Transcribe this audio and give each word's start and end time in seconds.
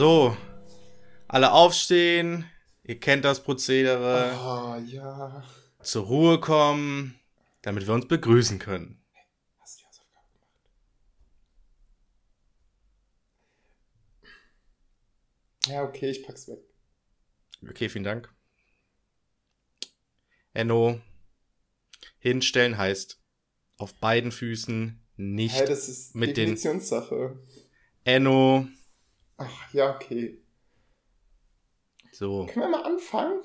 So, 0.00 0.34
alle 1.28 1.52
aufstehen. 1.52 2.44
Ihr 2.84 2.98
kennt 2.98 3.24
das 3.24 3.42
Prozedere. 3.42 4.32
Oh, 4.34 4.76
ja. 4.86 5.44
Zur 5.82 6.06
Ruhe 6.06 6.40
kommen, 6.40 7.20
damit 7.62 7.86
wir 7.86 7.94
uns 7.94 8.08
begrüßen 8.08 8.58
können. 8.58 9.04
Hast 9.60 9.78
du 9.78 9.82
die 9.82 9.88
Hausaufgaben 9.88 10.28
gemacht? 10.32 10.48
Ja, 15.66 15.82
okay, 15.82 16.10
ich 16.10 16.22
pack's 16.22 16.48
weg. 16.48 16.60
Okay, 17.68 17.88
vielen 17.88 18.04
Dank. 18.04 18.32
Enno, 20.54 21.00
hinstellen 22.18 22.76
heißt 22.78 23.20
auf 23.76 23.94
beiden 23.94 24.32
Füßen 24.32 25.00
nicht 25.16 25.56
Hey, 25.56 25.66
das 25.66 25.88
ist 25.88 26.14
mit 26.14 26.36
den 26.36 26.50
Definitionssache. 26.54 27.38
Enno. 28.04 28.66
Ach, 29.36 29.72
ja, 29.74 29.94
okay. 29.94 30.38
So, 32.12 32.46
Können 32.46 32.66
wir 32.66 32.68
mal 32.68 32.84
anfangen? 32.84 33.42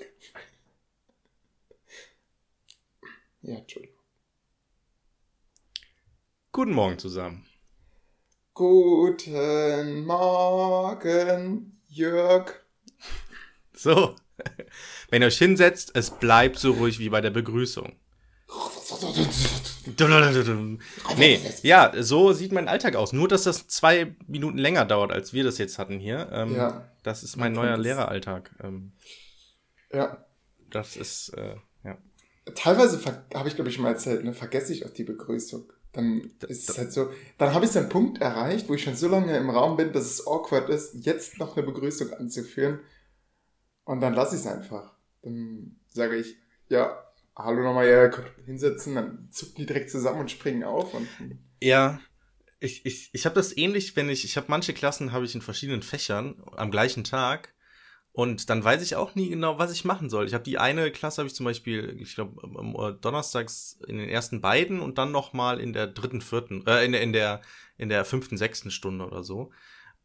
Ja, 3.42 3.58
Entschuldigung. 3.58 4.00
guten 6.52 6.74
Morgen 6.74 6.98
zusammen. 6.98 7.46
Guten 8.54 10.06
Morgen, 10.06 11.82
Jörg. 11.88 12.54
So, 13.74 14.16
wenn 15.10 15.22
ihr 15.22 15.28
euch 15.28 15.38
hinsetzt, 15.38 15.92
es 15.94 16.10
bleibt 16.10 16.58
so 16.58 16.72
ruhig 16.72 17.00
wie 17.00 17.10
bei 17.10 17.22
der 17.22 17.30
Begrüßung. 17.30 18.00
Nee, 21.18 21.40
ja, 21.64 21.92
so 22.02 22.34
sieht 22.34 22.52
mein 22.52 22.68
Alltag 22.68 22.96
aus. 22.96 23.14
Nur, 23.14 23.28
dass 23.28 23.44
das 23.44 23.68
zwei 23.68 24.16
Minuten 24.28 24.58
länger 24.58 24.86
dauert, 24.86 25.12
als 25.12 25.34
wir 25.34 25.44
das 25.44 25.58
jetzt 25.58 25.78
hatten 25.78 26.00
hier. 26.00 26.30
Ähm, 26.32 26.56
Ja. 26.56 26.90
Das 27.04 27.22
ist 27.24 27.36
mein 27.38 27.54
neuer. 27.54 27.78
Lehreralltag. 27.78 28.52
Ähm, 28.64 28.94
Ja, 29.94 30.26
das 30.72 30.98
ist, 30.98 31.30
äh, 31.38 31.56
ja. 31.84 31.98
teilweise 32.56 33.00
habe 33.34 33.48
ich, 33.48 33.56
glaube 33.56 33.70
ich, 33.70 33.76
schon 33.76 33.84
mal 33.84 33.92
erzählt, 33.92 34.24
ne, 34.24 34.34
vergesse 34.34 34.74
ich 34.74 34.86
auch 34.86 34.90
die 34.90 35.04
Begrüßung. 35.04 35.72
Dann 35.94 36.32
Da- 36.40 36.48
ist 36.48 36.70
es 36.70 36.78
halt 36.78 36.92
so, 36.92 37.10
dann 37.38 37.54
habe 37.54 37.64
ich 37.66 37.72
so 37.72 37.80
einen 37.80 37.88
Punkt 37.90 38.20
erreicht, 38.22 38.68
wo 38.68 38.74
ich 38.74 38.84
schon 38.84 38.96
so 38.98 39.08
lange 39.08 39.38
im 39.38 39.50
Raum 39.50 39.78
bin, 39.78 39.94
dass 39.94 40.04
es 40.06 40.28
awkward 40.28 40.68
ist, 40.70 40.96
jetzt 41.06 41.38
noch 41.38 41.56
eine 41.56 41.66
Begrüßung 41.66 42.12
anzuführen. 42.14 42.80
Und 43.86 44.02
dann 44.02 44.14
lasse 44.16 44.36
ich 44.36 44.42
es 44.42 44.48
einfach. 44.48 44.92
Dann 45.22 45.78
sage 45.88 46.18
ich, 46.18 46.36
ja, 46.68 47.05
hallo 47.36 47.64
nochmal, 47.64 47.88
ja, 47.88 48.12
hinsetzen, 48.46 48.96
dann 48.96 49.30
zucken 49.32 49.56
die 49.58 49.66
direkt 49.66 49.90
zusammen 49.90 50.22
und 50.22 50.32
springen 50.32 50.64
auf. 50.64 50.94
Und 50.94 51.08
Ja, 51.62 52.00
ich, 52.60 52.86
ich, 52.86 53.10
ich 53.14 53.26
habe 53.26 53.36
das 53.36 53.56
ähnlich, 53.56 53.96
wenn 53.96 54.10
ich, 54.10 54.26
ich 54.26 54.38
habe 54.38 54.48
manche 54.50 54.74
Klassen 54.74 55.12
habe 55.12 55.26
ich 55.26 55.36
in 55.36 55.42
verschiedenen 55.42 55.82
Fächern 55.82 56.42
am 56.56 56.72
gleichen 56.72 57.04
Tag 57.04 57.54
und 58.12 58.50
dann 58.50 58.64
weiß 58.64 58.82
ich 58.82 58.96
auch 58.96 59.16
nie 59.16 59.30
genau, 59.30 59.60
was 59.60 59.74
ich 59.74 59.84
machen 59.84 60.10
soll. 60.10 60.26
Ich 60.26 60.34
habe 60.34 60.44
die 60.44 60.58
eine 60.58 60.90
Klasse 60.92 61.22
habe 61.22 61.28
ich 61.28 61.36
zum 61.36 61.46
Beispiel, 61.46 61.98
ich 62.00 62.16
glaube, 62.16 62.98
donnerstags 63.02 63.78
in 63.88 63.98
den 63.98 64.08
ersten 64.08 64.40
beiden 64.40 64.80
und 64.80 64.98
dann 64.98 65.12
noch 65.12 65.34
mal 65.34 65.60
in 65.60 65.74
der 65.74 65.88
dritten, 65.88 66.22
vierten, 66.22 66.66
äh, 66.66 66.86
in 66.86 66.94
der, 66.94 67.02
in 67.02 67.12
der, 67.12 67.42
in 67.78 67.90
der 67.90 68.06
fünften, 68.06 68.38
sechsten 68.38 68.72
Stunde 68.72 69.06
oder 69.06 69.24
so. 69.24 69.52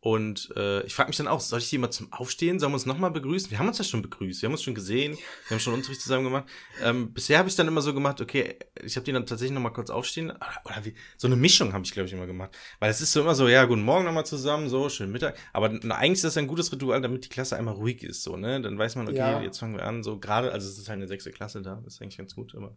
Und 0.00 0.50
äh, 0.56 0.82
ich 0.84 0.94
frage 0.94 1.08
mich 1.08 1.18
dann 1.18 1.28
auch, 1.28 1.40
soll 1.40 1.58
ich 1.58 1.68
die 1.68 1.76
mal 1.76 1.90
zum 1.90 2.10
Aufstehen? 2.10 2.58
Sollen 2.58 2.72
wir 2.72 2.76
uns 2.76 2.86
nochmal 2.86 3.10
begrüßen? 3.10 3.50
Wir 3.50 3.58
haben 3.58 3.68
uns 3.68 3.76
ja 3.76 3.84
schon 3.84 4.00
begrüßt, 4.00 4.40
wir 4.40 4.46
haben 4.46 4.54
uns 4.54 4.62
schon 4.62 4.74
gesehen, 4.74 5.12
wir 5.12 5.54
haben 5.54 5.60
schon 5.60 5.74
Unterricht 5.74 6.00
zusammen 6.00 6.24
gemacht. 6.24 6.44
Ähm, 6.82 7.12
bisher 7.12 7.38
habe 7.38 7.50
ich 7.50 7.56
dann 7.56 7.68
immer 7.68 7.82
so 7.82 7.92
gemacht, 7.92 8.20
okay, 8.22 8.56
ich 8.82 8.96
habe 8.96 9.04
die 9.04 9.12
dann 9.12 9.26
tatsächlich 9.26 9.54
nochmal 9.54 9.74
kurz 9.74 9.90
aufstehen. 9.90 10.30
Oder, 10.30 10.60
oder 10.64 10.84
wie, 10.86 10.94
so 11.18 11.26
eine 11.26 11.36
Mischung 11.36 11.74
habe 11.74 11.84
ich, 11.84 11.92
glaube 11.92 12.06
ich, 12.06 12.14
immer 12.14 12.26
gemacht. 12.26 12.56
Weil 12.78 12.90
es 12.90 13.02
ist 13.02 13.12
so 13.12 13.20
immer 13.20 13.34
so, 13.34 13.46
ja, 13.46 13.66
guten 13.66 13.82
Morgen 13.82 14.06
nochmal 14.06 14.24
zusammen, 14.24 14.70
so, 14.70 14.88
schönen 14.88 15.12
Mittag. 15.12 15.36
Aber 15.52 15.68
na, 15.68 15.96
eigentlich 15.96 16.12
ist 16.12 16.24
das 16.24 16.36
ein 16.38 16.46
gutes 16.46 16.72
Ritual, 16.72 17.02
damit 17.02 17.26
die 17.26 17.28
Klasse 17.28 17.56
einmal 17.58 17.74
ruhig 17.74 18.02
ist, 18.02 18.22
so, 18.22 18.38
ne? 18.38 18.60
Dann 18.62 18.78
weiß 18.78 18.96
man, 18.96 19.06
okay, 19.06 19.18
Ja. 19.18 19.42
jetzt 19.42 19.58
fangen 19.58 19.74
wir 19.76 19.84
an, 19.84 20.02
so 20.02 20.18
gerade, 20.18 20.52
also 20.52 20.66
es 20.66 20.78
ist 20.78 20.88
halt 20.88 20.96
eine 20.96 21.08
sechste 21.08 21.30
Klasse 21.30 21.60
da, 21.60 21.82
ist 21.86 22.00
eigentlich 22.00 22.16
ganz 22.16 22.34
gut, 22.34 22.54
aber. 22.54 22.74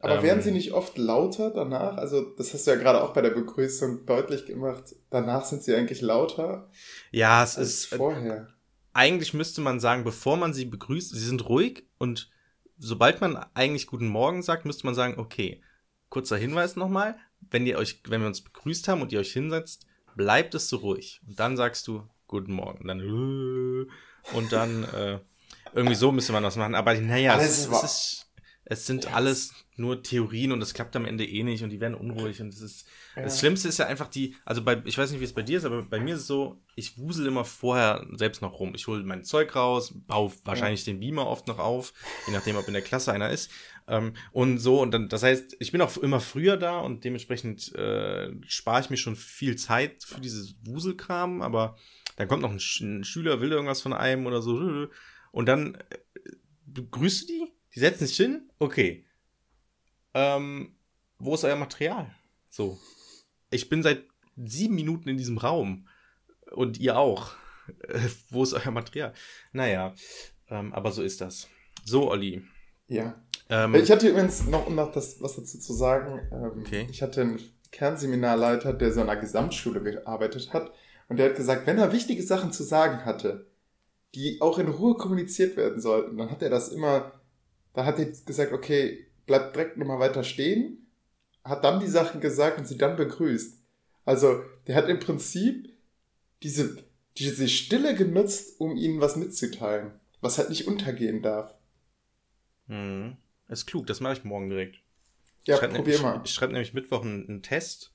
Aber 0.00 0.16
ähm, 0.16 0.22
werden 0.22 0.42
sie 0.42 0.50
nicht 0.50 0.72
oft 0.72 0.98
lauter 0.98 1.50
danach? 1.50 1.96
Also, 1.96 2.22
das 2.36 2.52
hast 2.54 2.66
du 2.66 2.70
ja 2.72 2.76
gerade 2.76 3.02
auch 3.02 3.12
bei 3.12 3.22
der 3.22 3.30
Begrüßung 3.30 4.06
deutlich 4.06 4.46
gemacht. 4.46 4.84
Danach 5.10 5.44
sind 5.44 5.62
sie 5.62 5.74
eigentlich 5.74 6.00
lauter 6.00 6.68
Ja, 7.12 7.42
es 7.44 7.56
ist. 7.56 7.92
äh, 7.92 7.96
vorher. 7.96 8.48
eigentlich 8.92 9.34
müsste 9.34 9.60
man 9.60 9.78
sagen, 9.78 10.04
bevor 10.04 10.36
man 10.36 10.52
sie 10.54 10.64
begrüßt, 10.64 11.10
sie 11.14 11.26
sind 11.26 11.48
ruhig 11.48 11.86
und 11.98 12.30
sobald 12.78 13.20
man 13.20 13.36
eigentlich 13.54 13.86
guten 13.86 14.08
Morgen 14.08 14.42
sagt, 14.42 14.64
müsste 14.64 14.86
man 14.86 14.94
sagen, 14.94 15.18
okay, 15.18 15.62
kurzer 16.08 16.36
Hinweis 16.38 16.76
nochmal, 16.76 17.16
wenn 17.50 17.66
ihr 17.66 17.78
euch, 17.78 18.02
wenn 18.08 18.20
wir 18.22 18.26
uns 18.28 18.40
begrüßt 18.42 18.88
haben 18.88 19.02
und 19.02 19.12
ihr 19.12 19.20
euch 19.20 19.32
hinsetzt, 19.32 19.86
bleibt 20.16 20.54
es 20.54 20.68
so 20.68 20.78
ruhig. 20.78 21.20
Und 21.26 21.38
dann 21.38 21.56
sagst 21.56 21.86
du 21.86 22.02
guten 22.26 22.52
Morgen. 22.52 22.78
Und 22.80 22.88
dann 22.88 23.00
äh, 23.00 23.86
und 24.36 24.52
dann 24.52 24.84
äh, 24.84 25.18
irgendwie 25.74 25.94
so 25.94 26.10
müsste 26.12 26.32
man 26.32 26.42
das 26.42 26.56
machen. 26.56 26.74
Aber 26.74 26.94
naja, 26.94 27.38
es, 27.40 27.66
es 27.68 27.82
ist, 27.82 28.29
es, 28.70 28.86
sind 28.86 29.04
Ja, 29.04 29.10
alles 29.12 29.52
nur 29.76 30.02
Theorien 30.02 30.52
und 30.52 30.62
es 30.62 30.74
klappt 30.74 30.94
am 30.94 31.04
Ende 31.04 31.26
eh 31.26 31.42
nicht 31.42 31.64
und 31.64 31.70
die 31.70 31.80
werden 31.80 31.94
unruhig 31.94 32.40
und 32.40 32.54
es 32.54 32.60
ist 32.60 32.86
das 33.16 33.34
Ja. 33.34 33.40
Schlimmste 33.40 33.68
ist 33.68 33.78
ja 33.78 33.86
einfach 33.86 34.06
die, 34.06 34.36
also 34.44 34.62
bei, 34.62 34.80
ich 34.84 34.96
weiß 34.96 35.10
nicht, 35.10 35.20
wie 35.20 35.24
es 35.24 35.32
bei 35.32 35.42
dir 35.42 35.58
ist, 35.58 35.64
aber 35.64 35.82
bei 35.82 35.98
mir 35.98 36.14
ist 36.14 36.20
es 36.22 36.26
so, 36.28 36.62
ich 36.76 36.96
wusel 36.96 37.26
immer 37.26 37.44
vorher 37.44 38.06
selbst 38.12 38.42
noch 38.42 38.60
rum. 38.60 38.72
Ich 38.76 38.86
hole 38.86 39.02
mein 39.02 39.24
Zeug 39.24 39.56
raus, 39.56 39.92
baue 40.06 40.32
wahrscheinlich 40.44 40.84
den 40.84 41.00
Beamer 41.00 41.26
oft 41.26 41.48
noch 41.48 41.58
auf, 41.58 41.92
je 42.26 42.32
nachdem, 42.32 42.56
ob 42.56 42.68
in 42.68 42.74
der 42.74 42.82
Klasse 42.82 43.12
einer 43.12 43.30
ist. 43.30 43.50
Ähm, 43.88 44.12
und 44.30 44.58
so, 44.58 44.80
und 44.80 44.92
dann, 44.92 45.08
das 45.08 45.24
heißt, 45.24 45.56
ich 45.58 45.72
bin 45.72 45.80
auch 45.80 45.96
immer 45.96 46.20
früher 46.20 46.56
da 46.56 46.78
und 46.78 47.02
dementsprechend 47.04 47.74
äh, 47.74 48.30
spare 48.46 48.82
ich 48.82 48.90
mir 48.90 48.96
schon 48.96 49.16
viel 49.16 49.56
Zeit 49.56 50.04
für 50.04 50.20
dieses 50.20 50.54
Wuselkram, 50.64 51.42
aber 51.42 51.76
dann 52.16 52.28
kommt 52.28 52.42
noch 52.42 52.52
ein, 52.52 52.60
Sch 52.60 52.80
ein 52.82 53.02
Schüler, 53.02 53.40
will 53.40 53.50
irgendwas 53.50 53.80
von 53.80 53.92
einem 53.92 54.26
oder 54.26 54.40
so. 54.42 54.86
Und 55.32 55.46
dann 55.46 55.74
äh, 55.74 55.80
begrüßt 56.66 57.28
du 57.28 57.32
die, 57.32 57.52
die 57.74 57.80
setzen 57.80 58.06
sich 58.06 58.16
hin, 58.16 58.50
okay. 58.58 59.04
Ähm, 60.14 60.74
wo 61.18 61.34
ist 61.34 61.44
euer 61.44 61.56
Material? 61.56 62.10
So. 62.50 62.78
Ich 63.50 63.68
bin 63.68 63.82
seit 63.82 64.04
sieben 64.36 64.74
Minuten 64.74 65.08
in 65.08 65.16
diesem 65.16 65.38
Raum. 65.38 65.86
Und 66.52 66.78
ihr 66.80 66.98
auch. 66.98 67.32
Äh, 67.88 68.00
wo 68.30 68.42
ist 68.42 68.54
euer 68.54 68.70
Material? 68.72 69.12
Naja, 69.52 69.94
ähm, 70.48 70.72
aber 70.72 70.90
so 70.92 71.02
ist 71.02 71.20
das. 71.20 71.48
So, 71.84 72.10
Olli. 72.10 72.42
Ja. 72.88 73.22
Ähm, 73.48 73.74
Ich 73.76 73.90
hatte 73.90 74.08
übrigens 74.08 74.46
noch, 74.46 74.66
um 74.66 74.74
noch 74.74 74.90
das, 74.92 75.20
was 75.22 75.36
dazu 75.36 75.58
zu 75.58 75.72
sagen, 75.72 76.20
ähm, 76.32 76.60
Okay. 76.62 76.88
ich 76.90 77.02
hatte 77.02 77.20
einen 77.20 77.40
Kernseminarleiter, 77.70 78.72
der 78.72 78.92
so 78.92 79.00
an 79.00 79.08
einer 79.08 79.20
Gesamtschule 79.20 79.80
gearbeitet 79.82 80.52
hat 80.52 80.72
und 81.08 81.18
der 81.18 81.30
hat 81.30 81.36
gesagt, 81.36 81.66
wenn 81.66 81.78
er 81.78 81.92
wichtige 81.92 82.22
Sachen 82.22 82.52
zu 82.52 82.64
sagen 82.64 83.04
hatte, 83.04 83.46
die 84.14 84.40
auch 84.40 84.58
in 84.58 84.68
Ruhe 84.68 84.94
kommuniziert 84.96 85.56
werden 85.56 85.80
sollten, 85.80 86.16
dann 86.16 86.30
hat 86.32 86.42
er 86.42 86.50
das 86.50 86.68
immer, 86.70 87.12
da 87.74 87.84
hat 87.84 87.98
er 87.98 88.06
gesagt, 88.06 88.52
okay, 88.52 89.06
bleibt 89.26 89.54
direkt 89.56 89.76
nochmal 89.76 89.98
weiter 90.00 90.24
stehen, 90.24 90.86
hat 91.44 91.64
dann 91.64 91.80
die 91.80 91.88
Sachen 91.88 92.20
gesagt 92.20 92.58
und 92.58 92.66
sie 92.66 92.78
dann 92.78 92.96
begrüßt. 92.96 93.58
Also, 94.04 94.42
der 94.66 94.76
hat 94.76 94.88
im 94.88 95.00
Prinzip 95.00 95.68
diese, 96.42 96.84
diese 97.18 97.48
Stille 97.48 97.94
genutzt, 97.94 98.60
um 98.60 98.76
ihnen 98.76 99.00
was 99.00 99.16
mitzuteilen, 99.16 99.92
was 100.20 100.38
halt 100.38 100.50
nicht 100.50 100.66
untergehen 100.68 101.22
darf. 101.22 101.54
mh, 102.68 103.16
ist 103.48 103.66
klug, 103.66 103.86
das 103.86 104.00
mache 104.00 104.14
ich 104.14 104.24
morgen 104.24 104.48
direkt. 104.48 104.82
Ja, 105.46 105.56
ich 105.56 105.68
probier 105.68 105.98
nämlich, 105.98 106.02
mal. 106.02 106.20
ich 106.24 106.32
schreibe 106.32 106.52
nämlich 106.52 106.74
Mittwoch 106.74 107.02
einen, 107.02 107.28
einen 107.28 107.42
Test 107.42 107.94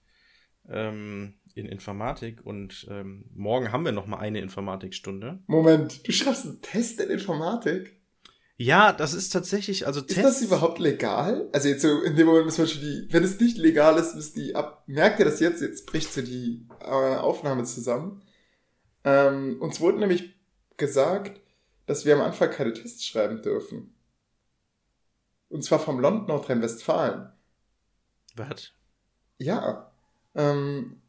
ähm, 0.68 1.36
in 1.54 1.68
Informatik 1.68 2.46
und 2.46 2.88
ähm, 2.90 3.26
morgen 3.34 3.72
haben 3.72 3.86
wir 3.86 3.92
noch 3.92 4.08
mal 4.08 4.18
eine 4.20 4.42
Informatikstunde. 4.42 5.44
Moment, 5.48 6.08
du 6.08 6.12
schreibst 6.12 6.46
einen 6.46 6.62
Test 6.62 7.00
in 7.02 7.10
Informatik? 7.10 7.95
Ja, 8.58 8.94
das 8.94 9.14
ist 9.14 9.32
tatsächlich, 9.32 9.86
also 9.86 10.02
Ist 10.02 10.18
das 10.18 10.42
überhaupt 10.42 10.80
legal? 10.80 11.50
Also 11.52 11.68
jetzt 11.68 11.82
so 11.82 12.02
in 12.04 12.16
dem 12.16 12.26
Moment 12.26 12.46
müssen 12.46 12.60
wir 12.60 12.68
schon 12.68 12.82
die, 12.82 13.08
wenn 13.12 13.24
es 13.24 13.40
nicht 13.40 13.58
legal 13.58 13.98
ist, 13.98 14.16
müssen 14.16 14.36
die 14.36 14.56
ab. 14.56 14.84
Merkt 14.88 15.20
ihr 15.20 15.26
das 15.26 15.42
jetzt? 15.42 15.62
Jetzt 15.62 15.86
bricht 15.86 16.14
so 16.14 16.22
die 16.22 16.66
äh, 16.80 16.86
Aufnahme 16.86 17.66
zusammen. 17.66 18.24
Ähm, 19.04 19.62
uns 19.62 19.82
wurde 19.82 20.00
nämlich 20.00 20.36
gesagt, 20.78 21.42
dass 21.86 22.06
wir 22.06 22.16
am 22.16 22.22
Anfang 22.22 22.50
keine 22.50 22.74
Tests 22.74 23.06
schreiben 23.06 23.42
dürfen. 23.42 23.94
Und 25.50 25.64
zwar 25.64 25.80
vom 25.80 26.00
Land 26.00 26.28
Nordrhein-Westfalen. 26.30 27.32
Was? 28.36 28.72
Ja. 29.38 29.92
Ähm, 30.34 31.02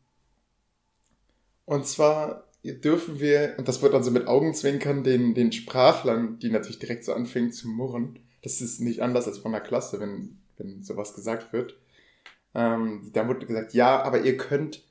und 1.65 1.87
zwar 1.87 2.45
dürfen 2.75 3.21
wir, 3.21 3.55
und 3.59 3.69
das 3.69 3.83
wird 3.83 3.95
dann 3.95 4.03
so 4.03 4.11
mit 4.11 4.27
Augenzwinkern, 4.27 5.05
den, 5.05 5.35
den 5.35 5.53
Sprachlern, 5.53 6.39
die 6.39 6.51
natürlich 6.51 6.79
direkt 6.79 7.05
so 7.05 7.13
anfingen 7.13 7.53
zu 7.53 7.69
murren, 7.69 8.19
das 8.43 8.61
ist 8.61 8.81
nicht 8.81 9.01
anders 9.01 9.27
als 9.27 9.39
von 9.39 9.53
der 9.53 9.61
Klasse, 9.61 10.01
wenn, 10.01 10.39
wenn 10.57 10.83
sowas 10.83 11.15
gesagt 11.15 11.53
wird. 11.53 11.77
Ähm, 12.55 13.11
da 13.13 13.27
wurde 13.29 13.47
gesagt, 13.47 13.75
ja, 13.75 14.03
aber 14.03 14.23
ihr 14.23 14.37
könnt 14.37 14.83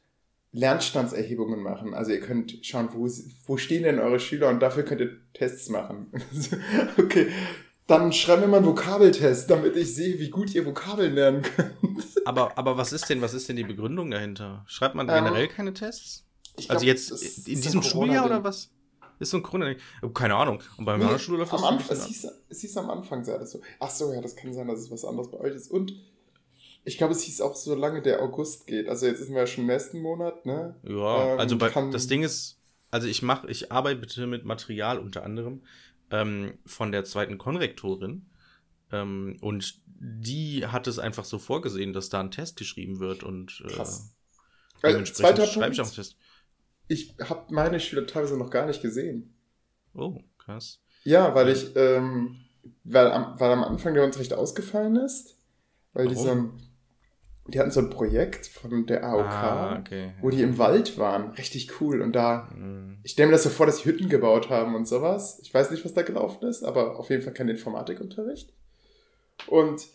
Lernstandserhebungen 0.52 1.62
machen. 1.62 1.94
Also 1.94 2.12
ihr 2.12 2.22
könnt 2.22 2.60
schauen, 2.62 2.90
wo, 2.94 3.10
wo 3.46 3.58
stehen 3.58 3.84
denn 3.84 4.00
eure 4.00 4.20
Schüler 4.20 4.50
und 4.50 4.62
dafür 4.62 4.84
könnt 4.84 5.02
ihr 5.02 5.18
Tests 5.34 5.70
machen. 5.70 6.08
okay. 6.98 7.28
Dann 7.88 8.12
schreiben 8.14 8.42
wir 8.42 8.48
mal 8.48 8.58
einen 8.58 8.66
Vokabeltest, 8.66 9.50
damit 9.50 9.76
ich 9.76 9.94
sehe, 9.94 10.20
wie 10.20 10.30
gut 10.30 10.56
ihr 10.56 10.66
Vokabeln 10.66 11.14
lernen 11.14 11.44
könnt. 11.44 11.74
Aber, 12.26 12.58
aber 12.58 12.78
was 12.78 12.92
ist 12.92 13.10
denn, 13.10 13.22
was 13.22 13.36
ist 13.36 13.48
denn 13.48 13.58
die 13.58 13.64
Begründung 13.64 14.10
dahinter? 14.10 14.64
Schreibt 14.66 14.96
man 14.96 15.08
Ähm, 15.08 15.16
generell 15.16 15.48
keine 15.48 15.74
Tests? 15.74 16.25
Ich 16.58 16.70
also 16.70 16.86
glaub, 16.86 16.96
jetzt 16.96 17.48
in 17.48 17.62
diesem 17.62 17.82
Schuljahr 17.82 18.24
Corona-Ding. 18.24 18.26
oder 18.26 18.44
was? 18.44 18.70
Ist 19.20 19.32
so 19.32 19.38
ein 19.38 19.44
Corona. 19.44 19.74
Oh, 20.02 20.10
keine 20.10 20.36
Ahnung. 20.36 20.62
Und 20.78 20.86
beim 20.86 21.00
Nee, 21.00 21.06
anderen 21.06 21.22
Schule 21.22 21.40
läuft 21.40 21.54
das 21.54 21.64
am 21.64 21.78
es, 21.90 22.06
hieß, 22.06 22.28
es 22.50 22.62
hieß 22.62 22.78
am 22.78 22.90
Anfang, 22.90 23.24
sei 23.24 23.38
das 23.38 23.52
so. 23.52 23.62
Ach 23.80 23.90
so, 23.90 24.12
ja, 24.14 24.22
das 24.22 24.36
kann 24.36 24.54
sein, 24.54 24.68
dass 24.68 24.80
es 24.80 24.92
was 24.92 25.06
anderes 25.06 25.32
bei 25.32 25.40
euch 25.40 25.56
ist. 25.56 25.72
Und 25.72 25.94
ich 26.84 26.98
glaube, 26.98 27.14
es 27.14 27.22
hieß 27.22 27.42
auch, 27.42 27.56
solange 27.56 28.02
der 28.02 28.22
August 28.22 28.68
geht. 28.68 28.90
Also 28.90 29.06
jetzt 29.06 29.20
sind 29.20 29.34
wir 29.34 29.42
ja 29.42 29.48
schon 29.48 29.64
im 29.64 29.68
nächsten 29.68 30.02
Monat, 30.02 30.46
ne? 30.46 30.76
Ja, 30.84 31.34
ähm, 31.34 31.40
also 31.40 31.58
bei, 31.58 31.70
das 31.70 32.08
Ding 32.08 32.24
ist, 32.24 32.60
also 32.92 33.08
ich 33.08 33.22
mache, 33.22 33.50
ich 33.50 33.72
arbeite 33.72 34.00
bitte 34.00 34.28
mit 34.28 34.46
Material 34.46 35.00
unter 35.00 35.24
anderem 35.24 35.64
ähm, 36.12 36.58
von 36.66 36.92
der 36.92 37.06
zweiten 37.06 37.38
Konrektorin. 37.38 38.30
Ähm, 38.92 39.38
und 39.42 39.82
die 39.86 40.68
hat 40.68 40.88
es 40.88 41.00
einfach 41.00 41.26
so 41.26 41.40
vorgesehen, 41.40 41.94
dass 41.94 42.10
da 42.10 42.20
ein 42.20 42.32
Test 42.32 42.58
geschrieben 42.58 43.00
wird 43.00 43.24
und 43.24 43.64
äh, 43.66 43.70
Krass. 43.70 44.14
Äh, 44.82 44.92
dementsprechend 44.92 45.16
zweiter 45.38 45.48
schreibe 45.48 45.74
ich 45.74 45.82
auch 45.82 45.86
einen 45.86 45.96
Test. 45.96 46.18
Ich 46.88 47.16
habe 47.24 47.54
meine 47.54 47.80
Schüler 47.80 48.06
teilweise 48.08 48.38
noch 48.38 48.50
gar 48.50 48.66
nicht 48.68 48.82
gesehen. 48.82 49.34
Oh, 49.94 50.20
krass. 50.38 50.80
Ja, 51.04 51.34
weil 51.36 51.50
ich, 51.50 51.76
ähm, 51.76 52.38
weil, 52.84 53.12
am, 53.12 53.40
weil 53.40 53.52
am 53.52 53.64
Anfang 53.64 53.94
der 53.94 54.04
Unterricht 54.04 54.34
ausgefallen 54.34 54.96
ist, 54.96 55.38
weil 55.94 56.08
die 56.08 56.16
so 56.16 56.30
ein, 56.32 56.52
die 57.48 57.60
hatten 57.60 57.72
so 57.72 57.80
ein 57.80 57.90
Projekt 57.92 58.48
von 58.48 58.86
der 58.88 59.04
AOK, 59.04 59.26
Ah, 59.26 59.80
okay. 59.80 60.14
wo 60.22 60.30
die 60.32 60.42
im 60.42 60.58
Wald 60.58 60.98
waren. 60.98 61.32
Richtig 61.32 61.80
cool. 61.80 62.02
Und 62.02 62.14
da, 62.14 62.50
Hm. 62.52 62.98
ich 63.04 63.12
stelle 63.12 63.28
mir 63.28 63.34
das 63.34 63.44
so 63.44 63.50
vor, 63.50 63.66
dass 63.68 63.80
sie 63.80 63.86
Hütten 63.86 64.10
gebaut 64.10 64.50
haben 64.50 64.76
und 64.76 64.88
sowas. 64.88 65.40
Ich 65.44 65.54
weiß 65.54 65.72
nicht, 65.72 65.86
was 65.86 65.94
da 65.94 66.02
gelaufen 66.02 66.48
ist, 66.48 66.64
aber 66.64 66.98
auf 67.00 67.10
jeden 67.10 67.22
Fall 67.24 67.34
kein 67.34 67.50
Informatikunterricht. 67.50 68.52
Und 69.48 69.88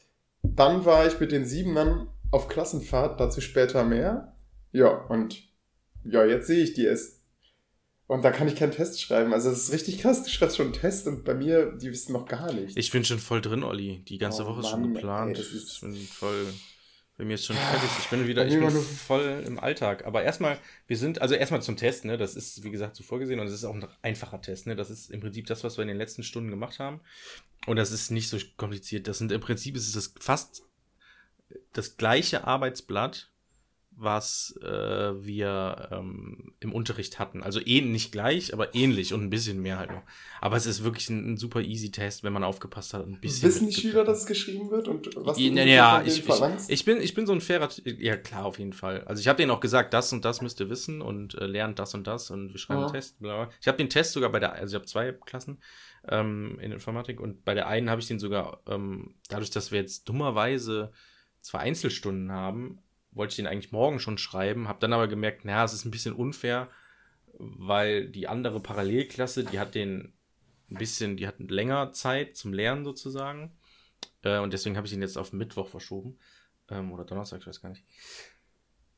dann 0.43 0.85
war 0.85 1.07
ich 1.07 1.19
mit 1.21 1.33
den 1.33 1.45
Siebenern 1.45 2.09
auf 2.31 2.49
Klassenfahrt, 2.49 3.19
dazu 3.21 3.41
später 3.41 3.85
mehr. 3.85 4.37
Ja, 4.73 4.89
und 4.89 5.43
ja, 6.05 6.25
jetzt 6.25 6.47
sehe 6.47 6.63
ich 6.63 6.75
die 6.75 6.87
es. 6.87 7.19
Und 8.07 8.23
da 8.25 8.33
kann 8.33 8.49
ich 8.49 8.57
keinen 8.57 8.73
Test 8.73 9.01
schreiben. 9.01 9.33
Also 9.33 9.51
das 9.51 9.61
ist 9.69 9.73
richtig 9.73 10.01
krass. 10.01 10.25
Du 10.25 10.31
schreibst 10.31 10.57
schon 10.57 10.67
einen 10.67 10.73
Test 10.75 11.07
und 11.07 11.25
bei 11.25 11.35
mir, 11.35 11.73
die 11.77 11.91
wissen 11.93 12.13
noch 12.13 12.27
gar 12.27 12.53
nicht. 12.53 12.77
Ich 12.77 12.91
bin 12.91 13.05
schon 13.05 13.21
voll 13.21 13.41
drin, 13.41 13.63
Olli. 13.63 14.03
Die 14.09 14.19
ganze 14.19 14.43
Oh 14.43 14.47
Woche 14.47 14.61
ist 14.61 14.69
schon 14.71 14.93
geplant. 14.93 15.37
ey, 15.37 15.43
das 15.45 15.53
ist- 15.53 15.75
ich 15.75 15.81
bin 15.81 15.95
voll. 15.95 16.53
Bei 17.17 17.25
mir 17.25 17.35
ist 17.35 17.45
schon 17.45 17.55
fertig. 17.55 17.89
Ich 18.01 18.09
bin 18.09 18.27
wieder, 18.27 18.47
ich 18.47 18.59
bin 18.59 18.71
voll 18.71 19.45
im 19.47 19.61
Alltag. 19.61 20.07
Aber 20.07 20.23
erstmal, 20.25 20.59
wir 20.89 20.97
sind, 20.97 21.21
also 21.21 21.35
erstmal 21.37 21.63
zum 21.63 21.77
Test, 21.77 22.05
ne? 22.07 22.17
Das 22.17 22.35
ist, 22.35 22.65
wie 22.65 22.71
gesagt, 22.71 22.97
so 22.97 23.05
vorgesehen 23.05 23.39
und 23.39 23.47
es 23.47 23.53
ist 23.53 23.65
auch 23.65 23.75
ein 23.75 23.87
einfacher 24.03 24.41
Test, 24.41 24.67
ne? 24.67 24.75
Das 24.75 24.89
ist 24.91 25.11
im 25.11 25.21
Prinzip 25.21 25.47
das, 25.47 25.63
was 25.63 25.77
wir 25.77 25.83
in 25.83 25.89
den 25.89 25.99
letzten 25.99 26.23
Stunden 26.25 26.51
gemacht 26.51 26.79
haben. 26.81 27.01
Und 27.67 27.77
das 27.77 27.93
ist 27.93 28.11
nicht 28.11 28.29
so 28.31 28.39
kompliziert. 28.57 29.07
Das 29.07 29.19
sind 29.19 29.31
im 29.33 29.41
Prinzip 29.41 29.77
ist 29.77 29.95
es 29.95 30.15
fast 30.19 30.63
das 31.75 31.97
gleiche 31.97 32.45
Arbeitsblatt, 32.45 33.31
was 34.01 34.59
äh, 34.63 34.67
wir 35.25 35.89
ähm, 35.93 36.55
im 36.61 36.73
Unterricht 36.73 37.19
hatten. 37.19 37.43
Also 37.43 37.61
eh 37.61 37.83
nicht 37.83 38.13
gleich, 38.13 38.55
aber 38.55 38.75
ähnlich 38.75 39.13
und 39.13 39.23
ein 39.23 39.31
bisschen 39.31 39.61
mehr 39.61 39.79
halt 39.79 39.91
noch. 39.91 40.03
Aber 40.41 40.57
es 40.57 40.65
ist 40.65 40.83
wirklich 40.83 41.11
ein, 41.11 41.33
ein 41.33 41.37
super 41.37 41.61
easy 41.61 41.91
Test, 41.91 42.25
wenn 42.25 42.33
man 42.33 42.43
aufgepasst 42.43 42.95
hat. 42.95 43.05
und 43.05 43.13
Ein 43.15 43.21
bisschen 43.21 43.49
Wissen 43.49 43.69
die 43.69 43.75
Schüler, 43.75 44.05
dass 44.05 44.21
es 44.21 44.27
geschrieben 44.27 44.71
wird 44.71 44.89
und 44.89 45.11
was 45.17 45.37
du 45.37 45.43
ja, 45.43 45.65
ja 45.65 46.03
ich, 46.03 46.27
ich, 46.27 46.69
ich, 46.69 46.85
bin, 46.85 47.01
ich 47.01 47.15
bin 47.15 47.27
so 47.27 47.33
ein 47.33 47.43
fairer, 47.43 47.69
ja 47.85 48.17
klar, 48.17 48.47
auf 48.47 48.59
jeden 48.59 48.73
Fall. 48.73 49.05
Also 49.05 49.21
ich 49.21 49.29
habe 49.29 49.37
denen 49.37 49.51
auch 49.51 49.61
gesagt, 49.61 49.93
das 49.93 50.13
und 50.13 50.25
das 50.25 50.41
müsst 50.41 50.61
ihr 50.61 50.71
wissen 50.71 51.03
und 51.03 51.35
äh, 51.35 51.47
lernt 51.47 51.79
das 51.79 51.93
und 51.95 52.07
das 52.07 52.31
und 52.31 52.53
wir 52.53 52.59
schreiben 52.59 52.81
Ja. 52.81 52.87
einen 52.87 52.95
Test. 52.95 53.21
Bla 53.21 53.45
bla. 53.45 53.53
Ich 53.61 53.69
habe 53.69 53.77
den 53.77 53.91
Test 53.91 54.13
sogar 54.13 54.31
bei 54.33 54.41
der, 54.41 54.55
also 54.55 54.75
ich 54.75 54.81
habe 54.81 54.87
zwei 54.87 55.13
Klassen 55.13 55.59
ähm, 56.09 56.59
in 56.61 56.73
Informatik 56.73 57.21
und 57.21 57.45
bei 57.45 57.53
der 57.53 57.67
einen 57.67 57.91
habe 57.91 58.01
ich 58.01 58.09
den 58.09 58.19
sogar, 58.19 58.63
ähm, 58.67 59.15
dadurch, 59.29 59.51
dass 59.51 59.71
wir 59.73 59.79
jetzt 59.81 60.09
dummerweise 60.09 60.91
zwei 61.43 61.59
Einzelstunden 61.59 62.33
haben, 62.33 62.79
wollte 63.13 63.33
ich 63.33 63.37
den 63.37 63.47
eigentlich 63.47 63.73
morgen 63.73 63.99
schon 63.99 64.19
schreiben, 64.19 64.69
habe 64.69 64.81
dann 64.81 64.93
aber 64.93 65.09
gemerkt, 65.09 65.45
naja, 65.45 65.65
es 65.65 65.73
ist 65.73 65.85
ein 65.85 65.91
bisschen 65.91 66.15
unfair, 66.15 66.69
weil 67.39 68.09
die 68.09 68.29
andere 68.29 68.61
Parallelklasse, 68.61 69.45
die 69.45 69.59
hat 69.59 69.75
den 69.75 70.13
ein 70.71 70.77
bisschen, 70.77 71.17
die 71.17 71.27
hatten 71.27 71.49
länger 71.49 71.93
Zeit 71.93 72.37
zum 72.37 72.53
Lernen 72.53 72.85
sozusagen. 72.85 73.53
Äh, 74.23 74.39
und 74.39 74.53
deswegen 74.53 74.77
habe 74.77 74.87
ich 74.87 74.93
ihn 74.93 75.03
jetzt 75.03 75.19
auf 75.19 75.33
Mittwoch 75.33 75.69
verschoben. 75.69 76.19
Ähm, 76.69 76.93
oder 76.93 77.05
Donnerstag, 77.05 77.41
ich 77.41 77.47
weiß 77.47 77.61
gar 77.61 77.71
nicht. 77.71 77.85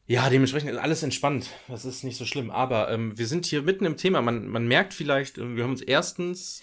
Ja, 0.06 0.28
dementsprechend 0.28 0.70
ist 0.70 0.78
alles 0.78 1.02
entspannt. 1.02 1.48
Das 1.68 1.84
ist 1.84 2.04
nicht 2.04 2.18
so 2.18 2.26
schlimm. 2.26 2.50
Aber 2.50 2.90
ähm, 2.90 3.16
wir 3.16 3.26
sind 3.26 3.46
hier 3.46 3.62
mitten 3.62 3.86
im 3.86 3.96
Thema. 3.96 4.20
Man, 4.20 4.48
man 4.48 4.66
merkt 4.66 4.92
vielleicht, 4.94 5.38
äh, 5.38 5.56
wir 5.56 5.64
haben 5.64 5.70
uns 5.70 5.80
erstens 5.80 6.60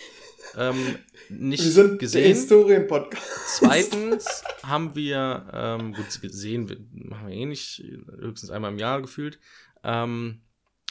ähm, 0.58 0.98
nicht 1.30 1.64
Wir 1.64 1.72
sind 1.72 1.90
der 1.92 1.98
gesehen. 1.98 2.28
Historien-Podcast. 2.28 3.58
Zweitens 3.58 4.44
haben 4.64 4.96
wir, 4.96 5.50
ähm, 5.54 5.94
gut 5.94 6.22
gesehen, 6.22 6.90
machen 6.92 7.28
wir 7.28 7.36
eh 7.36 7.46
nicht, 7.46 7.84
höchstens 8.20 8.50
einmal 8.50 8.72
im 8.72 8.80
Jahr 8.80 9.02
gefühlt. 9.02 9.40
Ähm, 9.84 10.42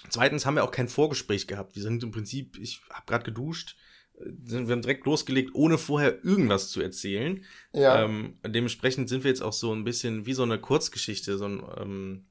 zweitens 0.08 0.46
haben 0.46 0.54
wir 0.54 0.64
auch 0.64 0.70
kein 0.70 0.88
Vorgespräch 0.88 1.46
gehabt. 1.46 1.74
Wir 1.74 1.82
sind 1.82 2.02
im 2.02 2.10
Prinzip, 2.10 2.58
ich 2.58 2.80
habe 2.90 3.06
gerade 3.06 3.24
geduscht, 3.24 3.76
äh, 4.18 4.30
sind, 4.44 4.68
wir 4.68 4.72
haben 4.72 4.82
direkt 4.82 5.06
losgelegt, 5.06 5.50
ohne 5.54 5.78
vorher 5.78 6.24
irgendwas 6.24 6.70
zu 6.70 6.80
erzählen. 6.80 7.44
Ja. 7.72 8.04
Ähm, 8.04 8.38
dementsprechend 8.46 9.08
sind 9.08 9.24
wir 9.24 9.30
jetzt 9.30 9.42
auch 9.42 9.52
so 9.52 9.72
ein 9.72 9.84
bisschen 9.84 10.26
wie 10.26 10.34
so 10.34 10.42
eine 10.42 10.58
Kurzgeschichte, 10.58 11.38
so 11.38 11.46
ein, 11.46 11.62
ähm, 11.78 12.26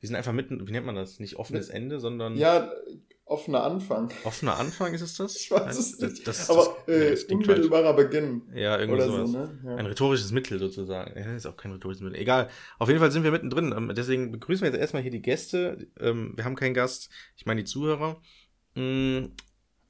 wir 0.00 0.08
sind 0.08 0.16
einfach 0.16 0.32
mitten, 0.32 0.66
wie 0.66 0.72
nennt 0.72 0.86
man 0.86 0.96
das? 0.96 1.20
Nicht 1.20 1.36
offenes 1.36 1.68
Ende, 1.68 2.00
sondern 2.00 2.36
ja, 2.36 2.72
offener 3.32 3.64
Anfang. 3.64 4.10
offener 4.24 4.58
Anfang 4.58 4.94
ist 4.94 5.00
es 5.00 5.16
das? 5.16 5.34
Ich 5.36 5.50
weiß 5.50 5.76
es 5.78 5.98
Das- 5.98 6.10
nicht. 6.12 6.26
das- 6.28 6.50
aber 6.50 6.76
das- 6.86 6.94
äh, 6.94 7.10
das 7.10 7.26
klingt 7.26 7.46
falsch. 7.46 7.58
unmittelbarer 7.58 7.94
Beginn. 7.94 8.42
Ja, 8.54 8.78
irgendwie 8.78 9.02
Oder 9.02 9.10
sowas. 9.10 9.30
so, 9.30 9.38
ne? 9.38 9.58
Ja. 9.64 9.74
Ein 9.76 9.86
rhetorisches 9.86 10.30
Mittel 10.32 10.58
sozusagen. 10.58 11.18
Ja, 11.18 11.34
ist 11.34 11.46
auch 11.46 11.56
kein 11.56 11.72
rhetorisches 11.72 12.02
Mittel. 12.02 12.18
Egal. 12.20 12.48
Auf 12.78 12.88
jeden 12.88 13.00
Fall 13.00 13.10
sind 13.10 13.24
wir 13.24 13.30
mittendrin. 13.30 13.72
Ähm, 13.76 13.92
Deswegen 13.96 14.30
begrüßen 14.32 14.62
wir 14.64 14.70
jetzt 14.70 14.80
erstmal 14.80 15.02
hier 15.02 15.10
die 15.10 15.22
Gäste. 15.22 15.86
Ähm, 16.00 16.34
Wir 16.36 16.44
haben 16.44 16.56
keinen 16.56 16.74
Gast. 16.74 17.08
Ich 17.36 17.46
meine 17.46 17.62
die 17.62 17.66
Zuhörer. 17.70 18.20
Mm, 18.74 19.24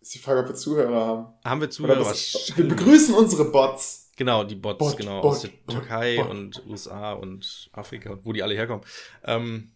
Ist 0.01 0.15
die 0.15 0.19
Frage, 0.19 0.41
ob 0.41 0.49
wir 0.49 0.55
Zuhörer 0.55 1.07
haben. 1.07 1.27
Haben 1.45 1.61
wir 1.61 1.71
Zuhörer? 1.71 2.01
Was- 2.05 2.53
wir 2.57 2.67
begrüßen 2.69 3.15
unsere 3.15 3.45
Bots. 3.53 4.11
Genau, 4.17 4.45
die 4.45 4.57
Bots, 4.57 4.79
Bot, 4.79 4.97
genau, 4.99 5.23
Bot, 5.23 5.31
aus 5.33 5.41
der 5.43 5.49
Bot, 5.49 5.77
Türkei 5.77 6.23
und 6.23 6.63
USA 6.69 7.13
und 7.13 7.71
Afrika 7.73 8.11
und 8.11 8.25
wo 8.27 8.33
die 8.33 8.43
alle 8.43 8.55
herkommen. 8.55 8.85
Ähm, 9.25 9.71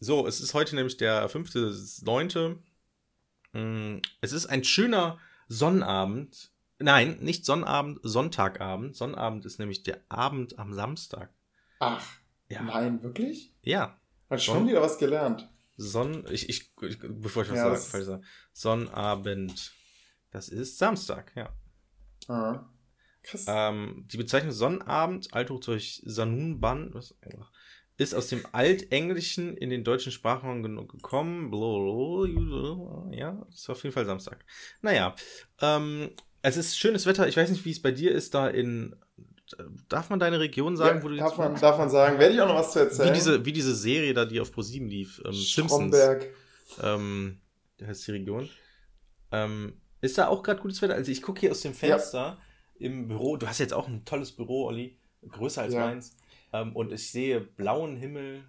so, 0.00 0.26
es 0.26 0.40
ist 0.40 0.54
heute 0.54 0.74
nämlich 0.74 0.96
der 0.96 1.28
5.9. 1.28 2.56
Mm, 3.52 3.98
Es 4.20 4.32
ist 4.32 4.46
ein 4.46 4.64
schöner 4.64 5.18
Sonnabend. 5.48 6.50
Nein, 6.78 7.18
nicht 7.20 7.44
Sonnabend, 7.44 8.00
Sonntagabend. 8.02 8.96
Sonnabend 8.96 9.44
ist 9.44 9.58
nämlich 9.58 9.82
der 9.82 10.00
Abend 10.08 10.58
am 10.58 10.72
Samstag. 10.72 11.32
Ach, 11.78 12.06
Ja. 12.48 12.62
nein, 12.62 13.02
wirklich? 13.02 13.54
Ja, 13.62 13.98
Hat 14.28 14.42
Schon? 14.42 14.68
wieder 14.68 14.80
was 14.80 14.96
gelernt. 14.98 15.48
Sonn, 15.76 16.24
ich, 16.30 16.48
ich, 16.48 16.70
ich 16.82 16.98
bevor 17.00 17.42
ich 17.42 17.50
was 17.50 17.56
Ja, 17.56 17.74
sage, 17.76 18.04
sage. 18.04 18.22
Sonnabend. 18.52 19.72
Das 20.30 20.48
ist 20.48 20.78
Samstag, 20.78 21.32
ja. 21.34 21.48
Ah. 22.28 22.68
Krass. 23.22 23.44
Ähm, 23.48 24.06
die 24.10 24.16
Bezeichnung 24.16 24.52
Sonnabend, 24.52 25.34
Althochdeutsch 25.34 26.00
Sanunban, 26.04 26.94
was, 26.94 27.14
ist 28.00 28.14
aus 28.14 28.28
dem 28.28 28.46
Altenglischen 28.52 29.58
in 29.58 29.68
den 29.68 29.84
deutschen 29.84 30.10
Sprachraum 30.10 30.62
gekommen. 30.62 31.52
Ja, 33.12 33.46
ist 33.52 33.68
auf 33.68 33.82
jeden 33.82 33.92
Fall 33.92 34.06
Samstag. 34.06 34.42
Naja, 34.80 35.14
ähm, 35.60 36.08
es 36.40 36.56
ist 36.56 36.78
schönes 36.78 37.04
Wetter. 37.04 37.28
Ich 37.28 37.36
weiß 37.36 37.50
nicht, 37.50 37.66
wie 37.66 37.70
es 37.72 37.82
bei 37.82 37.90
dir 37.90 38.12
ist 38.12 38.32
da 38.32 38.48
in. 38.48 38.96
Darf 39.90 40.08
man 40.08 40.18
deine 40.18 40.40
Region 40.40 40.78
sagen, 40.78 40.98
ja, 40.98 41.04
wo 41.04 41.08
du 41.08 41.16
darf, 41.16 41.30
jetzt 41.32 41.38
man, 41.38 41.60
darf 41.60 41.76
man 41.76 41.90
sagen. 41.90 42.18
Werde 42.18 42.34
ich 42.34 42.40
auch 42.40 42.48
noch 42.48 42.54
was 42.54 42.72
zu 42.72 42.78
erzählen? 42.78 43.10
wie 43.10 43.12
diese, 43.12 43.44
wie 43.44 43.52
diese 43.52 43.74
Serie 43.74 44.14
da, 44.14 44.24
die 44.24 44.40
auf 44.40 44.50
ProSieben 44.50 44.88
lief, 44.88 45.20
ähm, 45.26 45.32
Simpsons. 45.32 45.94
Stromberg. 45.94 46.26
Ähm, 46.82 47.40
der 47.78 47.88
heißt 47.88 48.06
die 48.06 48.12
Region. 48.12 48.48
Ähm, 49.30 49.74
ist 50.00 50.16
da 50.16 50.28
auch 50.28 50.42
gerade 50.42 50.62
gutes 50.62 50.80
Wetter? 50.80 50.94
Also 50.94 51.12
ich 51.12 51.20
gucke 51.20 51.40
hier 51.40 51.50
aus 51.50 51.60
dem 51.60 51.74
Fenster 51.74 52.38
im 52.78 53.08
Büro. 53.08 53.36
Du 53.36 53.46
hast 53.46 53.58
jetzt 53.58 53.74
auch 53.74 53.88
ein 53.88 54.06
tolles 54.06 54.32
Büro, 54.32 54.68
Olli. 54.68 54.96
Größer 55.28 55.62
als 55.62 55.74
Ja. 55.74 55.80
meins. 55.80 56.16
Ähm, 56.52 56.74
und 56.74 56.92
ich 56.92 57.10
sehe 57.10 57.40
blauen 57.40 57.96
Himmel, 57.96 58.44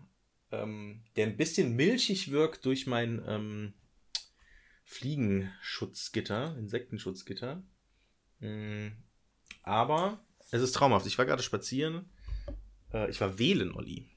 ähm, 0.51 1.03
der 1.15 1.27
ein 1.27 1.37
bisschen 1.37 1.75
milchig 1.75 2.31
wirkt 2.31 2.65
durch 2.65 2.87
mein 2.87 3.21
ähm, 3.27 3.73
Fliegenschutzgitter, 4.83 6.55
Insektenschutzgitter. 6.57 7.63
Mm, 8.39 8.87
aber 9.63 10.19
es 10.51 10.61
ist 10.61 10.73
traumhaft. 10.73 11.05
Ich 11.05 11.17
war 11.17 11.25
gerade 11.25 11.43
spazieren. 11.43 12.09
Äh, 12.93 13.09
ich 13.09 13.21
war 13.21 13.39
wählen, 13.39 13.73
Olli. 13.73 14.09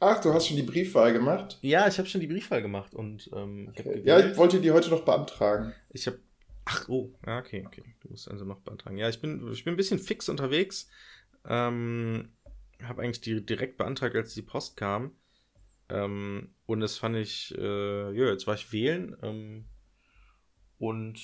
Ach, 0.00 0.20
du 0.20 0.34
hast 0.34 0.48
schon 0.48 0.56
die 0.56 0.62
Briefwahl 0.62 1.12
gemacht? 1.12 1.58
Ja, 1.62 1.86
ich 1.88 1.98
habe 1.98 2.08
schon 2.08 2.20
die 2.20 2.26
Briefwahl 2.26 2.60
gemacht 2.60 2.94
und 2.94 3.30
ähm, 3.32 3.72
ich 3.72 3.86
Okay. 3.86 4.02
Ja, 4.04 4.18
ich 4.18 4.36
wollte 4.36 4.60
die 4.60 4.70
heute 4.70 4.90
noch 4.90 5.04
beantragen. 5.04 5.72
Ich 5.90 6.06
habe. 6.06 6.18
Ach, 6.66 6.88
oh, 6.88 7.12
ja, 7.26 7.38
okay, 7.38 7.64
okay. 7.66 7.84
Du 8.00 8.08
musst 8.08 8.28
also 8.30 8.44
noch 8.44 8.60
beantragen. 8.60 8.96
Ja, 8.96 9.08
ich 9.08 9.20
bin, 9.20 9.50
ich 9.52 9.64
bin 9.64 9.74
ein 9.74 9.76
bisschen 9.76 9.98
fix 9.98 10.28
unterwegs. 10.28 10.88
Ähm, 11.46 12.30
habe 12.82 13.02
eigentlich 13.02 13.20
die 13.20 13.44
direkt 13.44 13.76
beantragt, 13.78 14.14
als 14.16 14.34
die 14.34 14.42
Post 14.42 14.76
kam. 14.76 15.12
Ähm, 15.88 16.54
und 16.66 16.80
das 16.80 16.96
fand 16.98 17.16
ich, 17.16 17.54
äh, 17.58 18.12
ja, 18.16 18.26
jetzt 18.30 18.46
war 18.46 18.54
ich 18.54 18.72
wählen. 18.72 19.16
Ähm, 19.22 19.64
und 20.78 21.20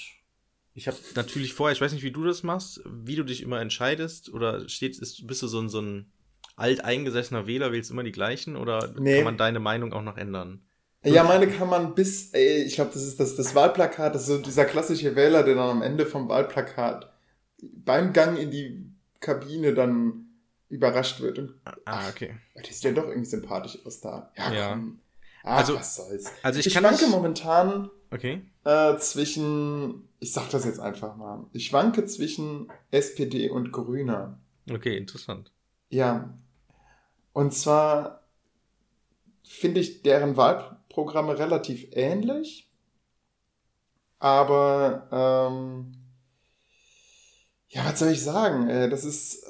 Ich 0.74 0.86
habe 0.86 0.96
natürlich 1.14 1.54
vorher, 1.54 1.74
ich 1.74 1.80
weiß 1.80 1.92
nicht, 1.92 2.02
wie 2.04 2.12
du 2.12 2.24
das 2.24 2.42
machst, 2.42 2.80
wie 2.86 3.16
du 3.16 3.24
dich 3.24 3.42
immer 3.42 3.60
entscheidest 3.60 4.32
oder 4.32 4.68
steht, 4.68 4.98
ist, 4.98 5.26
bist 5.26 5.42
du 5.42 5.48
so 5.48 5.60
ein, 5.60 5.68
so 5.68 5.80
ein 5.80 6.12
alteingesessener 6.56 7.46
Wähler, 7.46 7.72
wählst 7.72 7.90
immer 7.90 8.02
die 8.04 8.12
gleichen 8.12 8.56
oder 8.56 8.94
Nee. 8.98 9.16
kann 9.16 9.24
man 9.24 9.36
deine 9.36 9.60
Meinung 9.60 9.92
auch 9.92 10.02
noch 10.02 10.16
ändern? 10.16 10.62
Ja, 11.02 11.24
meine 11.24 11.48
kann 11.48 11.68
man 11.70 11.94
bis, 11.94 12.30
ey, 12.34 12.62
ich 12.62 12.74
glaube, 12.74 12.90
das 12.92 13.02
ist 13.02 13.18
das, 13.18 13.34
das 13.34 13.54
Wahlplakat, 13.54 14.14
das 14.14 14.22
ist 14.22 14.28
so 14.28 14.38
dieser 14.38 14.66
klassische 14.66 15.16
Wähler, 15.16 15.42
der 15.42 15.54
dann 15.54 15.70
am 15.70 15.82
Ende 15.82 16.04
vom 16.04 16.28
Wahlplakat 16.28 17.10
beim 17.62 18.12
Gang 18.12 18.38
in 18.38 18.50
die 18.50 18.86
Kabine 19.20 19.72
dann 19.72 20.26
überrascht 20.70 21.20
wird 21.20 21.38
und 21.38 21.54
Ah, 21.84 22.08
okay. 22.08 22.36
oh, 22.54 22.60
die 22.66 22.72
sieht 22.72 22.84
ja 22.84 22.92
doch 22.92 23.08
irgendwie 23.08 23.28
sympathisch 23.28 23.78
aus 23.84 24.00
da. 24.00 24.30
Ja, 24.36 24.52
Ja. 24.52 24.68
komm. 24.70 25.00
Ach, 25.42 25.58
Also- 25.58 25.74
was 25.76 25.96
soll's. 25.96 26.30
Also 26.42 26.60
ich, 26.60 26.66
Ich, 26.66 26.74
kann 26.74 26.82
schwanke 26.84 27.04
nicht, 27.04 27.10
momentan 27.10 27.90
Okay. 28.10 28.42
äh, 28.64 28.96
zwischen, 28.98 30.08
ich 30.20 30.32
sag 30.32 30.48
das 30.50 30.64
jetzt 30.64 30.80
einfach 30.80 31.16
mal, 31.16 31.44
ich 31.52 31.66
schwanke 31.66 32.04
zwischen 32.06 32.70
SPD 32.90 33.50
und 33.50 33.72
Grüner. 33.72 34.38
Okay, 34.70 34.96
interessant. 34.96 35.50
Ja. 35.88 36.32
Und 37.32 37.52
zwar 37.54 38.24
finde 39.42 39.80
ich 39.80 40.02
deren 40.02 40.36
Wahlprogramme 40.36 41.38
relativ 41.38 41.86
ähnlich. 41.92 42.70
Aber, 44.18 45.08
ähm, 45.10 45.92
ja, 47.68 47.84
was 47.86 47.98
soll 47.98 48.10
ich 48.10 48.22
sagen? 48.22 48.68
Äh, 48.68 48.88
das 48.90 49.04
ist, 49.04 49.44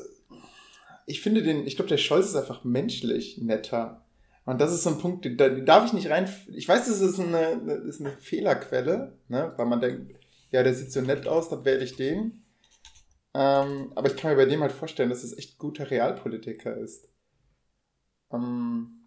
ich 1.10 1.20
finde 1.20 1.42
den, 1.42 1.66
ich 1.66 1.76
glaube, 1.76 1.88
der 1.88 1.98
Scholz 1.98 2.26
ist 2.26 2.36
einfach 2.36 2.64
menschlich 2.64 3.38
netter. 3.38 4.06
Und 4.44 4.60
das 4.60 4.72
ist 4.72 4.84
so 4.84 4.90
ein 4.90 4.98
Punkt, 4.98 5.28
da 5.40 5.48
darf 5.48 5.86
ich 5.86 5.92
nicht 5.92 6.08
rein. 6.08 6.32
Ich 6.54 6.68
weiß, 6.68 6.86
das 6.86 7.00
ist 7.00 7.20
eine, 7.20 7.60
das 7.66 7.84
ist 7.84 8.00
eine 8.00 8.12
Fehlerquelle, 8.12 9.18
ne? 9.28 9.52
weil 9.56 9.66
man 9.66 9.80
denkt, 9.80 10.14
ja, 10.50 10.62
der 10.62 10.74
sieht 10.74 10.92
so 10.92 11.00
nett 11.00 11.26
aus, 11.26 11.48
dann 11.48 11.64
wähle 11.64 11.84
ich 11.84 11.96
den. 11.96 12.44
Ähm, 13.34 13.92
aber 13.94 14.08
ich 14.08 14.16
kann 14.16 14.30
mir 14.30 14.36
bei 14.36 14.46
dem 14.46 14.60
halt 14.60 14.72
vorstellen, 14.72 15.10
dass 15.10 15.22
es 15.22 15.36
echt 15.36 15.54
ein 15.54 15.58
guter 15.58 15.90
Realpolitiker 15.90 16.76
ist. 16.76 17.08
Ähm, 18.32 19.04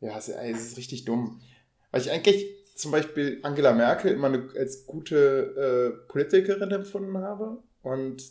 ja, 0.00 0.16
es 0.16 0.28
ist 0.28 0.76
richtig 0.76 1.04
dumm. 1.04 1.40
Weil 1.90 2.00
ich 2.00 2.10
eigentlich 2.10 2.46
zum 2.74 2.92
Beispiel 2.92 3.40
Angela 3.42 3.72
Merkel 3.72 4.12
immer 4.12 4.28
eine, 4.28 4.48
als 4.56 4.86
gute 4.86 5.96
äh, 6.06 6.06
Politikerin 6.10 6.70
empfunden 6.70 7.18
habe 7.18 7.62
und 7.82 8.22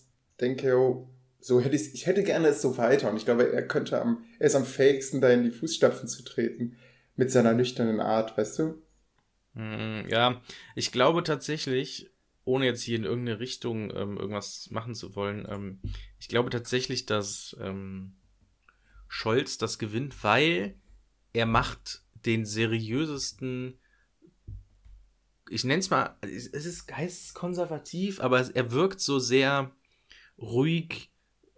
denke, 0.42 0.78
oh, 0.78 1.10
so 1.40 1.62
hätte 1.62 1.76
ich, 1.76 1.94
ich 1.94 2.06
hätte 2.06 2.24
gerne 2.24 2.50
es 2.50 2.62
so 2.62 2.78
weiter. 2.78 3.10
Und 3.10 3.18
ich 3.18 3.26
glaube, 3.26 3.52
er 3.52 3.68
könnte 3.68 4.02
am, 4.02 4.26
er 4.40 4.48
ist 4.48 4.56
am 4.56 4.66
fähigsten, 4.66 5.22
da 5.22 5.30
in 5.30 5.44
die 5.44 5.52
Fußstapfen 5.52 6.08
zu 6.08 6.24
treten 6.24 6.78
mit 7.16 7.32
seiner 7.32 7.54
nüchternen 7.54 8.00
Art, 8.00 8.38
weißt 8.38 8.60
du? 8.60 8.82
Mm, 9.54 10.08
Ja, 10.10 10.42
ich 10.76 10.92
glaube 10.92 11.24
tatsächlich, 11.24 12.12
ohne 12.46 12.66
jetzt 12.66 12.82
hier 12.82 12.98
in 12.98 13.04
irgendeine 13.04 13.40
Richtung 13.40 13.92
ähm, 13.96 14.18
irgendwas 14.18 14.70
machen 14.72 14.96
zu 14.96 15.16
wollen, 15.16 15.48
ähm, 15.50 15.82
ich 16.20 16.28
glaube 16.28 16.50
tatsächlich, 16.50 17.06
dass 17.06 17.56
ähm, 17.62 18.16
Scholz 19.08 19.58
das 19.58 19.80
gewinnt, 19.80 20.24
weil 20.24 20.76
er 21.34 21.46
macht 21.46 22.04
den 22.26 22.46
seriösesten, 22.46 23.80
ich 25.50 25.64
nenne 25.64 25.80
es 25.80 25.90
mal, 25.90 26.16
es 26.22 26.48
ist 26.48 26.86
geisteskonservativ, 26.88 28.20
aber 28.20 28.40
es, 28.40 28.50
er 28.50 28.72
wirkt 28.72 29.00
so 29.00 29.20
sehr 29.20 29.72
ruhig, 30.38 31.09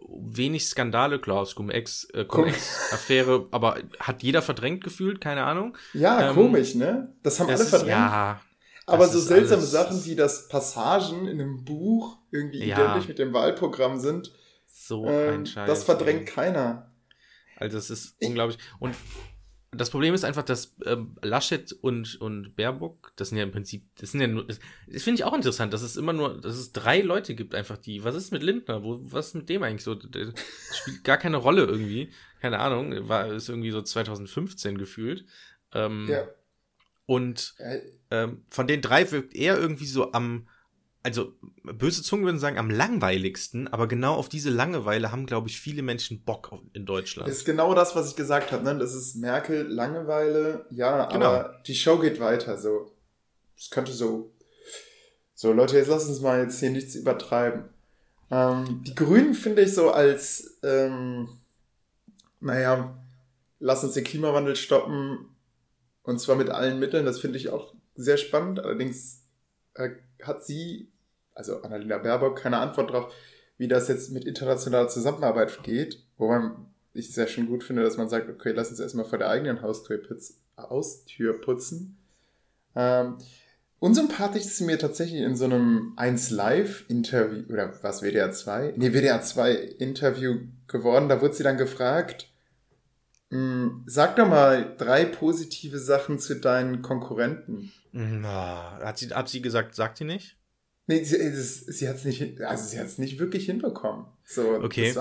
wenig 0.08 0.66
Skandale, 0.66 1.18
klar, 1.18 1.42
es 1.42 1.54
Cum-Ex, 1.54 2.08
äh, 2.14 2.24
Cum-Ex-Affäre, 2.24 3.46
aber 3.50 3.78
hat 3.98 4.22
jeder 4.22 4.42
verdrängt 4.42 4.82
gefühlt, 4.84 5.20
keine 5.20 5.44
Ahnung. 5.44 5.76
Ja, 5.94 6.28
Ähm, 6.30 6.34
komisch, 6.34 6.74
ne? 6.74 7.14
Das 7.22 7.38
haben 7.40 7.48
Das 7.48 7.60
alle 7.60 7.64
ist, 7.64 7.70
verdrängt. 7.70 7.90
ja, 7.92 8.40
Aber 8.86 9.06
so 9.08 9.18
ist 9.18 9.26
seltsame 9.28 9.62
Sachen 9.62 10.04
wie 10.04 10.16
das 10.16 10.48
Passagen 10.48 11.26
in 11.28 11.40
einem 11.40 11.64
Buch 11.64 12.18
irgendwie 12.30 12.64
Ja. 12.64 12.76
identisch 12.78 13.08
mit 13.08 13.18
dem 13.18 13.32
Wahlprogramm 13.32 13.98
sind, 14.00 14.32
so 14.66 15.06
ähm, 15.06 15.34
ein 15.40 15.46
Scheiß. 15.46 15.68
das 15.68 15.84
verdrängt 15.84 16.28
ey. 16.28 16.34
keiner. 16.34 16.90
Also 17.56 17.76
das 17.76 17.90
ist 17.90 18.16
Ich- 18.18 18.28
unglaublich. 18.28 18.58
Und 18.80 18.94
das 19.74 19.88
Problem 19.90 20.12
ist 20.12 20.24
einfach, 20.24 20.42
dass 20.42 20.76
ähm, 20.84 21.16
Laschet 21.22 21.72
und, 21.72 22.20
und 22.20 22.54
Baerbock, 22.56 23.12
das 23.16 23.30
sind 23.30 23.38
ja 23.38 23.44
im 23.44 23.52
Prinzip, 23.52 23.86
das 23.96 24.12
sind 24.12 24.20
ja 24.20 24.26
nur, 24.26 24.46
das, 24.46 24.60
das 24.86 25.02
finde 25.02 25.20
ich 25.20 25.24
auch 25.24 25.32
interessant, 25.32 25.72
dass 25.72 25.80
es 25.80 25.96
immer 25.96 26.12
nur, 26.12 26.40
dass 26.40 26.56
es 26.56 26.72
drei 26.72 27.00
Leute 27.00 27.34
gibt 27.34 27.54
einfach, 27.54 27.78
die, 27.78 28.04
was 28.04 28.14
ist 28.14 28.32
mit 28.32 28.42
Lindner? 28.42 28.84
Wo, 28.84 29.00
was 29.02 29.28
ist 29.28 29.34
mit 29.34 29.48
dem 29.48 29.62
eigentlich 29.62 29.82
so? 29.82 29.94
Das 29.94 30.28
spielt 30.76 31.04
gar 31.04 31.16
keine 31.16 31.38
Rolle 31.38 31.64
irgendwie. 31.64 32.12
Keine 32.40 32.58
Ahnung, 32.58 33.08
war, 33.08 33.32
ist 33.32 33.48
irgendwie 33.48 33.70
so 33.70 33.80
2015 33.80 34.76
gefühlt. 34.76 35.24
Ähm, 35.72 36.06
Ja. 36.08 36.28
Und 37.06 37.54
Äh, 37.58 37.80
ähm, 38.10 38.44
von 38.50 38.66
den 38.66 38.82
drei 38.82 39.10
wirkt 39.10 39.34
er 39.34 39.58
irgendwie 39.58 39.86
so 39.86 40.12
am, 40.12 40.48
also 41.02 41.32
böse 41.64 42.02
Zungen 42.02 42.24
würden 42.24 42.38
sagen, 42.38 42.58
am 42.58 42.70
langweiligsten, 42.70 43.68
aber 43.68 43.88
genau 43.88 44.14
auf 44.14 44.28
diese 44.28 44.50
Langeweile 44.50 45.10
haben, 45.10 45.26
glaube 45.26 45.48
ich, 45.48 45.60
viele 45.60 45.82
Menschen 45.82 46.22
Bock 46.22 46.52
in 46.74 46.86
Deutschland. 46.86 47.28
Das 47.28 47.38
ist 47.38 47.44
genau 47.44 47.74
das, 47.74 47.96
was 47.96 48.10
ich 48.10 48.16
gesagt 48.16 48.52
habe. 48.52 48.62
Ne? 48.64 48.78
Das 48.78 48.94
ist 48.94 49.16
Merkel, 49.16 49.66
Langeweile, 49.66 50.66
ja, 50.70 51.06
Genau. 51.06 51.26
aber 51.26 51.62
die 51.66 51.74
Show 51.74 51.98
geht 51.98 52.20
weiter. 52.20 52.56
So, 52.58 52.92
es 53.56 53.70
könnte 53.70 53.92
so. 53.92 54.32
So, 55.34 55.52
Leute, 55.52 55.76
jetzt 55.76 55.88
lass 55.88 56.06
uns 56.08 56.20
mal 56.20 56.40
jetzt 56.40 56.60
hier 56.60 56.70
nichts 56.70 56.94
übertreiben. 56.94 57.64
Ähm, 58.30 58.82
die 58.86 58.94
Grünen 58.94 59.34
finde 59.34 59.62
ich 59.62 59.74
so 59.74 59.90
als, 59.90 60.58
ähm, 60.62 61.28
naja, 62.38 62.96
lass 63.58 63.82
uns 63.82 63.94
den 63.94 64.04
Klimawandel 64.04 64.54
stoppen 64.54 65.28
und 66.02 66.20
zwar 66.20 66.36
mit 66.36 66.48
allen 66.48 66.78
Mitteln. 66.78 67.04
Das 67.06 67.18
finde 67.18 67.38
ich 67.38 67.48
auch 67.50 67.74
sehr 67.96 68.18
spannend. 68.18 68.60
Allerdings 68.60 69.24
äh, 69.74 69.90
hat 70.22 70.44
sie, 70.44 70.91
also 71.42 71.62
Annalena 71.62 71.98
Baerbock, 71.98 72.38
keine 72.38 72.58
Antwort 72.58 72.90
darauf, 72.90 73.12
wie 73.58 73.68
das 73.68 73.88
jetzt 73.88 74.12
mit 74.12 74.24
internationaler 74.24 74.88
Zusammenarbeit 74.88 75.62
geht. 75.62 76.02
Wobei 76.18 76.50
ich 76.94 77.08
es 77.08 77.16
ja 77.16 77.26
schon 77.26 77.46
gut 77.46 77.64
finde, 77.64 77.82
dass 77.82 77.96
man 77.96 78.08
sagt, 78.08 78.28
okay, 78.28 78.52
lass 78.52 78.70
uns 78.70 78.80
erstmal 78.80 79.04
vor 79.04 79.18
der 79.18 79.28
eigenen 79.28 79.62
Haustür, 79.62 79.98
putz, 79.98 80.38
Haustür 80.56 81.40
putzen. 81.40 81.96
Ähm, 82.74 83.18
unsympathisch 83.78 84.44
ist 84.44 84.60
mir 84.60 84.78
tatsächlich 84.78 85.20
in 85.20 85.36
so 85.36 85.46
einem 85.46 85.94
1 85.96 86.30
Live-Interview, 86.30 87.52
oder 87.52 87.72
was, 87.82 88.02
WDR 88.02 88.30
2? 88.30 88.74
Nee, 88.76 88.92
WDR 88.92 89.20
2 89.20 89.54
Interview 89.54 90.40
geworden. 90.68 91.08
Da 91.08 91.20
wurde 91.20 91.34
sie 91.34 91.42
dann 91.42 91.56
gefragt, 91.56 92.28
mh, 93.30 93.82
sag 93.86 94.16
doch 94.16 94.28
mal 94.28 94.74
drei 94.76 95.04
positive 95.04 95.78
Sachen 95.78 96.18
zu 96.18 96.36
deinen 96.36 96.82
Konkurrenten. 96.82 97.72
Na, 97.92 98.78
hat 98.82 98.98
sie, 98.98 99.08
hat 99.08 99.28
sie 99.28 99.42
gesagt, 99.42 99.74
sagt 99.74 99.98
sie 99.98 100.04
nicht? 100.04 100.36
Nee, 100.92 101.04
sie, 101.04 101.18
das, 101.30 101.60
sie 101.60 101.88
hat 101.88 101.96
es 101.96 102.04
nicht, 102.04 102.40
also 102.42 102.64
sie 102.68 102.78
hat 102.78 102.86
es 102.86 102.98
nicht 102.98 103.18
wirklich 103.18 103.46
hinbekommen. 103.46 104.06
So, 104.24 104.54
Okay. 104.60 104.94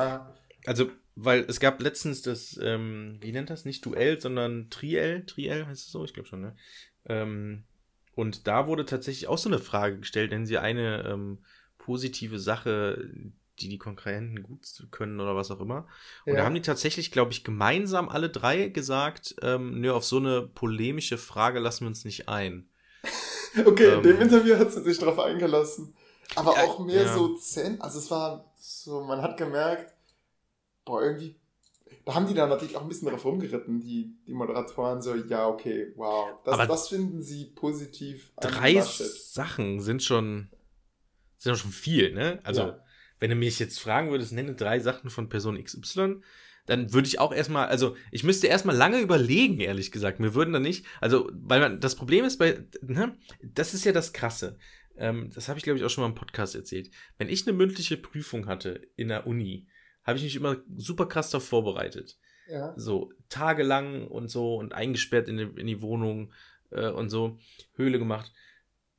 Also, 0.65 0.91
weil 1.15 1.45
es 1.47 1.59
gab 1.59 1.81
letztens 1.81 2.21
das, 2.21 2.59
ähm, 2.61 3.17
wie 3.21 3.31
nennt 3.31 3.49
das? 3.49 3.65
Nicht 3.65 3.85
Duell, 3.85 4.21
sondern 4.21 4.69
Triell. 4.69 5.25
Triell 5.25 5.65
heißt 5.65 5.85
es 5.87 5.91
so? 5.91 6.03
Ich 6.05 6.13
glaube 6.13 6.29
schon, 6.29 6.41
ne? 6.41 6.55
Ähm, 7.05 7.63
und 8.15 8.47
da 8.47 8.67
wurde 8.67 8.85
tatsächlich 8.85 9.27
auch 9.27 9.37
so 9.37 9.49
eine 9.49 9.59
Frage 9.59 9.99
gestellt, 9.99 10.31
nennen 10.31 10.45
Sie 10.45 10.57
eine 10.57 11.03
ähm, 11.07 11.39
positive 11.77 12.39
Sache, 12.39 13.09
die 13.59 13.69
die 13.69 13.77
Konkurrenten 13.77 14.43
gut 14.43 14.65
können 14.91 15.19
oder 15.19 15.35
was 15.35 15.51
auch 15.51 15.59
immer. 15.59 15.87
Und 16.25 16.33
da 16.37 16.39
Ja. 16.39 16.45
haben 16.45 16.55
die 16.55 16.61
tatsächlich, 16.61 17.11
glaube 17.11 17.31
ich, 17.31 17.43
gemeinsam 17.43 18.09
alle 18.09 18.29
drei 18.29 18.69
gesagt, 18.69 19.35
ähm, 19.41 19.79
nö, 19.81 19.91
auf 19.91 20.05
so 20.05 20.17
eine 20.17 20.43
polemische 20.43 21.17
Frage 21.17 21.59
lassen 21.59 21.85
wir 21.85 21.87
uns 21.87 22.05
nicht 22.05 22.29
ein. 22.29 22.69
Okay, 23.65 23.93
in 23.95 24.03
dem 24.03 24.17
Ähm, 24.17 24.21
Interview 24.21 24.57
hat 24.57 24.71
sie 24.71 24.81
sich 24.83 24.97
drauf 24.99 25.19
eingelassen. 25.19 25.93
Aber 26.35 26.57
Ja, 26.57 26.59
auch 26.59 26.79
mehr 26.79 27.05
ja. 27.05 27.07
so 27.07 27.35
zehn, 27.35 27.81
also 27.81 27.99
es 27.99 28.09
war 28.09 28.51
so, 28.57 29.01
man 29.03 29.21
hat 29.21 29.37
gemerkt, 29.37 29.93
boah, 30.85 31.01
irgendwie, 31.03 31.35
da 32.05 32.15
haben 32.15 32.27
die 32.27 32.33
dann 32.35 32.49
natürlich 32.49 32.77
auch 32.77 32.83
ein 32.83 32.89
bisschen 32.89 33.09
drauf 33.09 33.25
rumgeritten, 33.25 33.81
die, 33.81 34.15
die 34.27 34.33
Moderatoren, 34.33 35.01
so, 35.01 35.15
ja, 35.15 35.47
okay, 35.47 35.93
wow, 35.97 36.39
das, 36.45 36.65
Aber 36.65 36.67
das 36.67 36.89
finden 36.89 37.23
sie 37.23 37.45
positiv 37.45 38.31
an 38.37 38.59
Drei. 38.59 38.81
Sachen 38.81 39.81
sind 39.81 40.03
schon, 40.03 40.49
sind 41.39 41.57
schon 41.57 41.71
viel, 41.71 42.13
ne? 42.13 42.39
Also, 42.43 42.73
Ja. 42.73 42.81
wenn 43.19 43.29
du 43.31 43.35
mich 43.35 43.59
jetzt 43.59 43.79
fragen 43.79 44.11
würdest, 44.11 44.33
nenne 44.33 44.55
drei 44.55 44.79
Sachen 44.79 45.09
von 45.09 45.29
Person 45.29 45.57
XY, 45.57 46.23
dann 46.65 46.93
würde 46.93 47.07
ich 47.07 47.19
auch 47.19 47.33
erstmal, 47.33 47.67
also 47.67 47.95
ich 48.11 48.23
müsste 48.23 48.47
erstmal 48.47 48.75
lange 48.75 48.99
überlegen, 48.99 49.59
ehrlich 49.59 49.91
gesagt. 49.91 50.19
Mir 50.19 50.35
würden 50.35 50.53
dann 50.53 50.61
nicht, 50.61 50.85
also, 50.99 51.29
weil 51.33 51.59
man, 51.59 51.79
das 51.79 51.95
Problem 51.95 52.25
ist 52.25 52.37
bei, 52.37 52.63
ne, 52.81 53.17
das 53.41 53.73
ist 53.73 53.85
ja 53.85 53.91
das 53.91 54.13
Krasse. 54.13 54.57
Ähm, 54.97 55.31
das 55.33 55.47
habe 55.47 55.57
ich, 55.57 55.63
glaube 55.63 55.79
ich, 55.79 55.85
auch 55.85 55.89
schon 55.89 56.03
mal 56.03 56.09
im 56.09 56.15
Podcast 56.15 56.55
erzählt. 56.55 56.91
Wenn 57.17 57.29
ich 57.29 57.47
eine 57.47 57.57
mündliche 57.57 57.97
Prüfung 57.97 58.47
hatte 58.47 58.81
in 58.95 59.07
der 59.07 59.27
Uni, 59.27 59.67
habe 60.03 60.17
ich 60.17 60.23
mich 60.23 60.35
immer 60.35 60.57
super 60.75 61.07
krass 61.07 61.29
darauf 61.29 61.47
vorbereitet. 61.47 62.17
Ja. 62.47 62.73
So 62.77 63.11
tagelang 63.29 64.07
und 64.07 64.29
so 64.29 64.55
und 64.55 64.73
eingesperrt 64.73 65.29
in 65.29 65.37
die, 65.37 65.59
in 65.59 65.67
die 65.67 65.81
Wohnung 65.81 66.33
äh, 66.71 66.89
und 66.89 67.09
so, 67.09 67.39
Höhle 67.75 67.99
gemacht. 67.99 68.31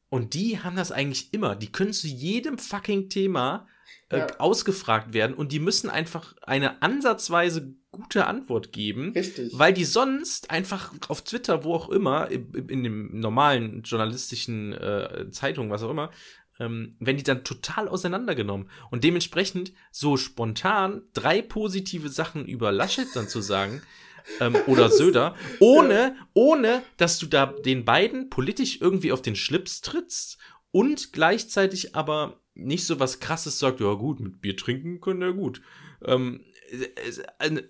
Und 0.08 0.34
die 0.34 0.58
haben 0.58 0.76
das 0.76 0.92
eigentlich 0.92 1.32
immer. 1.32 1.56
Die 1.56 1.72
können 1.72 1.92
zu 1.92 2.06
jedem 2.06 2.58
fucking 2.58 3.08
Thema 3.08 3.66
äh, 4.10 4.18
Ja. 4.18 4.26
ausgefragt 4.38 5.12
werden 5.14 5.34
und 5.34 5.52
die 5.52 5.60
müssen 5.60 5.90
einfach 5.90 6.34
eine 6.42 6.82
ansatzweise 6.82 7.74
gute 7.90 8.26
Antwort 8.26 8.72
geben, 8.72 9.12
Richtig. 9.12 9.52
weil 9.54 9.72
die 9.72 9.84
sonst 9.84 10.50
einfach 10.50 10.92
auf 11.08 11.22
Twitter, 11.22 11.64
wo 11.64 11.74
auch 11.74 11.90
immer, 11.90 12.30
in, 12.30 12.52
in 12.68 12.82
dem 12.82 13.20
normalen 13.20 13.82
journalistischen 13.82 14.72
äh, 14.72 15.30
Zeitung, 15.30 15.70
was 15.70 15.82
auch 15.82 15.90
immer, 15.90 16.10
ähm, 16.58 16.96
werden 17.00 17.16
die 17.18 17.22
dann 17.22 17.44
total 17.44 17.88
auseinandergenommen. 17.88 18.70
Und 18.90 19.04
dementsprechend 19.04 19.72
so 19.90 20.16
spontan 20.16 21.02
drei 21.12 21.42
positive 21.42 22.08
Sachen 22.08 22.46
über 22.46 22.72
Laschet 22.72 23.08
dann 23.14 23.28
zu 23.28 23.40
sagen, 23.40 23.82
ähm, 24.40 24.56
oder 24.66 24.88
Söder, 24.88 25.34
ohne, 25.60 26.16
ohne, 26.32 26.82
dass 26.96 27.18
du 27.18 27.26
da 27.26 27.46
den 27.46 27.84
beiden 27.84 28.30
politisch 28.30 28.80
irgendwie 28.80 29.12
auf 29.12 29.22
den 29.22 29.36
Schlips 29.36 29.80
trittst 29.80 30.38
und 30.70 31.12
gleichzeitig 31.12 31.94
aber 31.94 32.41
nicht 32.54 32.86
so 32.86 33.00
was 33.00 33.20
krasses 33.20 33.58
sagt, 33.58 33.80
ja 33.80 33.94
gut, 33.94 34.20
mit 34.20 34.40
Bier 34.40 34.56
trinken 34.56 35.00
können 35.00 35.22
ja 35.22 35.30
gut. 35.30 35.62
Ähm, 36.04 36.40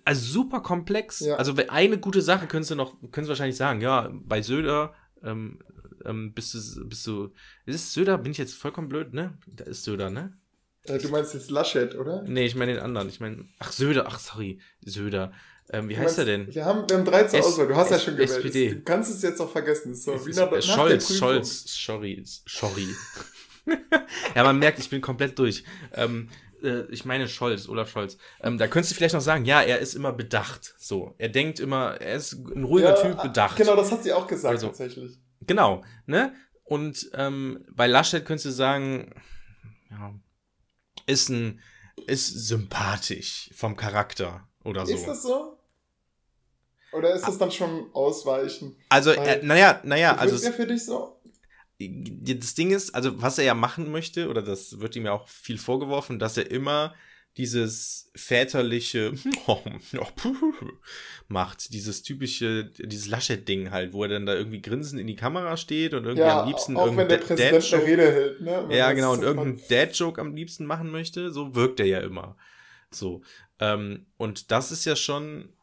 also 0.05 0.25
super 0.25 0.61
komplex. 0.61 1.19
Ja. 1.21 1.35
Also 1.35 1.53
eine 1.67 1.97
gute 1.97 2.21
Sache 2.21 2.47
könntest 2.47 2.71
du 2.71 2.75
noch, 2.75 2.99
könntest 2.99 3.25
du 3.25 3.29
wahrscheinlich 3.29 3.57
sagen, 3.57 3.81
ja, 3.81 4.09
bei 4.11 4.41
Söder 4.41 4.93
ähm, 5.23 5.59
ähm, 6.05 6.33
bist 6.33 6.53
du, 6.53 6.87
bist 6.87 7.05
du, 7.07 7.31
ist 7.65 7.75
es 7.75 7.93
Söder, 7.93 8.17
bin 8.17 8.31
ich 8.31 8.37
jetzt 8.37 8.55
vollkommen 8.55 8.89
blöd, 8.89 9.13
ne? 9.13 9.37
Da 9.47 9.65
ist 9.65 9.83
Söder, 9.83 10.09
ne? 10.09 10.37
Äh, 10.85 10.99
du 10.99 11.09
meinst 11.09 11.33
jetzt 11.33 11.49
Laschet, 11.49 11.95
oder? 11.95 12.23
Nee, 12.23 12.45
ich 12.45 12.55
meine 12.55 12.73
den 12.73 12.81
anderen. 12.81 13.07
Ich 13.07 13.19
meine, 13.19 13.45
ach, 13.59 13.71
Söder, 13.71 14.05
ach, 14.07 14.19
sorry, 14.19 14.59
Söder. 14.85 15.31
Ähm, 15.69 15.87
wie 15.87 15.93
du 15.93 16.01
heißt 16.01 16.17
meinst, 16.17 16.19
er 16.19 16.25
denn? 16.25 16.53
Wir 16.53 16.65
haben, 16.65 16.89
wir 16.89 16.97
haben 16.97 17.05
drei 17.05 17.23
zur 17.23 17.39
Auswahl. 17.39 17.67
Du 17.67 17.75
hast 17.75 17.87
S 17.87 17.91
ja 17.91 17.99
schon 17.99 18.13
gewählt. 18.15 18.31
SPD. 18.31 18.69
Du 18.75 18.81
kannst 18.81 19.09
es 19.11 19.21
jetzt 19.21 19.39
auch 19.39 19.49
vergessen. 19.49 19.95
So, 19.95 20.25
wie 20.25 20.33
nach, 20.33 20.51
nach 20.51 20.61
Scholz, 20.61 21.17
Scholz, 21.17 21.63
sorry, 21.67 22.21
sorry. 22.25 22.87
ja, 24.35 24.43
man 24.43 24.59
merkt, 24.59 24.79
ich 24.79 24.89
bin 24.89 25.01
komplett 25.01 25.37
durch. 25.39 25.63
Ähm, 25.93 26.29
äh, 26.63 26.83
ich 26.89 27.05
meine 27.05 27.27
Scholz, 27.27 27.67
Olaf 27.67 27.89
Scholz. 27.89 28.17
Ähm, 28.41 28.57
da 28.57 28.67
könntest 28.67 28.91
du 28.91 28.95
vielleicht 28.95 29.13
noch 29.13 29.21
sagen, 29.21 29.45
ja, 29.45 29.61
er 29.61 29.79
ist 29.79 29.93
immer 29.93 30.13
bedacht. 30.13 30.73
So, 30.77 31.13
er 31.17 31.29
denkt 31.29 31.59
immer, 31.59 32.01
er 32.01 32.15
ist 32.15 32.33
ein 32.33 32.63
ruhiger 32.63 32.95
ja, 32.95 33.01
Typ, 33.01 33.21
bedacht. 33.21 33.57
Genau, 33.57 33.75
das 33.75 33.91
hat 33.91 34.03
sie 34.03 34.13
auch 34.13 34.27
gesagt 34.27 34.53
also, 34.53 34.67
tatsächlich. 34.67 35.19
Genau, 35.41 35.83
ne? 36.05 36.33
Und 36.63 37.09
ähm, 37.13 37.65
bei 37.71 37.87
Laschet 37.87 38.25
könntest 38.25 38.45
du 38.45 38.51
sagen, 38.51 39.13
ja, 39.89 40.13
ist 41.05 41.29
ein, 41.29 41.59
ist 42.07 42.47
sympathisch 42.47 43.51
vom 43.53 43.75
Charakter 43.75 44.47
oder 44.63 44.85
so. 44.85 44.93
Ist 44.93 45.05
das 45.05 45.23
so? 45.23 45.59
Oder 46.93 47.13
ist 47.13 47.27
das 47.27 47.37
dann 47.37 47.51
schon 47.51 47.89
ausweichen? 47.93 48.77
Also, 48.89 49.11
äh, 49.11 49.43
naja, 49.43 49.81
naja, 49.83 50.15
also. 50.15 50.35
Ist 50.35 50.45
der 50.45 50.53
für 50.53 50.67
dich 50.67 50.85
so? 50.85 51.19
Das 51.79 52.55
Ding 52.55 52.71
ist, 52.71 52.93
also 52.95 53.21
was 53.21 53.37
er 53.37 53.45
ja 53.45 53.53
machen 53.53 53.91
möchte, 53.91 54.29
oder 54.29 54.41
das 54.41 54.79
wird 54.79 54.95
ihm 54.95 55.05
ja 55.05 55.11
auch 55.13 55.27
viel 55.27 55.57
vorgeworfen, 55.57 56.19
dass 56.19 56.37
er 56.37 56.49
immer 56.49 56.93
dieses 57.37 58.11
väterliche 58.15 59.13
macht, 61.27 61.73
dieses 61.73 62.03
typische, 62.03 62.65
dieses 62.65 63.07
Laschet-Ding 63.07 63.71
halt, 63.71 63.93
wo 63.93 64.03
er 64.03 64.09
dann 64.09 64.27
da 64.27 64.35
irgendwie 64.35 64.61
grinsend 64.61 65.01
in 65.01 65.07
die 65.07 65.15
Kamera 65.15 65.57
steht 65.57 65.95
und 65.95 66.03
irgendwie 66.03 66.27
ja, 66.27 66.41
am 66.41 66.47
liebsten 66.47 66.77
auch 66.77 66.95
wenn 66.95 67.09
der 67.09 67.17
Präsident 67.17 67.73
eine 67.73 67.83
Rede 67.83 68.11
hält, 68.11 68.41
ne? 68.41 68.67
ja, 68.69 68.91
genau, 68.93 69.13
und 69.13 69.23
irgendeinen 69.23 69.61
Dad-Joke 69.67 70.21
am 70.21 70.35
liebsten 70.35 70.65
machen 70.65 70.91
möchte, 70.91 71.31
so 71.31 71.55
wirkt 71.55 71.79
er 71.79 71.87
ja 71.87 71.99
immer. 72.01 72.37
So. 72.91 73.23
Ähm, 73.59 74.05
und 74.17 74.51
das 74.51 74.71
ist 74.71 74.85
ja 74.85 74.95
schon, 74.95 75.53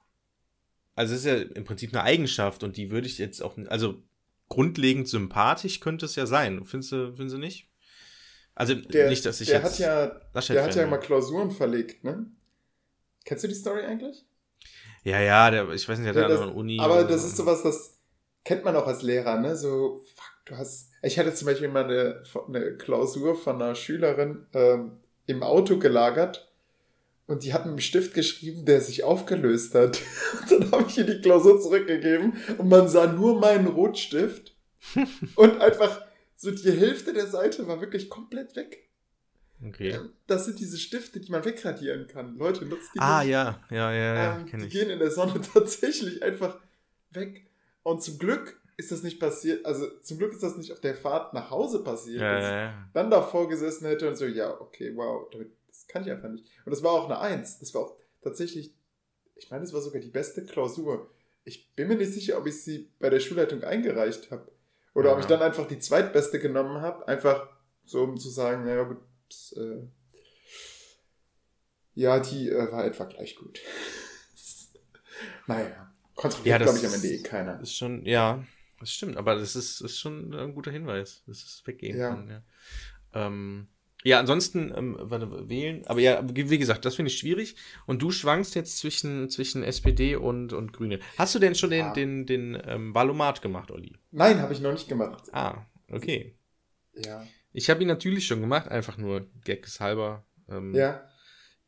also 0.97 1.15
ist 1.15 1.25
ja 1.25 1.37
im 1.37 1.65
Prinzip 1.65 1.95
eine 1.95 2.03
Eigenschaft 2.03 2.65
und 2.65 2.77
die 2.77 2.91
würde 2.91 3.07
ich 3.07 3.19
jetzt 3.19 3.43
auch, 3.43 3.57
also 3.69 4.03
grundlegend 4.51 5.09
sympathisch 5.09 5.81
könnte 5.81 6.05
es 6.05 6.17
ja 6.17 6.27
sein. 6.27 6.65
Findest 6.65 6.93
du, 6.93 7.15
findest 7.17 7.37
du 7.37 7.41
nicht? 7.41 7.69
Also 8.55 8.75
der, 8.75 9.09
nicht, 9.09 9.25
dass 9.25 9.41
ich 9.41 9.49
der 9.49 9.61
jetzt. 9.61 9.73
Hat 9.73 9.79
ja, 9.79 10.07
der 10.49 10.65
hat 10.65 10.75
ja 10.75 10.87
mal 10.87 10.99
Klausuren 10.99 11.51
verlegt, 11.51 12.05
ne? 12.05 12.27
Kennst 13.25 13.45
du 13.45 13.49
die 13.49 13.55
Story 13.55 13.85
eigentlich? 13.85 14.27
Ja, 15.05 15.21
ja, 15.21 15.51
der, 15.51 15.71
ich 15.71 15.89
weiß 15.89 15.99
nicht, 15.99 16.09
hat 16.09 16.17
ja, 16.17 16.29
der 16.29 16.41
an 16.41 16.49
der 16.49 16.57
Uni. 16.57 16.79
Aber 16.79 17.05
das 17.05 17.25
ist 17.25 17.37
sowas, 17.37 17.63
das 17.63 17.99
kennt 18.45 18.65
man 18.65 18.77
auch 18.77 18.87
als 18.87 19.01
Lehrer, 19.01 19.41
ne? 19.41 19.57
So, 19.57 20.03
fuck, 20.15 20.33
du 20.45 20.57
hast. 20.59 20.91
Ich 21.03 21.19
hatte 21.19 21.33
zum 21.33 21.47
Beispiel 21.47 21.69
mal 21.69 21.85
eine, 21.85 22.23
eine 22.49 22.77
Klausur 22.77 23.37
von 23.37 23.63
einer 23.63 23.75
Schülerin 23.75 24.47
ähm, 24.53 25.01
im 25.27 25.43
Auto 25.43 25.79
gelagert 25.79 26.50
und 27.31 27.45
die 27.45 27.55
hat 27.55 27.63
einen 27.63 27.81
Stift 27.81 28.13
geschrieben, 28.13 28.65
der 28.65 28.81
sich 28.81 29.05
aufgelöst 29.05 29.75
hat. 29.77 30.01
Und 30.41 30.51
dann 30.51 30.73
habe 30.73 30.87
ich 30.89 30.99
ihr 30.99 31.05
die 31.05 31.21
Klausur 31.21 31.61
zurückgegeben 31.61 32.33
und 32.59 32.69
man 32.69 32.89
sah 32.89 33.07
nur 33.07 33.39
meinen 33.39 33.69
Rotstift 33.69 34.57
und 35.37 35.61
einfach 35.61 36.05
so 36.35 36.51
die 36.51 36.73
Hälfte 36.73 37.13
der 37.13 37.27
Seite 37.27 37.69
war 37.69 37.81
wirklich 37.81 38.09
komplett 38.09 38.57
weg. 38.57 38.89
Okay. 39.65 39.91
Ähm, 39.91 40.11
das 40.27 40.47
sind 40.47 40.59
diese 40.59 40.79
Stifte, 40.79 41.21
die 41.21 41.31
man 41.31 41.45
wegradieren 41.45 42.09
kann. 42.09 42.37
Leute, 42.37 42.65
nutzt 42.65 42.91
die. 42.95 42.99
Ah, 42.99 43.21
nicht. 43.21 43.31
ja, 43.31 43.61
ja, 43.71 43.93
ja, 43.93 44.15
ja. 44.15 44.39
Ähm, 44.39 44.47
die 44.47 44.67
ich. 44.67 44.73
gehen 44.73 44.91
in 44.91 44.99
der 44.99 45.11
Sonne 45.11 45.41
tatsächlich 45.55 46.23
einfach 46.23 46.59
weg. 47.11 47.47
Und 47.83 48.03
zum 48.03 48.19
Glück 48.19 48.59
ist 48.77 48.91
das 48.91 49.03
nicht 49.03 49.21
passiert. 49.21 49.65
Also, 49.67 49.87
zum 50.03 50.19
Glück 50.19 50.33
ist 50.33 50.43
das 50.43 50.57
nicht 50.57 50.73
auf 50.73 50.81
der 50.81 50.97
Fahrt 50.97 51.35
nach 51.35 51.51
Hause 51.51 51.85
passiert. 51.85 52.23
Ja, 52.23 52.41
ja, 52.41 52.61
ja. 52.63 52.89
Dann 52.95 53.11
davor 53.11 53.49
gesessen 53.49 53.87
hätte 53.87 54.09
und 54.09 54.17
so, 54.17 54.25
ja, 54.25 54.59
okay, 54.61 54.93
wow, 54.97 55.29
das 55.31 55.43
kann 55.91 56.03
ich 56.03 56.11
einfach 56.11 56.29
nicht. 56.29 56.45
Und 56.65 56.71
das 56.71 56.83
war 56.83 56.93
auch 56.93 57.05
eine 57.05 57.21
Eins. 57.21 57.59
Das 57.59 57.75
war 57.75 57.83
auch 57.83 57.97
tatsächlich, 58.23 58.75
ich 59.35 59.51
meine, 59.51 59.63
das 59.63 59.73
war 59.73 59.81
sogar 59.81 60.01
die 60.01 60.09
beste 60.09 60.45
Klausur. 60.45 61.11
Ich 61.45 61.75
bin 61.75 61.89
mir 61.89 61.97
nicht 61.97 62.13
sicher, 62.13 62.39
ob 62.39 62.47
ich 62.47 62.63
sie 62.63 62.93
bei 62.99 63.11
der 63.11 63.21
Schulleitung 63.21 63.65
eingereicht 63.65 64.31
habe. 64.31 64.51
Oder 64.95 65.11
ja. 65.11 65.15
ob 65.15 65.21
ich 65.21 65.27
dann 65.27 65.43
einfach 65.43 65.67
die 65.67 65.79
zweitbeste 65.79 66.39
genommen 66.39 66.81
habe, 66.81 67.07
einfach 67.09 67.49
so 67.85 68.03
um 68.03 68.19
zu 68.19 68.29
sagen, 68.29 68.65
naja 68.65 68.85
gut, 68.85 68.99
das, 69.29 69.53
äh, 69.53 69.83
ja, 71.95 72.19
die 72.21 72.49
äh, 72.49 72.73
war 72.73 72.85
etwa 72.85 73.05
gleich 73.05 73.37
gut. 73.37 73.61
naja, 75.47 75.93
kontrolliert, 76.15 76.61
ja, 76.61 76.65
glaube 76.65 76.79
ich, 76.79 76.87
am 76.87 76.95
Ende 76.95 77.09
eh 77.09 77.23
keiner. 77.23 77.61
Ist 77.61 77.77
schon, 77.77 78.05
ja, 78.05 78.45
das 78.79 78.93
stimmt, 78.93 79.17
aber 79.17 79.37
das 79.37 79.57
ist, 79.57 79.81
ist 79.81 79.99
schon 79.99 80.35
ein 80.35 80.55
guter 80.55 80.71
Hinweis, 80.71 81.23
dass 81.27 81.39
es 81.39 81.63
weggehen 81.67 81.99
ja. 81.99 82.11
kann. 82.11 82.29
Ja. 82.29 82.43
Ähm, 83.13 83.69
ja, 84.05 84.19
ansonsten 84.19 84.73
ähm, 84.75 84.97
warte, 84.99 85.49
wählen. 85.49 85.87
Aber 85.87 86.01
ja, 86.01 86.23
wie 86.25 86.59
gesagt, 86.59 86.85
das 86.85 86.95
finde 86.95 87.11
ich 87.11 87.19
schwierig. 87.19 87.57
Und 87.87 88.01
du 88.03 88.11
schwankst 88.11 88.55
jetzt 88.55 88.79
zwischen, 88.79 89.29
zwischen 89.29 89.63
SPD 89.63 90.17
und, 90.17 90.53
und 90.53 90.73
Grüne. 90.73 91.01
Hast 91.19 91.35
du 91.35 91.39
denn 91.39 91.55
schon 91.55 91.71
den, 91.71 91.87
ah. 91.87 91.93
den, 91.93 92.27
den, 92.27 92.55
den 92.55 92.63
ähm, 92.67 92.95
Valomat 92.95 93.43
gemacht, 93.43 93.71
Olli? 93.71 93.97
Nein, 94.11 94.41
habe 94.41 94.53
ich 94.53 94.61
noch 94.61 94.73
nicht 94.73 94.89
gemacht. 94.89 95.25
Ah, 95.33 95.67
okay. 95.91 96.35
Ja. 96.95 97.27
Ich 97.53 97.69
habe 97.69 97.83
ihn 97.83 97.89
natürlich 97.89 98.27
schon 98.27 98.41
gemacht, 98.41 98.69
einfach 98.69 98.97
nur 98.97 99.27
Gags 99.45 99.81
halber. 99.81 100.25
Ähm, 100.49 100.75
ja 100.75 101.10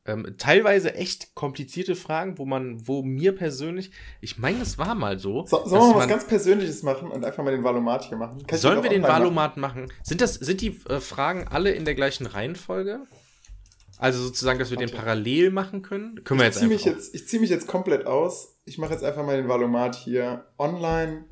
ähm, 0.05 0.35
teilweise 0.37 0.95
echt 0.95 1.35
komplizierte 1.35 1.95
Fragen, 1.95 2.39
wo 2.39 2.45
man, 2.45 2.87
wo 2.89 3.03
mir 3.03 3.35
persönlich, 3.35 3.93
ich 4.21 4.39
meine, 4.39 4.63
es 4.63 4.77
war 4.77 4.95
mal 4.95 5.19
so. 5.19 5.47
so 5.47 5.65
sollen 5.65 5.83
wir 5.83 5.95
mal 5.95 5.99
was 6.01 6.09
ganz 6.09 6.27
Persönliches 6.27 6.83
machen 6.83 7.11
und 7.11 7.25
einfach 7.25 7.45
mal 7.45 7.53
den 7.53 7.63
Valomat 7.63 8.05
hier 8.05 8.17
machen? 8.17 8.45
Kann 8.47 8.59
sollen 8.59 8.83
wir 8.83 8.91
den 8.91 9.03
Valomat 9.03 9.57
machen? 9.57 9.83
machen? 9.83 9.93
Sind 10.03 10.21
das, 10.21 10.35
sind 10.35 10.61
die 10.61 10.81
äh, 10.89 11.01
Fragen 11.01 11.47
alle 11.49 11.71
in 11.71 11.85
der 11.85 11.95
gleichen 11.95 12.27
Reihenfolge? 12.27 13.07
Also 13.99 14.21
sozusagen, 14.21 14.59
dass 14.59 14.71
wir 14.71 14.79
Warte. 14.79 14.91
den 14.91 14.99
parallel 14.99 15.51
machen 15.53 15.83
können? 15.83 16.25
Können 16.25 16.41
wir 16.41 16.49
ich 16.49 16.55
jetzt 16.57 16.69
mich 16.69 16.85
jetzt 16.85 17.15
Ich 17.15 17.29
ziehe 17.29 17.41
mich 17.41 17.51
jetzt 17.51 17.69
komplett 17.69 18.05
aus. 18.05 18.59
Ich 18.65 18.79
mache 18.79 18.93
jetzt 18.93 19.05
einfach 19.05 19.25
mal 19.25 19.37
den 19.37 19.47
Valomat 19.47 19.95
hier 19.95 20.47
online. 20.59 21.27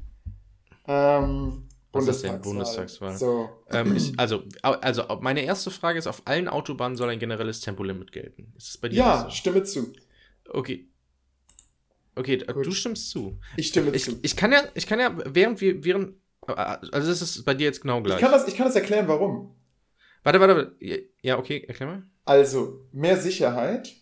Ähm, 0.86 1.68
was 1.92 2.06
ist 2.06 2.22
denn 2.22 2.40
Bundestagswahl? 2.40 3.16
So. 3.16 3.50
Ähm, 3.70 3.96
ich, 3.96 4.12
also, 4.16 4.44
also, 4.62 5.02
meine 5.20 5.42
erste 5.42 5.70
Frage 5.70 5.98
ist: 5.98 6.06
Auf 6.06 6.22
allen 6.24 6.48
Autobahnen 6.48 6.96
soll 6.96 7.08
ein 7.08 7.18
generelles 7.18 7.60
Tempolimit 7.60 8.12
gelten. 8.12 8.52
Ist 8.56 8.68
es 8.68 8.78
bei 8.78 8.88
dir? 8.88 8.96
Ja, 8.96 9.24
so? 9.24 9.30
stimme 9.30 9.62
zu. 9.64 9.92
Okay. 10.48 10.86
Okay, 12.14 12.38
Gut. 12.38 12.66
du 12.66 12.70
stimmst 12.72 13.10
zu. 13.10 13.38
Ich 13.56 13.68
stimme 13.68 13.90
ich, 13.92 14.04
zu. 14.04 14.18
Ich 14.22 14.36
kann 14.36 14.52
ja, 14.52 14.62
ich 14.74 14.86
kann 14.86 15.00
ja, 15.00 15.16
während 15.24 15.60
wir, 15.60 15.82
während, 15.84 16.16
also 16.46 17.08
das 17.08 17.22
ist 17.22 17.44
bei 17.44 17.54
dir 17.54 17.64
jetzt 17.64 17.80
genau 17.80 18.02
gleich. 18.02 18.16
Ich 18.16 18.22
kann 18.22 18.32
das, 18.32 18.46
ich 18.46 18.56
kann 18.56 18.66
das 18.66 18.76
erklären, 18.76 19.08
warum. 19.08 19.54
Warte, 20.22 20.40
warte, 20.40 20.56
warte. 20.56 21.08
Ja, 21.22 21.38
okay, 21.38 21.64
erklär 21.66 21.88
mal. 21.88 22.02
Also, 22.24 22.86
mehr 22.92 23.16
Sicherheit, 23.16 23.94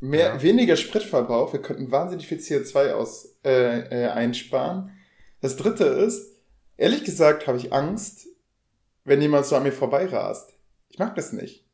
mehr, 0.00 0.34
ja. 0.34 0.42
weniger 0.42 0.76
Spritverbrauch, 0.76 1.52
wir 1.52 1.60
könnten 1.60 1.90
wahnsinnig 1.90 2.26
viel 2.26 2.38
CO2 2.38 2.92
aus, 2.92 3.36
äh, 3.44 4.04
äh, 4.04 4.08
einsparen. 4.08 4.90
Das 5.40 5.56
dritte 5.56 5.84
ist, 5.84 6.35
Ehrlich 6.76 7.04
gesagt 7.04 7.46
habe 7.46 7.58
ich 7.58 7.72
Angst, 7.72 8.28
wenn 9.04 9.22
jemand 9.22 9.46
so 9.46 9.56
an 9.56 9.62
mir 9.62 9.72
vorbeirast. 9.72 10.52
Ich 10.88 10.98
mag 10.98 11.14
das 11.14 11.32
nicht. 11.32 11.64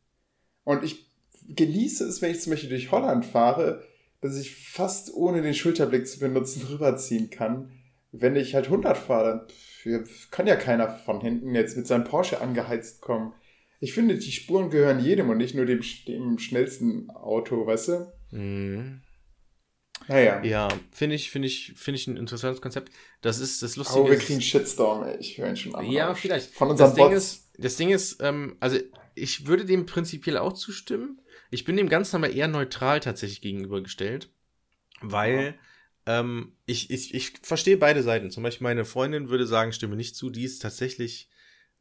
Und 0.64 0.84
ich 0.84 1.06
genieße 1.48 2.04
es, 2.04 2.22
wenn 2.22 2.30
ich 2.30 2.40
zum 2.40 2.52
Beispiel 2.52 2.70
durch 2.70 2.92
Holland 2.92 3.24
fahre, 3.24 3.82
dass 4.20 4.38
ich 4.38 4.54
fast 4.54 5.12
ohne 5.14 5.42
den 5.42 5.54
Schulterblick 5.54 6.06
zu 6.06 6.20
benutzen 6.20 6.62
rüberziehen 6.70 7.30
kann. 7.30 7.72
Wenn 8.12 8.36
ich 8.36 8.54
halt 8.54 8.66
100 8.66 8.96
fahre, 8.96 9.46
dann 9.84 10.08
kann 10.30 10.46
ja 10.46 10.56
keiner 10.56 10.88
von 10.90 11.20
hinten 11.20 11.54
jetzt 11.54 11.76
mit 11.76 11.86
seinem 11.86 12.04
Porsche 12.04 12.40
angeheizt 12.40 13.00
kommen. 13.00 13.32
Ich 13.80 13.94
finde, 13.94 14.16
die 14.16 14.30
Spuren 14.30 14.70
gehören 14.70 15.00
jedem 15.00 15.30
und 15.30 15.38
nicht 15.38 15.56
nur 15.56 15.66
dem, 15.66 15.82
dem 16.06 16.38
schnellsten 16.38 17.10
Auto, 17.10 17.66
weißt 17.66 17.88
du? 17.88 18.12
Mhm. 18.30 19.00
Naja. 20.08 20.42
Ja, 20.42 20.68
finde 20.90 21.16
ich, 21.16 21.30
finde 21.30 21.48
ich, 21.48 21.74
finde 21.76 21.98
ich 21.98 22.06
ein 22.06 22.16
interessantes 22.16 22.60
Konzept. 22.60 22.92
Das 23.20 23.38
ist 23.38 23.62
das 23.62 23.76
Lustige. 23.76 24.00
Oh, 24.00 24.10
wir 24.10 24.18
kriegen 24.18 24.40
Shitstorm, 24.40 25.04
ey. 25.04 25.16
Ich 25.18 25.38
höre 25.38 25.48
ihn 25.48 25.56
schon 25.56 25.74
an. 25.74 25.90
Ja, 25.90 26.14
vielleicht. 26.14 26.52
Von 26.52 26.70
unserem 26.70 26.90
das 26.90 26.96
Ding 26.96 27.16
ist, 27.16 27.50
das 27.58 27.76
Ding 27.76 27.90
ist, 27.90 28.18
ähm, 28.20 28.56
also 28.60 28.78
ich 29.14 29.46
würde 29.46 29.64
dem 29.64 29.86
prinzipiell 29.86 30.38
auch 30.38 30.54
zustimmen. 30.54 31.20
Ich 31.50 31.64
bin 31.64 31.76
dem 31.76 31.88
Ganzen 31.88 32.16
aber 32.16 32.30
eher 32.30 32.48
neutral 32.48 33.00
tatsächlich 33.00 33.40
gegenübergestellt, 33.40 34.30
weil 35.00 35.56
ja. 36.06 36.20
ähm, 36.20 36.56
ich, 36.66 36.90
ich, 36.90 37.14
ich 37.14 37.34
verstehe 37.42 37.76
beide 37.76 38.02
Seiten. 38.02 38.30
Zum 38.30 38.42
Beispiel 38.42 38.64
meine 38.64 38.84
Freundin 38.84 39.28
würde 39.28 39.46
sagen, 39.46 39.72
stimme 39.72 39.96
nicht 39.96 40.16
zu. 40.16 40.30
Die 40.30 40.44
ist 40.44 40.60
tatsächlich 40.60 41.28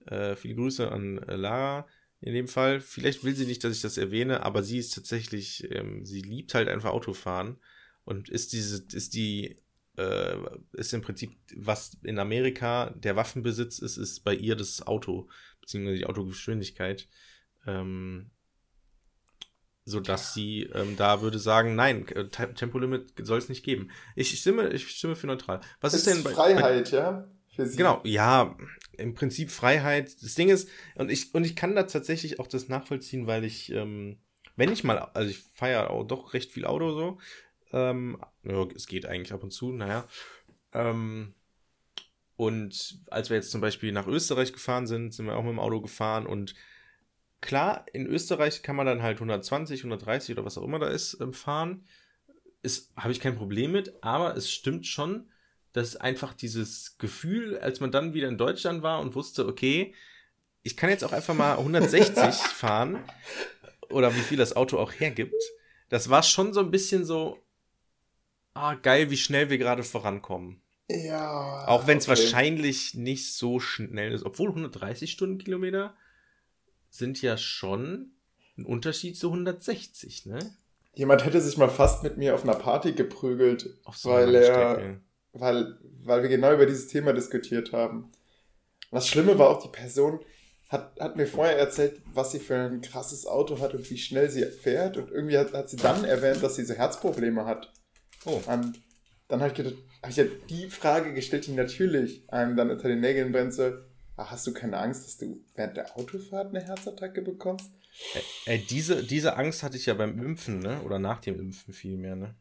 Äh, 0.07 0.36
viele 0.36 0.55
Grüße 0.55 0.91
an 0.91 1.19
äh, 1.27 1.36
Lara 1.36 1.86
in 2.21 2.34
dem 2.34 2.47
Fall. 2.47 2.81
Vielleicht 2.81 3.23
will 3.23 3.36
sie 3.36 3.45
nicht, 3.45 3.63
dass 3.63 3.75
ich 3.75 3.84
das 3.84 3.99
erwähne, 3.99 4.41
aber 4.43 4.63
sie 4.63 4.79
ist 4.79 4.95
tatsächlich, 4.95 5.69
ähm, 5.71 6.05
sie 6.05 6.21
liebt 6.23 6.55
halt 6.55 6.69
einfach 6.69 6.89
Autofahren 6.89 7.57
und 8.12 8.30
ist 8.30 8.54
diese, 8.54 8.86
ist 8.93 9.13
die, 9.15 9.58
äh, 9.97 10.36
ist 10.74 10.93
im 10.93 11.02
Prinzip, 11.02 11.32
was 11.56 11.97
in 12.04 12.19
Amerika 12.19 12.91
der 12.91 13.15
Waffenbesitz 13.15 13.80
ist, 13.80 13.97
ist 13.97 14.24
bei 14.24 14.36
ihr 14.36 14.56
das 14.56 14.86
Auto, 14.86 15.30
beziehungsweise 15.62 15.97
die 15.97 16.06
Autogeschwindigkeit. 16.06 17.08
Ähm, 17.65 18.32
so 19.84 20.00
dass 20.00 20.34
sie 20.34 20.69
ähm, 20.74 20.95
da 20.95 21.21
würde 21.21 21.39
sagen, 21.39 21.76
nein, 21.76 22.08
äh, 22.10 22.28
Tempolimit 22.28 23.13
soll 23.21 23.39
es 23.39 23.50
nicht 23.50 23.63
geben. 23.63 23.89
Ich 24.15 24.39
stimme, 24.39 24.69
ich 24.69 24.88
stimme 24.89 25.15
für 25.15 25.28
neutral. 25.28 25.62
Was 25.80 25.93
das 25.93 26.06
ist 26.06 26.08
denn 26.08 26.24
bei 26.24 26.34
Freiheit, 26.34 26.91
bei, 26.91 26.97
ja? 26.97 27.28
Für 27.56 27.65
sie. 27.65 27.78
Genau, 27.78 28.00
ja, 28.04 28.56
im 28.97 29.13
Prinzip 29.13 29.50
Freiheit. 29.50 30.21
Das 30.21 30.36
Ding 30.36 30.50
ist, 30.50 30.69
und 30.95 31.12
ich, 31.12 31.34
und 31.34 31.45
ich 31.45 31.56
kann 31.56 31.76
da 31.76 31.84
tatsächlich 31.84 32.39
auch 32.39 32.47
das 32.47 32.69
nachvollziehen, 32.69 33.28
weil 33.28 33.43
ich, 33.43 33.71
ähm, 33.71 34.19
wenn 34.56 34.71
ich 34.71 34.84
mal, 34.84 35.00
also 35.00 35.30
ich 35.30 35.39
feiere 35.56 35.89
auch 35.89 36.04
doch 36.04 36.34
recht 36.34 36.52
viel 36.52 36.65
Auto 36.65 36.93
so, 36.93 37.19
ähm, 37.73 38.17
ja, 38.43 38.65
es 38.75 38.88
geht 38.88 39.05
eigentlich 39.05 39.34
ab 39.34 39.43
und 39.43 39.51
zu, 39.51 39.71
naja. 39.71 40.07
Ähm, 40.73 41.34
und 42.36 42.99
als 43.10 43.29
wir 43.29 43.38
jetzt 43.38 43.51
zum 43.51 43.62
Beispiel 43.62 43.91
nach 43.91 44.07
Österreich 44.07 44.53
gefahren 44.53 44.88
sind, 44.88 45.13
sind 45.13 45.25
wir 45.25 45.36
auch 45.36 45.43
mit 45.43 45.51
dem 45.51 45.60
Auto 45.60 45.81
gefahren 45.81 46.25
und 46.25 46.55
klar, 47.41 47.86
in 47.93 48.05
Österreich 48.07 48.63
kann 48.63 48.75
man 48.75 48.86
dann 48.86 49.01
halt 49.01 49.17
120, 49.17 49.81
130 49.81 50.36
oder 50.36 50.45
was 50.45 50.57
auch 50.57 50.63
immer 50.63 50.79
da 50.79 50.88
ist, 50.88 51.17
ähm, 51.21 51.34
fahren. 51.34 51.86
Ist, 52.63 52.95
habe 52.95 53.12
ich 53.12 53.19
kein 53.19 53.36
Problem 53.36 53.71
mit, 53.71 54.03
aber 54.03 54.36
es 54.38 54.51
stimmt 54.51 54.86
schon, 54.86 55.29
dass 55.73 55.95
einfach 55.95 56.34
dieses 56.34 56.97
Gefühl, 56.97 57.57
als 57.57 57.79
man 57.79 57.91
dann 57.91 58.13
wieder 58.13 58.27
in 58.27 58.38
Deutschland 58.38 58.84
war 58.84 58.99
und 58.99 59.15
wusste, 59.15 59.47
okay, 59.47 59.93
ich 60.63 60.77
kann 60.77 60.89
jetzt 60.89 61.03
auch 61.03 61.12
einfach 61.12 61.34
mal 61.34 61.57
160 61.57 62.15
fahren 62.36 63.03
oder 63.89 64.15
wie 64.15 64.19
viel 64.19 64.38
das 64.38 64.55
Auto 64.55 64.77
auch 64.77 64.91
hergibt, 64.91 65.41
das 65.89 66.10
war 66.10 66.23
schon 66.23 66.53
so 66.53 66.60
ein 66.60 66.71
bisschen 66.71 67.03
so, 67.03 67.39
ah, 68.53 68.75
geil, 68.75 69.09
wie 69.09 69.17
schnell 69.17 69.49
wir 69.49 69.57
gerade 69.57 69.83
vorankommen. 69.83 70.61
Ja. 70.89 71.67
Auch 71.67 71.87
wenn 71.87 71.97
es 71.97 72.07
okay. 72.07 72.19
wahrscheinlich 72.19 72.95
nicht 72.95 73.33
so 73.33 73.59
schnell 73.59 74.13
ist, 74.13 74.25
obwohl 74.25 74.49
130 74.49 75.11
Stundenkilometer 75.11 75.95
sind 76.89 77.21
ja 77.21 77.37
schon 77.37 78.11
ein 78.57 78.65
Unterschied 78.65 79.17
zu 79.17 79.27
160, 79.27 80.25
ne? 80.25 80.39
Jemand 80.93 81.23
hätte 81.25 81.39
sich 81.39 81.57
mal 81.57 81.69
fast 81.69 82.03
mit 82.03 82.17
mir 82.17 82.35
auf 82.35 82.43
einer 82.43 82.55
Party 82.55 82.91
geprügelt, 82.91 83.77
so 83.93 84.09
weil 84.09 84.35
er, 84.35 84.99
weil, 85.31 85.77
weil 86.03 86.21
wir 86.21 86.29
genau 86.29 86.53
über 86.53 86.65
dieses 86.65 86.87
Thema 86.87 87.13
diskutiert 87.13 87.71
haben. 87.71 88.11
Das 88.91 89.07
Schlimme 89.07 89.39
war 89.39 89.49
auch, 89.49 89.63
die 89.63 89.69
Person 89.69 90.19
hat, 90.67 90.99
hat 90.99 91.15
mir 91.15 91.27
vorher 91.27 91.57
erzählt, 91.57 92.01
was 92.13 92.31
sie 92.31 92.39
für 92.39 92.55
ein 92.55 92.81
krasses 92.81 93.25
Auto 93.25 93.59
hat 93.59 93.73
und 93.73 93.89
wie 93.89 93.97
schnell 93.97 94.29
sie 94.29 94.43
fährt. 94.45 94.97
Und 94.97 95.11
irgendwie 95.11 95.37
hat, 95.37 95.53
hat 95.53 95.69
sie 95.69 95.77
dann 95.77 96.03
erwähnt, 96.03 96.43
dass 96.43 96.55
sie 96.55 96.65
so 96.65 96.73
Herzprobleme 96.73 97.45
hat. 97.45 97.71
Oh. 98.25 98.41
Und 98.47 98.79
dann 99.27 99.39
habe 99.39 99.49
ich 99.49 99.55
gedacht, 99.55 99.75
habe 100.01 100.12
ich 100.12 100.17
ja 100.17 100.25
die 100.49 100.69
Frage 100.69 101.13
gestellt, 101.13 101.47
die 101.47 101.53
natürlich 101.53 102.23
einem 102.29 102.55
dann 102.55 102.69
unter 102.69 102.88
den 102.88 102.99
Nägeln 102.99 103.31
brennt, 103.31 103.53
so, 103.53 103.71
ach, 104.17 104.31
hast 104.31 104.45
du 104.47 104.53
keine 104.53 104.77
Angst, 104.77 105.05
dass 105.05 105.17
du 105.17 105.43
während 105.55 105.77
der 105.77 105.97
Autofahrt 105.97 106.49
eine 106.49 106.65
Herzattacke 106.65 107.21
bekommst? 107.21 107.71
Äh, 108.45 108.55
äh, 108.55 108.57
diese, 108.69 109.03
diese 109.03 109.38
Angst 109.38 109.63
hatte 109.63 109.77
ich 109.77 109.86
ja 109.86 109.93
beim 109.93 110.21
Impfen, 110.23 110.60
ne? 110.60 110.81
Oder 110.84 110.99
nach 110.99 111.19
dem 111.19 111.39
Impfen 111.39 111.73
vielmehr, 111.73 112.15
ne? 112.15 112.36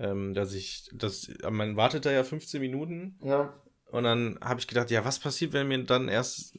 ähm, 0.00 0.32
dass 0.34 0.54
ich, 0.54 0.88
das, 0.94 1.30
man 1.48 1.76
wartet 1.76 2.06
da 2.06 2.10
ja 2.10 2.24
15 2.24 2.60
Minuten. 2.60 3.18
Ja. 3.22 3.54
Und 3.90 4.04
dann 4.04 4.38
habe 4.40 4.60
ich 4.60 4.68
gedacht, 4.68 4.90
ja, 4.90 5.04
was 5.04 5.18
passiert, 5.18 5.52
wenn 5.52 5.68
mir 5.68 5.82
dann 5.84 6.08
erst 6.08 6.56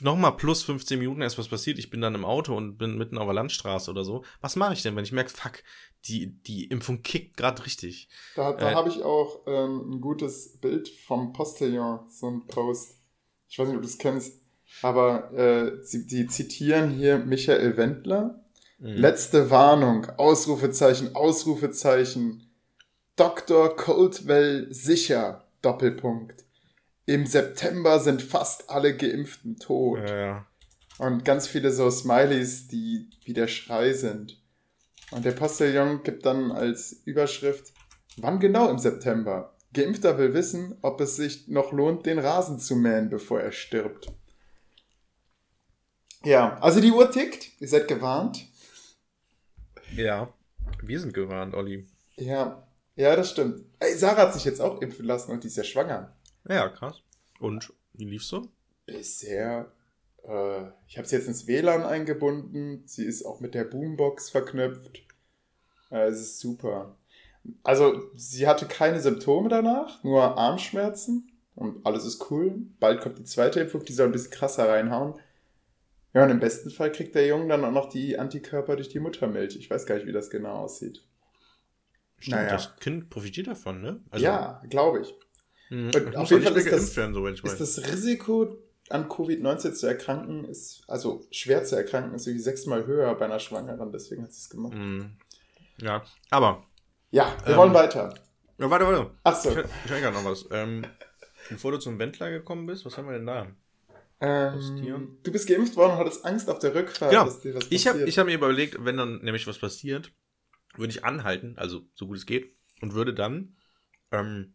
nochmal 0.00 0.36
plus 0.36 0.62
15 0.62 0.98
Minuten 0.98 1.20
erst 1.20 1.38
was 1.38 1.48
passiert? 1.48 1.78
Ich 1.78 1.90
bin 1.90 2.00
dann 2.00 2.14
im 2.14 2.24
Auto 2.24 2.56
und 2.56 2.78
bin 2.78 2.96
mitten 2.96 3.18
auf 3.18 3.26
der 3.26 3.34
Landstraße 3.34 3.90
oder 3.90 4.04
so. 4.04 4.24
Was 4.40 4.56
mache 4.56 4.72
ich 4.72 4.82
denn, 4.82 4.96
wenn 4.96 5.04
ich 5.04 5.12
merke, 5.12 5.30
fuck, 5.30 5.62
die, 6.06 6.28
die 6.42 6.64
Impfung 6.64 7.02
kickt 7.02 7.36
gerade 7.36 7.64
richtig? 7.66 8.08
Da, 8.36 8.52
da 8.52 8.72
äh, 8.72 8.74
habe 8.74 8.88
ich 8.88 9.02
auch 9.02 9.42
ähm, 9.46 9.92
ein 9.92 10.00
gutes 10.00 10.56
Bild 10.58 10.88
vom 10.88 11.34
Postillon, 11.34 12.00
so 12.08 12.30
ein 12.30 12.46
Post. 12.46 12.98
Ich 13.48 13.58
weiß 13.58 13.68
nicht, 13.68 13.76
ob 13.76 13.82
du 13.82 13.88
es 13.88 13.98
kennst, 13.98 14.40
aber 14.82 15.32
äh, 15.34 15.82
sie, 15.82 16.06
die 16.06 16.26
zitieren 16.26 16.90
hier 16.90 17.18
Michael 17.18 17.76
Wendler. 17.76 18.40
Mhm. 18.78 18.96
Letzte 18.96 19.50
Warnung, 19.50 20.06
Ausrufezeichen, 20.16 21.14
Ausrufezeichen 21.14 22.50
Dr. 23.16 23.74
Coldwell 23.76 24.68
sicher, 24.70 25.44
Doppelpunkt. 25.62 26.45
Im 27.06 27.24
September 27.24 28.00
sind 28.00 28.20
fast 28.20 28.68
alle 28.68 28.96
Geimpften 28.96 29.56
tot. 29.58 30.00
Ja, 30.08 30.16
ja. 30.16 30.46
Und 30.98 31.24
ganz 31.24 31.46
viele 31.46 31.70
so 31.70 31.90
Smileys, 31.90 32.68
die 32.68 33.08
wie 33.24 33.32
der 33.32 33.48
Schrei 33.48 33.92
sind. 33.92 34.42
Und 35.12 35.24
der 35.24 35.32
Postillon 35.32 36.02
gibt 36.02 36.26
dann 36.26 36.50
als 36.50 36.92
Überschrift, 37.04 37.72
wann 38.16 38.40
genau 38.40 38.68
im 38.68 38.78
September? 38.78 39.54
Geimpfter 39.72 40.18
will 40.18 40.34
wissen, 40.34 40.76
ob 40.82 41.00
es 41.00 41.16
sich 41.16 41.46
noch 41.48 41.70
lohnt, 41.70 42.06
den 42.06 42.18
Rasen 42.18 42.58
zu 42.58 42.74
mähen, 42.74 43.08
bevor 43.08 43.40
er 43.40 43.52
stirbt. 43.52 44.12
Ja, 46.24 46.58
also 46.58 46.80
die 46.80 46.90
Uhr 46.90 47.10
tickt. 47.10 47.60
Ihr 47.60 47.68
seid 47.68 47.86
gewarnt. 47.86 48.46
Ja, 49.94 50.32
wir 50.82 50.98
sind 50.98 51.14
gewarnt, 51.14 51.54
Olli. 51.54 51.86
Ja, 52.16 52.66
ja, 52.96 53.14
das 53.14 53.30
stimmt. 53.30 53.62
Ey, 53.78 53.94
Sarah 53.94 54.22
hat 54.22 54.34
sich 54.34 54.44
jetzt 54.44 54.60
auch 54.60 54.80
impfen 54.80 55.04
lassen 55.04 55.30
und 55.30 55.44
die 55.44 55.48
ist 55.48 55.56
ja 55.56 55.62
schwanger. 55.62 56.15
Ja, 56.48 56.68
krass. 56.68 57.02
Und 57.40 57.72
wie 57.94 58.04
lief's 58.04 58.28
so? 58.28 58.48
Bisher, 58.86 59.72
äh, 60.24 60.68
ich 60.86 60.96
habe 60.96 61.06
sie 61.06 61.16
jetzt 61.16 61.28
ins 61.28 61.46
WLAN 61.46 61.82
eingebunden. 61.82 62.82
Sie 62.86 63.04
ist 63.04 63.24
auch 63.24 63.40
mit 63.40 63.54
der 63.54 63.64
Boombox 63.64 64.30
verknüpft. 64.30 65.02
Äh, 65.90 66.08
es 66.08 66.20
ist 66.20 66.40
super. 66.40 66.96
Also, 67.62 68.10
sie 68.14 68.46
hatte 68.46 68.66
keine 68.66 69.00
Symptome 69.00 69.48
danach, 69.48 70.02
nur 70.02 70.36
Armschmerzen 70.36 71.30
und 71.54 71.86
alles 71.86 72.04
ist 72.04 72.30
cool. 72.30 72.56
Bald 72.80 73.00
kommt 73.00 73.18
die 73.18 73.24
zweite 73.24 73.60
Impfung, 73.60 73.84
die 73.84 73.92
soll 73.92 74.06
ein 74.06 74.12
bisschen 74.12 74.32
krasser 74.32 74.68
reinhauen. 74.68 75.14
Ja, 76.12 76.24
und 76.24 76.30
im 76.30 76.40
besten 76.40 76.70
Fall 76.70 76.90
kriegt 76.90 77.14
der 77.14 77.26
Junge 77.26 77.48
dann 77.48 77.64
auch 77.64 77.72
noch 77.72 77.88
die 77.88 78.18
Antikörper 78.18 78.76
durch 78.76 78.88
die 78.88 79.00
Muttermilch. 79.00 79.56
Ich 79.56 79.70
weiß 79.70 79.86
gar 79.86 79.96
nicht, 79.96 80.06
wie 80.06 80.12
das 80.12 80.30
genau 80.30 80.54
aussieht. 80.54 81.04
Stimmt, 82.18 82.36
naja. 82.36 82.52
das 82.52 82.76
Kind 82.76 83.10
profitiert 83.10 83.46
davon, 83.46 83.82
ne? 83.82 84.00
Also, 84.10 84.24
ja, 84.24 84.62
glaube 84.68 85.02
ich. 85.02 85.14
Mhm. 85.70 85.90
Und 85.94 86.16
auf 86.16 86.30
jeden 86.30 86.42
Fall 86.42 86.56
ist 86.56 86.70
das, 86.70 86.96
werden, 86.96 87.14
so, 87.14 87.26
ist 87.26 87.60
das 87.60 87.92
Risiko, 87.92 88.58
an 88.88 89.08
Covid-19 89.08 89.72
zu 89.72 89.86
erkranken, 89.86 90.44
ist, 90.44 90.84
also 90.86 91.26
schwer 91.30 91.64
zu 91.64 91.76
erkranken, 91.76 92.14
ist 92.14 92.26
irgendwie 92.26 92.42
sechsmal 92.42 92.86
höher 92.86 93.14
bei 93.16 93.24
einer 93.24 93.40
Schwangeren, 93.40 93.90
deswegen 93.92 94.22
hat 94.22 94.32
sie 94.32 94.40
es 94.40 94.50
gemacht. 94.50 94.74
Mhm. 94.74 95.16
Ja, 95.80 96.04
aber. 96.30 96.64
Ja, 97.10 97.36
wir 97.44 97.52
ähm, 97.52 97.58
wollen 97.58 97.74
weiter. 97.74 98.14
Ja, 98.58 98.70
warte, 98.70 98.86
warte. 98.86 99.10
Ach 99.24 99.36
so. 99.36 99.50
Ich, 99.50 99.56
ich 99.56 100.04
habe 100.04 100.14
noch 100.14 100.24
was. 100.24 100.46
Ähm, 100.50 100.86
bevor 101.48 101.72
du 101.72 101.78
zum 101.78 101.98
Wendler 101.98 102.30
gekommen 102.30 102.66
bist, 102.66 102.84
was 102.86 102.96
haben 102.96 103.06
wir 103.06 103.14
denn 103.14 103.26
da? 103.26 103.46
Ähm, 104.18 105.18
du 105.22 105.30
bist 105.30 105.46
geimpft 105.46 105.76
worden 105.76 105.92
und 105.92 105.98
hattest 105.98 106.24
Angst 106.24 106.48
auf 106.48 106.58
der 106.58 106.74
Rückfahrt, 106.74 107.10
genau. 107.10 107.24
dass 107.26 107.40
dir 107.40 107.54
was 107.54 107.64
passiert. 107.64 107.72
Ich 107.72 107.86
habe 107.86 108.10
hab 108.10 108.26
mir 108.26 108.34
überlegt, 108.34 108.82
wenn 108.82 108.96
dann 108.96 109.18
nämlich 109.22 109.46
was 109.46 109.58
passiert, 109.58 110.10
würde 110.74 110.90
ich 110.90 111.04
anhalten, 111.04 111.54
also 111.58 111.82
so 111.94 112.06
gut 112.06 112.16
es 112.16 112.24
geht, 112.24 112.56
und 112.80 112.94
würde 112.94 113.12
dann 113.12 113.56
ähm, 114.12 114.54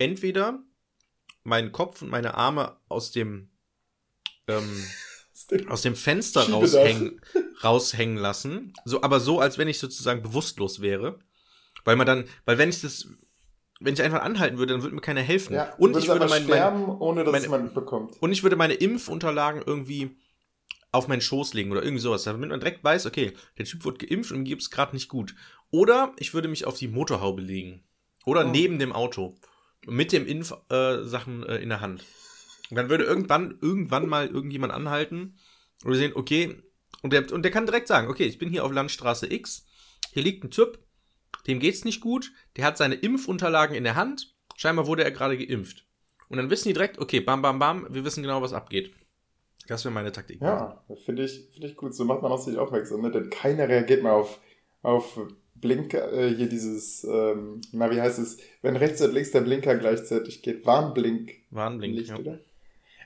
entweder 0.00 0.58
meinen 1.44 1.70
Kopf 1.70 2.02
und 2.02 2.10
meine 2.10 2.34
Arme 2.34 2.76
aus 2.88 3.12
dem 3.12 3.50
ähm, 4.48 4.84
aus 5.68 5.82
dem 5.82 5.96
Fenster 5.96 6.48
raushängen, 6.50 7.20
raushängen 7.62 8.16
lassen, 8.16 8.72
so 8.84 9.02
aber 9.02 9.20
so, 9.20 9.40
als 9.40 9.58
wenn 9.58 9.68
ich 9.68 9.78
sozusagen 9.78 10.22
bewusstlos 10.22 10.80
wäre, 10.80 11.18
weil 11.84 11.96
man 11.96 12.06
dann, 12.06 12.24
weil 12.44 12.58
wenn 12.58 12.68
ich 12.68 12.80
das 12.80 13.08
wenn 13.80 13.94
ich 13.94 14.02
einfach 14.02 14.20
anhalten 14.20 14.58
würde, 14.58 14.74
dann 14.74 14.82
würde 14.82 14.94
mir 14.94 15.00
keiner 15.00 15.22
helfen. 15.22 15.54
Ja, 15.54 15.72
und 15.78 15.96
ich 15.96 16.06
würde 16.06 16.28
mein, 16.28 16.44
sterben, 16.44 16.84
ohne 17.00 17.24
dass 17.24 17.32
meine, 17.32 17.48
man 17.48 17.64
mitbekommt. 17.64 18.14
Und 18.20 18.30
ich 18.30 18.42
würde 18.42 18.56
meine 18.56 18.74
Impfunterlagen 18.74 19.62
irgendwie 19.64 20.18
auf 20.92 21.08
meinen 21.08 21.22
Schoß 21.22 21.54
legen 21.54 21.72
oder 21.72 21.82
irgendwie 21.82 22.02
sowas, 22.02 22.24
damit 22.24 22.50
man 22.50 22.60
direkt 22.60 22.84
weiß, 22.84 23.06
okay, 23.06 23.32
der 23.56 23.64
Typ 23.64 23.84
wird 23.84 23.98
geimpft 23.98 24.32
und 24.32 24.38
ihm 24.38 24.44
gibt 24.44 24.60
es 24.60 24.70
gerade 24.70 24.94
nicht 24.94 25.08
gut. 25.08 25.34
Oder 25.70 26.12
ich 26.18 26.34
würde 26.34 26.48
mich 26.48 26.66
auf 26.66 26.76
die 26.76 26.88
Motorhaube 26.88 27.40
legen. 27.40 27.82
Oder 28.26 28.44
oh. 28.44 28.50
neben 28.50 28.78
dem 28.78 28.92
Auto. 28.92 29.36
Mit 29.86 30.12
dem 30.12 30.26
Impfsachen 30.26 31.42
äh, 31.44 31.56
äh, 31.56 31.62
in 31.62 31.68
der 31.70 31.80
Hand. 31.80 32.04
Und 32.70 32.76
dann 32.76 32.90
würde 32.90 33.04
irgendwann, 33.04 33.58
irgendwann 33.60 34.08
mal 34.08 34.28
irgendjemand 34.28 34.72
anhalten 34.72 35.38
und 35.84 35.90
wir 35.90 35.98
sehen, 35.98 36.12
okay, 36.14 36.62
und 37.02 37.12
der, 37.12 37.32
und 37.32 37.42
der 37.42 37.50
kann 37.50 37.66
direkt 37.66 37.88
sagen, 37.88 38.08
okay, 38.08 38.24
ich 38.24 38.38
bin 38.38 38.50
hier 38.50 38.64
auf 38.64 38.72
Landstraße 38.72 39.32
X, 39.32 39.66
hier 40.12 40.22
liegt 40.22 40.44
ein 40.44 40.50
Typ, 40.50 40.78
dem 41.46 41.58
geht's 41.58 41.84
nicht 41.84 42.00
gut, 42.00 42.32
der 42.56 42.64
hat 42.64 42.76
seine 42.76 42.96
Impfunterlagen 42.96 43.74
in 43.74 43.84
der 43.84 43.96
Hand, 43.96 44.34
scheinbar 44.56 44.86
wurde 44.86 45.04
er 45.04 45.10
gerade 45.10 45.38
geimpft. 45.38 45.86
Und 46.28 46.36
dann 46.36 46.50
wissen 46.50 46.68
die 46.68 46.74
direkt, 46.74 46.98
okay, 46.98 47.20
bam, 47.20 47.42
bam, 47.42 47.58
bam, 47.58 47.86
wir 47.90 48.04
wissen 48.04 48.22
genau, 48.22 48.40
was 48.42 48.52
abgeht. 48.52 48.94
Das 49.66 49.84
wäre 49.84 49.94
meine 49.94 50.12
Taktik. 50.12 50.40
Ja, 50.40 50.84
finde 51.04 51.24
ich, 51.24 51.48
finde 51.52 51.68
ich 51.68 51.76
gut. 51.76 51.94
So 51.94 52.04
macht 52.04 52.22
man 52.22 52.32
auch 52.32 52.40
sich 52.40 52.56
aufmerksam, 52.58 53.02
ne? 53.02 53.10
Denn 53.10 53.30
keiner 53.30 53.68
reagiert 53.68 54.02
mal 54.02 54.12
auf, 54.12 54.40
auf 54.82 55.20
Blinker, 55.60 56.12
äh, 56.12 56.34
hier 56.34 56.48
dieses, 56.48 57.04
ähm, 57.04 57.60
na, 57.72 57.90
wie 57.90 58.00
heißt 58.00 58.18
es, 58.18 58.38
wenn 58.62 58.76
rechts 58.76 59.00
und 59.00 59.12
links 59.12 59.30
der 59.30 59.40
Blinker 59.42 59.76
gleichzeitig 59.76 60.42
geht. 60.42 60.66
Warnblink. 60.66 61.32
Warnblink, 61.50 61.94
Licht, 61.94 62.10
ja. 62.10 62.18
oder? 62.18 62.38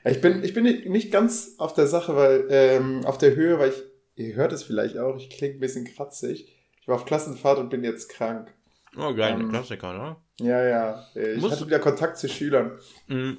Ich 0.04 0.20
bin, 0.20 0.44
ich 0.44 0.52
bin 0.52 0.64
nicht 0.64 1.10
ganz 1.10 1.54
auf 1.58 1.72
der 1.72 1.86
Sache, 1.86 2.14
weil, 2.14 2.46
ähm, 2.50 3.04
auf 3.06 3.16
der 3.16 3.34
Höhe, 3.34 3.58
weil 3.58 3.70
ich, 3.70 3.82
ihr 4.16 4.34
hört 4.34 4.52
es 4.52 4.62
vielleicht 4.62 4.98
auch, 4.98 5.16
ich 5.16 5.30
klinge 5.30 5.54
ein 5.54 5.60
bisschen 5.60 5.86
kratzig. 5.86 6.52
Ich 6.80 6.88
war 6.88 6.96
auf 6.96 7.06
Klassenfahrt 7.06 7.58
und 7.58 7.70
bin 7.70 7.82
jetzt 7.82 8.08
krank. 8.10 8.52
Oh, 8.96 9.14
geil, 9.14 9.32
ähm, 9.40 9.48
Klassiker, 9.48 9.92
ne? 9.92 10.16
Ja, 10.46 10.62
ja. 10.62 11.06
Ich 11.14 11.40
Musst 11.40 11.56
hatte 11.56 11.66
wieder 11.66 11.78
Kontakt 11.78 12.18
zu 12.18 12.28
Schülern. 12.28 12.78
Mhm. 13.08 13.38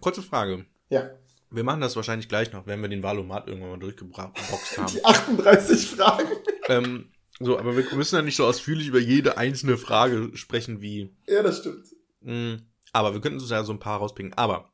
Kurze 0.00 0.22
Frage. 0.22 0.66
Ja. 0.90 1.10
Wir 1.50 1.62
machen 1.62 1.80
das 1.80 1.94
wahrscheinlich 1.96 2.28
gleich 2.28 2.52
noch, 2.52 2.66
wenn 2.66 2.80
wir 2.82 2.88
den 2.88 3.02
Valomat 3.02 3.46
irgendwann 3.46 3.70
mal 3.70 3.78
durchgeboxt 3.78 4.78
haben. 4.78 4.92
Die 4.92 5.04
38 5.04 5.86
Fragen. 5.86 6.28
Ähm, 6.68 7.10
so, 7.38 7.58
aber 7.58 7.76
wir 7.76 7.84
müssen 7.94 8.16
ja 8.16 8.22
nicht 8.22 8.36
so 8.36 8.46
ausführlich 8.46 8.88
über 8.88 8.98
jede 8.98 9.36
einzelne 9.36 9.76
Frage 9.76 10.30
sprechen 10.34 10.80
wie. 10.80 11.14
Ja, 11.28 11.42
das 11.42 11.58
stimmt. 11.58 11.86
Mh, 12.20 12.32
mm, 12.32 12.66
aber 12.92 13.12
wir 13.12 13.20
könnten 13.20 13.40
uns 13.40 13.50
ja 13.50 13.62
so 13.62 13.72
ein 13.72 13.78
paar 13.78 13.98
rauspicken. 13.98 14.32
Aber 14.34 14.72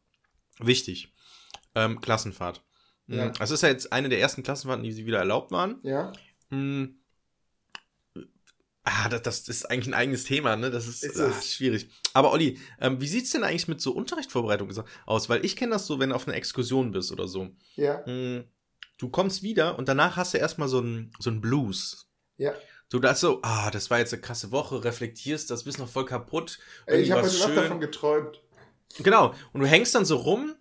wichtig, 0.59 1.13
ähm, 1.75 2.01
Klassenfahrt. 2.01 2.63
Mm, 3.07 3.15
ja. 3.15 3.29
Das 3.31 3.51
ist 3.51 3.63
ja 3.63 3.69
jetzt 3.69 3.93
eine 3.93 4.09
der 4.09 4.21
ersten 4.21 4.45
Klassenfahrten, 4.45 4.85
die 4.85 4.93
sie 4.93 5.07
wieder 5.07 5.19
erlaubt 5.19 5.51
waren. 5.51 5.81
Ja. 5.83 6.13
Mhm. 6.51 6.99
Ah, 8.85 9.09
das, 9.09 9.23
das 9.23 9.49
ist 9.49 9.71
eigentlich 9.71 9.89
ein 9.89 9.95
eigenes 9.95 10.25
Thema, 10.25 10.57
ne? 10.57 10.71
Das 10.71 10.89
ist, 10.89 11.05
ist 11.05 11.21
ah, 11.21 11.33
schwierig. 11.41 11.89
Aber 12.15 12.33
Olli, 12.33 12.59
ähm, 12.81 13.01
wie 13.01 13.07
sieht's 13.07 13.31
denn 13.31 13.45
eigentlich 13.45 13.69
mit 13.69 13.81
so 13.81 13.93
Unterrichtsvorbereitung 13.93 14.73
aus? 15.07 15.29
Weil 15.29 15.45
ich 15.45 15.55
kenne 15.55 15.73
das 15.73 15.87
so, 15.87 16.01
wenn 16.01 16.11
du 16.11 16.17
auf 16.17 16.27
einer 16.27 16.37
Exkursion 16.37 16.91
bist 16.91 17.13
oder 17.13 17.29
so. 17.29 17.51
Ja. 17.77 18.03
Mhm. 18.07 18.45
Du 18.99 19.09
kommst 19.09 19.43
wieder 19.43 19.79
und 19.79 19.89
danach 19.89 20.17
hast 20.17 20.35
du 20.35 20.39
erstmal 20.39 20.69
so 20.69 20.81
ein, 20.81 21.13
so 21.19 21.31
ein 21.31 21.41
Blues. 21.41 22.12
Ja. 22.37 22.55
Du 22.91 22.99
das 22.99 23.21
so, 23.21 23.41
ah, 23.43 23.71
das 23.71 23.91
war 23.91 23.99
jetzt 23.99 24.13
eine 24.13 24.21
krasse 24.21 24.51
Woche, 24.51 24.85
reflektierst 24.85 25.51
das, 25.51 25.65
bist 25.65 25.79
noch 25.79 25.89
voll 25.89 26.05
kaputt. 26.05 26.59
Ey, 26.87 27.01
ich 27.01 27.11
habe 27.11 27.23
heute 27.23 27.39
Nacht 27.39 27.57
davon 27.57 27.81
geträumt. 27.81 28.43
Genau. 28.99 29.35
Und 29.53 29.61
du 29.61 29.67
hängst 29.67 29.95
dann 29.95 30.05
so 30.05 30.17
rum 30.17 30.55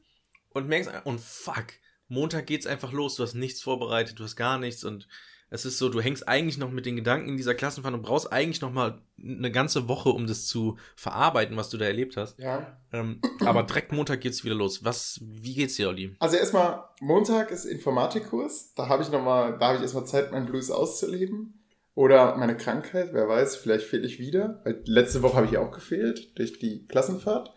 und 0.54 0.68
merkst, 0.68 0.90
und 1.04 1.20
fuck, 1.20 1.68
Montag 2.08 2.46
geht's 2.46 2.68
einfach 2.68 2.92
los, 2.92 3.16
du 3.16 3.24
hast 3.24 3.34
nichts 3.34 3.62
vorbereitet, 3.62 4.20
du 4.20 4.24
hast 4.24 4.36
gar 4.36 4.58
nichts 4.58 4.84
und 4.84 5.08
es 5.54 5.66
ist 5.66 5.78
so, 5.78 5.90
du 5.90 6.00
hängst 6.00 6.30
eigentlich 6.30 6.58
noch 6.58 6.72
mit 6.72 6.86
den 6.86 6.96
Gedanken 6.96 7.28
in 7.28 7.36
dieser 7.36 7.54
Klassenfahrt 7.54 7.94
und 7.94 8.04
brauchst 8.04 8.32
eigentlich 8.32 8.62
noch 8.62 8.72
mal 8.72 9.02
eine 9.22 9.52
ganze 9.52 9.90
Woche, 9.90 10.10
um 10.10 10.26
das 10.26 10.46
zu 10.46 10.78
verarbeiten, 10.96 11.58
was 11.58 11.70
du 11.70 11.78
da 11.78 11.84
erlebt 11.84 12.16
hast. 12.16 12.40
Ja. 12.40 12.78
Ähm, 12.94 13.20
aber 13.42 13.64
direkt 13.64 13.92
Montag 13.92 14.22
geht's 14.22 14.46
wieder 14.46 14.56
los. 14.56 14.86
Was, 14.86 15.20
wie 15.22 15.54
geht's 15.54 15.76
dir, 15.76 15.90
Olli? 15.90 16.16
Also 16.20 16.38
erstmal, 16.38 16.86
Montag 17.02 17.52
ist 17.52 17.66
Informatikkurs. 17.66 18.74
Da 18.76 18.88
habe 18.88 19.04
ich 19.04 19.12
noch 19.12 19.22
mal, 19.22 19.58
da 19.58 19.68
habe 19.68 19.76
ich 19.76 19.82
erstmal 19.82 20.06
Zeit, 20.06 20.32
meinen 20.32 20.46
Blues 20.46 20.72
auszuleben. 20.72 21.61
Oder 21.94 22.38
meine 22.38 22.56
Krankheit, 22.56 23.10
wer 23.12 23.28
weiß, 23.28 23.58
vielleicht 23.58 23.86
fehle 23.86 24.08
ich 24.08 24.20
wieder. 24.20 24.62
Weil 24.64 24.82
letzte 24.86 25.22
Woche 25.22 25.38
habe 25.38 25.48
ich 25.48 25.58
auch 25.58 25.72
gefehlt 25.72 26.38
durch 26.38 26.58
die 26.58 26.88
Klassenfahrt. 26.88 27.52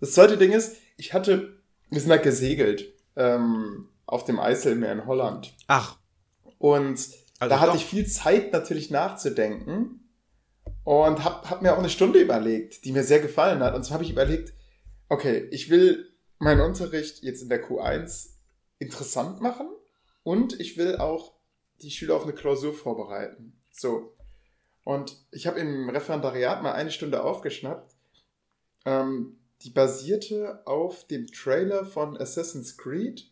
Das 0.00 0.12
zweite 0.12 0.36
Ding 0.36 0.52
ist, 0.52 0.76
ich 0.96 1.14
hatte, 1.14 1.56
wir 1.90 2.00
sind 2.00 2.10
halt 2.10 2.22
gesegelt 2.22 2.92
ähm, 3.16 3.88
auf 4.06 4.24
dem 4.24 4.38
Eiselmeer 4.38 4.92
in 4.92 5.06
Holland. 5.06 5.54
Ach. 5.66 5.96
Und 6.58 6.98
also 7.38 7.54
da 7.54 7.60
hatte 7.60 7.72
doch. 7.72 7.76
ich 7.76 7.86
viel 7.86 8.06
Zeit 8.06 8.52
natürlich 8.52 8.90
nachzudenken 8.90 10.00
und 10.84 11.24
habe 11.24 11.48
hab 11.48 11.62
mir 11.62 11.72
auch 11.72 11.78
eine 11.78 11.88
Stunde 11.88 12.20
überlegt, 12.20 12.84
die 12.84 12.92
mir 12.92 13.02
sehr 13.02 13.20
gefallen 13.20 13.60
hat. 13.60 13.74
Und 13.74 13.84
zwar 13.84 13.94
habe 13.94 14.04
ich 14.04 14.10
überlegt, 14.10 14.52
okay, 15.08 15.48
ich 15.50 15.70
will 15.70 16.10
meinen 16.38 16.60
Unterricht 16.60 17.22
jetzt 17.22 17.42
in 17.42 17.48
der 17.48 17.64
Q1 17.64 18.28
interessant 18.78 19.40
machen 19.40 19.68
und 20.22 20.58
ich 20.60 20.76
will 20.76 20.96
auch 20.96 21.32
die 21.82 21.90
Schüler 21.90 22.16
auf 22.16 22.24
eine 22.24 22.32
Klausur 22.32 22.74
vorbereiten. 22.74 23.52
So. 23.70 24.14
Und 24.84 25.16
ich 25.30 25.46
habe 25.46 25.60
im 25.60 25.88
Referendariat 25.88 26.62
mal 26.62 26.72
eine 26.72 26.90
Stunde 26.90 27.24
aufgeschnappt. 27.24 27.94
Ähm, 28.84 29.38
die 29.62 29.70
basierte 29.70 30.66
auf 30.66 31.06
dem 31.06 31.26
Trailer 31.26 31.86
von 31.86 32.18
Assassin's 32.18 32.76
Creed 32.76 33.30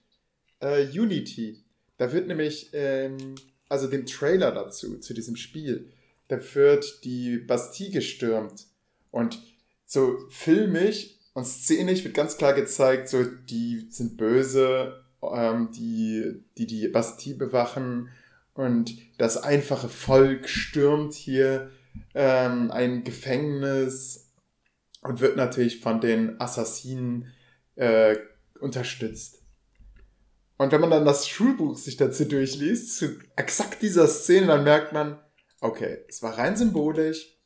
äh, 0.61 0.87
Unity. 0.87 1.63
Da 1.99 2.13
wird 2.13 2.27
nämlich, 2.27 2.71
ähm, 2.73 3.35
also 3.69 3.87
dem 3.87 4.07
Trailer 4.07 4.53
dazu, 4.53 4.99
zu 4.99 5.13
diesem 5.13 5.37
Spiel, 5.37 5.93
da 6.29 6.39
wird 6.55 7.05
die 7.05 7.37
Bastille 7.37 7.91
gestürmt. 7.91 8.67
Und 9.11 9.43
so 9.85 10.19
filmisch 10.31 11.19
und 11.35 11.45
szenisch 11.45 12.03
wird 12.05 12.15
ganz 12.15 12.39
klar 12.39 12.55
gezeigt, 12.55 13.11
so 13.11 13.25
die 13.25 13.89
sind 13.91 14.17
böse, 14.17 15.05
ähm, 15.23 15.71
die, 15.73 16.43
die 16.57 16.67
die 16.67 16.89
Bastille 16.89 17.37
bewachen 17.37 18.09
und 18.55 18.97
das 19.19 19.37
einfache 19.37 19.89
Volk 19.89 20.49
stürmt 20.49 21.15
hier 21.15 21.71
ähm, 22.15 22.71
ein 22.71 23.05
Gefängnis 23.05 24.33
und 25.03 25.21
wird 25.21 25.37
natürlich 25.37 25.81
von 25.81 26.01
den 26.01 26.41
Assassinen 26.41 27.33
äh, 27.77 28.17
unterstützt. 28.61 29.43
Und 30.59 30.71
wenn 30.71 30.81
man 30.81 30.91
dann 30.91 31.05
das 31.05 31.29
Schulbuch 31.29 31.77
sich 31.77 31.97
dazu 31.97 32.25
durchliest, 32.25 32.97
zu 32.97 33.19
exakt 33.37 33.83
dieser 33.83 34.07
Szene, 34.07 34.47
dann 34.47 34.65
merkt 34.65 34.93
man, 34.93 35.19
okay, 35.61 36.05
es 36.09 36.23
war 36.23 36.39
rein 36.39 36.57
symbolisch 36.57 37.37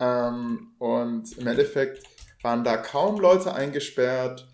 ähm, 0.00 0.74
und 0.78 1.36
im 1.38 1.46
Endeffekt 1.46 2.02
waren 2.42 2.64
da 2.64 2.76
kaum 2.76 3.20
Leute 3.20 3.54
eingesperrt. 3.54 4.48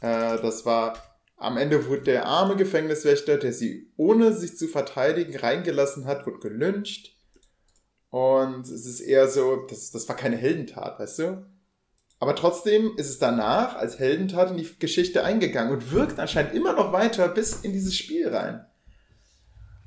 Äh, 0.00 0.40
das 0.40 0.64
war, 0.64 1.13
am 1.36 1.56
Ende 1.56 1.86
wurde 1.86 2.02
der 2.02 2.26
arme 2.26 2.56
Gefängniswächter, 2.56 3.36
der 3.36 3.52
sie 3.52 3.90
ohne 3.96 4.32
sich 4.32 4.56
zu 4.56 4.68
verteidigen 4.68 5.36
reingelassen 5.36 6.06
hat, 6.06 6.26
wurde 6.26 6.38
gelyncht. 6.38 7.16
Und 8.10 8.62
es 8.62 8.86
ist 8.86 9.00
eher 9.00 9.28
so, 9.28 9.66
das, 9.68 9.90
das 9.90 10.08
war 10.08 10.16
keine 10.16 10.36
Heldentat, 10.36 11.00
weißt 11.00 11.18
du? 11.18 11.46
Aber 12.20 12.36
trotzdem 12.36 12.96
ist 12.96 13.10
es 13.10 13.18
danach 13.18 13.74
als 13.74 13.98
Heldentat 13.98 14.50
in 14.50 14.56
die 14.56 14.78
Geschichte 14.78 15.24
eingegangen 15.24 15.72
und 15.72 15.92
wirkt 15.92 16.18
anscheinend 16.18 16.54
immer 16.54 16.72
noch 16.72 16.92
weiter 16.92 17.28
bis 17.28 17.60
in 17.62 17.72
dieses 17.72 17.94
Spiel 17.94 18.28
rein. 18.28 18.64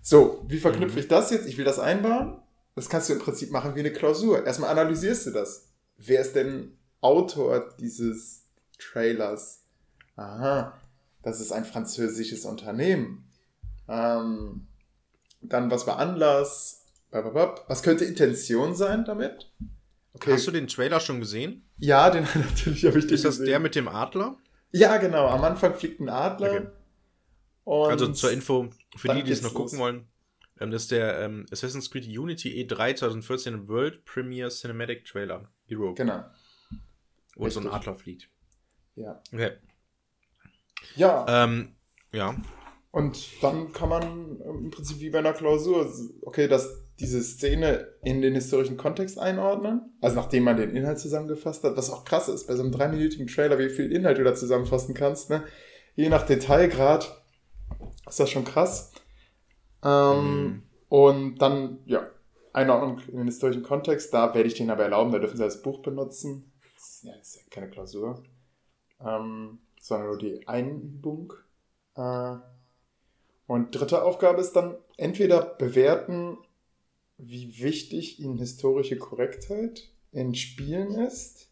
So, 0.01 0.45
wie 0.47 0.59
verknüpfe 0.59 0.93
mhm. 0.93 0.99
ich 0.99 1.07
das 1.07 1.31
jetzt? 1.31 1.47
Ich 1.47 1.57
will 1.57 1.65
das 1.65 1.79
einbauen. 1.79 2.41
Das 2.75 2.89
kannst 2.89 3.09
du 3.09 3.13
im 3.13 3.19
Prinzip 3.19 3.49
machen 3.51 3.75
wie 3.75 3.79
eine 3.79 3.91
Klausur. 3.91 4.45
Erstmal 4.45 4.69
analysierst 4.69 5.25
du 5.25 5.31
das. 5.31 5.69
Wer 5.97 6.21
ist 6.21 6.35
denn 6.35 6.77
Autor 7.01 7.75
dieses 7.79 8.45
Trailers? 8.77 9.63
Aha, 10.15 10.79
das 11.27 11.41
ist 11.41 11.51
ein 11.51 11.65
französisches 11.65 12.45
Unternehmen. 12.45 13.29
Ähm, 13.89 14.67
dann, 15.41 15.69
was 15.69 15.85
war 15.85 15.99
Anlass? 15.99 16.85
Was 17.11 17.83
könnte 17.83 18.05
Intention 18.05 18.75
sein 18.75 19.03
damit? 19.03 19.51
Okay. 20.13 20.33
Hast 20.33 20.47
du 20.47 20.51
den 20.51 20.67
Trailer 20.67 21.01
schon 21.01 21.19
gesehen? 21.19 21.67
Ja, 21.77 22.09
den 22.09 22.23
natürlich 22.35 22.85
habe 22.85 22.97
ich 22.99 23.07
den 23.07 23.15
Ist 23.15 23.25
das 23.25 23.35
gesehen. 23.39 23.47
der 23.47 23.59
mit 23.59 23.75
dem 23.75 23.89
Adler? 23.89 24.37
Ja, 24.71 24.97
genau. 24.97 25.27
Am 25.27 25.43
Anfang 25.43 25.73
fliegt 25.73 25.99
ein 25.99 26.07
Adler. 26.09 26.71
Okay. 27.65 27.91
also 27.91 28.07
zur 28.13 28.31
Info, 28.31 28.69
für 28.95 29.09
die, 29.09 29.23
die 29.23 29.31
es 29.33 29.41
noch 29.41 29.53
gucken 29.53 29.77
los. 29.77 29.79
wollen, 29.79 30.07
ähm, 30.61 30.71
das 30.71 30.83
ist 30.83 30.91
der 30.91 31.19
ähm, 31.19 31.45
Assassin's 31.51 31.91
Creed 31.91 32.07
Unity 32.07 32.51
E3 32.63 32.95
2014 32.95 33.67
World 33.67 34.05
Premiere 34.05 34.49
Cinematic 34.49 35.03
Trailer. 35.03 35.51
Hero. 35.65 35.93
Genau. 35.93 36.23
Wo 37.35 37.43
Richtig. 37.43 37.61
so 37.63 37.67
ein 37.67 37.75
Adler 37.75 37.95
fliegt. 37.95 38.29
Ja. 38.95 39.21
Okay. 39.33 39.51
Ja. 40.95 41.25
Ähm, 41.27 41.75
ja. 42.11 42.35
Und 42.91 43.43
dann 43.43 43.71
kann 43.73 43.89
man 43.89 44.39
im 44.41 44.71
Prinzip 44.71 44.99
wie 44.99 45.09
bei 45.09 45.19
einer 45.19 45.33
Klausur, 45.33 45.91
okay, 46.23 46.47
das 46.47 46.87
diese 46.99 47.21
Szene 47.21 47.87
in 48.03 48.21
den 48.21 48.33
historischen 48.33 48.77
Kontext 48.77 49.19
einordnen. 49.19 49.93
Also 50.01 50.15
nachdem 50.15 50.43
man 50.43 50.57
den 50.57 50.75
Inhalt 50.75 50.99
zusammengefasst 50.99 51.63
hat, 51.63 51.77
was 51.77 51.91
auch 51.91 52.05
krass 52.05 52.27
ist, 52.27 52.47
bei 52.47 52.55
so 52.55 52.63
einem 52.63 52.71
dreiminütigen 52.71 53.27
Trailer, 53.27 53.59
wie 53.59 53.69
viel 53.69 53.91
Inhalt 53.91 54.17
du 54.17 54.23
da 54.23 54.33
zusammenfassen 54.33 54.95
kannst, 54.95 55.29
ne? 55.29 55.43
Je 55.95 56.09
nach 56.09 56.25
Detailgrad 56.25 57.23
ist 58.07 58.19
das 58.19 58.29
schon 58.29 58.45
krass. 58.45 58.93
Ähm, 59.83 60.43
mhm. 60.43 60.63
Und 60.89 61.37
dann, 61.37 61.79
ja, 61.85 62.07
Einordnung 62.53 62.99
in 63.07 63.17
den 63.17 63.27
historischen 63.27 63.63
Kontext, 63.63 64.13
da 64.13 64.33
werde 64.33 64.47
ich 64.47 64.55
den 64.55 64.71
aber 64.71 64.83
erlauben, 64.83 65.11
da 65.11 65.19
dürfen 65.19 65.37
sie 65.37 65.43
als 65.43 65.61
Buch 65.61 65.81
benutzen. 65.81 66.51
Das 66.75 66.89
ist 66.89 67.03
ja, 67.03 67.13
das 67.15 67.27
ist 67.27 67.35
ja 67.35 67.41
keine 67.51 67.69
Klausur. 67.69 68.23
Ähm, 69.05 69.59
sondern 69.79 70.07
nur 70.07 70.17
die 70.17 70.47
Einübung. 70.47 71.33
Äh, 71.95 72.35
und 73.47 73.71
dritte 73.71 74.03
Aufgabe 74.03 74.41
ist 74.41 74.53
dann 74.53 74.75
entweder 74.97 75.41
bewerten, 75.41 76.37
wie 77.17 77.59
wichtig 77.61 78.19
ihnen 78.19 78.37
historische 78.37 78.97
Korrektheit 78.97 79.89
in 80.11 80.35
Spielen 80.35 80.95
ist. 80.95 81.49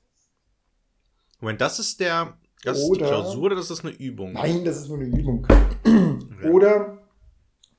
Moment, 1.40 1.62
das 1.62 1.80
ist 1.80 2.00
der 2.00 2.38
das 2.64 2.80
oder, 2.80 2.92
ist 2.92 3.00
die 3.00 3.04
Klausur 3.06 3.44
oder 3.44 3.56
das 3.56 3.72
ist 3.72 3.86
eine 3.86 3.94
Übung? 3.96 4.34
Nein, 4.34 4.66
das 4.66 4.78
ist 4.78 4.90
nur 4.90 4.98
eine 4.98 5.08
Übung. 5.08 5.46
Okay. 5.46 6.50
Oder, 6.50 6.98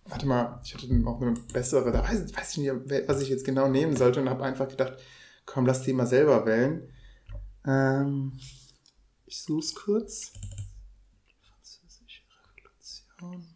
warte 0.04 0.26
mal, 0.26 0.60
ich 0.64 0.74
hatte 0.74 0.92
noch 0.94 1.20
eine 1.20 1.34
bessere, 1.52 1.92
da 1.92 2.02
weiß, 2.02 2.36
weiß 2.36 2.52
ich 2.52 2.58
nicht, 2.58 3.08
was 3.08 3.20
ich 3.20 3.28
jetzt 3.28 3.44
genau 3.44 3.68
nehmen 3.68 3.96
sollte 3.96 4.20
und 4.20 4.30
habe 4.30 4.44
einfach 4.44 4.68
gedacht, 4.68 4.94
komm, 5.44 5.66
lass 5.66 5.82
die 5.82 5.92
mal 5.92 6.06
selber 6.06 6.46
wählen. 6.46 6.88
Ähm, 7.66 8.32
ich 9.26 9.42
suche 9.42 9.60
es 9.60 9.74
kurz. 9.74 10.32
Französische 11.42 12.22
Revolution. 12.56 13.46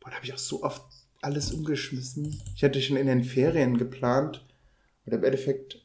Boah, 0.00 0.10
da 0.10 0.16
habe 0.16 0.24
ich 0.24 0.32
auch 0.32 0.38
so 0.38 0.62
oft 0.62 0.82
alles 1.20 1.52
umgeschmissen. 1.52 2.40
Ich 2.54 2.64
hatte 2.64 2.82
schon 2.82 2.96
in 2.96 3.06
den 3.06 3.24
Ferien 3.24 3.78
geplant. 3.78 4.46
Und 5.04 5.12
im 5.12 5.24
Endeffekt 5.24 5.84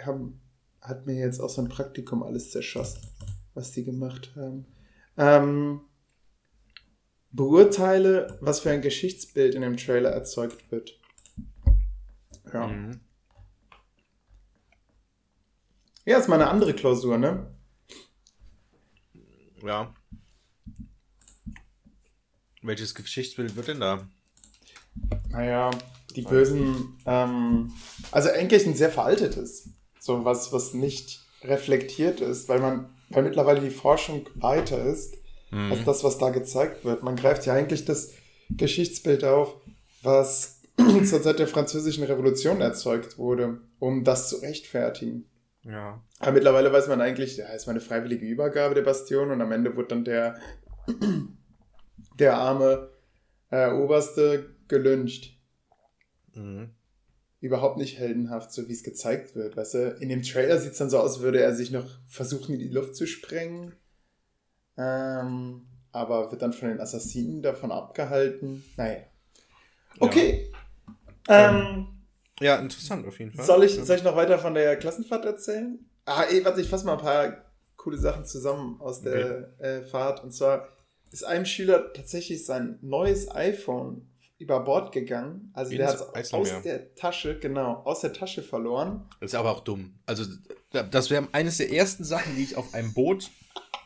haben, 0.00 0.40
hat 0.80 1.06
mir 1.06 1.14
jetzt 1.14 1.40
auch 1.40 1.48
so 1.48 1.62
ein 1.62 1.68
Praktikum 1.68 2.22
alles 2.22 2.50
zerschossen. 2.50 3.00
was 3.54 3.70
die 3.70 3.84
gemacht 3.84 4.32
haben. 4.36 4.66
Ähm, 5.16 5.80
beurteile, 7.30 8.38
was 8.40 8.60
für 8.60 8.70
ein 8.70 8.82
Geschichtsbild 8.82 9.54
in 9.54 9.62
dem 9.62 9.76
Trailer 9.76 10.10
erzeugt 10.10 10.70
wird. 10.70 10.98
Ja. 12.52 12.66
Mhm. 12.66 13.00
Ja, 16.04 16.18
ist 16.18 16.28
mal 16.28 16.36
eine 16.40 16.48
andere 16.50 16.74
Klausur, 16.74 17.18
ne? 17.18 17.50
Ja. 19.64 19.94
Welches 22.62 22.94
Geschichtsbild 22.94 23.56
wird 23.56 23.68
denn 23.68 23.80
da? 23.80 24.06
Naja, 25.30 25.70
die 26.14 26.22
bösen, 26.22 26.98
ähm, 27.06 27.72
also 28.10 28.30
eigentlich 28.30 28.66
ein 28.66 28.74
sehr 28.74 28.90
veraltetes. 28.90 29.70
So 29.98 30.24
was, 30.24 30.52
was 30.52 30.74
nicht 30.74 31.24
reflektiert 31.42 32.20
ist, 32.20 32.48
weil 32.48 32.60
man, 32.60 32.88
weil 33.10 33.22
mittlerweile 33.24 33.60
die 33.60 33.70
Forschung 33.70 34.28
weiter 34.34 34.82
ist, 34.84 35.16
Mhm. 35.50 35.70
als 35.72 35.84
das, 35.84 36.02
was 36.04 36.18
da 36.18 36.30
gezeigt 36.30 36.84
wird. 36.84 37.02
Man 37.04 37.14
greift 37.16 37.46
ja 37.46 37.54
eigentlich 37.54 37.84
das 37.84 38.12
Geschichtsbild 38.50 39.24
auf, 39.24 39.54
was 40.02 40.60
zur 41.04 41.22
Zeit 41.22 41.38
der 41.38 41.46
französischen 41.46 42.02
Revolution 42.04 42.60
erzeugt 42.60 43.18
wurde, 43.18 43.60
um 43.78 44.02
das 44.04 44.28
zu 44.30 44.36
rechtfertigen. 44.36 45.26
Ja. 45.64 46.02
Aber 46.18 46.32
mittlerweile 46.32 46.72
weiß 46.72 46.88
man 46.88 47.00
eigentlich, 47.00 47.38
ja, 47.38 47.46
es 47.54 47.66
war 47.66 47.72
eine 47.72 47.80
freiwillige 47.80 48.26
Übergabe 48.26 48.74
der 48.74 48.82
Bastion 48.82 49.30
und 49.30 49.40
am 49.40 49.52
Ende 49.52 49.76
wurde 49.76 49.88
dann 49.88 50.04
der, 50.04 50.38
der 52.18 52.36
arme 52.36 52.90
äh, 53.50 53.70
Oberste 53.70 54.54
gelyncht. 54.68 55.38
Mhm. 56.34 56.70
Überhaupt 57.40 57.76
nicht 57.76 57.98
heldenhaft, 57.98 58.52
so 58.52 58.68
wie 58.68 58.72
es 58.72 58.82
gezeigt 58.82 59.34
wird. 59.34 59.56
Weißt 59.56 59.74
du, 59.74 59.90
in 60.00 60.08
dem 60.08 60.22
Trailer 60.22 60.58
sieht 60.58 60.72
es 60.72 60.78
dann 60.78 60.90
so 60.90 60.98
aus, 60.98 61.20
würde 61.20 61.40
er 61.40 61.54
sich 61.54 61.70
noch 61.70 61.86
versuchen, 62.06 62.54
in 62.54 62.60
die 62.60 62.68
Luft 62.68 62.96
zu 62.96 63.06
sprengen. 63.06 63.74
Ähm, 64.76 65.66
aber 65.92 66.30
wird 66.30 66.42
dann 66.42 66.52
von 66.52 66.68
den 66.68 66.80
Assassinen 66.80 67.42
davon 67.42 67.70
abgehalten. 67.70 68.64
Naja. 68.76 69.04
Okay. 70.00 70.50
Ähm, 71.28 71.93
Ja, 72.40 72.56
interessant 72.56 73.06
auf 73.06 73.18
jeden 73.18 73.32
Fall. 73.32 73.44
Soll 73.44 73.64
ich, 73.64 73.74
soll 73.74 73.96
ich 73.96 74.02
noch 74.02 74.16
weiter 74.16 74.38
von 74.38 74.54
der 74.54 74.76
Klassenfahrt 74.76 75.24
erzählen? 75.24 75.78
Ah, 76.04 76.24
ey, 76.24 76.44
warte, 76.44 76.60
ich 76.60 76.68
fasse 76.68 76.84
mal 76.84 76.94
ein 76.94 76.98
paar 76.98 77.44
coole 77.76 77.98
Sachen 77.98 78.24
zusammen 78.24 78.80
aus 78.80 79.02
der 79.02 79.58
äh, 79.60 79.82
Fahrt. 79.82 80.22
Und 80.24 80.32
zwar 80.32 80.68
ist 81.10 81.24
einem 81.24 81.44
Schüler 81.44 81.92
tatsächlich 81.92 82.44
sein 82.44 82.78
neues 82.82 83.30
iPhone 83.30 84.08
über 84.38 84.60
Bord 84.60 84.92
gegangen. 84.92 85.50
Also 85.54 85.76
der 85.76 85.90
Ins 85.90 86.00
hat 86.00 86.16
es 86.16 86.34
aus 86.34 86.50
der 86.64 86.94
Tasche, 86.96 87.38
genau, 87.38 87.82
aus 87.84 88.00
der 88.00 88.12
Tasche 88.12 88.42
verloren. 88.42 89.08
Das 89.20 89.32
ist 89.32 89.34
aber 89.38 89.52
auch 89.52 89.60
dumm. 89.60 89.94
Also, 90.06 90.24
das 90.70 91.10
wäre 91.10 91.28
eines 91.32 91.58
der 91.58 91.72
ersten 91.72 92.04
Sachen, 92.04 92.36
die 92.36 92.42
ich 92.42 92.56
auf 92.56 92.74
einem 92.74 92.92
Boot 92.92 93.30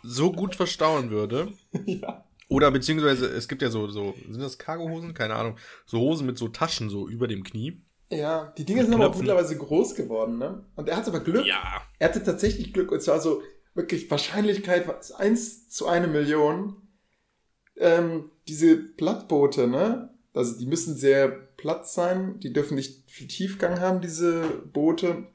so 0.02 0.32
gut 0.32 0.54
verstauen 0.54 1.11
würde. 1.11 1.52
ja. 1.87 2.24
Oder 2.48 2.70
beziehungsweise, 2.70 3.26
es 3.26 3.46
gibt 3.46 3.61
ja 3.61 3.68
so, 3.68 3.88
so 3.88 4.14
sind 4.30 4.40
das 4.40 4.56
Cargohosen? 4.58 5.12
Keine 5.12 5.34
Ahnung. 5.34 5.58
So 5.84 6.00
Hosen 6.00 6.26
mit 6.26 6.38
so 6.38 6.48
Taschen 6.48 6.88
so 6.88 7.08
über 7.08 7.28
dem 7.28 7.44
Knie. 7.44 7.82
Ja, 8.10 8.52
die 8.56 8.64
Dinge 8.64 8.84
sind 8.84 8.94
aber 8.94 9.10
auch 9.10 9.16
mittlerweile 9.16 9.56
groß 9.56 9.94
geworden, 9.94 10.38
ne? 10.38 10.64
Und 10.76 10.88
er 10.88 10.96
hatte 10.96 11.10
aber 11.10 11.20
Glück. 11.20 11.46
Ja. 11.46 11.82
Er 11.98 12.08
hatte 12.08 12.22
tatsächlich 12.22 12.72
Glück. 12.72 12.90
Und 12.90 13.02
zwar 13.02 13.20
so 13.20 13.42
wirklich 13.74 14.10
Wahrscheinlichkeit 14.10 14.88
es 15.00 15.12
1 15.12 15.68
zu 15.68 15.86
eine 15.86 16.06
Million. 16.06 16.76
Ähm, 17.76 18.30
diese 18.48 18.76
Plattboote, 18.76 19.66
ne? 19.66 20.14
Also 20.32 20.58
die 20.58 20.66
müssen 20.66 20.96
sehr 20.96 21.28
platt 21.28 21.86
sein. 21.86 22.40
Die 22.40 22.52
dürfen 22.52 22.76
nicht 22.76 23.10
viel 23.10 23.28
Tiefgang 23.28 23.80
haben, 23.80 24.00
diese 24.00 24.42
Boote. 24.72 25.26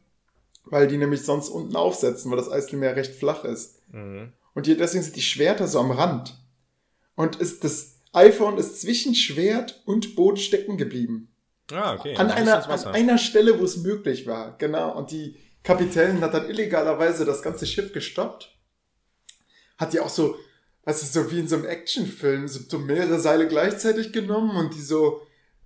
Weil 0.65 0.87
die 0.87 0.97
nämlich 0.97 1.23
sonst 1.23 1.49
unten 1.49 1.75
aufsetzen, 1.75 2.31
weil 2.31 2.37
das 2.37 2.51
Eiselmeer 2.51 2.95
recht 2.95 3.13
flach 3.13 3.43
ist. 3.43 3.81
Mhm. 3.91 4.33
Und 4.55 4.65
hier, 4.65 4.77
deswegen 4.77 5.03
sind 5.03 5.15
die 5.15 5.21
Schwerter 5.21 5.67
so 5.67 5.79
am 5.79 5.91
Rand. 5.91 6.39
Und 7.15 7.35
ist 7.35 7.63
das 7.63 7.93
iPhone 8.13 8.57
ist 8.57 8.79
zwischen 8.81 9.15
Schwert 9.15 9.81
und 9.85 10.15
Boot 10.15 10.39
stecken 10.39 10.77
geblieben. 10.77 11.32
Ah, 11.71 11.93
okay. 11.93 12.15
An 12.15 12.29
einer, 12.29 12.67
an 12.69 12.87
einer 12.87 13.17
Stelle, 13.17 13.59
wo 13.59 13.63
es 13.63 13.77
möglich 13.77 14.27
war, 14.27 14.57
genau. 14.57 14.95
Und 14.97 15.11
die 15.11 15.37
Kapitänin 15.63 16.21
hat 16.21 16.33
dann 16.33 16.49
illegalerweise 16.49 17.25
das 17.25 17.41
ganze 17.41 17.65
Schiff 17.65 17.93
gestoppt. 17.93 18.53
Hat 19.77 19.93
die 19.93 19.99
auch 19.99 20.09
so, 20.09 20.35
weißt 20.83 21.01
du, 21.01 21.21
so 21.21 21.31
wie 21.31 21.39
in 21.39 21.47
so 21.47 21.55
einem 21.55 21.65
Actionfilm, 21.65 22.47
so, 22.47 22.79
mehrere 22.79 23.19
Seile 23.19 23.47
gleichzeitig 23.47 24.11
genommen 24.11 24.57
und 24.57 24.75
die 24.75 24.81
so 24.81 25.21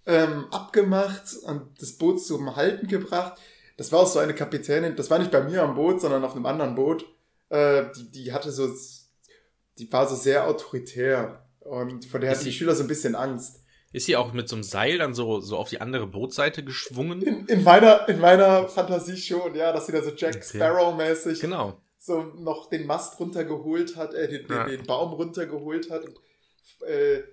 ähm, 0.05 0.45
abgemacht 0.51 1.36
und 1.43 1.81
das 1.81 1.93
Boot 1.93 2.23
zum 2.23 2.55
Halten 2.55 2.88
gebracht. 2.88 3.39
Das 3.75 3.91
war 3.91 3.99
auch 3.99 4.07
so 4.07 4.19
eine 4.19 4.33
Kapitänin, 4.33 4.95
das 4.95 5.10
war 5.10 5.19
nicht 5.19 5.31
bei 5.31 5.41
mir 5.41 5.63
am 5.63 5.75
Boot, 5.75 6.01
sondern 6.01 6.23
auf 6.23 6.36
einem 6.36 6.45
anderen 6.45 6.75
Boot. 6.75 7.05
Äh, 7.49 7.86
die, 7.95 8.12
die 8.12 8.33
hatte 8.33 8.51
so, 8.51 8.69
die 9.77 9.91
war 9.91 10.07
so 10.07 10.15
sehr 10.15 10.47
autoritär. 10.47 11.43
Und 11.60 12.05
von 12.05 12.21
der 12.21 12.31
hatten 12.31 12.45
die 12.45 12.53
Schüler 12.53 12.75
so 12.75 12.83
ein 12.83 12.88
bisschen 12.88 13.15
Angst. 13.15 13.62
Ist 13.93 14.06
sie 14.06 14.15
auch 14.17 14.34
mit 14.34 14.50
so 14.50 14.56
einem 14.56 14.63
Seil 14.63 14.97
dann 14.97 15.13
so, 15.13 15.39
so 15.39 15.58
auf 15.58 15.69
die 15.69 15.80
andere 15.80 16.08
Bootseite 16.08 16.63
geschwungen? 16.63 17.21
In, 17.21 17.45
in, 17.45 17.63
meiner, 17.63 18.08
in 18.10 18.19
meiner 18.19 18.67
Fantasie 18.67 19.17
schon, 19.17 19.56
ja, 19.56 19.71
dass 19.71 19.86
sie 19.86 19.93
da 19.93 20.02
so 20.04 20.12
Jack. 20.12 20.43
Sparrow-mäßig 20.43 21.39
Genau. 21.39 21.80
so 21.97 22.21
noch 22.21 22.69
den 22.69 22.86
Mast 22.86 23.19
runtergeholt 23.19 23.95
hat, 23.95 24.13
äh, 24.13 24.28
den, 24.28 24.45
Ja. 24.50 24.65
den, 24.65 24.78
den 24.80 24.86
Baum 24.86 25.13
runtergeholt 25.13 25.89
hat 25.89 26.04
und 26.06 26.19
äh, 26.86 27.23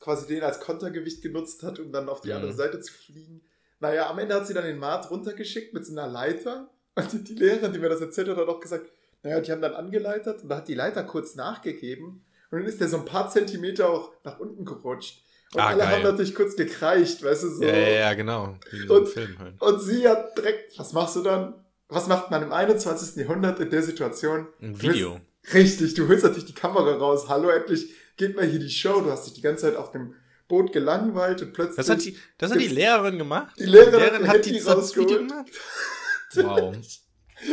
quasi 0.00 0.26
den 0.26 0.42
als 0.42 0.60
Kontergewicht 0.60 1.22
genutzt 1.22 1.62
hat, 1.62 1.78
um 1.78 1.90
dann 1.90 2.08
auf 2.10 2.20
die 2.20 2.28
Mhm. 2.28 2.34
andere 2.36 2.52
Seite 2.52 2.80
zu 2.80 2.92
fliegen. 2.92 3.40
Naja, 3.80 4.08
am 4.10 4.18
Ende 4.18 4.34
hat 4.34 4.46
sie 4.46 4.54
dann 4.54 4.64
den 4.64 4.78
Mart 4.78 5.10
runtergeschickt 5.10 5.72
mit 5.72 5.86
so 5.86 5.92
einer 5.92 6.06
Leiter. 6.06 6.70
Und 6.96 7.12
die, 7.12 7.24
die 7.24 7.34
Lehrerin, 7.34 7.72
die 7.72 7.78
mir 7.78 7.88
das 7.88 8.00
erzählt 8.02 8.28
hat, 8.28 8.36
hat 8.36 8.48
auch 8.48 8.60
gesagt, 8.60 8.90
naja, 9.22 9.40
die 9.40 9.50
haben 9.50 9.62
dann 9.62 9.74
angeleitet 9.74 10.42
und 10.42 10.50
da 10.50 10.56
hat 10.58 10.68
die 10.68 10.74
Leiter 10.74 11.02
kurz 11.02 11.34
nachgegeben. 11.34 12.24
Und 12.50 12.58
dann 12.58 12.66
ist 12.68 12.78
der 12.78 12.88
so 12.88 12.98
ein 12.98 13.06
paar 13.06 13.30
Zentimeter 13.30 13.88
auch 13.88 14.12
nach 14.22 14.38
unten 14.38 14.66
gerutscht. 14.66 15.22
Und 15.54 15.60
Ah, 15.60 15.68
alle 15.68 15.78
geil. 15.78 15.88
haben 15.92 16.02
natürlich 16.02 16.34
kurz 16.34 16.56
gekreicht, 16.56 17.22
weißt 17.22 17.44
du, 17.44 17.48
so. 17.48 17.62
Ja, 17.64 17.76
ja, 17.76 17.88
ja, 17.88 18.14
genau. 18.14 18.58
So 18.88 18.94
Und- 18.96 19.16
halt. 19.38 19.60
Und 19.62 19.80
sie 19.80 20.06
hat 20.08 20.36
direkt, 20.36 20.76
was 20.78 20.92
machst 20.92 21.16
du 21.16 21.22
dann? 21.22 21.54
Was 21.88 22.06
macht 22.08 22.30
man 22.30 22.42
im 22.42 22.52
21. 22.52 23.16
Jahrhundert 23.22 23.60
in 23.60 23.70
der 23.70 23.82
Situation? 23.82 24.48
Ein 24.60 24.80
Video. 24.82 25.20
Richtig, 25.52 25.94
du 25.94 26.08
holst 26.08 26.24
natürlich 26.24 26.46
die 26.46 26.54
Kamera 26.54 26.96
raus. 26.96 27.26
Hallo, 27.28 27.50
endlich 27.50 27.86
geht 28.16 28.34
mal 28.34 28.46
hier 28.46 28.58
die 28.58 28.70
Show. 28.70 29.00
Du 29.00 29.10
hast 29.10 29.26
dich 29.26 29.34
die 29.34 29.42
ganze 29.42 29.62
Zeit 29.66 29.76
auf 29.76 29.92
dem 29.92 30.14
Boot 30.48 30.72
gelangweilt 30.72 31.40
und 31.42 31.52
plötzlich. 31.52 31.76
Das 31.76 31.88
hat 31.88 32.04
die, 32.04 32.16
das 32.38 32.50
hat 32.50 32.60
die 32.60 32.68
Lehrerin 32.68 33.18
gemacht? 33.18 33.54
Die 33.58 33.64
Lehrerin 33.64 34.00
hat 34.12 34.20
ihr 34.20 34.26
hat 34.28 34.34
Handy 34.36 34.52
die 34.52 34.58
das 34.64 34.64
Video 34.64 34.74
rausgeholt. 34.74 35.28
gemacht? 35.28 35.46
Wow. 36.36 36.74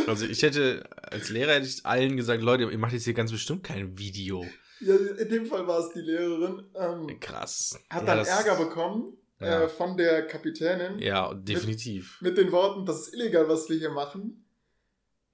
Also 0.08 0.26
ich 0.26 0.42
hätte, 0.42 0.82
als 1.02 1.28
Lehrer 1.28 1.52
hätte 1.52 1.66
ich 1.66 1.84
allen 1.86 2.16
gesagt, 2.16 2.42
Leute, 2.42 2.64
ihr 2.64 2.78
macht 2.78 2.94
jetzt 2.94 3.04
hier 3.04 3.14
ganz 3.14 3.30
bestimmt 3.30 3.62
kein 3.62 3.96
Video. 3.98 4.44
Ja, 4.82 4.94
in 4.96 5.28
dem 5.28 5.46
Fall 5.46 5.66
war 5.66 5.80
es 5.80 5.92
die 5.92 6.00
Lehrerin. 6.00 6.64
Ähm, 6.74 7.20
Krass. 7.20 7.78
hat 7.90 8.06
Ja, 8.06 8.14
dann 8.16 8.26
Ärger 8.26 8.56
bekommen 8.56 9.16
Ja. 9.40 9.62
äh, 9.64 9.68
von 9.68 9.96
der 9.96 10.26
Kapitänin 10.26 10.98
Ja, 10.98 11.32
definitiv. 11.34 12.18
mit 12.20 12.36
den 12.36 12.52
Worten, 12.52 12.84
das 12.86 13.08
ist 13.08 13.14
illegal, 13.14 13.48
was 13.48 13.68
wir 13.68 13.76
hier 13.78 13.90
machen. 13.90 14.44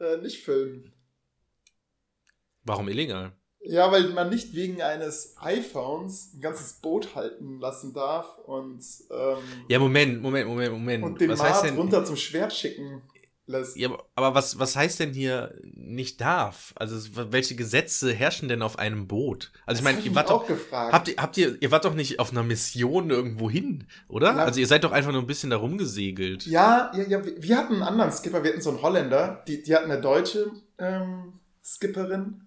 Äh, 0.01 0.19
nicht 0.19 0.45
filmen. 0.45 0.93
Warum 2.65 2.89
illegal? 2.89 3.33
Ja, 3.61 3.91
weil 3.91 4.11
man 4.11 4.31
nicht 4.31 4.55
wegen 4.55 4.81
eines 4.83 5.35
iPhones 5.41 6.33
ein 6.35 6.41
ganzes 6.41 6.75
Boot 6.75 7.15
halten 7.17 7.59
lassen 7.61 7.93
darf 7.93 8.39
und, 8.39 8.85
ähm, 9.11 9.39
Ja, 9.69 9.79
Moment, 9.81 10.23
Moment, 10.23 10.47
Moment, 10.49 10.73
Moment. 10.73 11.05
und 11.05 11.21
den 11.21 11.31
was 11.31 11.39
Mart 11.41 11.77
runter 11.77 12.05
zum 12.05 12.17
Schwert 12.17 12.53
schicken 12.53 13.03
lässt. 13.49 13.77
Ja, 13.77 13.91
aber- 14.15 14.35
was, 14.35 14.59
was 14.59 14.77
heißt 14.77 15.01
denn 15.01 15.13
hier 15.13 15.55
nicht 15.75 16.21
darf? 16.21 16.73
Also 16.77 16.97
welche 17.33 17.57
Gesetze 17.57 18.13
herrschen 18.13 18.49
denn 18.49 18.63
auf 18.63 18.79
einem 18.79 19.09
Boot? 19.09 19.53
Also 19.67 19.81
ich 19.81 19.85
meine, 19.85 20.01
ihr 20.01 20.15
wart 20.15 20.31
doch, 20.31 20.47
gefragt. 20.47 20.93
habt 20.93 21.09
ihr, 21.09 21.15
habt 21.17 21.37
ihr, 21.37 21.57
ihr 21.61 21.71
wart 21.71 21.85
doch 21.85 21.95
nicht 21.95 22.21
auf 22.21 22.31
einer 22.31 22.43
Mission 22.43 23.11
irgendwo 23.11 23.51
hin, 23.51 23.87
oder? 24.09 24.29
Ja. 24.29 24.45
Also 24.45 24.61
ihr 24.61 24.67
seid 24.67 24.85
doch 24.85 24.93
einfach 24.93 25.13
nur 25.13 25.21
ein 25.23 25.27
bisschen 25.27 25.51
da 25.51 25.57
rumgesegelt. 25.57 26.47
ja, 26.47 26.93
ja, 26.95 27.05
ja, 27.05 27.25
wir 27.25 27.43
wir 27.43 27.57
hatten 27.57 27.75
einen 27.75 27.83
anderen 27.83 28.13
Skipper, 28.13 28.43
wir 28.45 28.51
hatten 28.53 28.61
so 28.63 28.71
einen 28.71 28.83
Holländer, 28.83 29.43
die, 29.49 29.63
die 29.63 29.75
hatten 29.75 29.91
eine 29.91 30.01
deutsche 30.01 30.51
ähm, 30.79 31.33
Skipperin. 31.65 32.43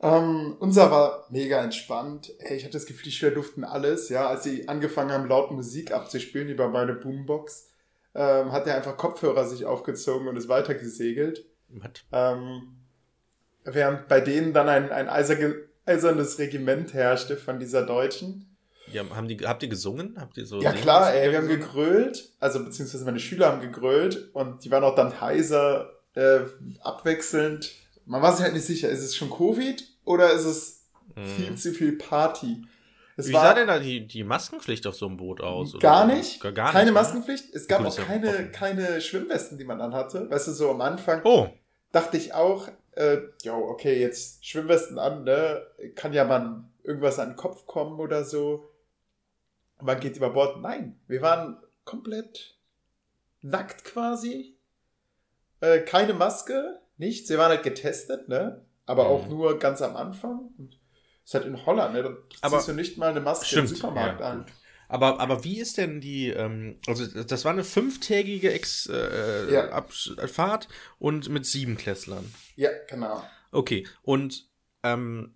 Ähm, 0.00 0.56
unser 0.60 0.90
war 0.90 1.26
mega 1.30 1.62
entspannt. 1.62 2.30
Ey, 2.40 2.56
ich 2.58 2.64
hatte 2.64 2.74
das 2.74 2.84
Gefühl, 2.86 3.04
die 3.04 3.12
Schüler 3.12 3.32
durften 3.32 3.64
alles. 3.64 4.10
Ja, 4.10 4.28
als 4.28 4.44
sie 4.44 4.68
angefangen 4.68 5.10
haben, 5.10 5.26
laut 5.26 5.50
Musik 5.52 5.90
abzuspielen 5.90 6.48
über 6.48 6.68
meine 6.68 6.92
Boombox, 6.92 7.65
ähm, 8.16 8.50
hat 8.50 8.66
er 8.66 8.74
einfach 8.76 8.96
Kopfhörer 8.96 9.46
sich 9.46 9.66
aufgezogen 9.66 10.26
und 10.26 10.36
ist 10.36 10.48
weitergesegelt. 10.48 11.44
Ähm, 12.12 12.76
während 13.64 14.08
bei 14.08 14.20
denen 14.20 14.52
dann 14.52 14.68
ein, 14.68 14.90
ein 14.90 15.08
eiserne, 15.08 15.54
eisernes 15.84 16.38
Regiment 16.38 16.94
herrschte 16.94 17.36
von 17.36 17.58
dieser 17.60 17.84
Deutschen. 17.84 18.56
Ja, 18.92 19.02
haben 19.10 19.28
die, 19.28 19.36
habt 19.38 19.62
ihr 19.64 19.68
gesungen? 19.68 20.16
Habt 20.18 20.38
ihr 20.38 20.46
so 20.46 20.60
Ja 20.60 20.72
klar, 20.72 21.12
ey, 21.12 21.30
wir 21.30 21.38
haben 21.38 21.48
gegrölt, 21.48 22.30
also 22.40 22.64
beziehungsweise 22.64 23.04
meine 23.04 23.18
Schüler 23.18 23.48
haben 23.48 23.60
gegrölt 23.60 24.30
und 24.32 24.64
die 24.64 24.70
waren 24.70 24.84
auch 24.84 24.94
dann 24.94 25.20
heiser, 25.20 25.90
äh, 26.14 26.40
abwechselnd. 26.80 27.72
Man 28.06 28.22
war 28.22 28.32
sich 28.34 28.44
halt 28.44 28.54
nicht 28.54 28.64
sicher, 28.64 28.88
ist 28.88 29.02
es 29.02 29.16
schon 29.16 29.28
Covid 29.30 29.82
oder 30.04 30.32
ist 30.32 30.44
es 30.44 30.82
viel 31.36 31.50
Mhm. 31.50 31.56
zu 31.56 31.72
viel 31.72 31.92
Party? 31.98 32.62
Es 33.18 33.28
Wie 33.28 33.32
sah 33.32 33.54
denn 33.54 33.66
da 33.66 33.78
die, 33.78 34.06
die 34.06 34.24
Maskenpflicht 34.24 34.86
auf 34.86 34.94
so 34.94 35.06
einem 35.06 35.16
Boot 35.16 35.40
aus? 35.40 35.74
oder? 35.74 35.80
gar 35.80 36.06
nicht, 36.06 36.40
Gar, 36.40 36.52
gar 36.52 36.72
keine 36.72 36.84
nicht, 36.84 36.94
ne? 36.94 37.00
Maskenpflicht. 37.00 37.54
Es 37.54 37.66
gab 37.66 37.84
auch 37.84 37.96
keine, 37.96 38.28
offen. 38.28 38.52
keine 38.52 39.00
Schwimmwesten, 39.00 39.56
die 39.56 39.64
man 39.64 39.80
anhatte. 39.80 40.28
Weißt 40.30 40.48
du, 40.48 40.52
so 40.52 40.70
am 40.70 40.80
Anfang 40.82 41.22
Oh, 41.24 41.48
dachte 41.92 42.18
ich 42.18 42.34
auch, 42.34 42.68
äh, 42.92 43.18
jo, 43.42 43.54
okay, 43.54 43.98
jetzt 44.00 44.44
Schwimmwesten 44.46 44.98
an, 44.98 45.24
ne? 45.24 45.66
Kann 45.94 46.12
ja 46.12 46.24
mal 46.24 46.64
irgendwas 46.82 47.18
an 47.18 47.30
den 47.30 47.36
Kopf 47.36 47.66
kommen 47.66 47.98
oder 48.00 48.22
so. 48.24 48.68
Man 49.80 49.98
geht 50.00 50.16
über 50.16 50.30
Bord. 50.30 50.60
Nein, 50.60 50.98
wir 51.06 51.22
waren 51.22 51.56
komplett 51.84 52.54
nackt 53.42 53.84
quasi. 53.84 54.56
Äh, 55.60 55.80
keine 55.80 56.12
Maske, 56.12 56.80
nichts. 56.98 57.30
Wir 57.30 57.38
waren 57.38 57.50
halt 57.50 57.62
getestet, 57.62 58.28
ne? 58.28 58.62
Aber 58.84 59.04
Mhm. 59.04 59.10
auch 59.10 59.28
nur 59.28 59.58
ganz 59.58 59.80
am 59.80 59.96
Anfang. 59.96 60.50
Und 60.58 60.78
ist 61.26 61.34
halt 61.34 61.44
in 61.44 61.66
Holland, 61.66 61.92
ne? 61.92 62.02
Da 62.02 62.16
Aber- 62.40 62.56
ziehst 62.56 62.68
du 62.68 62.72
nicht 62.72 62.96
mal 62.96 63.10
eine 63.10 63.20
Maske 63.20 63.44
Stimmt, 63.46 63.68
im 63.70 63.76
Supermarkt 63.76 64.20
ja, 64.20 64.30
an. 64.30 64.38
gut. 64.44 64.52
Aber, 64.88 65.18
aber 65.18 65.42
wie 65.42 65.58
ist 65.58 65.76
denn 65.78 66.00
die, 66.00 66.28
ähm, 66.28 66.78
also 66.86 67.04
das 67.24 67.44
war 67.44 67.52
eine 67.52 67.64
fünftägige 67.64 68.52
Ex, 68.52 68.86
äh, 68.86 69.52
Ja. 69.52 69.72
Absch- 69.76 70.14
Fahrt 70.28 70.68
und 71.00 71.28
mit 71.28 71.44
sieben 71.44 71.76
Klässlern. 71.76 72.32
Ja, 72.54 72.70
genau. 72.88 73.22
Okay, 73.50 73.84
und 74.02 74.48
ähm, 74.84 75.34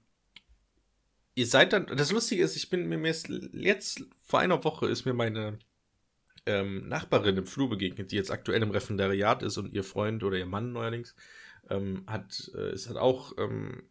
ihr 1.35 1.47
seid 1.47 1.73
dann, 1.73 1.87
das 1.87 2.13
Lustige 2.13 2.45
ist, 2.45 2.55
ich 2.55 2.71
bin 2.71 2.89
mir 2.89 3.01
jetzt, 3.09 3.29
jetzt 3.53 4.05
vor 4.25 4.39
einer 4.39 4.63
Woche 4.63 4.87
ist 4.87 5.05
mir 5.05 5.15
meine 5.15 5.59
ähm, 6.47 6.89
Nachbarin 6.89 7.37
im 7.37 7.47
Flur 7.47 7.69
begegnet, 7.69 8.13
die 8.13 8.17
jetzt 8.17 8.31
aktuell 8.31 8.63
im 8.63 8.71
Referendariat 8.71 9.43
ist 9.43 9.59
und 9.59 9.73
ihr 9.75 9.83
Freund 9.85 10.23
oder 10.23 10.39
ihr 10.39 10.47
Mann 10.47 10.73
neuerdings 10.73 11.15
ähm, 11.71 12.05
hat, 12.07 12.51
äh, 12.55 12.73
ist 12.73 12.89
halt 12.89 12.99
auch, 12.99 13.33
ähm, 13.39 13.83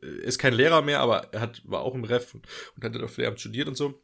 ist 0.00 0.38
kein 0.38 0.54
Lehrer 0.54 0.82
mehr, 0.82 1.00
aber 1.00 1.32
er 1.32 1.40
hat, 1.40 1.62
war 1.64 1.80
auch 1.82 1.94
im 1.94 2.04
Ref 2.04 2.34
und, 2.34 2.46
und 2.76 2.84
hat 2.84 3.02
auf 3.02 3.16
Lehramt 3.16 3.40
studiert 3.40 3.68
und 3.68 3.76
so. 3.76 4.00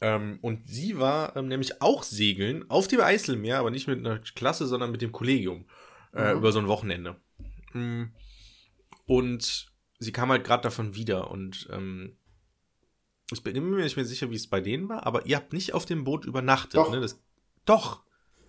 Ähm, 0.00 0.38
und 0.42 0.68
sie 0.68 0.98
war 0.98 1.36
ähm, 1.36 1.48
nämlich 1.48 1.80
auch 1.80 2.02
segeln 2.02 2.68
auf 2.70 2.86
dem 2.88 3.00
Eiselmeer, 3.00 3.58
aber 3.58 3.70
nicht 3.70 3.88
mit 3.88 3.98
einer 3.98 4.18
Klasse, 4.18 4.66
sondern 4.66 4.90
mit 4.90 5.02
dem 5.02 5.12
Kollegium 5.12 5.66
äh, 6.12 6.32
Mhm. 6.32 6.38
über 6.38 6.52
so 6.52 6.58
ein 6.58 6.68
Wochenende. 6.68 7.16
Mm. 7.72 8.04
Und 9.06 9.72
sie 9.98 10.12
kam 10.12 10.30
halt 10.30 10.44
gerade 10.44 10.62
davon 10.62 10.94
wieder 10.94 11.30
und 11.30 11.68
ähm, 11.70 12.16
ich 13.32 13.42
bin 13.42 13.56
immer 13.56 13.76
nicht 13.76 13.96
mehr 13.96 14.04
sicher, 14.04 14.30
wie 14.30 14.36
es 14.36 14.48
bei 14.48 14.60
denen 14.60 14.88
war, 14.88 15.06
aber 15.06 15.26
ihr 15.26 15.36
habt 15.36 15.52
nicht 15.52 15.74
auf 15.74 15.84
dem 15.84 16.04
Boot 16.04 16.24
übernachtet, 16.24 16.76
Doch. 16.76 16.90
ne? 16.90 17.00
Das, 17.00 17.20
doch. 17.64 18.04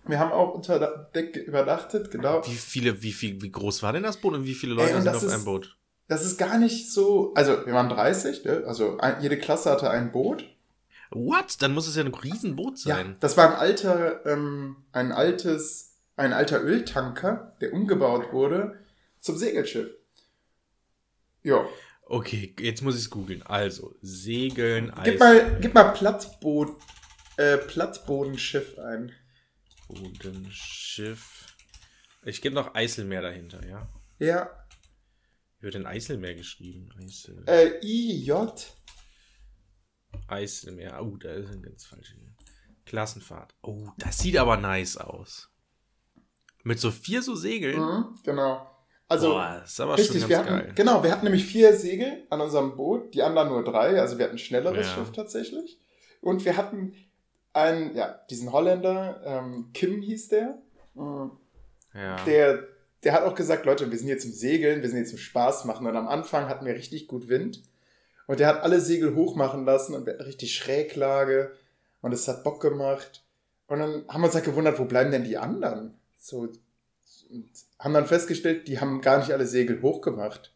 Wir 0.06 0.18
haben 0.18 0.32
auch 0.32 0.54
unter 0.54 1.10
Deck 1.14 1.36
übernachtet, 1.36 2.10
genau. 2.10 2.44
Wie 2.46 2.54
viele, 2.54 3.02
wie 3.02 3.12
viel, 3.12 3.42
wie 3.42 3.50
groß 3.52 3.82
war 3.82 3.92
denn 3.92 4.02
das 4.02 4.16
Boot 4.18 4.34
und 4.34 4.44
wie 4.44 4.54
viele 4.54 4.72
Ey, 4.72 4.78
Leute 4.78 4.96
und 4.96 5.02
sind 5.02 5.14
auf 5.14 5.22
ist- 5.22 5.32
einem 5.32 5.44
Boot? 5.44 5.76
Das 6.08 6.24
ist 6.24 6.38
gar 6.38 6.56
nicht 6.58 6.90
so. 6.90 7.34
Also, 7.34 7.66
wir 7.66 7.74
waren 7.74 7.90
30, 7.90 8.42
ne? 8.44 8.64
Also, 8.66 8.96
ein, 8.98 9.20
jede 9.22 9.36
Klasse 9.38 9.70
hatte 9.70 9.90
ein 9.90 10.10
Boot. 10.10 10.44
What? 11.10 11.60
Dann 11.60 11.74
muss 11.74 11.86
es 11.86 11.96
ja 11.96 12.02
ein 12.04 12.14
Riesenboot 12.14 12.82
Ja, 12.84 12.96
sein. 12.96 13.16
das 13.20 13.36
war 13.36 13.50
ein 13.50 13.56
alter, 13.58 14.24
ähm, 14.24 14.76
ein 14.92 15.12
altes, 15.12 15.96
ein 16.16 16.32
alter 16.32 16.62
Öltanker, 16.62 17.52
der 17.60 17.74
umgebaut 17.74 18.32
wurde 18.32 18.78
zum 19.20 19.36
Segelschiff. 19.36 19.90
Ja. 21.42 21.66
Okay, 22.06 22.54
jetzt 22.60 22.82
muss 22.82 22.94
ich 22.94 23.02
es 23.02 23.10
googeln. 23.10 23.42
Also, 23.42 23.94
Segeln, 24.00 24.90
Gib 25.04 25.20
mal, 25.20 25.58
gib 25.60 25.74
mal 25.74 25.92
Plattboot, 25.92 26.74
äh, 27.36 27.58
Plattbodenschiff 27.58 28.78
ein. 28.78 29.12
Bodenschiff. 29.88 31.46
Ich 32.24 32.42
gebe 32.42 32.54
noch 32.54 32.74
Eiselmeer 32.74 33.22
dahinter, 33.22 33.66
ja? 33.66 33.88
Ja. 34.18 34.50
Wie 35.58 35.64
wird 35.64 35.74
denn 35.74 35.86
Eiselmeer 35.86 36.34
geschrieben? 36.34 36.90
Eisel, 37.02 37.42
Äh, 37.46 37.78
IJ. 37.82 38.32
Eiselmeer. 40.26 41.00
Oh, 41.02 41.16
da 41.16 41.30
ist 41.32 41.50
ein 41.50 41.62
ganz 41.62 41.86
falsche. 41.86 42.14
Klassenfahrt. 42.86 43.54
Oh, 43.62 43.90
das 43.98 44.18
sieht 44.18 44.36
aber 44.38 44.56
nice 44.56 44.96
aus. 44.96 45.50
Mit 46.64 46.78
so 46.80 46.90
vier 46.90 47.22
so 47.22 47.34
Segeln. 47.34 47.78
Mhm, 47.78 48.18
genau. 48.24 48.66
Also, 49.08 49.30
Boah, 49.30 49.60
das 49.62 49.72
ist 49.72 49.80
aber 49.80 49.96
Richtig, 49.96 50.20
schon 50.20 50.28
wir 50.30 50.38
hatten, 50.38 50.48
geil. 50.48 50.72
genau, 50.74 51.02
wir 51.02 51.10
hatten 51.10 51.24
nämlich 51.24 51.44
vier 51.46 51.74
Segel 51.74 52.26
an 52.28 52.42
unserem 52.42 52.76
Boot, 52.76 53.14
die 53.14 53.22
anderen 53.22 53.48
nur 53.48 53.64
drei, 53.64 53.98
also 54.00 54.18
wir 54.18 54.26
hatten 54.26 54.34
ein 54.34 54.38
schnelleres 54.38 54.86
Ja. 54.86 54.94
Schiff 54.94 55.12
tatsächlich. 55.12 55.80
Und 56.20 56.44
wir 56.44 56.56
hatten 56.58 56.94
einen, 57.58 57.96
ja, 57.96 58.20
diesen 58.30 58.52
Holländer, 58.52 59.20
ähm, 59.24 59.70
Kim 59.74 60.00
hieß 60.00 60.28
der. 60.28 60.58
Ja. 61.94 62.24
der, 62.24 62.64
der 63.04 63.12
hat 63.12 63.22
auch 63.22 63.34
gesagt, 63.34 63.64
Leute, 63.64 63.90
wir 63.90 63.98
sind 63.98 64.08
jetzt 64.08 64.22
zum 64.22 64.32
Segeln, 64.32 64.82
wir 64.82 64.88
sind 64.88 64.98
jetzt 64.98 65.10
zum 65.10 65.18
Spaß 65.18 65.64
machen. 65.64 65.86
Und 65.86 65.96
am 65.96 66.08
Anfang 66.08 66.48
hatten 66.48 66.66
wir 66.66 66.74
richtig 66.74 67.08
gut 67.08 67.28
Wind. 67.28 67.62
Und 68.26 68.40
der 68.40 68.48
hat 68.48 68.62
alle 68.62 68.80
Segel 68.80 69.14
hochmachen 69.14 69.64
lassen 69.64 69.94
und 69.94 70.06
richtig 70.06 70.54
Schräglage. 70.54 71.52
Und 72.02 72.12
es 72.12 72.28
hat 72.28 72.44
Bock 72.44 72.60
gemacht. 72.60 73.24
Und 73.66 73.80
dann 73.80 74.04
haben 74.08 74.20
wir 74.20 74.26
uns 74.26 74.34
halt 74.34 74.44
gewundert, 74.44 74.78
wo 74.78 74.84
bleiben 74.84 75.10
denn 75.10 75.24
die 75.24 75.38
anderen? 75.38 75.94
So, 76.18 76.48
haben 77.78 77.94
dann 77.94 78.06
festgestellt, 78.06 78.68
die 78.68 78.80
haben 78.80 79.00
gar 79.00 79.18
nicht 79.18 79.32
alle 79.32 79.46
Segel 79.46 79.82
hochgemacht. 79.82 80.52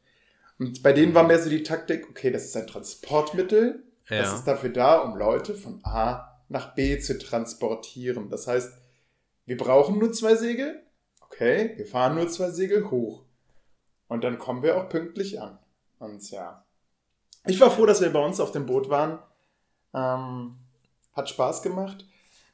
Und 0.58 0.82
bei 0.82 0.92
denen 0.92 1.14
war 1.14 1.24
mehr 1.24 1.38
so 1.38 1.50
die 1.50 1.62
Taktik, 1.62 2.08
okay, 2.10 2.30
das 2.30 2.44
ist 2.44 2.56
ein 2.56 2.66
Transportmittel. 2.66 3.82
Das 4.08 4.28
ja. 4.28 4.34
ist 4.34 4.44
dafür 4.44 4.70
da, 4.70 4.98
um 4.98 5.16
Leute 5.16 5.54
von 5.54 5.80
A 5.84 6.31
nach 6.52 6.74
B 6.74 6.98
zu 7.00 7.18
transportieren. 7.18 8.28
Das 8.28 8.46
heißt, 8.46 8.72
wir 9.46 9.56
brauchen 9.56 9.98
nur 9.98 10.12
zwei 10.12 10.36
Segel. 10.36 10.82
Okay, 11.20 11.72
wir 11.76 11.86
fahren 11.86 12.14
nur 12.14 12.28
zwei 12.28 12.50
Segel 12.50 12.90
hoch. 12.90 13.24
Und 14.06 14.22
dann 14.22 14.38
kommen 14.38 14.62
wir 14.62 14.76
auch 14.76 14.88
pünktlich 14.88 15.40
an. 15.40 15.58
Und 15.98 16.30
ja. 16.30 16.64
Ich 17.46 17.58
war 17.60 17.70
froh, 17.70 17.86
dass 17.86 18.00
wir 18.00 18.12
bei 18.12 18.24
uns 18.24 18.38
auf 18.38 18.52
dem 18.52 18.66
Boot 18.66 18.88
waren. 18.90 19.18
Ähm, 19.94 20.56
hat 21.14 21.28
Spaß 21.28 21.62
gemacht. 21.62 22.06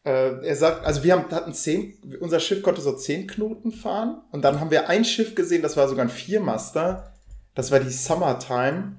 Äh, 0.04 0.46
er 0.46 0.56
sagt, 0.56 0.86
also 0.86 1.02
wir 1.02 1.12
haben, 1.12 1.30
hatten 1.30 1.52
zehn, 1.52 1.98
unser 2.20 2.40
Schiff 2.40 2.62
konnte 2.62 2.80
so 2.80 2.92
zehn 2.92 3.26
Knoten 3.26 3.72
fahren. 3.72 4.22
Und 4.30 4.42
dann 4.42 4.60
haben 4.60 4.70
wir 4.70 4.88
ein 4.88 5.04
Schiff 5.04 5.34
gesehen, 5.34 5.62
das 5.62 5.76
war 5.76 5.88
sogar 5.88 6.04
ein 6.04 6.10
Viermaster. 6.10 7.12
Das 7.54 7.72
war 7.72 7.80
die 7.80 7.90
Summertime. 7.90 8.96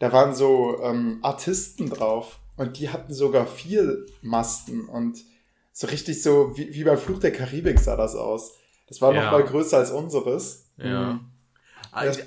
Da 0.00 0.12
waren 0.12 0.34
so 0.34 0.82
ähm, 0.82 1.20
Artisten 1.22 1.88
drauf. 1.88 2.40
Und 2.60 2.78
die 2.78 2.90
hatten 2.90 3.14
sogar 3.14 3.46
vier 3.46 4.04
Masten. 4.20 4.86
Und 4.86 5.18
so 5.72 5.86
richtig 5.86 6.22
so, 6.22 6.54
wie, 6.58 6.74
wie 6.74 6.84
beim 6.84 6.98
Fluch 6.98 7.18
der 7.18 7.32
Karibik 7.32 7.78
sah 7.78 7.96
das 7.96 8.14
aus. 8.14 8.52
Das 8.86 9.00
war 9.00 9.14
noch 9.14 9.22
Ja. 9.22 9.30
mal 9.30 9.42
größer 9.44 9.78
als 9.78 9.90
unseres. 9.90 10.66
Ja. 10.76 11.14
Mhm. 11.14 11.20
Also, 11.90 12.20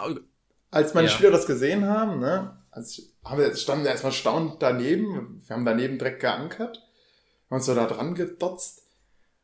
Als 0.72 0.96
meine 0.96 1.08
Ja. 1.08 1.14
Schüler 1.14 1.30
das 1.30 1.46
gesehen 1.46 1.86
haben, 1.88 2.20
ne, 2.20 2.58
als 2.72 3.00
haben 3.24 3.40
wir 3.42 3.56
standen 3.56 3.84
wir 3.84 3.92
erstmal 3.92 4.12
staunend 4.12 4.56
daneben. 4.60 5.40
Wir 5.46 5.56
haben 5.56 5.66
daneben 5.66 6.00
direkt 6.00 6.22
geankert. 6.22 6.78
Haben 7.52 7.58
uns 7.58 7.68
so 7.68 7.76
da 7.76 7.86
dran 7.86 8.16
gedotzt. 8.16 8.82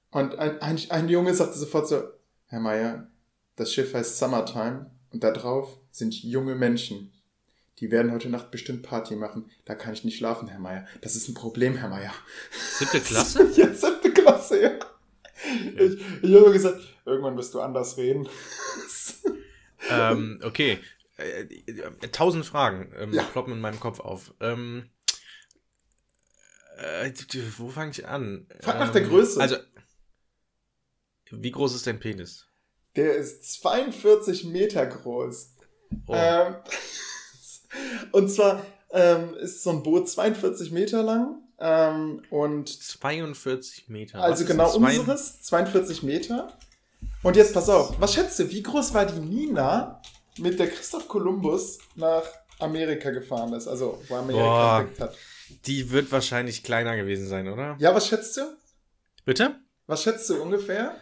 Und 0.09 0.39
ein, 0.39 0.59
ein, 0.59 0.79
ein 0.89 1.07
Junge 1.07 1.35
sagte 1.35 1.59
sofort 1.59 1.87
so, 1.87 2.01
Herr 2.47 2.61
Meier, 2.61 3.11
das 3.57 3.71
Schiff 3.71 3.93
heißt 3.93 4.17
Summertime 4.17 4.89
und 5.11 5.23
da 5.23 5.29
drauf 5.29 5.77
sind 5.91 6.15
junge 6.23 6.55
Menschen. 6.55 7.13
Die 7.80 7.91
werden 7.91 8.11
heute 8.11 8.30
Nacht 8.30 8.51
bestimmt 8.51 8.84
Party 8.84 9.15
machen. 9.15 9.49
Da 9.65 9.73
kann 9.75 9.93
ich 9.93 10.03
nicht 10.03 10.17
schlafen, 10.17 10.47
Herr 10.49 10.59
Meier. 10.59 10.86
Das 11.01 11.15
ist 11.15 11.27
ein 11.30 11.34
Problem, 11.34 11.75
Herr 11.77 11.89
Meier. 11.89 12.13
siebte 12.77 12.99
Klasse? 13.05 13.49
Ja, 13.55 13.73
siebte 13.73 14.11
Klasse, 14.11 14.61
ja. 14.61 14.71
Ich, 15.77 16.01
ich 16.21 16.36
habe 16.36 16.51
gesagt, 16.51 16.82
irgendwann 17.05 17.38
wirst 17.38 17.53
du 17.53 17.61
anders 17.61 17.95
reden. 17.97 18.27
ähm, 19.89 20.41
okay. 20.43 20.80
Äh, 21.17 21.41
äh, 21.43 22.07
tausend 22.11 22.45
Fragen 22.45 22.93
ähm, 22.97 23.13
Ja. 23.13 23.23
ploppen 23.23 23.53
in 23.53 23.61
meinem 23.61 23.80
Kopf 23.80 23.99
auf. 24.01 24.34
Ähm, 24.41 24.89
äh, 26.77 27.11
wo 27.57 27.69
fange 27.69 27.91
ich 27.91 28.05
an? 28.07 28.47
Frag 28.61 28.80
nach 28.80 28.88
ähm, 28.88 28.93
der 28.93 29.01
Größe. 29.03 29.39
Also, 29.39 29.55
wie 31.32 31.51
groß 31.51 31.75
ist 31.75 31.88
dein 31.88 31.99
Penis? 31.99 32.47
Der 32.95 33.15
ist 33.15 33.61
42 33.61 34.45
Meter 34.45 34.86
groß. 34.86 35.55
Oh, 36.07 36.13
Ähm, 36.15 36.55
und 38.11 38.30
zwar 38.30 38.65
ähm, 38.91 39.36
ist 39.36 39.63
so 39.63 39.72
ein 39.72 39.84
Boot 39.84 40.09
42 40.09 40.72
Meter 40.72 41.03
lang. 41.03 41.41
Ähm, 41.61 42.22
und 42.30 42.70
42 42.70 43.89
Meter. 43.89 44.22
also 44.22 44.45
genau 44.45 44.74
unseres, 44.76 45.41
42 45.41 46.03
Meter. 46.03 46.57
Und 47.22 47.36
jetzt 47.36 47.53
pass 47.53 47.67
auf, 47.70 47.99
was 47.99 48.13
schätzt 48.13 48.39
du, 48.39 48.49
wie 48.49 48.63
groß 48.63 48.93
war 48.93 49.05
die 49.05 49.20
Nina, 49.20 50.01
mit 50.38 50.57
der 50.57 50.70
Christoph 50.70 51.07
Kolumbus 51.09 51.80
nach 51.95 52.24
Amerika 52.59 53.11
gefahren 53.11 53.53
ist? 53.53 53.67
Also, 53.67 54.01
wo 54.07 54.15
er 54.15 54.20
Amerika 54.22 54.43
Boah. 54.43 54.80
entdeckt 54.80 55.01
hat. 55.01 55.15
Die 55.65 55.91
wird 55.91 56.11
wahrscheinlich 56.11 56.63
kleiner 56.63 56.95
gewesen 56.95 57.28
sein, 57.28 57.49
oder? 57.49 57.76
Ja, 57.80 57.93
was 57.93 58.07
schätzt 58.07 58.38
du? 58.38 58.41
Bitte? 59.26 59.55
Was 59.88 60.03
schätzt 60.03 60.30
du 60.30 60.41
ungefähr? 60.41 60.95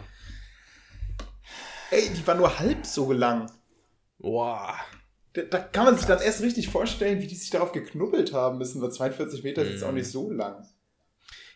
Ey, 1.91 2.09
die 2.09 2.25
war 2.25 2.35
nur 2.35 2.57
halb 2.57 2.85
so 2.85 3.11
lang. 3.11 3.51
Boah. 4.17 4.75
Da, 5.43 5.59
kann 5.59 5.85
man 5.85 5.97
sich 5.97 6.05
dann 6.05 6.21
erst 6.21 6.41
richtig 6.41 6.69
vorstellen, 6.69 7.21
wie 7.21 7.27
die 7.27 7.35
sich 7.35 7.49
darauf 7.49 7.71
geknubbelt 7.71 8.33
haben 8.33 8.57
müssen, 8.57 8.81
weil 8.81 8.91
42 8.91 9.43
Meter 9.43 9.63
ist 9.63 9.71
jetzt 9.71 9.83
auch 9.83 9.89
Mhm. 9.89 9.95
nicht 9.97 10.09
so 10.11 10.31
lang. 10.31 10.65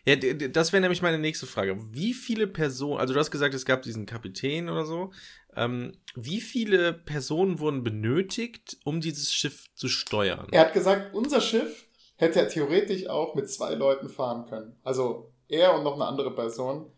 Ja, 0.04 0.16
das 0.16 0.72
wäre 0.72 0.80
nämlich 0.80 1.00
meine 1.00 1.18
nächste 1.18 1.46
Frage. 1.46 1.76
Wie 1.92 2.12
viele 2.12 2.48
Personen, 2.48 2.98
also 2.98 3.14
du 3.14 3.20
hast 3.20 3.30
gesagt, 3.30 3.54
es 3.54 3.64
gab 3.64 3.82
diesen 3.82 4.04
Kapitän 4.04 4.68
oder 4.68 4.84
so. 4.84 5.12
Ähm, 5.54 5.92
wie 6.16 6.40
viele 6.40 6.92
Personen 6.92 7.60
wurden 7.60 7.84
benötigt, 7.84 8.78
um 8.84 9.00
dieses 9.00 9.32
Schiff 9.32 9.66
zu 9.74 9.88
steuern? 9.88 10.48
Er 10.50 10.62
hat 10.62 10.72
gesagt, 10.72 11.14
unser 11.14 11.40
Schiff 11.40 11.86
hätte 12.16 12.40
er 12.40 12.48
theoretisch 12.48 13.06
auch 13.08 13.36
mit 13.36 13.48
zwei 13.48 13.74
Leuten 13.74 14.08
fahren 14.08 14.46
können. 14.48 14.76
Also 14.82 15.32
er 15.48 15.74
und 15.76 15.84
noch 15.84 15.94
eine 15.94 16.06
andere 16.06 16.34
Person. 16.34 16.90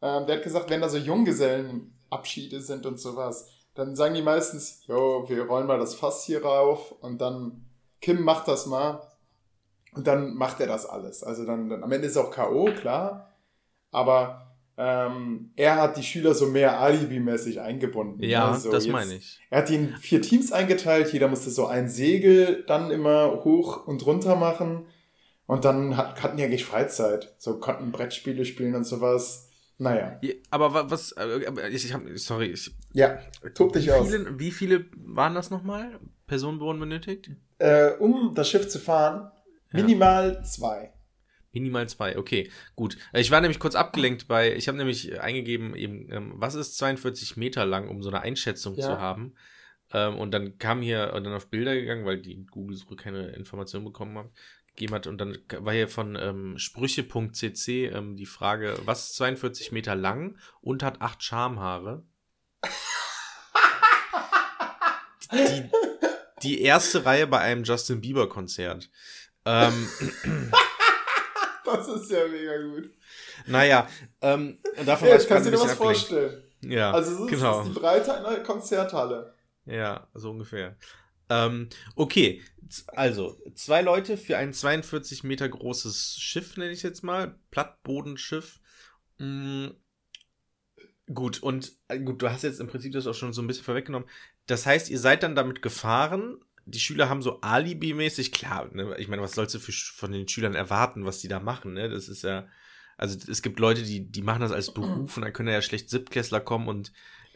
Ähm, 0.00 0.26
der 0.26 0.36
hat 0.36 0.42
gesagt, 0.42 0.70
wenn 0.70 0.80
da 0.80 0.88
so 0.88 0.96
Junggesellenabschiede 0.98 2.60
sind 2.60 2.86
und 2.86 2.98
sowas, 2.98 3.50
dann 3.74 3.96
sagen 3.96 4.14
die 4.14 4.22
meistens, 4.22 4.82
jo, 4.86 5.24
wir 5.28 5.44
rollen 5.46 5.66
mal 5.66 5.78
das 5.78 5.94
Fass 5.94 6.24
hier 6.24 6.44
rauf 6.44 6.92
und 7.00 7.20
dann, 7.20 7.64
Kim 8.00 8.22
macht 8.22 8.48
das 8.48 8.66
mal 8.66 9.00
und 9.94 10.06
dann 10.06 10.34
macht 10.34 10.60
er 10.60 10.66
das 10.66 10.86
alles. 10.86 11.22
Also 11.22 11.44
dann, 11.46 11.68
dann 11.68 11.82
am 11.82 11.92
Ende 11.92 12.06
ist 12.08 12.16
auch 12.16 12.30
K.O., 12.30 12.66
klar, 12.80 13.32
aber 13.90 14.48
ähm, 14.76 15.50
er 15.56 15.76
hat 15.76 15.96
die 15.96 16.02
Schüler 16.02 16.34
so 16.34 16.46
mehr 16.46 16.80
Alibi-mäßig 16.80 17.60
eingebunden. 17.60 18.22
Ja, 18.22 18.52
also 18.52 18.70
das 18.70 18.84
jetzt- 18.86 18.92
meine 18.92 19.14
ich. 19.14 19.38
Er 19.50 19.58
hat 19.58 19.68
die 19.68 19.74
in 19.76 19.96
vier 19.98 20.22
Teams 20.22 20.50
eingeteilt, 20.52 21.12
jeder 21.12 21.28
musste 21.28 21.50
so 21.50 21.66
ein 21.66 21.88
Segel 21.88 22.64
dann 22.66 22.90
immer 22.90 23.44
hoch 23.44 23.86
und 23.86 24.04
runter 24.06 24.34
machen. 24.36 24.86
Und 25.46 25.64
dann 25.66 25.96
hat, 25.98 26.22
hatten 26.22 26.38
die 26.38 26.44
eigentlich 26.44 26.64
Freizeit. 26.64 27.34
So 27.38 27.58
konnten 27.58 27.92
Brettspiele 27.92 28.44
spielen 28.46 28.74
und 28.74 28.84
sowas. 28.84 29.50
Naja. 29.78 30.18
Ja, 30.22 30.34
Aber 30.50 30.74
wa- 30.74 30.90
was, 30.90 31.12
äh, 31.12 31.68
ich, 31.70 31.92
hab, 31.92 32.02
sorry, 32.16 32.46
ich, 32.46 32.70
Ja, 32.92 33.18
tob 33.54 33.72
dich 33.72 33.86
wie 33.86 33.92
aus. 33.92 34.08
viele, 34.10 34.38
wie 34.38 34.50
viele 34.50 34.86
waren 34.96 35.34
das 35.34 35.50
nochmal? 35.50 35.98
Personen 36.26 36.60
wurden 36.60 36.78
benötigt? 36.80 37.30
Äh, 37.58 37.92
um 37.98 38.34
das 38.34 38.48
Schiff 38.48 38.68
zu 38.68 38.78
fahren, 38.78 39.30
Ja. 39.72 39.80
minimal 39.82 40.44
zwei. 40.44 40.92
Minimal 41.52 41.86
zwei, 41.88 42.16
okay, 42.16 42.50
gut. 42.76 42.96
Ich 43.12 43.30
war 43.30 43.40
nämlich 43.40 43.58
kurz 43.58 43.74
abgelenkt 43.74 44.26
bei, 44.26 44.54
ich 44.54 44.68
habe 44.68 44.78
nämlich 44.78 45.20
eingegeben, 45.20 45.74
eben, 45.76 46.10
ähm, 46.10 46.32
was 46.36 46.54
ist 46.54 46.78
42 46.78 47.36
Meter 47.36 47.66
lang, 47.66 47.88
um 47.88 48.02
so 48.02 48.08
eine 48.08 48.20
Einschätzung 48.22 48.74
Ja. 48.76 48.82
zu 48.86 48.98
haben. 49.00 49.34
Ähm, 49.92 50.16
und 50.16 50.30
dann 50.32 50.56
kam 50.56 50.80
hier 50.80 51.12
und 51.14 51.24
dann 51.24 51.34
auf 51.34 51.50
Bilder 51.50 51.74
gegangen, 51.74 52.06
weil 52.06 52.22
die 52.22 52.46
Google-Suche 52.46 52.96
keine 52.96 53.32
Informationen 53.32 53.84
bekommen 53.84 54.16
hat, 54.16 54.30
gegeben 54.74 54.94
hat. 54.94 55.06
Und 55.06 55.18
dann 55.18 55.38
war 55.60 55.72
hier 55.72 55.88
von 55.88 56.16
ähm, 56.16 56.58
sprüche.cc 56.58 57.86
ähm, 57.86 58.16
die 58.16 58.26
Frage, 58.26 58.76
was 58.84 59.08
ist 59.10 59.16
42 59.16 59.72
Meter 59.72 59.94
lang 59.94 60.38
und 60.60 60.82
hat 60.82 61.00
acht 61.00 61.22
Schamhaare? 61.22 62.04
Die, 65.32 65.70
die 66.42 66.62
erste 66.62 67.04
Reihe 67.04 67.26
bei 67.26 67.38
einem 67.38 67.64
Justin 67.64 68.00
Bieber-Konzert. 68.00 68.90
Ähm, 69.44 69.88
Das 71.64 71.88
ist 71.88 72.10
ja 72.10 72.26
mega 72.28 72.60
gut. 72.60 72.90
naja, 73.46 73.88
ähm, 74.20 74.58
davon 74.84 75.08
Ja, 75.08 75.14
jetzt 75.14 75.22
ich 75.22 75.28
kannst 75.28 75.46
du 75.46 75.50
dir 75.52 75.60
was 75.60 75.74
vorstellen. 75.74 76.42
Ja, 76.60 76.92
Also 76.92 77.16
so 77.16 77.26
genau. 77.26 77.62
ist 77.62 77.68
die 77.68 77.78
Breite 77.80 78.14
einer 78.14 78.40
Konzerthalle. 78.40 79.34
Ja, 79.64 80.06
so 80.12 80.30
ungefähr. 80.30 80.76
Ähm, 81.32 81.68
okay, 81.96 82.42
also 82.88 83.40
zwei 83.54 83.80
Leute 83.80 84.16
für 84.16 84.36
ein 84.36 84.52
42 84.52 85.24
Meter 85.24 85.48
großes 85.48 86.16
Schiff, 86.18 86.56
nenne 86.56 86.72
ich 86.72 86.78
es 86.78 86.82
jetzt 86.82 87.02
mal. 87.02 87.38
Plattbodenschiff. 87.50 88.60
Mm, 89.18 89.68
gut, 91.12 91.42
und 91.42 91.72
äh, 91.88 91.98
gut, 92.00 92.20
du 92.20 92.30
hast 92.30 92.42
jetzt 92.42 92.60
im 92.60 92.68
Prinzip 92.68 92.92
das 92.92 93.06
auch 93.06 93.14
schon 93.14 93.32
so 93.32 93.40
ein 93.40 93.46
bisschen 93.46 93.64
vorweggenommen. 93.64 94.08
Das 94.46 94.66
heißt, 94.66 94.90
ihr 94.90 94.98
seid 94.98 95.22
dann 95.22 95.34
damit 95.34 95.62
gefahren. 95.62 96.38
Die 96.64 96.80
Schüler 96.80 97.08
haben 97.08 97.22
so 97.22 97.40
Alibi-mäßig, 97.40 98.30
klar, 98.30 98.68
ne, 98.72 98.94
ich 98.98 99.08
meine, 99.08 99.22
was 99.22 99.32
sollst 99.32 99.54
du 99.54 99.58
für, 99.58 99.72
von 99.72 100.12
den 100.12 100.28
Schülern 100.28 100.54
erwarten, 100.54 101.04
was 101.04 101.18
die 101.18 101.28
da 101.28 101.40
machen, 101.40 101.72
ne? 101.72 101.88
Das 101.88 102.08
ist 102.08 102.22
ja, 102.22 102.46
also 102.96 103.18
es 103.28 103.42
gibt 103.42 103.58
Leute, 103.58 103.82
die, 103.82 104.10
die 104.12 104.22
machen 104.22 104.42
das 104.42 104.52
als 104.52 104.72
Beruf 104.72 105.16
und 105.16 105.22
dann 105.22 105.32
können 105.32 105.48
ja 105.48 105.62
schlecht 105.62 105.90
Siebtklässler 105.90 106.40
kommen 106.40 106.68
und 106.68 106.92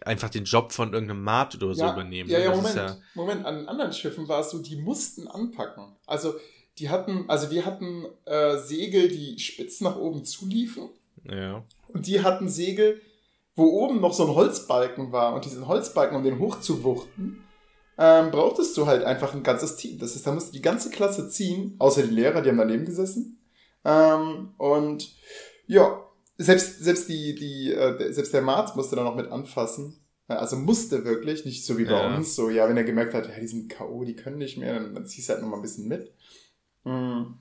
einfach 0.06 0.30
den 0.30 0.44
Job 0.44 0.72
von 0.72 0.92
irgendeinem 0.92 1.22
Mat 1.22 1.54
oder 1.56 1.74
so 1.74 1.82
ja, 1.82 1.92
übernehmen. 1.92 2.30
Ja, 2.30 2.38
ne? 2.38 2.44
ja, 2.44 2.50
Das 2.50 2.58
Moment. 2.58 2.76
ja, 2.76 2.96
Moment, 3.14 3.46
an 3.46 3.66
anderen 3.66 3.92
Schiffen 3.92 4.28
war 4.28 4.40
es 4.40 4.50
so, 4.50 4.58
die 4.60 4.76
mussten 4.76 5.28
anpacken. 5.28 5.96
Also, 6.06 6.34
die 6.78 6.90
hatten, 6.90 7.24
also 7.28 7.50
wir 7.50 7.64
hatten 7.64 8.06
äh, 8.24 8.58
Segel, 8.58 9.08
die 9.08 9.38
spitz 9.38 9.80
nach 9.80 9.96
oben 9.96 10.24
zuliefen. 10.24 10.90
ja. 11.24 11.64
Und 11.88 12.06
die 12.06 12.22
hatten 12.22 12.48
Segel, 12.48 13.00
wo 13.54 13.64
oben 13.64 14.00
noch 14.00 14.12
so 14.12 14.26
ein 14.26 14.34
Holzbalken 14.34 15.12
war. 15.12 15.34
Und 15.34 15.44
diesen 15.44 15.66
Holzbalken, 15.66 16.16
um 16.16 16.24
den 16.24 16.38
hochzuwuchten, 16.38 17.42
ähm, 17.98 18.30
brauchtest 18.30 18.76
du 18.76 18.86
halt 18.86 19.04
einfach 19.04 19.32
ein 19.32 19.42
ganzes 19.42 19.76
Team. 19.76 19.98
Das 19.98 20.14
heißt, 20.14 20.26
da 20.26 20.32
musste 20.32 20.52
die 20.52 20.60
ganze 20.60 20.90
Klasse 20.90 21.28
ziehen, 21.30 21.76
außer 21.78 22.02
die 22.02 22.14
Lehrer, 22.14 22.42
die 22.42 22.50
haben 22.50 22.58
daneben 22.58 22.84
gesessen. 22.84 23.40
Ähm, 23.84 24.52
und 24.58 25.14
ja, 25.66 26.05
selbst, 26.38 26.82
selbst, 26.84 27.08
die, 27.08 27.34
die, 27.34 27.72
äh, 27.72 27.96
der- 27.98 28.12
selbst 28.12 28.32
der 28.34 28.42
Marz 28.42 28.74
musste 28.76 28.96
da 28.96 29.02
noch 29.04 29.16
mit 29.16 29.30
anfassen. 29.30 29.98
Äh, 30.28 30.34
Also 30.34 30.56
musste 30.56 31.04
wirklich, 31.04 31.44
nicht 31.44 31.64
so 31.64 31.78
wie 31.78 31.84
bei 31.84 31.92
Ja. 31.92 32.14
uns, 32.16 32.34
so, 32.34 32.50
ja, 32.50 32.68
wenn 32.68 32.76
er 32.76 32.84
gemerkt 32.84 33.14
hat, 33.14 33.28
ja, 33.28 33.38
die 33.40 33.46
sind 33.46 33.68
K.O., 33.70 34.04
die 34.04 34.16
können 34.16 34.38
nicht 34.38 34.56
mehr, 34.58 34.74
dann, 34.74 34.94
dann 34.94 35.06
ziehst 35.06 35.28
du 35.28 35.32
halt 35.34 35.42
noch 35.42 35.48
mal 35.50 35.56
ein 35.56 35.62
bisschen 35.62 35.88
mit. 35.88 36.12
Mhm. 36.84 37.38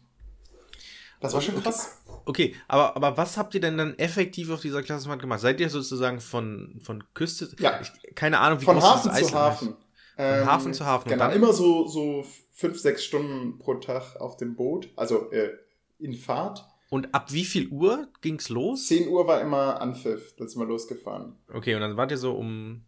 Das 1.20 1.34
war 1.34 1.41
schon 1.41 1.62
krass. 1.62 2.02
Okay, 2.26 2.56
aber, 2.68 2.96
aber 2.96 3.18
was 3.18 3.38
habt 3.38 3.54
ihr 3.56 3.62
denn 3.62 3.78
dann 3.78 3.98
effektiv 3.98 4.50
auf 4.50 4.62
dieser 4.62 4.84
Klassenfahrt 4.84 5.22
gemacht? 5.22 5.39
Seid 5.39 5.60
ihr 5.60 5.70
sozusagen 5.70 6.20
von, 6.20 6.80
von 6.84 7.04
Küste, 7.14 7.50
Ja. 7.60 7.80
ich, 7.82 8.16
keine 8.16 8.39
Ahnung, 8.39 8.62
wie 8.62 8.66
Von 8.66 8.76
groß 8.76 8.84
Hafen 8.86 9.12
dieses 9.14 9.30
zu 9.30 9.36
Eisland 9.36 9.54
ist. 9.56 9.62
Hafen. 9.62 9.76
Ähm, 10.18 10.46
Hafen 10.46 10.74
zu 10.74 10.86
Hafen. 10.86 11.04
Und 11.06 11.12
Genau, 11.14 11.26
dann- 11.28 11.36
immer 11.36 11.54
so, 11.54 11.88
so 11.88 12.26
fünf, 12.52 12.80
sechs 12.80 13.04
Stunden 13.04 13.58
pro 13.60 13.76
Tag 13.76 14.16
auf 14.20 14.38
dem 14.38 14.56
Boot, 14.56 14.89
also 14.96 15.32
äh, 15.32 15.52
in 16.00 16.14
Fahrt. 16.14 16.66
Und 16.96 17.14
ab 17.14 17.34
wie 17.34 17.43
viel 17.43 17.68
Uhr 17.70 18.08
ging's 18.22 18.48
los? 18.48 18.88
10 18.88 19.10
Uhr 19.10 19.28
war 19.28 19.41
immer 19.41 19.82
Anpfiff, 19.82 20.34
dann 20.38 20.48
sind 20.48 20.62
wir 20.62 20.66
losgefahren. 20.68 21.36
Okay, 21.54 21.76
und 21.76 21.82
dann 21.82 21.98
wart 21.98 22.12
ihr 22.12 22.18
so 22.18 22.32
um 22.34 22.86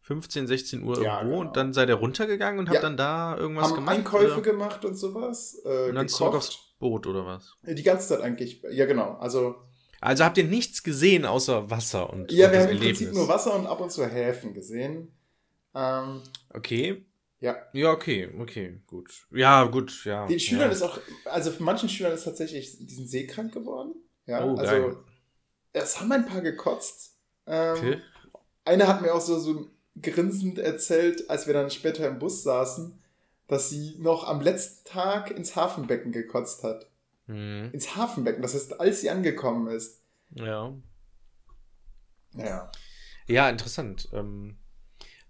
15, 0.00 0.46
16 0.46 0.82
Uhr 0.82 1.02
Ja, 1.02 1.18
irgendwo 1.18 1.38
genau. 1.40 1.48
und 1.50 1.56
dann 1.58 1.72
seid 1.74 1.90
ihr 1.90 1.96
runtergegangen 1.96 2.58
und 2.60 2.68
habt 2.68 2.76
Ja. 2.76 2.80
dann 2.80 2.96
da 2.96 3.36
irgendwas 3.36 3.64
Haben 3.68 3.74
gemacht? 3.76 3.96
Einkäufe 3.98 4.32
oder? 4.32 4.40
gemacht 4.42 4.84
und 4.86 4.94
sowas. 4.94 5.60
Äh, 5.66 5.90
Und 5.90 5.96
dann 5.96 6.08
zurück 6.08 6.32
gekocht. 6.32 6.48
aufs 6.50 6.74
Boot 6.78 7.06
oder 7.06 7.26
was? 7.26 7.54
Die 7.62 7.82
ganze 7.82 8.08
Zeit 8.08 8.22
eigentlich. 8.22 8.62
Ja, 8.70 8.86
genau. 8.86 9.16
Also, 9.18 9.56
Also 10.00 10.24
habt 10.24 10.38
ihr 10.38 10.44
nichts 10.44 10.82
gesehen 10.82 11.26
außer 11.26 11.68
Wasser 11.70 12.10
und, 12.10 12.32
ja, 12.32 12.46
und 12.46 12.52
wir 12.54 12.60
haben 12.60 12.70
im 12.70 12.78
Prinzip 12.78 13.08
Erlebnis? 13.08 13.14
nur 13.18 13.28
Wasser 13.28 13.54
und 13.54 13.66
ab 13.66 13.80
und 13.80 13.92
zu 13.92 14.06
Häfen 14.06 14.54
gesehen. 14.54 15.12
Ähm, 15.74 16.22
Okay. 16.54 17.04
Ja. 17.42 17.56
Ja, 17.72 17.90
okay, 17.90 18.32
okay, 18.38 18.80
gut. 18.86 19.26
Ja, 19.32 19.64
gut, 19.64 20.04
ja. 20.04 20.28
den 20.28 20.38
Schülern 20.38 20.68
ja. 20.68 20.72
ist 20.72 20.82
auch, 20.82 21.00
also 21.24 21.50
für 21.50 21.64
manchen 21.64 21.88
Schülern 21.88 22.12
ist 22.12 22.22
tatsächlich, 22.22 22.78
die 22.78 22.94
sind 22.94 23.08
seekrank 23.08 23.52
geworden. 23.52 23.96
Ja, 24.26 24.44
Oh, 24.44 24.54
also, 24.54 24.70
geil. 24.72 24.96
es 25.72 25.98
haben 26.00 26.12
ein 26.12 26.24
paar 26.24 26.40
gekotzt. 26.40 27.16
Ähm, 27.46 27.76
Okay. 27.76 28.00
Eine 28.64 28.86
hat 28.86 29.02
mir 29.02 29.12
auch 29.12 29.20
so, 29.20 29.40
so 29.40 29.66
grinsend 30.00 30.60
erzählt, 30.60 31.28
als 31.28 31.48
wir 31.48 31.54
dann 31.54 31.72
später 31.72 32.06
im 32.06 32.20
Bus 32.20 32.44
saßen, 32.44 32.96
dass 33.48 33.70
sie 33.70 33.96
noch 33.98 34.28
am 34.28 34.40
letzten 34.40 34.88
Tag 34.88 35.32
ins 35.32 35.56
Hafenbecken 35.56 36.12
gekotzt 36.12 36.62
hat. 36.62 36.86
Mhm. 37.26 37.70
Ins 37.72 37.96
Hafenbecken, 37.96 38.40
das 38.40 38.54
heißt, 38.54 38.78
als 38.78 39.00
sie 39.00 39.10
angekommen 39.10 39.66
ist. 39.66 40.00
Ja. 40.30 40.72
Ja. 42.36 42.70
Ja, 43.26 43.50
interessant. 43.50 44.08
Ähm, 44.12 44.58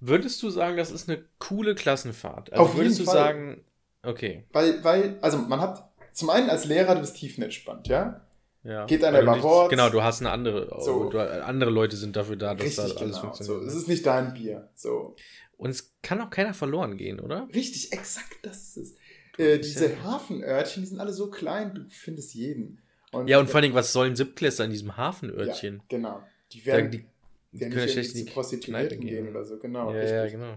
würdest 0.07 0.43
du 0.43 0.51
sagen, 0.51 0.77
das 0.77 0.91
ist 0.91 1.09
eine 1.09 1.25
coole 1.39 1.75
Klassenfahrt? 1.75 2.53
Also 2.53 2.65
Auf 2.65 2.77
würdest 2.77 2.99
jeden 2.99 3.07
du 3.07 3.13
Fall. 3.13 3.25
sagen, 3.25 3.65
okay, 4.03 4.45
Weil, 4.53 4.83
weil, 4.85 5.19
also 5.23 5.39
man 5.39 5.61
hat 5.61 5.91
zum 6.13 6.29
einen 6.31 6.51
als 6.51 6.65
Lehrer, 6.67 6.95
du 6.95 7.01
bist 7.01 7.17
tiefenentspannt, 7.17 7.89
ja? 7.89 8.21
ja. 8.65 8.85
Geht 8.87 9.03
einer 9.05 9.21
über 9.23 9.39
Bord. 9.39 9.71
Genau, 9.71 9.89
du 9.89 10.03
hast 10.03 10.21
eine 10.21 10.31
andere, 10.31 10.69
So. 10.81 11.09
du, 11.09 11.19
andere 11.45 11.71
Leute 11.71 11.97
sind 11.97 12.17
dafür 12.17 12.37
da, 12.37 12.55
dass 12.55 12.77
da 12.77 12.83
Richtig, 12.85 13.01
alles 13.01 13.01
genau. 13.01 13.13
So, 13.15 13.21
funktioniert. 13.21 13.67
es 13.69 13.75
ist 13.75 13.89
nicht 13.89 14.05
dein 14.05 14.35
Bier. 14.35 14.69
So. 14.75 15.17
Und 15.57 15.71
es 15.71 15.95
kann 16.03 16.21
auch 16.21 16.31
keiner 16.31 16.53
verloren 16.55 16.97
gehen, 16.97 17.21
oder? 17.21 17.49
Richtig, 17.55 17.93
exakt 17.93 18.37
das 18.43 18.77
ist 18.77 18.77
es. 18.77 18.95
Äh, 19.39 19.59
diese 19.61 19.93
ja- 19.93 20.03
Hafenörtchen, 20.03 20.83
die 20.83 20.89
sind 20.89 21.01
alle 21.01 21.13
so 21.13 21.31
klein, 21.31 21.75
du 21.75 21.85
findest 21.89 22.35
jeden. 22.35 22.83
Und, 23.13 23.29
Ja, 23.29 23.39
und 23.39 23.47
vor 23.47 23.57
allen 23.57 23.63
Dingen, 23.63 23.75
was 23.75 23.93
sollen 23.93 24.17
Siebtklässler 24.17 24.65
in 24.67 24.71
diesem 24.73 24.97
Hafenörtchen? 24.97 25.77
Ja, 25.77 25.83
genau. 25.89 26.23
Die 26.53 26.67
werden, 26.67 26.91
die, 26.91 27.07
ja 27.53 27.69
nicht 27.69 27.91
schlecht 27.93 28.17
zu 28.17 28.25
Prostituierten 28.27 29.01
gehen 29.01 29.25
gehen. 29.25 29.29
oder 29.29 29.45
so, 29.45 29.59
genau. 29.59 29.93
ja, 29.93 30.03
ja, 30.03 30.27
genau. 30.29 30.55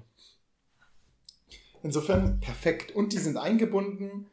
Insofern 1.83 2.39
perfekt. 2.39 2.95
Und 2.95 3.13
die 3.13 3.17
sind 3.17 3.37
eingebunden, 3.37 4.27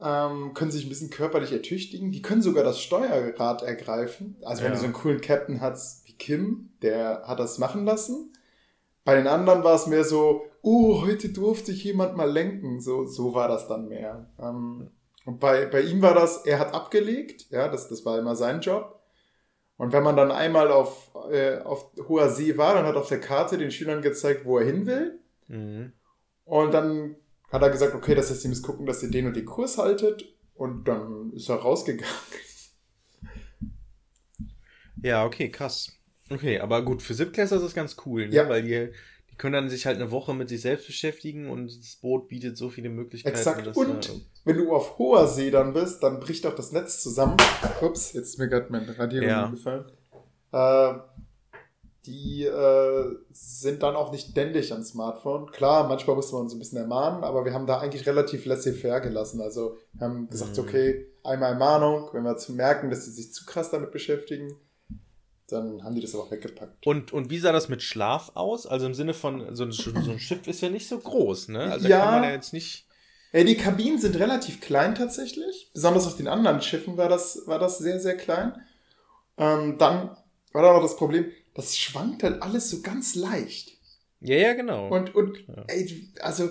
ähm, 0.00 0.52
können 0.54 0.70
sich 0.70 0.84
ein 0.86 0.88
bisschen 0.88 1.10
körperlich 1.10 1.52
ertüchtigen. 1.52 2.12
Die 2.12 2.22
können 2.22 2.42
sogar 2.42 2.64
das 2.64 2.80
Steuerrad 2.80 3.62
ergreifen. 3.62 4.36
Also 4.42 4.62
wenn 4.62 4.70
Ja. 4.70 4.74
du 4.74 4.80
so 4.80 4.84
einen 4.84 4.94
coolen 4.94 5.20
Captain 5.20 5.60
hast 5.60 6.06
wie 6.06 6.12
Kim, 6.12 6.70
der 6.82 7.22
hat 7.26 7.40
das 7.40 7.58
machen 7.58 7.84
lassen. 7.84 8.32
Bei 9.04 9.16
den 9.16 9.26
anderen 9.26 9.64
war 9.64 9.74
es 9.74 9.86
mehr 9.88 10.04
so, 10.04 10.44
oh, 10.62 11.02
heute 11.02 11.30
durfte 11.30 11.72
ich 11.72 11.82
jemand 11.82 12.16
mal 12.16 12.30
lenken. 12.30 12.80
So, 12.80 13.04
so 13.06 13.34
war 13.34 13.48
das 13.48 13.66
dann 13.66 13.88
mehr. 13.88 14.30
Ähm, 14.38 14.90
und 15.24 15.40
bei, 15.40 15.66
bei 15.66 15.80
ihm 15.82 16.02
war 16.02 16.14
das, 16.14 16.44
er 16.46 16.58
hat 16.58 16.74
abgelegt, 16.74 17.46
ja, 17.50 17.68
das, 17.68 17.88
das 17.88 18.04
war 18.04 18.18
immer 18.18 18.34
sein 18.36 18.60
Job. 18.60 19.01
Und 19.76 19.92
wenn 19.92 20.02
man 20.02 20.16
dann 20.16 20.30
einmal 20.30 20.70
auf, 20.70 21.10
äh, 21.30 21.58
auf 21.58 21.90
hoher 22.08 22.28
See 22.28 22.56
war, 22.56 22.74
dann 22.74 22.86
hat 22.86 22.96
auf 22.96 23.08
der 23.08 23.20
Karte 23.20 23.58
den 23.58 23.70
Schülern 23.70 24.02
gezeigt, 24.02 24.44
wo 24.44 24.58
er 24.58 24.66
hin 24.66 24.86
will. 24.86 25.18
Mhm. 25.48 25.92
Und 26.44 26.72
dann 26.72 27.16
hat 27.50 27.62
er 27.62 27.70
gesagt, 27.70 27.94
okay, 27.94 28.14
das 28.14 28.30
heißt, 28.30 28.44
ihr 28.44 28.50
müsst 28.50 28.64
gucken, 28.64 28.86
dass 28.86 29.02
ihr 29.02 29.10
den 29.10 29.26
und 29.26 29.36
den 29.36 29.44
Kurs 29.44 29.78
haltet. 29.78 30.24
Und 30.54 30.86
dann 30.86 31.32
ist 31.32 31.48
er 31.48 31.56
rausgegangen. 31.56 32.14
Ja, 35.02 35.24
okay, 35.24 35.50
krass. 35.50 35.92
Okay, 36.30 36.60
aber 36.60 36.82
gut, 36.82 37.02
für 37.02 37.14
Siebtklässler 37.14 37.56
ist 37.58 37.64
das 37.64 37.74
ganz 37.74 37.96
cool, 38.06 38.28
ne? 38.28 38.34
Ja. 38.34 38.48
weil 38.48 38.62
die, 38.62 38.70
die 38.70 38.92
können 39.42 39.54
dann 39.54 39.68
sich 39.68 39.86
halt 39.86 39.96
eine 40.00 40.12
Woche 40.12 40.34
mit 40.34 40.48
sich 40.48 40.60
selbst 40.62 40.86
beschäftigen 40.86 41.50
und 41.50 41.66
das 41.66 41.96
Boot 41.96 42.28
bietet 42.28 42.56
so 42.56 42.68
viele 42.70 42.88
Möglichkeiten. 42.90 43.36
Exakt. 43.36 43.76
Und 43.76 44.08
da- 44.08 44.12
wenn 44.44 44.56
du 44.56 44.72
auf 44.72 44.98
hoher 44.98 45.26
See 45.26 45.50
dann 45.50 45.72
bist, 45.72 46.00
dann 46.04 46.20
bricht 46.20 46.46
auch 46.46 46.54
das 46.54 46.70
Netz 46.70 47.02
zusammen. 47.02 47.36
Ups, 47.80 48.12
jetzt 48.12 48.28
ist 48.28 48.38
mir 48.38 48.48
gerade 48.48 48.66
mein 48.70 48.88
Radierung 48.88 49.28
Ja. 49.28 49.48
gefallen. 49.48 49.84
Äh, 50.52 50.94
die 52.06 52.44
äh, 52.44 53.16
sind 53.32 53.82
dann 53.82 53.96
auch 53.96 54.12
nicht 54.12 54.30
ständig 54.30 54.72
am 54.72 54.82
Smartphone. 54.84 55.50
Klar, 55.50 55.88
manchmal 55.88 56.14
musste 56.16 56.34
man 56.34 56.42
uns 56.44 56.52
ein 56.52 56.58
bisschen 56.60 56.78
ermahnen, 56.78 57.22
aber 57.24 57.44
wir 57.44 57.52
haben 57.52 57.66
da 57.66 57.78
eigentlich 57.78 58.06
relativ 58.06 58.44
laissez-faire 58.44 59.00
gelassen. 59.00 59.40
Also 59.40 59.76
wir 59.94 60.06
haben 60.06 60.28
gesagt, 60.28 60.56
Mhm. 60.56 60.62
okay, 60.64 61.06
einmal 61.24 61.52
Ermahnung, 61.52 62.10
wenn 62.12 62.22
wir 62.24 62.36
zu 62.36 62.52
merken, 62.52 62.90
dass 62.90 63.04
sie 63.04 63.10
sich 63.12 63.32
zu 63.32 63.44
krass 63.44 63.70
damit 63.70 63.90
beschäftigen, 63.92 64.52
dann 65.52 65.84
haben 65.84 65.94
die 65.94 66.00
das 66.00 66.14
aber 66.14 66.24
auch 66.24 66.30
weggepackt. 66.30 66.86
Und, 66.86 67.12
und 67.12 67.30
wie 67.30 67.38
sah 67.38 67.52
das 67.52 67.68
mit 67.68 67.82
Schlaf 67.82 68.32
aus? 68.34 68.66
Also 68.66 68.86
im 68.86 68.94
Sinne 68.94 69.14
von, 69.14 69.54
so 69.54 69.64
ein, 69.64 69.72
so 69.72 69.90
ein 70.10 70.18
Schiff 70.18 70.46
ist 70.48 70.60
ja 70.60 70.70
nicht 70.70 70.88
so 70.88 70.98
groß, 70.98 71.48
ne? 71.48 71.70
Also 71.70 71.88
Ja. 71.88 71.98
da 71.98 72.04
kann 72.06 72.14
man 72.14 72.24
ja 72.24 72.30
jetzt 72.34 72.52
nicht. 72.52 72.86
Ja, 73.32 73.44
die 73.44 73.56
Kabinen 73.56 73.98
sind 73.98 74.16
relativ 74.18 74.60
klein 74.60 74.94
tatsächlich. 74.94 75.70
Besonders 75.72 76.06
auf 76.06 76.16
den 76.16 76.28
anderen 76.28 76.60
Schiffen 76.60 76.96
war 76.96 77.08
das, 77.08 77.42
war 77.46 77.58
das 77.58 77.78
sehr, 77.78 77.98
sehr 78.00 78.16
klein. 78.16 78.54
Ähm, 79.38 79.78
dann 79.78 80.16
war 80.52 80.62
da 80.62 80.72
noch 80.74 80.82
das 80.82 80.96
Problem, 80.96 81.30
das 81.54 81.76
schwankt 81.76 82.22
halt 82.22 82.42
alles 82.42 82.68
so 82.70 82.82
ganz 82.82 83.14
leicht. 83.14 83.72
Ja, 84.20 84.36
ja, 84.36 84.52
genau. 84.54 84.88
Und, 84.88 85.14
und 85.14 85.38
Ja. 85.48 85.64
ey, 85.68 86.08
also, 86.20 86.50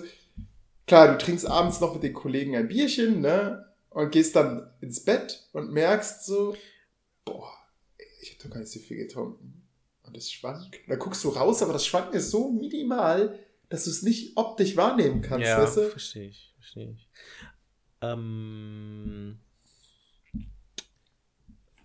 klar, 0.86 1.08
du 1.12 1.18
trinkst 1.18 1.46
abends 1.46 1.80
noch 1.80 1.94
mit 1.94 2.02
den 2.02 2.12
Kollegen 2.14 2.56
ein 2.56 2.68
Bierchen, 2.68 3.20
ne? 3.20 3.66
Und 3.90 4.10
gehst 4.10 4.34
dann 4.36 4.70
ins 4.80 5.04
Bett 5.04 5.46
und 5.52 5.70
merkst 5.70 6.24
so, 6.24 6.56
boah, 7.24 7.52
ich 8.22 8.32
hab 8.32 8.38
doch 8.38 8.50
gar 8.50 8.60
nicht 8.60 8.70
so 8.72 8.78
viel 8.80 8.96
getrunken. 8.96 9.68
Und 10.04 10.16
es 10.16 10.30
schwankt. 10.30 10.78
Da 10.88 10.96
guckst 10.96 11.22
du 11.24 11.28
raus, 11.28 11.62
aber 11.62 11.72
das 11.72 11.86
Schwanken 11.86 12.14
ist 12.16 12.30
so 12.30 12.50
minimal, 12.50 13.38
dass 13.68 13.84
du 13.84 13.90
es 13.90 14.02
nicht 14.02 14.36
optisch 14.36 14.76
wahrnehmen 14.76 15.22
kannst, 15.22 15.46
ja, 15.46 15.62
weißt 15.62 15.76
du? 15.78 15.88
verstehe 15.90 16.28
ich, 16.28 16.52
verstehe 16.56 16.92
ich. 16.92 17.08
Ähm. 18.00 19.38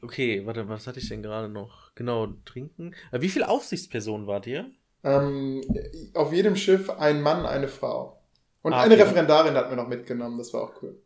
Okay, 0.02 0.46
warte, 0.46 0.68
was 0.70 0.88
hatte 0.88 1.00
ich 1.00 1.10
denn 1.10 1.24
gerade 1.24 1.50
noch? 1.50 1.94
Genau, 1.96 2.28
trinken. 2.46 2.94
Äh, 3.12 3.22
Wie 3.22 3.30
viele 3.30 3.50
Aufsichtspersonen 3.50 4.28
wart 4.28 4.46
ihr? 4.48 4.70
Ähm, 5.04 5.62
auf 6.14 6.34
jedem 6.34 6.56
Schiff 6.56 6.90
ein 6.90 7.22
Mann, 7.22 7.46
eine 7.46 7.68
Frau. 7.68 8.22
Und 8.62 8.74
Ah, 8.74 8.82
eine 8.82 8.94
okay. 8.94 9.04
Referendarin 9.04 9.56
hatten 9.56 9.70
wir 9.72 9.78
noch 9.78 9.88
mitgenommen, 9.88 10.38
das 10.38 10.54
war 10.54 10.64
auch 10.64 10.82
cool. 10.82 11.02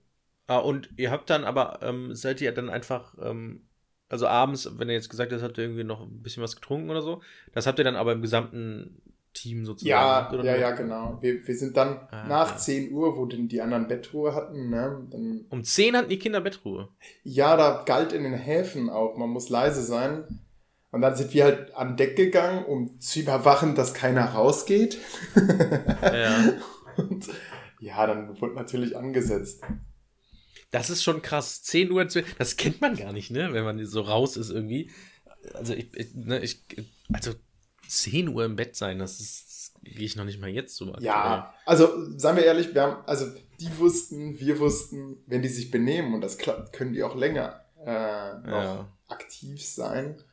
Ah, 0.48 0.58
und 0.58 0.90
ihr 0.98 1.12
habt 1.12 1.30
dann 1.30 1.46
aber, 1.46 1.80
ähm, 1.82 2.16
seid 2.16 2.42
ihr 2.42 2.52
dann 2.52 2.70
einfach, 2.70 3.16
ähm, 3.22 3.68
also 4.12 4.28
abends, 4.28 4.70
wenn 4.78 4.90
ihr 4.90 4.96
jetzt 4.96 5.10
gesagt 5.10 5.32
habt, 5.32 5.42
habt 5.42 5.58
ihr 5.58 5.64
irgendwie 5.64 5.84
noch 5.84 6.02
ein 6.02 6.22
bisschen 6.22 6.44
was 6.44 6.56
getrunken 6.56 6.90
oder 6.90 7.02
so, 7.02 7.22
das 7.54 7.66
habt 7.68 7.80
ihr 7.80 7.86
dann 7.86 7.96
aber 7.96 8.12
im 8.12 8.22
gesamten 8.22 9.02
Team 9.34 9.66
sozusagen 9.66 9.90
Ja, 9.90 10.30
oder? 10.34 10.44
ja, 10.44 10.58
ja, 10.58 10.72
genau. 10.72 11.18
Wir, 11.22 11.48
wir 11.48 11.56
sind 11.56 11.78
dann 11.78 12.00
Ah, 12.12 12.28
nach 12.28 12.52
okay. 12.52 12.60
10 12.90 12.92
Uhr, 12.92 13.16
wo 13.18 13.26
denn 13.26 13.48
die 13.48 13.62
anderen 13.62 13.88
Bettruhe 13.88 14.36
hatten, 14.36 14.70
ne? 14.70 15.08
Dann, 15.10 15.46
Um 15.50 15.64
10 15.64 15.96
hatten 15.96 16.10
die 16.10 16.20
Kinder 16.20 16.42
Bettruhe. 16.42 16.90
ja, 17.24 17.56
da 17.56 17.84
galt 17.86 18.12
in 18.12 18.24
den 18.24 18.34
Häfen 18.34 18.90
auch, 18.90 19.16
man 19.18 19.30
muss 19.30 19.48
leise 19.50 19.82
sein. 19.82 20.26
Und 20.92 21.00
dann 21.00 21.16
sind 21.16 21.34
wir 21.34 21.46
halt 21.46 21.74
an 21.74 21.96
Deck 21.96 22.18
gegangen, 22.18 22.66
um 22.66 23.00
zu 23.00 23.22
überwachen, 23.22 23.76
dass 23.76 23.94
keiner 23.94 24.26
rausgeht. 24.26 24.98
Ja. 26.02 26.54
Und 26.98 27.30
ja, 27.80 28.06
dann 28.06 28.40
wurde 28.42 28.56
natürlich 28.56 28.98
angesetzt. 28.98 29.64
Das 30.72 30.90
ist 30.90 31.04
schon 31.04 31.22
krass. 31.22 31.62
10 31.64 31.92
Uhr, 31.92 32.08
12, 32.08 32.36
das 32.36 32.56
kennt 32.58 32.82
man 32.82 32.96
gar 32.96 33.14
nicht, 33.14 33.30
ne? 33.32 33.54
Wenn 33.54 33.64
man 33.64 33.86
so 33.86 34.02
raus 34.02 34.38
ist 34.38 34.50
irgendwie. 34.50 34.90
Also 35.54 35.74
ich, 35.74 35.88
ich, 35.96 36.14
ne, 36.16 36.40
ich 36.40 36.64
also 37.12 37.34
10 37.88 38.30
Uhr 38.30 38.46
im 38.46 38.56
Bett 38.56 38.76
sein, 38.76 39.00
das 39.00 39.20
ist, 39.20 39.74
gehe 39.84 40.06
ich 40.06 40.16
noch 40.16 40.24
nicht 40.26 40.40
mal 40.40 40.50
jetzt 40.50 40.76
so 40.76 40.86
aktuell. 40.86 41.06
Ja, 41.06 41.54
also 41.66 41.90
seien 42.18 42.36
wir 42.38 42.46
ehrlich, 42.46 42.74
wir 42.74 42.82
haben, 42.84 43.04
also 43.06 43.26
die 43.60 43.78
wussten, 43.80 44.40
wir 44.40 44.60
wussten, 44.60 45.18
wenn 45.28 45.42
die 45.42 45.50
sich 45.50 45.72
benehmen 45.72 46.14
und 46.14 46.22
das 46.22 46.38
klappt, 46.38 46.74
können 46.74 46.94
die 46.94 47.04
auch 47.04 47.16
länger 47.16 47.66
äh, 47.86 48.34
noch 48.48 48.64
Ja. 48.64 48.98
aktiv 49.08 49.66
sein. 49.66 50.24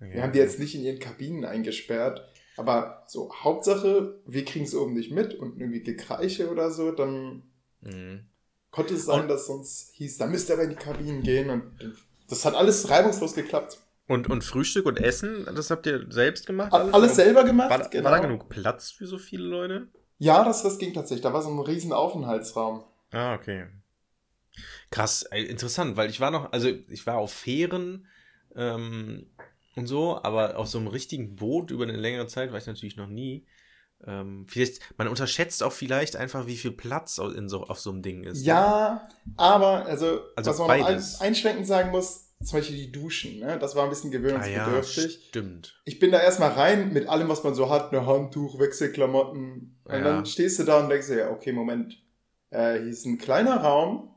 Okay. 0.00 0.14
Wir 0.14 0.22
haben 0.22 0.32
die 0.32 0.38
jetzt 0.38 0.58
nicht 0.58 0.74
in 0.74 0.82
ihren 0.82 0.98
Kabinen 1.00 1.44
eingesperrt, 1.44 2.26
aber 2.56 3.04
so 3.08 3.32
Hauptsache, 3.34 4.20
wir 4.26 4.44
kriegen 4.44 4.64
es 4.64 4.74
oben 4.74 4.94
nicht 4.94 5.10
mit 5.10 5.34
und 5.34 5.60
irgendwie 5.60 5.82
Gekreiche 5.82 6.50
oder 6.50 6.70
so, 6.70 6.92
dann 6.92 7.42
Mhm. 7.80 8.26
Konnte 8.72 8.94
es 8.94 9.04
sein, 9.04 9.20
Und- 9.22 9.28
dass 9.28 9.46
sonst 9.46 9.92
hieß, 9.94 10.18
da 10.18 10.26
müsst 10.26 10.48
ihr 10.50 10.54
aber 10.54 10.64
in 10.64 10.70
die 10.70 10.76
Kabinen 10.76 11.22
gehen 11.22 11.48
und 11.50 11.62
das 12.28 12.44
hat 12.44 12.54
alles 12.56 12.90
reibungslos 12.90 13.34
geklappt. 13.34 13.78
Und, 14.08 14.28
und 14.28 14.42
Frühstück 14.42 14.86
und 14.86 14.98
Essen, 14.98 15.46
das 15.54 15.70
habt 15.70 15.86
ihr 15.86 16.06
selbst 16.10 16.46
gemacht? 16.46 16.72
Alles, 16.72 16.92
alles 16.92 17.14
selber 17.14 17.44
gemacht, 17.44 17.70
War, 17.70 17.78
da- 17.78 17.86
genau. 17.88 18.04
war 18.04 18.10
da 18.10 18.18
genug 18.18 18.48
Platz 18.48 18.90
für 18.90 19.06
so 19.06 19.16
viele 19.18 19.44
Leute? 19.44 19.86
Ja, 20.18 20.42
das, 20.44 20.62
das 20.64 20.78
ging 20.78 20.92
tatsächlich. 20.92 21.22
Da 21.22 21.32
war 21.32 21.42
so 21.42 21.50
ein 21.50 21.58
riesen 21.60 21.92
Aufenthaltsraum. 21.92 22.82
Ah, 23.12 23.34
okay. 23.34 23.66
Krass, 24.90 25.22
interessant, 25.32 25.96
weil 25.96 26.10
ich 26.10 26.20
war 26.20 26.30
noch, 26.30 26.52
also 26.52 26.68
ich 26.88 27.06
war 27.06 27.16
auf 27.16 27.32
Fähren 27.32 28.06
ähm, 28.54 29.26
und 29.76 29.86
so, 29.86 30.22
aber 30.22 30.58
auf 30.58 30.68
so 30.68 30.78
einem 30.78 30.88
richtigen 30.88 31.36
Boot 31.36 31.70
über 31.70 31.84
eine 31.84 31.96
längere 31.96 32.26
Zeit 32.26 32.50
war 32.52 32.58
ich 32.58 32.66
natürlich 32.66 32.96
noch 32.96 33.06
nie. 33.08 33.46
Ähm, 34.06 34.46
vielleicht, 34.48 34.80
man 34.98 35.08
unterschätzt 35.08 35.62
auch 35.62 35.72
vielleicht 35.72 36.16
einfach, 36.16 36.46
wie 36.46 36.56
viel 36.56 36.72
Platz 36.72 37.18
in 37.18 37.48
so, 37.48 37.64
auf 37.64 37.78
so 37.78 37.90
einem 37.90 38.02
Ding 38.02 38.24
ist. 38.24 38.44
Ja, 38.44 39.08
aber 39.36 39.86
also, 39.86 40.20
Also 40.36 40.50
was 40.50 40.58
man 40.58 40.70
ein, 40.70 40.80
beides. 40.82 41.20
einschränkend 41.20 41.66
sagen 41.66 41.90
muss, 41.90 42.28
zum 42.42 42.58
Beispiel 42.58 42.76
die 42.76 42.90
Duschen, 42.90 43.38
ne? 43.38 43.56
das 43.60 43.76
war 43.76 43.84
ein 43.84 43.90
bisschen 43.90 44.10
ah, 44.10 44.14
ja, 44.14 44.18
gewöhnungsbedürftig. 44.18 45.26
stimmt. 45.28 45.80
ich 45.84 46.00
bin 46.00 46.10
da 46.10 46.20
erstmal 46.20 46.50
rein 46.50 46.92
mit 46.92 47.08
allem, 47.08 47.28
was 47.28 47.44
man 47.44 47.54
so 47.54 47.70
hat, 47.70 47.92
ne 47.92 48.04
Handtuch, 48.04 48.58
Wechselklamotten. 48.58 49.76
Und 49.84 49.92
Ja. 49.94 50.00
dann 50.02 50.26
stehst 50.26 50.58
du 50.58 50.64
da 50.64 50.80
und 50.80 50.88
denkst 50.88 51.06
dir, 51.06 51.18
ja, 51.18 51.30
okay, 51.30 51.52
Moment. 51.52 51.98
Äh, 52.50 52.80
hier 52.80 52.88
ist 52.90 53.06
ein 53.06 53.18
kleiner 53.18 53.58
Raum, 53.58 54.10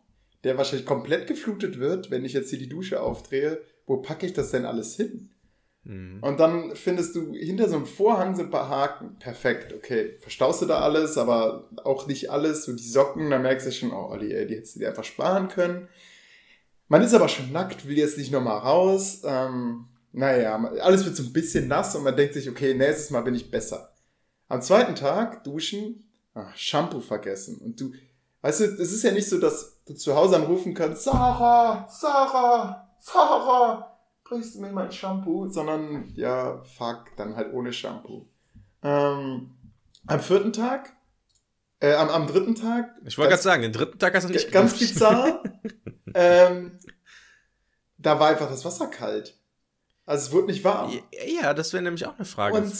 der 0.43 0.57
wahrscheinlich 0.57 0.86
komplett 0.88 1.27
geflutet 1.27 1.79
wird, 1.79 2.09
wenn 2.11 2.25
ich 2.25 2.33
jetzt 2.33 2.49
hier 2.49 2.59
die 2.59 2.69
Dusche 2.69 3.01
aufdrehe. 3.01 3.61
Wo 3.86 3.97
packe 3.97 4.25
ich 4.25 4.33
das 4.33 4.49
denn 4.51 4.65
alles 4.65 4.95
hin? 4.95 5.29
Mhm. 5.86 6.19
Und 6.21 6.39
dann 6.39 6.75
findest 6.75 7.15
du 7.15 7.31
hinter 7.33 7.69
so 7.69 7.75
einem 7.75 7.86
Vorhang 7.86 8.36
so 8.36 8.41
ein 8.41 8.49
paar 8.49 8.69
Haken. 8.69 9.17
Perfekt, 9.19 9.71
okay. 9.73 10.17
Verstaust 10.19 10.61
du 10.61 10.65
da 10.65 10.79
alles, 10.79 11.17
aber 11.17 11.69
auch 11.83 12.07
nicht 12.07 12.29
alles. 12.31 12.65
So 12.65 12.73
die 12.73 12.83
Socken, 12.83 13.29
da 13.29 13.39
merkst 13.39 13.67
du 13.67 13.71
schon, 13.71 13.91
oh, 13.91 14.09
Olli, 14.09 14.33
ey, 14.33 14.47
die 14.47 14.55
hättest 14.55 14.75
du 14.75 14.79
dir 14.79 14.89
einfach 14.89 15.03
sparen 15.03 15.47
können. 15.47 15.88
Man 16.88 17.01
ist 17.01 17.13
aber 17.13 17.29
schon 17.29 17.51
nackt, 17.51 17.88
will 17.88 17.97
jetzt 17.97 18.17
nicht 18.17 18.31
nochmal 18.31 18.57
raus. 18.57 19.21
Ähm, 19.23 19.86
naja, 20.11 20.55
alles 20.81 21.05
wird 21.05 21.15
so 21.15 21.23
ein 21.23 21.33
bisschen 21.33 21.67
nass 21.67 21.95
und 21.95 22.03
man 22.03 22.15
denkt 22.15 22.33
sich, 22.33 22.49
okay, 22.49 22.73
nächstes 22.73 23.11
Mal 23.11 23.21
bin 23.21 23.36
ich 23.36 23.51
besser. 23.51 23.93
Am 24.47 24.61
zweiten 24.61 24.95
Tag 24.95 25.43
duschen, 25.43 26.09
ach, 26.33 26.55
Shampoo 26.55 26.99
vergessen. 26.99 27.57
Und 27.57 27.79
du, 27.79 27.91
weißt 28.41 28.59
du, 28.59 28.63
es 28.65 28.91
ist 28.91 29.03
ja 29.03 29.11
nicht 29.11 29.27
so, 29.27 29.39
dass 29.39 29.83
du 29.86 29.93
zu 29.93 30.15
Hause 30.15 30.38
anrufen 30.38 30.73
kannst, 30.73 31.03
Sarah, 31.03 31.88
Sarah, 31.89 32.88
Sarah, 32.99 33.94
bringst 34.26 34.55
du 34.55 34.61
mir 34.61 34.71
mein 34.71 34.91
Shampoo? 34.91 35.47
Sondern, 35.49 36.11
ja, 36.15 36.61
fuck, 36.78 37.05
dann 37.15 37.36
halt 37.38 37.53
ohne 37.53 37.71
Shampoo. 37.71 38.26
Ähm, 38.84 39.51
am 40.07 40.19
vierten 40.19 40.51
Tag, 40.53 40.93
äh, 41.80 41.93
am, 41.93 42.09
am 42.09 42.28
dritten 42.28 42.55
Tag, 42.55 42.89
Ich 43.05 43.17
wollte 43.17 43.30
gerade 43.32 43.41
sagen, 43.41 43.61
den 43.61 43.71
dritten 43.71 43.97
Tag 43.97 44.13
hast 44.15 44.28
du 44.28 44.34
nicht 44.34 44.51
ganz 44.51 44.73
geduscht. 44.73 44.93
bizarr, 44.95 45.43
ähm, 46.13 46.78
da 47.97 48.19
war 48.19 48.28
einfach 48.30 48.49
das 48.49 48.65
Wasser 48.65 48.88
kalt. 48.88 49.38
Also 50.07 50.28
es 50.28 50.32
wurde 50.34 50.47
nicht 50.47 50.63
warm. 50.63 50.91
Ja, 51.41 51.55
das 51.55 51.73
wäre 51.73 51.82
nämlich 51.82 52.05
auch 52.05 52.15
eine 52.15 52.26
Frage 52.26 52.57
Und 52.57 52.71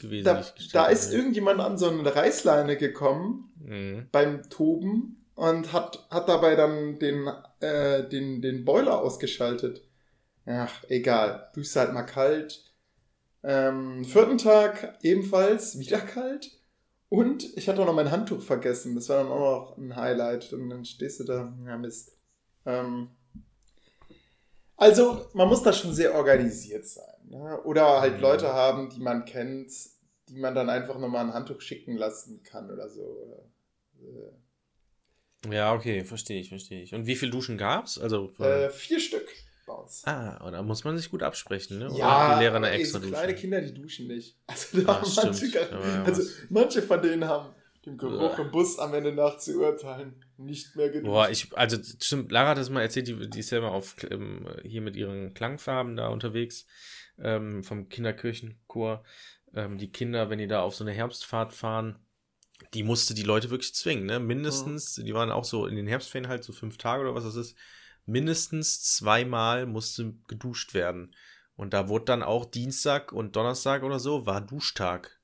gewesen. 0.00 0.24
da, 0.24 0.44
da 0.72 0.86
ist 0.86 1.12
irgendjemand 1.12 1.60
an 1.60 1.76
so 1.76 1.90
eine 1.90 2.14
Reißleine 2.14 2.76
gekommen 2.76 3.44
Mhm. 3.60 4.06
beim 4.12 4.48
Toben 4.48 5.26
und 5.34 5.72
hat, 5.72 6.06
hat 6.10 6.28
dabei 6.28 6.54
dann 6.54 6.98
den, 7.00 7.28
äh, 7.60 8.08
den, 8.08 8.40
den 8.40 8.64
Boiler 8.64 9.00
ausgeschaltet. 9.00 9.82
Ach, 10.48 10.82
egal. 10.88 11.50
Duschst 11.54 11.76
halt 11.76 11.92
mal 11.92 12.02
kalt. 12.04 12.64
Ähm, 13.42 14.04
vierten 14.04 14.38
Tag 14.38 14.98
ebenfalls 15.02 15.78
wieder 15.78 16.00
kalt. 16.00 16.50
Und 17.10 17.56
ich 17.56 17.68
hatte 17.68 17.80
auch 17.82 17.86
noch 17.86 17.94
mein 17.94 18.10
Handtuch 18.10 18.42
vergessen. 18.42 18.94
Das 18.94 19.08
war 19.08 19.18
dann 19.22 19.32
auch 19.32 19.70
noch 19.70 19.78
ein 19.78 19.94
Highlight. 19.96 20.52
Und 20.52 20.70
dann 20.70 20.84
stehst 20.84 21.20
du 21.20 21.24
da, 21.24 21.54
ja 21.66 21.76
Mist. 21.76 22.16
Ähm, 22.66 23.10
also, 24.76 25.26
man 25.34 25.48
muss 25.48 25.62
da 25.62 25.72
schon 25.72 25.92
sehr 25.92 26.14
organisiert 26.14 26.86
sein. 26.86 27.04
Ne? 27.28 27.60
Oder 27.64 28.00
halt 28.00 28.16
Mhm. 28.16 28.20
Leute 28.22 28.52
haben, 28.52 28.90
die 28.90 29.00
man 29.00 29.24
kennt, 29.24 29.70
die 30.28 30.38
man 30.38 30.54
dann 30.54 30.70
einfach 30.70 30.98
nochmal 30.98 31.26
ein 31.26 31.34
Handtuch 31.34 31.60
schicken 31.60 31.96
lassen 31.96 32.42
kann 32.42 32.70
oder 32.70 32.88
so. 32.88 33.02
Oder, 34.00 34.32
Ja, 35.50 35.72
okay, 35.74 36.04
verstehe 36.04 36.40
ich, 36.40 36.48
verstehe 36.48 36.82
ich. 36.82 36.94
Und 36.94 37.06
wie 37.06 37.16
viel 37.16 37.30
Duschen 37.30 37.58
gab's? 37.58 37.98
Also, 37.98 38.32
äh, 38.38 38.70
vier 38.70 39.00
Stück 39.00 39.28
bei 39.68 39.74
uns. 39.74 40.02
ah, 40.06 40.44
oder 40.46 40.62
muss 40.62 40.84
man 40.84 40.96
sich 40.96 41.10
gut 41.10 41.22
absprechen, 41.22 41.78
ne? 41.78 41.90
Oder 41.90 41.98
Ja, 41.98 42.34
die 42.34 42.40
Lehrer 42.40 42.56
eine 42.56 42.70
ey, 42.70 42.80
extra 42.80 42.98
so 42.98 43.04
Dusche. 43.06 43.12
kleine 43.14 43.34
Kinder, 43.34 43.60
die 43.60 43.74
duschen 43.74 44.08
nicht. 44.08 44.36
Also, 44.48 44.80
da 44.80 44.92
Ja, 44.94 45.00
haben 45.02 45.14
manche, 45.14 45.50
gar- 45.50 45.64
Da 45.66 45.80
ja 45.80 46.04
also 46.04 46.22
manche 46.50 46.82
von 46.82 47.02
denen 47.02 47.24
haben 47.24 47.54
dem 47.86 47.96
Geruch 47.96 48.38
im 48.38 48.50
Bus 48.50 48.78
am 48.78 48.92
Ende 48.94 49.12
nach 49.12 49.38
zu 49.38 49.60
urteilen 49.60 50.14
nicht 50.36 50.74
mehr 50.76 50.88
geduscht. 50.90 51.10
Boah, 51.12 51.30
ich, 51.30 51.56
also 51.56 51.76
stimmt, 52.00 52.32
Lara 52.32 52.50
hat 52.50 52.58
das 52.58 52.70
mal 52.70 52.82
erzählt, 52.82 53.08
die, 53.08 53.30
die 53.30 53.40
ist 53.40 53.50
ja 53.50 53.58
immer 53.58 53.72
auf, 53.72 53.96
ähm, 54.10 54.46
hier 54.64 54.80
mit 54.80 54.96
ihren 54.96 55.32
Klangfarben 55.34 55.96
da 55.96 56.08
unterwegs, 56.08 56.66
ähm, 57.18 57.62
vom 57.64 57.88
Kinderkirchenchor. 57.88 59.04
Ähm, 59.54 59.78
die 59.78 59.90
Kinder, 59.90 60.28
wenn 60.30 60.38
die 60.38 60.46
da 60.48 60.60
auf 60.62 60.74
so 60.74 60.84
eine 60.84 60.92
Herbstfahrt 60.92 61.54
fahren, 61.54 61.98
die 62.74 62.82
musste 62.82 63.14
die 63.14 63.22
Leute 63.22 63.50
wirklich 63.50 63.74
zwingen, 63.74 64.06
ne? 64.06 64.18
Mindestens, 64.20 64.94
die 64.96 65.14
waren 65.14 65.30
auch 65.30 65.44
so 65.44 65.66
in 65.66 65.76
den 65.76 65.86
Herbstferien 65.86 66.28
halt 66.28 66.44
so 66.44 66.52
fünf 66.52 66.76
Tage 66.76 67.02
oder 67.02 67.14
was 67.14 67.24
das 67.24 67.36
ist, 67.36 67.56
mindestens 68.08 68.82
zweimal 68.82 69.66
musste 69.66 70.14
geduscht 70.26 70.74
werden. 70.74 71.14
Und 71.56 71.74
da 71.74 71.88
wurde 71.88 72.06
dann 72.06 72.22
auch 72.22 72.44
Dienstag 72.44 73.12
und 73.12 73.36
Donnerstag 73.36 73.82
oder 73.82 73.98
so, 73.98 74.26
war 74.26 74.40
Duschtag. 74.40 75.18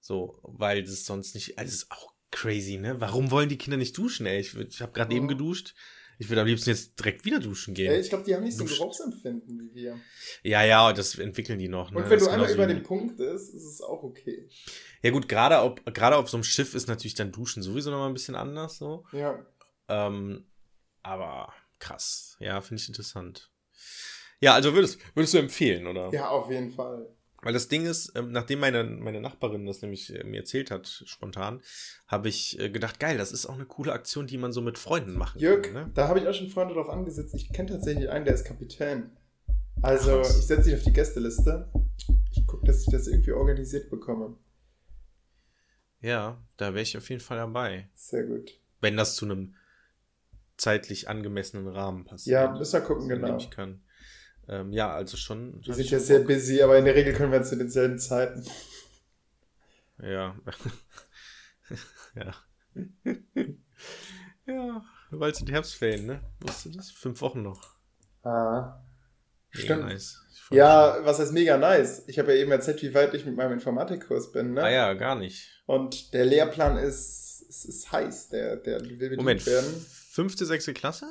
So, 0.00 0.38
weil 0.42 0.82
das 0.82 1.04
sonst 1.04 1.34
nicht, 1.34 1.58
also 1.58 1.68
das 1.70 1.82
ist 1.82 1.90
auch 1.90 2.12
crazy, 2.30 2.78
ne? 2.78 3.00
Warum 3.00 3.30
wollen 3.30 3.48
die 3.48 3.58
Kinder 3.58 3.76
nicht 3.76 3.96
duschen, 3.96 4.26
ey? 4.26 4.40
Ich, 4.40 4.54
ich 4.56 4.80
habe 4.80 4.92
gerade 4.92 5.12
Oh. 5.12 5.16
eben 5.16 5.28
geduscht. 5.28 5.74
Ich 6.20 6.28
würde 6.28 6.40
am 6.40 6.48
liebsten 6.48 6.70
jetzt 6.70 6.98
direkt 6.98 7.24
wieder 7.24 7.38
duschen 7.38 7.74
gehen. 7.74 7.92
Ich 8.00 8.08
glaube, 8.08 8.24
die 8.24 8.34
haben 8.34 8.42
nicht 8.42 8.56
so 8.56 8.64
ein 8.64 8.68
Geruchsempfinden 8.68 9.60
wie 9.60 9.72
wir. 9.74 10.00
Ja, 10.42 10.64
ja, 10.64 10.92
das 10.92 11.16
entwickeln 11.16 11.60
die 11.60 11.68
noch. 11.68 11.92
Ne? 11.92 11.98
Und 11.98 12.04
wenn 12.10 12.18
Das 12.18 12.24
du 12.24 12.30
einmal 12.30 12.50
über 12.52 12.66
den 12.66 12.82
Punkt 12.82 13.18
bist, 13.18 13.54
ist 13.54 13.64
es 13.64 13.80
auch 13.80 14.02
okay. 14.02 14.48
Ja 15.02 15.10
gut, 15.12 15.28
gerade 15.28 15.60
auf, 15.60 15.76
gerade 15.84 16.16
auf 16.16 16.28
so 16.28 16.36
einem 16.36 16.44
Schiff 16.44 16.74
ist 16.74 16.88
natürlich 16.88 17.14
dann 17.14 17.30
Duschen 17.30 17.62
sowieso 17.62 17.90
noch 17.92 17.98
mal 17.98 18.08
ein 18.08 18.14
bisschen 18.14 18.34
anders 18.34 18.78
so. 18.78 19.04
Ja. 19.12 19.46
Ähm, 19.88 20.46
aber 21.04 21.52
krass. 21.78 22.36
Ja, 22.40 22.60
finde 22.60 22.82
ich 22.82 22.88
interessant. 22.88 23.50
Ja, 24.40 24.54
also 24.54 24.74
würdest, 24.74 24.98
würdest 25.14 25.34
du 25.34 25.38
empfehlen, 25.38 25.86
oder? 25.86 26.10
Ja, 26.12 26.28
auf 26.28 26.50
jeden 26.50 26.70
Fall. 26.70 27.08
Weil 27.42 27.52
das 27.52 27.68
Ding 27.68 27.86
ist, 27.86 28.12
ähm, 28.16 28.32
nachdem 28.32 28.58
meine, 28.58 28.82
meine 28.82 29.20
Nachbarin 29.20 29.64
das 29.64 29.80
nämlich 29.80 30.12
äh, 30.14 30.24
mir 30.24 30.38
erzählt 30.38 30.70
hat, 30.70 30.88
spontan, 31.06 31.62
habe 32.08 32.28
ich 32.28 32.58
äh, 32.58 32.68
gedacht, 32.68 32.98
geil, 32.98 33.16
das 33.16 33.30
ist 33.30 33.46
auch 33.46 33.54
eine 33.54 33.66
coole 33.66 33.92
Aktion, 33.92 34.26
die 34.26 34.38
man 34.38 34.52
so 34.52 34.60
mit 34.60 34.76
Freunden 34.76 35.16
machen 35.16 35.38
Jörg, 35.38 35.62
kann. 35.62 35.72
Ne? 35.72 35.90
da 35.94 36.08
habe 36.08 36.18
ich 36.18 36.26
auch 36.26 36.34
schon 36.34 36.48
Freunde 36.48 36.74
drauf 36.74 36.88
angesetzt. 36.88 37.34
Ich 37.34 37.52
kenne 37.52 37.70
tatsächlich 37.70 38.10
einen, 38.10 38.24
der 38.24 38.34
ist 38.34 38.44
Kapitän. 38.44 39.10
Also, 39.82 40.16
Krass. 40.16 40.38
ich 40.38 40.46
setze 40.46 40.70
dich 40.70 40.74
auf 40.74 40.82
die 40.82 40.92
Gästeliste. 40.92 41.70
Ich 42.32 42.44
gucke, 42.46 42.66
dass 42.66 42.80
ich 42.80 42.90
das 42.90 43.06
irgendwie 43.06 43.32
organisiert 43.32 43.88
bekomme. 43.88 44.36
Ja, 46.00 46.42
da 46.56 46.74
wäre 46.74 46.82
ich 46.82 46.96
auf 46.96 47.08
jeden 47.08 47.20
Fall 47.20 47.36
dabei. 47.36 47.88
Sehr 47.94 48.24
gut. 48.24 48.58
Wenn 48.80 48.96
das 48.96 49.14
zu 49.14 49.24
einem 49.24 49.54
zeitlich 50.58 51.08
angemessenen 51.08 51.68
Rahmen 51.68 52.04
passiert. 52.04 52.34
Ja, 52.34 52.50
müssen 52.52 52.72
wir 52.74 52.80
gucken, 52.80 53.08
genau. 53.08 53.36
Ich 53.38 53.50
kann. 53.50 53.82
Ähm, 54.48 54.72
ja, 54.72 54.92
also 54.92 55.16
schon. 55.16 55.64
Wir 55.64 55.74
sind 55.74 55.90
ja 55.90 55.98
sehr 55.98 56.20
busy, 56.20 56.62
aber 56.62 56.78
in 56.78 56.84
der 56.84 56.94
Regel 56.94 57.14
können 57.14 57.32
wir 57.32 57.42
zu 57.42 57.56
denselben 57.56 57.98
Zeiten. 57.98 58.44
Ja. 60.02 60.36
ja. 62.14 62.34
ja, 64.46 64.84
weil 65.10 65.32
es 65.32 65.40
in 65.40 65.48
Herbstferien, 65.48 66.06
ne? 66.06 66.20
Wusstest 66.40 66.66
du 66.66 66.70
das? 66.70 66.90
Fünf 66.90 67.20
Wochen 67.20 67.42
noch. 67.42 67.76
Ah. 68.22 68.80
Mega 69.54 69.64
Stimmt. 69.64 69.84
nice. 69.84 70.20
Ja, 70.50 70.98
was 71.02 71.18
heißt 71.18 71.32
mega 71.32 71.58
nice? 71.58 72.04
Ich 72.06 72.18
habe 72.18 72.34
ja 72.34 72.40
eben 72.40 72.50
erzählt, 72.50 72.82
wie 72.82 72.94
weit 72.94 73.12
ich 73.14 73.26
mit 73.26 73.36
meinem 73.36 73.52
Informatikkurs 73.52 74.32
bin, 74.32 74.54
ne? 74.54 74.62
Ah 74.62 74.70
ja, 74.70 74.94
gar 74.94 75.14
nicht. 75.14 75.62
Und 75.66 76.14
der 76.14 76.24
Lehrplan 76.24 76.78
ist, 76.78 77.44
ist, 77.48 77.64
ist 77.66 77.92
heiß, 77.92 78.30
der, 78.30 78.56
der 78.56 78.80
will 78.80 78.96
bedient 78.96 79.16
Moment, 79.18 79.46
werden. 79.46 79.86
Fünfte, 80.18 80.44
sechste 80.46 80.74
Klasse? 80.74 81.06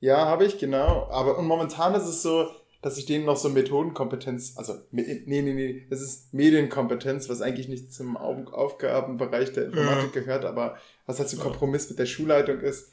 Ja, 0.00 0.26
habe 0.26 0.44
ich, 0.44 0.58
genau. 0.58 1.08
Aber 1.10 1.38
und 1.38 1.46
momentan 1.46 1.94
ist 1.94 2.04
es 2.06 2.22
so, 2.22 2.48
dass 2.80 2.98
ich 2.98 3.06
denen 3.06 3.24
noch 3.24 3.36
so 3.36 3.48
Methodenkompetenz, 3.48 4.54
also 4.56 4.74
nee, 4.90 5.22
nee, 5.26 5.42
nee, 5.42 5.86
es 5.90 6.00
ist 6.00 6.32
Medienkompetenz, 6.34 7.28
was 7.28 7.40
eigentlich 7.40 7.68
nicht 7.68 7.92
zum 7.92 8.16
Au- 8.16 8.50
Aufgabenbereich 8.50 9.52
der 9.52 9.66
Informatik 9.66 10.12
gehört, 10.12 10.44
aber 10.44 10.76
was 11.06 11.18
halt 11.18 11.28
so 11.28 11.36
Ja. 11.36 11.42
Kompromiss 11.44 11.88
mit 11.90 11.98
der 11.98 12.06
Schulleitung 12.06 12.60
ist. 12.60 12.90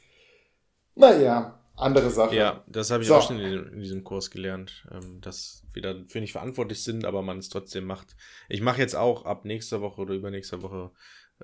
Naja, 0.94 1.58
andere 1.76 2.10
Sache. 2.10 2.36
Ja, 2.36 2.64
das 2.68 2.90
habe 2.90 3.02
ich 3.02 3.08
So. 3.08 3.14
auch 3.16 3.26
schon 3.26 3.40
in, 3.40 3.72
in 3.74 3.80
diesem 3.80 4.04
Kurs 4.04 4.30
gelernt, 4.30 4.86
ähm, 4.92 5.20
dass 5.20 5.62
wir 5.72 5.82
dafür 5.82 6.20
nicht 6.20 6.32
verantwortlich 6.32 6.82
sind, 6.82 7.04
aber 7.04 7.22
man 7.22 7.38
es 7.38 7.48
trotzdem 7.48 7.84
macht. 7.84 8.16
Ich 8.48 8.60
mache 8.60 8.80
jetzt 8.80 8.94
auch 8.96 9.24
ab 9.24 9.44
nächster 9.44 9.80
Woche 9.80 10.00
oder 10.02 10.14
übernächster 10.14 10.62
Woche, 10.62 10.90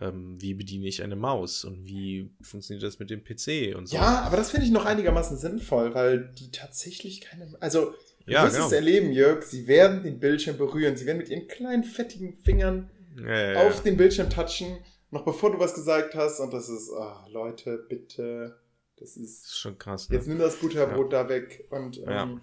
ähm, 0.01 0.37
wie 0.41 0.55
bediene 0.55 0.87
ich 0.87 1.03
eine 1.03 1.17
Maus 1.17 1.65
und 1.65 1.87
wie 1.87 2.31
funktioniert 2.43 2.83
das 2.83 2.99
mit 2.99 3.11
dem 3.11 3.23
PC 3.25 3.75
und 3.77 3.87
so. 3.89 3.97
Ja, 3.97 4.21
aber 4.23 4.37
das 4.37 4.51
finde 4.51 4.67
ich 4.67 4.73
noch 4.73 4.85
einigermaßen 4.85 5.37
sinnvoll, 5.39 5.95
weil 5.95 6.33
die 6.39 6.51
tatsächlich 6.51 7.21
keine. 7.23 7.55
Also, 7.61 7.95
du 8.27 8.33
Ja, 8.33 8.45
wirst 8.45 8.55
genau. 8.57 8.67
es 8.67 8.73
erleben, 8.73 9.13
Jörg, 9.13 9.43
sie 9.43 9.67
werden 9.67 10.03
den 10.03 10.19
Bildschirm 10.21 10.59
berühren. 10.59 10.97
Sie 10.97 11.07
werden 11.07 11.19
mit 11.19 11.29
ihren 11.29 11.49
kleinen, 11.49 11.85
fettigen 11.85 12.35
Fingern 12.35 12.91
Ja, 13.19 13.53
ja, 13.53 13.67
auf 13.67 13.83
den 13.83 13.97
Bildschirm 13.97 14.29
touchen, 14.31 14.79
noch 15.11 15.25
bevor 15.25 15.53
du 15.53 15.59
was 15.59 15.75
gesagt 15.75 16.15
hast. 16.15 16.41
Und 16.41 16.53
das 16.53 16.69
ist, 16.69 16.91
ah, 16.93 17.27
Leute, 17.31 17.85
bitte. 17.89 18.59
Das 18.99 19.15
Das 19.15 19.17
ist. 19.23 19.45
ist 19.47 19.59
schon 19.59 19.79
krass. 19.79 20.09
Ne? 20.09 20.17
Jetzt 20.17 20.27
nimm 20.27 20.39
das 20.39 20.57
Butterbrot 20.57 21.13
da 21.13 21.29
weg. 21.29 21.67
Und. 21.71 22.01
Ähm. 22.07 22.41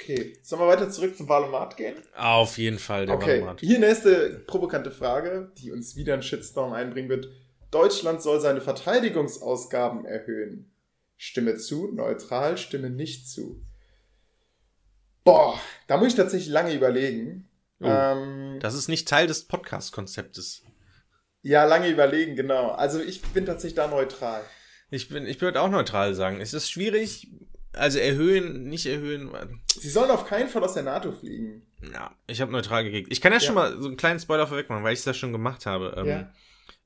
Okay. 0.00 0.36
Sollen 0.42 0.62
wir 0.62 0.68
weiter 0.68 0.88
zurück 0.90 1.16
zum 1.16 1.28
Valomat 1.28 1.76
gehen? 1.76 1.96
Auf 2.16 2.56
jeden 2.58 2.78
Fall, 2.78 3.06
der 3.06 3.16
Okay. 3.16 3.34
Wahlomat. 3.40 3.60
Hier 3.60 3.78
nächste 3.78 4.42
provokante 4.46 4.90
Frage, 4.90 5.52
die 5.58 5.70
uns 5.72 5.94
wieder 5.96 6.14
einen 6.14 6.22
Shitstorm 6.22 6.72
einbringen 6.72 7.08
wird. 7.08 7.28
Deutschland 7.70 8.22
soll 8.22 8.40
seine 8.40 8.60
Verteidigungsausgaben 8.60 10.04
erhöhen. 10.04 10.72
Stimme 11.16 11.56
zu, 11.56 11.92
neutral, 11.92 12.56
stimme 12.56 12.88
nicht 12.90 13.28
zu. 13.28 13.62
Boah, 15.24 15.60
da 15.86 15.98
muss 15.98 16.08
ich 16.08 16.14
tatsächlich 16.14 16.48
lange 16.50 16.74
überlegen. 16.74 17.48
Oh, 17.80 17.86
ähm, 17.86 18.58
Das 18.60 18.74
ist 18.74 18.88
nicht 18.88 19.06
Teil 19.06 19.26
des 19.26 19.46
Podcast-Konzeptes. 19.46 20.62
ja, 21.42 21.64
lange 21.64 21.88
überlegen, 21.88 22.36
genau. 22.36 22.70
Also 22.70 23.00
ich 23.00 23.20
bin 23.22 23.46
tatsächlich 23.46 23.76
da 23.76 23.86
neutral. 23.86 24.42
Ich 24.90 25.08
bin, 25.08 25.26
ich 25.26 25.40
würde 25.40 25.60
auch 25.60 25.68
neutral 25.70 26.14
sagen. 26.14 26.40
Es 26.40 26.52
ist 26.54 26.70
schwierig, 26.70 27.28
also 27.72 27.98
erhöhen, 27.98 28.64
nicht 28.64 28.86
erhöhen. 28.86 29.30
Sie 29.68 29.88
sollen 29.90 30.10
auf 30.10 30.26
keinen 30.26 30.48
Fall 30.48 30.62
aus 30.64 30.74
der 30.74 30.82
NATO 30.82 31.12
fliegen. 31.12 31.66
Ja, 31.92 32.14
ich 32.26 32.40
habe 32.40 32.52
neutral 32.52 32.84
gekriegt. 32.84 33.08
Ich 33.12 33.20
kann 33.20 33.32
ja, 33.32 33.38
Ja. 33.38 33.44
schon 33.44 33.54
mal 33.54 33.78
so 33.80 33.86
einen 33.88 33.96
kleinen 33.96 34.20
Spoiler 34.20 34.46
vorweg 34.46 34.68
machen, 34.68 34.84
weil 34.84 34.92
ich 34.92 34.98
es 35.00 35.04
ja 35.04 35.14
schon 35.14 35.32
gemacht 35.32 35.66
habe. 35.66 35.94
Ähm, 35.96 36.06
Ja. 36.06 36.32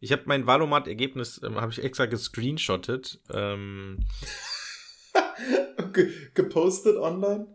Ich 0.01 0.13
habe 0.13 0.23
mein 0.27 0.47
Valomat-Ergebnis, 0.47 1.41
ähm, 1.45 1.61
habe 1.61 1.73
ich 1.73 1.83
extra 1.83 2.07
gescreenshottet. 2.07 3.21
Ähm, 3.33 4.05
Ge 5.93 6.11
gepostet 6.35 6.97
online? 6.97 7.47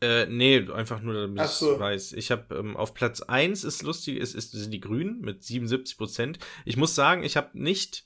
äh, 0.00 0.26
nee, 0.26 0.68
einfach 0.72 1.00
nur, 1.00 1.14
damit 1.14 1.40
ich 1.44 1.50
so. 1.50 1.78
weiß. 1.78 2.12
Ich 2.14 2.30
habe 2.32 2.56
ähm, 2.56 2.76
auf 2.76 2.92
Platz 2.92 3.22
1 3.22 3.62
ist 3.64 3.82
lustig, 3.84 4.16
ist, 4.18 4.34
ist, 4.34 4.50
sind 4.50 4.72
die 4.72 4.80
Grünen 4.80 5.20
mit 5.20 5.44
77 5.44 5.96
Prozent. 5.96 6.38
Ich 6.64 6.76
muss 6.76 6.94
sagen, 6.96 7.22
ich 7.22 7.36
habe 7.36 7.50
nicht 7.58 8.04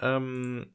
ähm, 0.00 0.74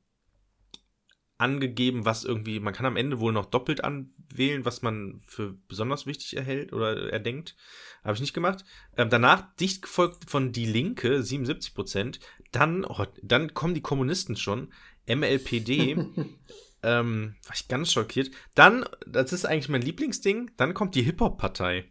angegeben, 1.42 2.06
was 2.06 2.24
irgendwie, 2.24 2.60
man 2.60 2.74
kann 2.74 2.86
am 2.86 2.96
Ende 2.96 3.20
wohl 3.20 3.34
noch 3.34 3.48
doppelt 3.48 3.84
anwählen, 3.84 4.64
was 4.64 4.82
man 4.82 5.22
für 5.26 5.58
besonders 5.68 6.06
wichtig 6.06 6.38
erhält 6.38 6.72
oder 6.72 7.12
erdenkt. 7.12 7.56
Habe 8.04 8.14
ich 8.14 8.22
nicht 8.22 8.34
gemacht. 8.34 8.64
Ähm, 8.96 9.10
danach 9.10 9.56
dicht 9.56 9.82
gefolgt 9.82 10.30
von 10.30 10.52
Die 10.52 10.66
Linke, 10.66 11.24
77 11.24 11.74
Prozent. 11.74 12.20
Dann, 12.52 12.86
oh, 12.86 13.06
dann 13.22 13.54
kommen 13.54 13.74
die 13.74 13.82
Kommunisten 13.82 14.38
schon. 14.38 14.72
MLPD, 15.08 15.94
ähm, 16.84 17.36
war 17.46 17.56
ich 17.56 17.68
ganz 17.68 17.92
schockiert. 17.92 18.32
Dann, 18.54 18.86
das 19.08 19.34
ist 19.34 19.46
eigentlich 19.46 19.70
mein 19.70 19.82
Lieblingsding, 19.82 20.52
dann 20.58 20.74
kommt 20.74 20.96
die 20.96 21.04
Hip-Hop-Partei. 21.04 21.86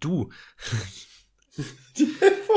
Du. 0.00 0.30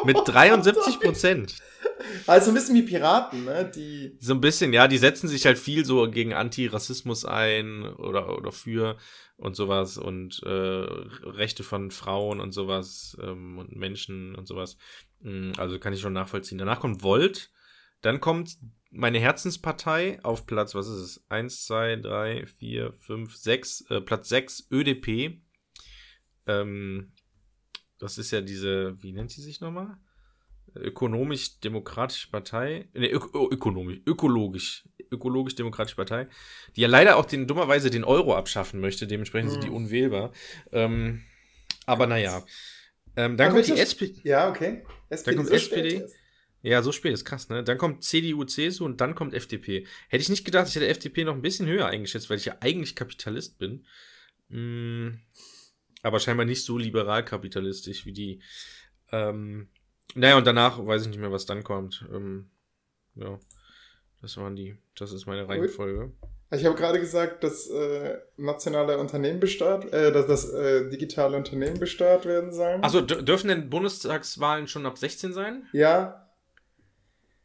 Mit 0.06 0.18
73 0.26 1.00
Prozent. 1.00 1.56
Also 2.28 2.52
ein 2.52 2.54
bisschen 2.54 2.76
wie 2.76 2.84
Piraten, 2.84 3.46
ne? 3.46 3.70
Die. 3.74 4.16
So 4.20 4.34
ein 4.34 4.42
bisschen, 4.42 4.74
ja, 4.74 4.88
die 4.88 4.98
setzen 4.98 5.28
sich 5.28 5.46
halt 5.46 5.58
viel 5.58 5.86
so 5.86 6.10
gegen 6.10 6.34
Antirassismus 6.34 7.26
ein 7.26 7.84
oder, 7.84 8.38
oder 8.38 8.52
für 8.52 8.98
und 9.38 9.56
sowas 9.56 9.98
und 9.98 10.42
äh, 10.44 10.50
Rechte 10.50 11.64
von 11.64 11.92
Frauen 11.92 12.40
und 12.40 12.52
sowas 12.52 13.18
ähm, 13.22 13.58
und 13.58 13.76
Menschen 13.76 14.36
und 14.36 14.48
sowas. 14.48 14.78
Mm, 15.22 15.52
Also 15.58 15.80
kann 15.80 15.94
ich 15.94 16.02
schon 16.02 16.14
nachvollziehen. 16.14 16.58
Danach 16.58 16.80
kommt 16.80 17.04
Volt, 17.04 17.52
dann 18.02 18.20
kommt 18.20 18.58
meine 18.92 19.20
Herzenspartei 19.20 20.20
auf 20.24 20.46
Platz, 20.46 20.74
was 20.76 20.88
ist 20.88 21.02
es? 21.02 21.26
Eins, 21.30 21.66
zwei, 21.66 21.96
drei, 21.96 22.46
vier, 22.48 22.94
fünf, 23.00 23.36
sechs, 23.36 23.82
äh, 23.90 24.02
Platz 24.02 24.30
sechs 24.30 24.68
ÖDP. 24.72 25.42
Ähm, 26.48 27.12
das 28.00 28.18
ist 28.18 28.32
ja 28.32 28.42
diese, 28.42 29.02
wie 29.04 29.12
nennt 29.12 29.32
sie 29.32 29.42
sich 29.42 29.62
nochmal? 29.62 29.98
Ökonomisch-demokratische 30.76 32.30
Partei, 32.30 32.88
ne, 32.94 33.10
ök 33.12 33.34
ö- 33.34 33.48
ökonomisch, 33.52 34.00
ökologisch, 34.06 34.86
ökologisch-demokratische 35.12 35.96
Partei, 35.96 36.28
die 36.76 36.82
ja 36.82 36.88
leider 36.88 37.18
auch 37.18 37.26
den, 37.26 37.48
dummerweise 37.48 37.90
den 37.90 38.04
Euro 38.04 38.36
abschaffen 38.36 38.80
möchte, 38.80 39.08
dementsprechend 39.08 39.52
sind 39.52 39.64
die 39.64 39.70
Hm. 39.70 39.76
unwählbar. 39.76 40.32
Ähm, 40.72 41.24
aber 41.86 42.08
naja. 42.08 42.44
Ähm, 43.16 43.38
dann 43.38 43.48
Aber 43.48 43.56
kommt 43.62 43.68
die 43.68 43.80
SPD. 43.80 44.22
Ja, 44.24 44.50
okay. 44.50 44.84
SPD 45.10 45.36
kommt 45.36 45.50
so 45.50 45.58
spät 45.58 45.86
SPD. 45.86 46.06
Ja, 46.62 46.82
so 46.84 46.92
spät 46.92 47.14
ist 47.14 47.24
krass, 47.26 47.48
ne? 47.50 47.64
Dann 47.64 47.78
kommt 47.78 48.04
CDU, 48.04 48.44
CSU 48.44 48.84
und 48.86 49.00
dann 49.00 49.16
kommt 49.16 49.34
FDP. 49.34 49.88
Hätte 50.10 50.22
ich 50.22 50.30
nicht 50.30 50.44
gedacht, 50.44 50.68
ich 50.68 50.76
hätte 50.76 50.88
FDP 50.88 51.24
noch 51.24 51.34
ein 51.34 51.42
bisschen 51.42 51.68
höher 51.68 51.88
eingeschätzt, 51.88 52.30
weil 52.30 52.38
ich 52.38 52.46
ja 52.46 52.58
eigentlich 52.60 52.96
Kapitalist 52.96 53.58
bin. 53.58 53.86
Mm, 54.50 55.20
aber 56.04 56.20
scheinbar 56.20 56.46
nicht 56.46 56.64
so 56.64 56.78
liberal-kapitalistisch 56.78 58.06
wie 58.06 58.14
die. 58.14 58.42
Ähm, 59.12 59.70
naja, 60.16 60.38
und 60.38 60.48
danach 60.48 60.86
weiß 60.86 61.04
ich 61.04 61.08
nicht 61.10 61.20
mehr, 61.20 61.32
was 61.32 61.46
dann 61.46 61.64
kommt. 61.64 62.06
Ähm, 62.14 62.50
ja, 63.16 63.40
das 64.22 64.38
waren 64.38 64.56
die. 64.56 64.78
Das 64.98 65.12
ist 65.12 65.26
meine 65.26 65.48
Reihenfolge. 65.48 66.12
Ich 66.52 66.66
habe 66.66 66.76
gerade 66.76 67.00
gesagt, 67.00 67.44
dass 67.44 67.70
äh, 67.70 68.18
nationale 68.38 68.98
Unternehmen 68.98 69.40
besteuert, 69.40 69.94
äh, 69.94 70.12
dass 70.12 70.26
das 70.26 70.50
äh, 70.52 70.90
digitale 70.90 71.38
Unternehmen 71.38 71.80
besteuert 71.80 72.26
werden 72.26 72.52
sollen. 72.52 72.84
Achso, 72.84 73.02
dürfen 73.02 73.50
denn 73.50 73.70
Bundestagswahlen 73.70 74.68
schon 74.68 74.88
ab 74.88 74.98
16 74.98 75.32
sein? 75.32 75.68
Ja, 75.74 76.29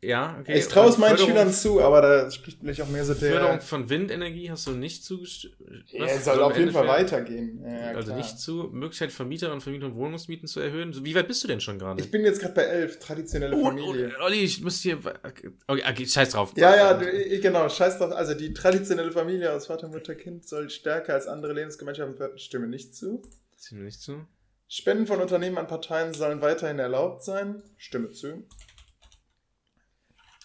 Ja, 0.06 0.36
okay. 0.40 0.58
Ich 0.58 0.68
traue 0.68 0.88
es 0.90 0.98
meinen 0.98 1.10
Förderung- 1.16 1.30
Schülern 1.30 1.52
zu, 1.52 1.80
aber 1.82 2.00
da 2.02 2.30
spricht 2.30 2.62
mich 2.62 2.82
auch 2.82 2.88
mehr 2.88 3.04
so 3.04 3.14
Förderung 3.14 3.52
der. 3.52 3.60
von 3.60 3.88
Windenergie 3.88 4.50
hast 4.50 4.66
du 4.66 4.72
nicht 4.72 5.04
zugestimmt. 5.04 5.54
Ja, 5.90 6.04
es 6.06 6.24
soll 6.24 6.42
auf 6.42 6.56
jeden 6.56 6.72
Fall 6.72 6.86
weitergehen. 6.86 7.62
Ja, 7.66 7.88
Also 7.96 8.08
klar. 8.08 8.16
nicht 8.18 8.38
zu 8.38 8.68
Möglichkeit 8.72 9.12
Vermieterinnen 9.12 9.54
und 9.56 9.60
Vermieter 9.62 9.86
und 9.86 9.94
Wohnungsmieten 9.96 10.46
zu 10.48 10.60
erhöhen. 10.60 10.92
So, 10.92 11.04
Wie 11.04 11.14
weit 11.14 11.26
bist 11.28 11.42
du 11.42 11.48
denn 11.48 11.60
schon 11.60 11.78
gerade? 11.78 12.00
Ich 12.02 12.10
bin 12.10 12.22
jetzt 12.24 12.40
gerade 12.40 12.54
bei 12.54 12.62
elf, 12.62 12.98
traditionelle 12.98 13.56
Oh, 13.56 13.60
oh, 13.60 13.64
Familie. 13.66 14.12
Olli, 14.22 14.40
ich 14.40 14.62
muss 14.62 14.80
hier. 14.80 14.98
Okay, 15.22 15.50
okay, 15.66 16.06
scheiß 16.06 16.30
drauf. 16.30 16.52
Ja, 16.56 16.74
ja, 16.76 16.92
genau, 17.40 17.68
scheiß 17.68 17.98
drauf. 17.98 18.12
Also 18.12 18.34
die 18.34 18.52
traditionelle 18.52 19.12
Familie 19.12 19.52
aus 19.52 19.66
Vater, 19.66 19.88
Mutter, 19.88 20.14
Kind 20.14 20.46
soll 20.46 20.70
stärker 20.70 21.14
als 21.14 21.26
andere 21.26 21.52
Lebensgemeinschaften 21.52 22.38
stimme 22.38 22.66
nicht 22.66 22.94
zu. 22.94 23.22
Mir 23.70 23.84
nicht 23.84 24.00
zu. 24.00 24.26
Spenden 24.68 25.06
von 25.06 25.20
Unternehmen 25.20 25.56
an 25.58 25.66
Parteien 25.66 26.12
sollen 26.14 26.40
weiterhin 26.42 26.78
erlaubt 26.78 27.22
sein. 27.24 27.62
Stimme 27.76 28.10
zu. 28.10 28.44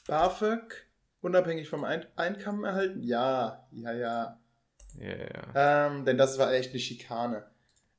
BAföG 0.10 0.88
unabhängig 1.22 1.70
vom 1.70 1.84
Ein 1.84 2.06
Einkommen 2.16 2.64
erhalten? 2.64 3.04
Ja, 3.04 3.68
ja, 3.72 3.94
ja. 3.94 4.40
Ja, 4.98 5.16
ja. 5.16 5.88
Ähm, 5.88 6.06
denn 6.06 6.18
das 6.18 6.40
war 6.40 6.52
echt 6.52 6.72
eine 6.72 6.80
Schikane. 6.80 7.46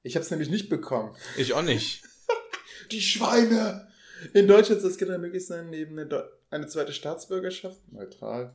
Ich 0.03 0.17
habe 0.17 0.25
es 0.25 0.31
nämlich 0.31 0.51
nicht 0.51 0.69
bekommen. 0.69 1.15
Ich 1.37 1.53
auch 1.55 1.63
nicht. 1.63 2.03
Die 2.91 3.01
Schweine! 3.01 3.89
In 4.35 4.49
Deutschland 4.49 4.81
soll 4.81 4.91
es 4.91 4.99
generell 4.99 5.21
möglich 5.21 5.47
sein, 5.47 5.71
neben 5.71 5.99
eine, 5.99 6.29
eine 6.51 6.67
zweite 6.67 6.93
Staatsbürgerschaft. 6.93 7.81
Neutral. 7.93 8.53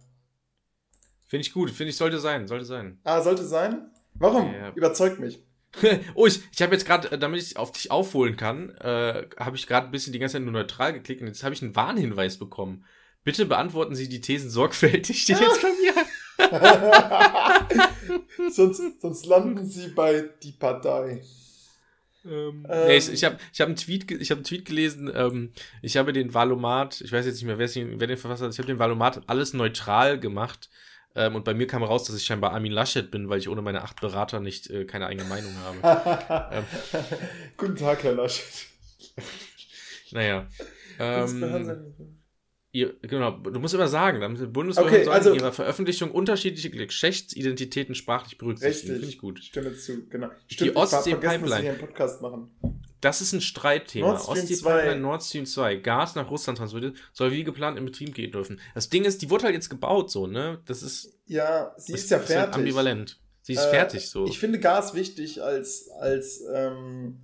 Finde 1.27 1.41
ich 1.41 1.53
gut. 1.53 1.71
Finde 1.71 1.91
ich, 1.91 1.97
sollte 1.97 2.19
sein. 2.19 2.47
Sollte 2.47 2.65
sein. 2.65 2.99
Ah, 3.03 3.21
sollte 3.21 3.45
sein? 3.45 3.89
Warum? 4.15 4.53
Ja. 4.53 4.73
Überzeugt 4.75 5.19
mich. 5.19 5.43
oh, 6.13 6.25
ich, 6.25 6.41
ich 6.51 6.61
habe 6.61 6.73
jetzt 6.73 6.85
gerade, 6.85 7.11
äh, 7.11 7.17
damit 7.17 7.41
ich 7.41 7.57
auf 7.57 7.71
dich 7.71 7.89
aufholen 7.89 8.35
kann, 8.35 8.69
äh, 8.77 9.27
habe 9.37 9.55
ich 9.55 9.65
gerade 9.65 9.87
ein 9.87 9.91
bisschen 9.91 10.13
die 10.13 10.19
ganze 10.19 10.33
Zeit 10.33 10.43
nur 10.43 10.51
neutral 10.51 10.93
geklickt 10.93 11.21
und 11.21 11.27
jetzt 11.27 11.43
habe 11.43 11.53
ich 11.53 11.61
einen 11.61 11.75
Warnhinweis 11.75 12.37
bekommen. 12.37 12.85
Bitte 13.25 13.45
beantworten 13.45 13.95
Sie 13.95 14.07
die 14.07 14.21
Thesen 14.21 14.49
sorgfältig, 14.49 15.23
steht 15.23 15.41
jetzt 15.41 15.61
bei 15.61 15.67
mir. 15.67 15.93
sonst, 18.51 19.01
sonst 19.01 19.25
landen 19.25 19.65
sie 19.65 19.87
bei 19.89 20.29
die 20.43 20.51
Partei. 20.51 21.23
Ähm, 22.23 22.67
Ähm. 22.69 22.87
nee, 22.87 22.97
ich 22.97 23.11
ich 23.11 23.23
habe 23.23 23.37
ich 23.53 23.61
hab 23.61 23.67
einen, 23.67 23.77
Tweet 23.77 24.11
ich 24.11 24.31
hab 24.31 24.37
einen 24.37 24.45
Tweet 24.45 24.65
gelesen, 24.65 25.11
ähm, 25.13 25.53
ich 25.81 25.97
habe 25.97 26.13
den 26.13 26.33
Valomat, 26.33 27.01
ich 27.01 27.11
weiß 27.11 27.25
jetzt 27.25 27.35
nicht 27.35 27.45
mehr, 27.45 27.57
wer, 27.57 27.69
wer 27.73 28.07
den 28.07 28.17
verfasst 28.17 28.43
hat, 28.43 28.51
ich 28.51 28.57
habe 28.57 28.67
den 28.67 28.79
Valomat 28.79 29.21
alles 29.27 29.53
neutral 29.53 30.19
gemacht 30.19 30.69
ähm, 31.15 31.35
und 31.35 31.45
bei 31.45 31.53
mir 31.53 31.67
kam 31.67 31.83
raus, 31.83 32.05
dass 32.05 32.15
ich 32.15 32.25
scheinbar 32.25 32.53
Armin 32.53 32.71
Laschet 32.71 33.09
bin, 33.09 33.29
weil 33.29 33.39
ich 33.39 33.49
ohne 33.49 33.61
meine 33.61 33.83
acht 33.83 34.01
Berater 34.01 34.39
nicht 34.39 34.69
äh, 34.69 34.85
keine 34.85 35.07
eigene 35.07 35.27
Meinung 35.27 35.53
habe. 35.63 36.51
Ähm. 36.51 36.63
Guten 37.57 37.75
Tag, 37.75 38.03
Herr 38.03 38.13
Laschet. 38.13 38.67
Naja. 40.11 40.47
Ähm. 40.99 42.24
Ihr, 42.75 42.93
genau, 43.01 43.31
du 43.31 43.59
musst 43.59 43.73
immer 43.73 43.87
sagen, 43.87 44.19
dann 44.19 44.33
müssen 44.33 44.51
Bundesbehörden 44.51 44.99
Okay, 45.01 45.09
also- 45.09 45.29
in 45.31 45.39
ihrer 45.39 45.51
Veröffentlichung 45.53 46.11
unterschiedliche 46.11 46.69
Geschlechtsidentitäten 46.69 47.95
sprachlich 47.95 48.37
berücksichtigen. 48.37 48.93
Finde 48.93 49.07
ich 49.07 49.17
gut. 49.17 49.39
Stimme 49.43 49.73
zu, 49.75 50.05
genau. 50.07 50.29
Stimmt, 50.47 50.71
ich 50.71 50.75
Ostsee 50.77 51.13
hab 51.13 51.21
vergessen, 51.21 51.21
dass 51.21 51.31
wir 51.31 51.39
Pipeline. 51.39 51.61
hier 51.61 51.69
einen 51.71 51.79
Podcast 51.79 52.21
machen. 52.21 52.49
Das 53.01 53.21
ist 53.21 53.33
ein 53.33 53.41
Streitthema. 53.41 54.07
Nord 54.07 54.21
Stream 54.21 54.37
Ostsee 54.37 54.55
2. 54.55 54.71
Pipeline, 54.77 55.01
Nord 55.01 55.23
Stream 55.23 55.45
2, 55.45 55.75
Gas 55.77 56.15
nach 56.15 56.29
Russland 56.29 56.57
transportiert, 56.57 56.97
soll 57.13 57.31
wie 57.31 57.43
geplant 57.43 57.77
in 57.77 57.85
Betrieb 57.85 58.13
gehen 58.15 58.31
dürfen. 58.31 58.59
Das 58.73 58.89
Ding 58.89 59.05
ist, 59.05 59.21
die 59.21 59.29
wurde 59.29 59.43
halt 59.45 59.53
jetzt 59.55 59.69
gebaut, 59.69 60.11
so, 60.11 60.27
ne? 60.27 60.59
Das 60.65 60.81
ist, 60.83 61.13
Ja, 61.25 61.73
sie 61.77 61.91
das 61.93 62.01
ist 62.01 62.09
ja 62.11 62.17
halt 62.17 62.27
fertig. 62.27 62.55
ambivalent. 62.55 63.19
Sie 63.41 63.53
ist 63.53 63.65
Äh, 63.65 63.69
fertig, 63.69 64.09
so. 64.09 64.25
Ich 64.25 64.39
finde 64.39 64.59
Gas 64.59 64.95
wichtig 64.95 65.41
als, 65.43 65.87
als 65.99 66.43
ähm, 66.53 67.21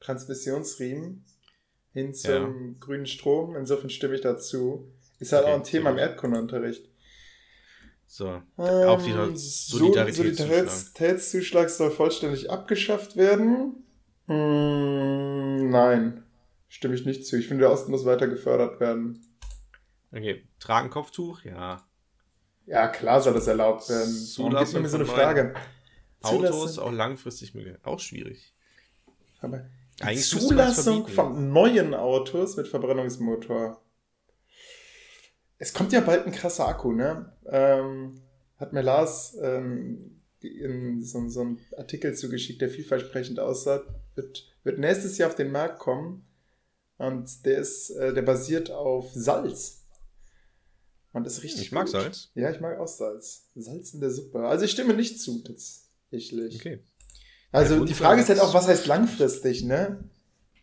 Transmissionsriemen 0.00 1.24
hin 1.92 2.14
zum 2.14 2.78
grünen 2.80 3.06
Strom. 3.06 3.56
Insofern 3.56 3.90
stimme 3.90 4.14
ich 4.14 4.20
dazu. 4.20 4.90
Ist 5.18 5.32
halt 5.32 5.44
Okay, 5.44 5.52
auch 5.52 5.56
ein 5.56 5.64
Thema 5.64 5.90
im. 5.90 5.98
Erdkundeunterricht. 5.98 6.88
so. 8.06 8.40
Auch 8.56 9.04
wieder 9.04 9.24
Ähm, 9.24 9.36
Solidaritätszuschlag. 9.36 10.68
Solidaritätszuschlag 10.70 11.70
soll 11.70 11.90
vollständig 11.90 12.50
abgeschafft 12.50 13.16
werden. 13.16 13.84
Hm, 14.26 15.70
nein, 15.70 16.22
stimme 16.68 16.94
ich 16.94 17.04
nicht 17.04 17.26
zu. 17.26 17.36
Ich 17.38 17.48
finde, 17.48 17.62
der 17.62 17.72
Osten 17.72 17.90
muss 17.90 18.04
weiter 18.04 18.28
gefördert 18.28 18.78
werden. 18.80 19.24
Okay. 20.12 20.46
Tragen 20.60 20.90
Kopftuch? 20.90 21.42
Ja. 21.44 21.84
Ja, 22.66 22.88
klar 22.88 23.20
soll 23.22 23.34
das 23.34 23.46
erlaubt 23.46 23.88
werden. 23.88 24.12
Zulassung 24.14 24.82
mir 24.82 24.88
so 24.88 24.96
eine 24.96 25.06
Frage? 25.06 25.54
Autos 26.22 26.50
Zulassung- 26.50 26.84
auch 26.84 26.92
langfristig 26.92 27.54
möglich. 27.54 27.76
Auch 27.82 27.98
schwierig. 28.00 28.54
Aber 29.40 29.64
Eigentlich 30.00 30.28
Zulassung 30.28 31.08
von 31.08 31.52
neuen 31.52 31.94
Autos 31.94 32.56
mit 32.56 32.68
Verbrennungsmotor. 32.68 33.82
Es 35.58 35.72
kommt 35.72 35.92
ja 35.92 36.00
bald 36.00 36.24
ein 36.26 36.32
krasser 36.32 36.68
Akku, 36.68 36.92
ne? 36.92 37.32
Ähm, 37.46 38.22
hat 38.56 38.72
mir 38.72 38.82
Lars 38.82 39.36
ähm, 39.42 40.20
in 40.40 41.02
so, 41.02 41.28
so 41.28 41.40
einen 41.40 41.60
Artikel 41.76 42.14
zugeschickt, 42.14 42.60
der 42.60 42.70
vielversprechend 42.70 43.40
aussah. 43.40 43.82
Wird, 44.14 44.46
wird 44.62 44.78
nächstes 44.78 45.18
Jahr 45.18 45.30
auf 45.30 45.34
den 45.34 45.50
Markt 45.50 45.80
kommen. 45.80 46.24
Und 46.96 47.44
der 47.44 47.58
ist, 47.58 47.90
äh, 47.90 48.14
der 48.14 48.22
basiert 48.22 48.70
auf 48.70 49.10
Salz. 49.12 49.86
Und 51.12 51.26
ist 51.26 51.42
richtig. 51.42 51.62
Ich 51.62 51.72
mag 51.72 51.86
gut. 51.86 51.92
Salz. 51.92 52.30
Ja, 52.34 52.50
ich 52.50 52.60
mag 52.60 52.78
auch 52.78 52.88
Salz. 52.88 53.48
Salz 53.54 53.94
in 53.94 54.00
der 54.00 54.10
Suppe. 54.10 54.46
Also 54.46 54.64
ich 54.64 54.70
stimme 54.70 54.94
nicht 54.94 55.20
zu, 55.20 55.42
tatsächlich. 55.42 56.56
Okay. 56.56 56.84
Also 57.52 57.84
die 57.84 57.94
Frage 57.94 58.20
ist 58.20 58.28
halt 58.28 58.40
auch, 58.40 58.52
was 58.54 58.68
heißt 58.68 58.86
langfristig, 58.86 59.64
ne? 59.64 60.04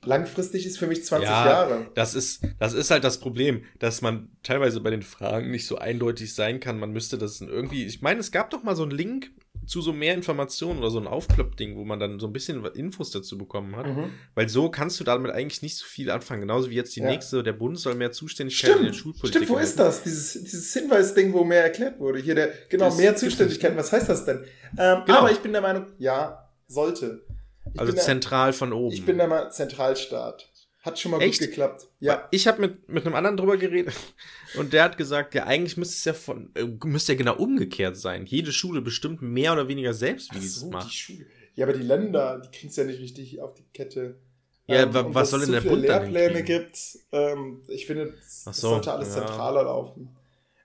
Langfristig 0.04 0.68
ist 0.68 0.78
für 0.78 0.86
mich 0.86 1.04
20 1.04 1.28
Ja, 1.28 1.46
Jahre. 1.48 1.88
Das 1.96 2.14
ist, 2.14 2.44
das 2.60 2.74
ist 2.74 2.92
halt 2.92 3.04
das 3.04 3.20
Problem, 3.20 3.64
dass 3.80 4.04
man 4.04 4.30
teilweise 4.44 4.80
bei 4.82 4.92
den 4.92 5.02
Fragen 5.02 5.50
nicht 5.50 5.66
so 5.66 5.78
eindeutig 5.80 6.36
sein 6.36 6.60
kann. 6.60 6.80
Man 6.80 6.92
müsste 6.92 7.18
das 7.18 7.42
irgendwie. 7.42 7.86
Ich 7.86 8.02
meine, 8.04 8.20
es 8.20 8.32
gab 8.32 8.52
doch 8.52 8.62
mal 8.62 8.76
so 8.76 8.84
einen 8.84 8.92
Link 8.92 9.32
zu 9.66 9.82
so 9.82 9.94
mehr 9.94 10.14
Informationen 10.14 10.78
oder 10.78 10.92
so 10.92 11.00
ein 11.00 11.08
Aufklopp-Ding, 11.08 11.76
wo 11.76 11.86
man 11.86 12.00
dann 12.00 12.20
so 12.20 12.28
ein 12.28 12.34
bisschen 12.34 12.64
Infos 12.76 13.10
dazu 13.10 13.36
bekommen 13.36 13.76
hat. 13.76 13.88
Mhm. 13.88 14.12
Weil 14.36 14.48
so 14.48 14.70
kannst 14.70 15.00
du 15.00 15.04
damit 15.04 15.32
eigentlich 15.32 15.64
nicht 15.64 15.76
so 15.76 15.86
viel 15.88 16.12
anfangen. 16.12 16.42
Genauso 16.42 16.70
wie 16.70 16.76
jetzt 16.76 16.96
die 16.96 17.00
Ja. 17.00 17.08
nächste, 17.10 17.42
der 17.42 17.54
Bund 17.54 17.80
soll 17.80 17.96
mehr 17.96 18.12
Zuständigkeit 18.12 18.70
in 18.70 18.84
der 18.84 18.94
Stimmt, 18.94 18.96
Schulpolitik 19.16 19.42
stimmt, 19.44 19.50
wo 19.50 19.58
ist 19.58 19.80
erhalten. 19.80 19.96
das? 19.98 20.04
Dieses, 20.04 20.34
dieses 20.44 20.72
Hinweisding, 20.74 21.34
wo 21.34 21.44
mehr 21.44 21.64
erklärt 21.64 22.00
wurde. 22.00 22.20
Hier 22.20 22.36
der, 22.36 22.50
genau, 22.70 22.86
Das 22.86 22.98
mehr 22.98 23.08
gibt's 23.08 23.22
Zuständigkeiten. 23.24 23.76
Was 23.76 23.92
heißt 23.92 24.08
das 24.08 24.24
denn? 24.26 24.44
Ähm, 24.78 25.02
Genau. 25.08 25.18
Aber 25.20 25.32
ich 25.32 25.40
bin 25.40 25.52
der 25.52 25.62
Meinung, 25.64 25.88
ja, 25.98 26.45
sollte. 26.68 27.26
Ich 27.74 27.80
Also 27.80 27.94
der, 27.94 28.02
zentral 28.02 28.54
von 28.54 28.74
oben. 28.74 28.94
Ich 28.94 29.06
bin 29.06 29.18
der 29.18 29.28
Mal 29.28 29.52
Zentralstaat. 29.52 30.50
Hat 30.82 31.00
schon 31.00 31.12
mal 31.12 31.22
Echt? 31.22 31.40
gut 31.40 31.50
geklappt. 31.50 31.88
Ja. 32.00 32.28
Ich 32.30 32.48
habe 32.48 32.62
mit, 32.62 32.88
mit 32.88 33.06
einem 33.06 33.16
anderen 33.16 33.38
drüber 33.38 33.58
geredet 33.58 33.96
und 34.58 34.72
der 34.72 34.84
hat 34.84 34.98
gesagt, 34.98 35.34
ja, 35.34 35.46
eigentlich 35.46 35.78
müsste 35.78 35.96
es 35.96 36.06
ja 36.06 36.14
von, 36.14 36.52
äh, 36.54 36.64
müsste 36.86 37.14
ja 37.14 37.18
genau 37.18 37.36
umgekehrt 37.38 37.98
sein. 37.98 38.26
Jede 38.28 38.52
Schule 38.52 38.82
bestimmt 38.82 39.22
mehr 39.22 39.54
oder 39.54 39.68
weniger 39.68 39.96
selbst, 39.96 40.34
wie 40.36 40.40
Ach 40.40 40.44
so, 40.44 40.70
macht. 40.70 40.92
die 40.92 40.96
Schule. 40.96 41.26
Ja, 41.56 41.66
aber 41.66 41.74
die 41.74 41.84
Länder, 41.84 42.40
die 42.40 42.56
kriegen 42.56 42.70
es 42.70 42.76
ja 42.76 42.84
nicht 42.84 43.00
richtig 43.00 43.42
auf 43.42 43.56
die 43.56 43.64
Kette. 43.74 44.20
Ja, 44.68 44.86
und 44.86 44.94
was 44.94 45.14
dass 45.14 45.30
soll 45.32 45.40
es 45.42 45.46
denn 45.46 45.54
der 45.54 45.62
so 45.62 45.70
viele 45.70 45.82
Bund 45.82 45.88
Lehrpläne 45.88 46.44
gibt, 46.44 46.78
ähm, 47.12 47.62
ich 47.68 47.86
finde, 47.86 48.14
Ach 48.16 48.52
es 48.52 48.58
so, 48.58 48.70
sollte 48.70 48.92
alles 48.92 49.16
ja. 49.16 49.26
zentraler 49.26 49.64
laufen. 49.64 50.16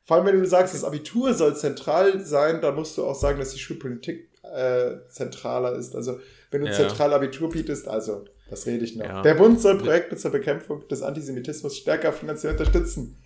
Vor 0.05 0.17
allem, 0.17 0.27
wenn 0.27 0.41
du 0.41 0.47
sagst, 0.47 0.75
das 0.75 0.85
Abitur 0.85 1.35
soll 1.35 1.57
zentral 1.57 2.25
sein, 2.25 2.61
dann 2.61 2.75
musst 2.75 2.99
du 2.99 3.05
auch 3.05 3.15
sagen, 3.15 3.39
dass 3.39 3.53
die 3.53 3.59
Schulpolitik 3.59 4.30
äh, 4.43 5.07
zentraler 5.09 5.76
ist. 5.76 5.95
Also, 5.95 6.18
wenn 6.51 6.62
du 6.62 6.66
Ja. 6.68 6.72
zentral 6.74 7.12
Abitur 7.12 7.49
bietest, 7.51 7.86
also, 7.88 8.24
das 8.49 8.66
rede 8.66 8.84
ich 8.84 8.97
noch. 8.97 9.05
Ja. 9.07 9.22
Der 9.22 9.34
Bund 9.34 9.61
soll 9.61 9.78
Projekte 9.78 10.16
zur 10.16 10.30
Bekämpfung 10.32 10.86
des 10.88 11.03
Antisemitismus 11.03 11.76
stärker 11.76 12.12
finanziell 12.12 12.53
unterstützen. 12.53 13.16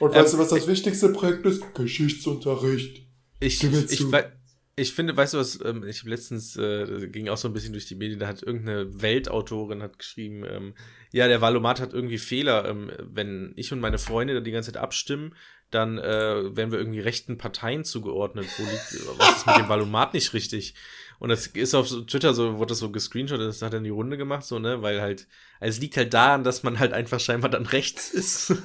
Und 0.00 0.14
weißt 0.14 0.32
Ähm, 0.34 0.38
du, 0.38 0.44
was 0.44 0.50
das 0.50 0.66
wichtigste 0.66 1.10
Projekt 1.10 1.44
ist? 1.46 1.62
Geschichtsunterricht. 1.74 3.02
Ich, 3.40 3.62
ich, 3.62 4.12
wei- 4.12 4.30
ich 4.74 4.94
finde, 4.94 5.16
weißt 5.16 5.34
du 5.34 5.38
was, 5.38 5.60
ähm, 5.64 5.84
ich 5.84 6.00
habe 6.00 6.10
letztens, 6.10 6.56
äh, 6.56 7.08
ging 7.08 7.28
auch 7.28 7.36
so 7.36 7.48
ein 7.48 7.52
bisschen 7.52 7.72
durch 7.72 7.86
die 7.86 7.94
Medien, 7.94 8.18
da 8.18 8.26
hat 8.26 8.42
irgendeine 8.42 9.02
Weltautorin 9.02 9.82
hat 9.82 9.98
geschrieben, 9.98 10.44
ähm, 10.48 10.74
ja, 11.12 11.28
der 11.28 11.42
Valomat 11.42 11.80
hat 11.80 11.92
irgendwie 11.92 12.18
Fehler, 12.18 12.66
ähm, 12.68 12.90
wenn 12.98 13.52
ich 13.56 13.72
und 13.72 13.80
meine 13.80 13.98
Freunde 13.98 14.34
da 14.34 14.40
die 14.40 14.50
ganze 14.50 14.72
Zeit 14.72 14.82
abstimmen, 14.82 15.34
dann 15.70 15.98
äh, 15.98 16.56
werden 16.56 16.70
wir 16.70 16.78
irgendwie 16.78 17.00
rechten 17.00 17.38
Parteien 17.38 17.84
zugeordnet. 17.84 18.46
Wo 18.58 18.62
liegt, 18.62 19.18
was 19.18 19.38
ist 19.38 19.46
mit 19.46 19.56
dem 19.56 19.68
Valomat 19.68 20.14
nicht 20.14 20.34
richtig? 20.34 20.74
Und 21.22 21.28
das 21.28 21.46
ist 21.46 21.72
auf 21.76 21.86
Twitter 22.08 22.34
so, 22.34 22.58
wurde 22.58 22.70
das 22.70 22.80
so 22.80 22.90
gescreenshottet, 22.90 23.46
das 23.46 23.62
hat 23.62 23.72
dann 23.72 23.84
die 23.84 23.90
Runde 23.90 24.16
gemacht, 24.16 24.42
so, 24.42 24.58
ne, 24.58 24.82
weil 24.82 25.00
halt, 25.00 25.28
also 25.60 25.76
es 25.76 25.80
liegt 25.80 25.96
halt 25.96 26.12
daran, 26.12 26.42
dass 26.42 26.64
man 26.64 26.80
halt 26.80 26.92
einfach 26.92 27.20
scheinbar 27.20 27.48
dann 27.48 27.64
rechts 27.64 28.10
ist. 28.10 28.50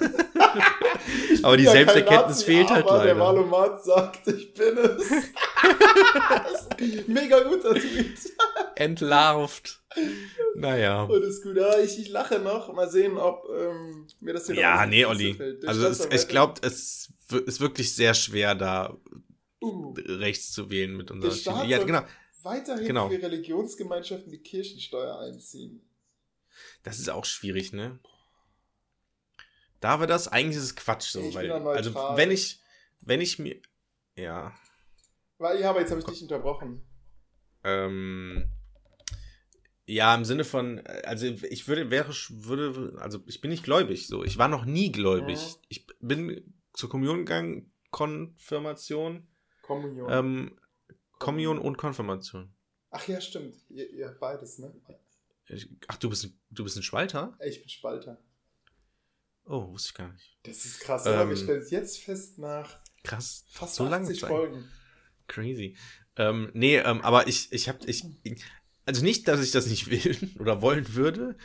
aber 1.43 1.55
die 1.55 1.65
Ja, 1.65 1.71
Selbsterkenntnis 1.71 2.37
Nazi, 2.39 2.45
fehlt 2.45 2.71
halt 2.71 2.87
aber 2.87 3.03
Der 3.03 3.13
leider. 3.13 3.19
Valomat 3.19 3.85
sagt, 3.85 4.27
ich 4.29 4.55
bin 4.55 4.75
es. 4.75 5.07
Mega 7.07 7.43
guter 7.43 7.75
Tweet. 7.75 8.17
entlarvt. 8.73 9.79
Naja. 10.55 11.03
Und 11.03 11.21
ist 11.21 11.43
gut. 11.43 11.57
Ja, 11.57 11.77
ich, 11.77 11.99
ich 11.99 12.09
lache 12.09 12.39
noch. 12.39 12.73
Mal 12.73 12.89
sehen, 12.89 13.19
ob 13.19 13.47
ähm, 13.55 14.07
mir 14.19 14.33
das 14.33 14.47
hier 14.47 14.55
noch 14.55 14.61
Ja, 14.63 14.87
nee, 14.87 15.05
Olli. 15.05 15.37
Also 15.67 15.85
es, 15.85 16.07
ich 16.11 16.27
glaube, 16.27 16.55
es 16.63 17.13
ist 17.45 17.61
wirklich 17.61 17.93
sehr 17.93 18.15
schwer, 18.15 18.55
da 18.55 18.97
Uh, 19.59 19.95
rechts 19.97 20.51
zu 20.51 20.69
wählen 20.69 20.95
mit 20.95 21.09
unserer 21.09 21.31
Schiene. 21.31 21.65
Ja, 21.65 21.83
genau. 21.83 22.03
Weiterhin 22.47 22.85
Genau. 22.87 23.09
für 23.09 23.21
Religionsgemeinschaften 23.21 24.31
die 24.31 24.41
Kirchensteuer 24.41 25.19
einziehen. 25.19 25.81
Das 26.83 26.99
ist 26.99 27.09
auch 27.09 27.25
schwierig, 27.25 27.73
ne? 27.73 27.99
Darf 29.79 30.01
er 30.01 30.07
das? 30.07 30.27
Eigentlich 30.27 30.57
ist 30.57 30.63
es 30.63 30.75
Quatsch 30.75 31.09
so, 31.11 31.21
Ich 31.21 31.35
weil, 31.35 31.47
da 31.47 31.63
also 31.63 31.93
wenn 32.17 32.31
ich, 32.31 32.59
wenn 33.01 33.21
ich 33.21 33.37
mir, 33.37 33.61
ja, 34.15 34.55
Weil, 35.37 35.59
ja, 35.59 35.69
aber 35.69 35.81
jetzt 35.81 35.91
habe 35.91 35.99
ich 36.01 36.07
dich 36.07 36.21
unterbrochen. 36.23 36.81
ähm, 37.63 38.51
ja, 39.85 40.13
im 40.15 40.25
Sinne 40.25 40.43
von, 40.43 40.85
also 41.05 41.27
ich 41.27 41.67
würde, 41.67 41.91
wäre, 41.91 42.09
würde, 42.29 42.99
also 42.99 43.19
ich 43.27 43.39
bin 43.39 43.51
nicht 43.51 43.63
gläubig, 43.63 44.07
so, 44.07 44.23
ich 44.23 44.37
war 44.37 44.47
noch 44.47 44.65
nie 44.65 44.91
gläubig. 44.91 45.37
Mhm. 45.39 45.61
Ich 45.69 45.87
bin 46.01 46.53
zur 46.73 46.89
Kommunion 46.89 47.19
gegangen, 47.19 47.71
Konfirmation, 47.91 49.27
Kommunion. 49.61 50.09
ähm, 50.11 50.59
Kommunion 51.19 51.59
und 51.59 51.77
Konfirmation. 51.77 52.53
Ach 52.89 53.07
ja, 53.07 53.19
stimmt. 53.21 53.55
Ihr, 53.69 53.89
ihr 53.91 54.17
beides, 54.19 54.59
ne? 54.59 54.73
Ich, 55.47 55.69
ach, 55.87 55.97
du 55.97 56.09
bist, 56.09 56.25
ein- 56.25 56.39
du 56.49 56.63
bist 56.63 56.77
ein 56.77 56.83
Spalter? 56.83 57.37
Ich 57.45 57.59
bin 57.59 57.69
Spalter. 57.69 58.21
Oh, 59.45 59.69
wusste 59.71 59.89
ich 59.89 59.93
gar 59.95 60.11
nicht. 60.11 60.37
Das 60.43 60.65
ist 60.65 60.79
krass. 60.81 61.05
Ähm, 61.05 61.13
aber 61.13 61.29
wir 61.29 61.37
stellen 61.37 61.61
es 61.61 61.71
jetzt 61.71 61.99
fest 61.99 62.37
nach 62.37 62.79
Krass. 63.03 63.45
fast 63.49 63.75
so 63.75 63.85
lange 63.87 64.05
80 64.05 64.19
Zeit. 64.19 64.29
Folgen. 64.29 64.69
Crazy. 65.27 65.77
Ähm, 66.17 66.51
nee, 66.53 66.77
ähm, 66.77 67.01
aber 67.01 67.27
ich, 67.27 67.51
ich 67.53 67.69
hab, 67.69 67.87
ich, 67.87 68.03
also 68.85 69.03
nicht, 69.03 69.27
dass 69.27 69.41
ich 69.41 69.51
das 69.51 69.67
nicht 69.67 69.89
will 69.89 70.31
oder 70.39 70.61
wollen 70.61 70.93
würde. 70.95 71.37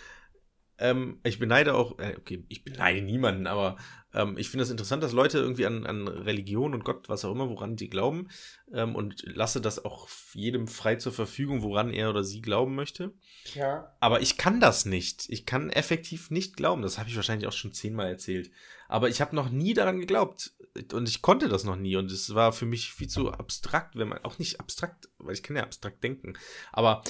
Ähm, 0.79 1.21
ich 1.23 1.39
beneide 1.39 1.75
auch, 1.75 1.99
äh, 2.01 2.17
okay, 2.19 2.45
ich 2.49 2.65
beneide 2.65 3.03
niemanden, 3.03 3.47
aber 3.47 3.77
ähm, 4.15 4.37
ich 4.37 4.51
finde 4.51 4.63
es 4.63 4.69
das 4.69 4.73
interessant, 4.73 5.03
dass 5.03 5.13
Leute 5.13 5.39
irgendwie 5.39 5.67
an, 5.67 5.87
an 5.87 6.07
Religion 6.09 6.75
und 6.75 6.85
Gott, 6.85 7.09
was 7.09 7.25
auch 7.25 7.33
immer, 7.33 7.49
woran 7.49 7.79
sie 7.79 7.89
glauben, 7.89 8.29
ähm, 8.73 8.95
und 8.95 9.23
lasse 9.27 9.61
das 9.61 9.85
auch 9.85 10.09
jedem 10.35 10.69
frei 10.69 10.97
zur 10.97 11.13
Verfügung, 11.13 11.63
woran 11.63 11.91
er 11.91 12.11
oder 12.11 12.25
sie 12.25 12.43
glauben 12.43 12.75
möchte. 12.75 13.13
Ja. 13.55 13.95
Aber 14.01 14.21
ich 14.21 14.37
kann 14.37 14.61
das 14.61 14.85
nicht. 14.85 15.27
Ich 15.29 15.47
kann 15.47 15.71
effektiv 15.71 16.31
nicht 16.31 16.57
glauben. 16.57 16.83
Das 16.83 16.99
habe 16.99 17.09
ich 17.09 17.17
wahrscheinlich 17.17 17.49
auch 17.49 17.53
schon 17.53 17.73
zehnmal 17.73 18.09
erzählt. 18.09 18.51
Aber 18.89 19.09
ich 19.09 19.21
habe 19.21 19.35
noch 19.35 19.51
nie 19.51 19.75
daran 19.75 20.01
geglaubt. 20.01 20.53
Und 20.93 21.09
ich 21.09 21.23
konnte 21.23 21.49
das 21.49 21.65
noch 21.65 21.77
nie. 21.77 21.97
Und 21.97 22.11
es 22.11 22.35
war 22.35 22.53
für 22.53 22.67
mich 22.67 22.93
viel 22.93 23.09
zu 23.09 23.31
abstrakt, 23.31 23.97
wenn 23.97 24.09
man, 24.09 24.25
auch 24.25 24.39
nicht 24.39 24.61
abstrakt, 24.61 25.09
weil 25.19 25.35
ich 25.35 25.43
kann 25.43 25.57
ja 25.57 25.63
abstrakt 25.63 26.03
denken. 26.03 26.35
Aber, 26.73 27.03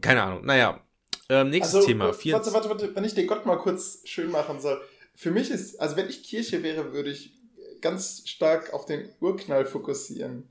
keine 0.00 0.22
Ahnung. 0.22 0.44
Naja, 0.44 0.80
ähm, 1.28 1.50
nächstes 1.50 1.76
Also, 1.76 1.86
Thema. 1.86 2.08
äh, 2.10 2.14
Vier, 2.14 2.34
Warte, 2.34 2.52
warte, 2.52 2.68
warte. 2.70 2.94
Wenn 2.94 3.04
ich 3.04 3.14
den 3.14 3.26
Gott 3.26 3.44
mal 3.44 3.56
kurz 3.58 4.00
schön 4.04 4.30
machen 4.30 4.60
soll. 4.60 4.80
Für 5.20 5.32
mich 5.32 5.50
ist, 5.50 5.80
also 5.80 5.96
wenn 5.96 6.08
ich 6.08 6.22
Kirche 6.22 6.62
wäre, 6.62 6.92
würde 6.92 7.10
ich 7.10 7.32
ganz 7.80 8.22
stark 8.24 8.72
auf 8.72 8.86
den 8.86 9.08
Urknall 9.20 9.66
fokussieren. 9.66 10.48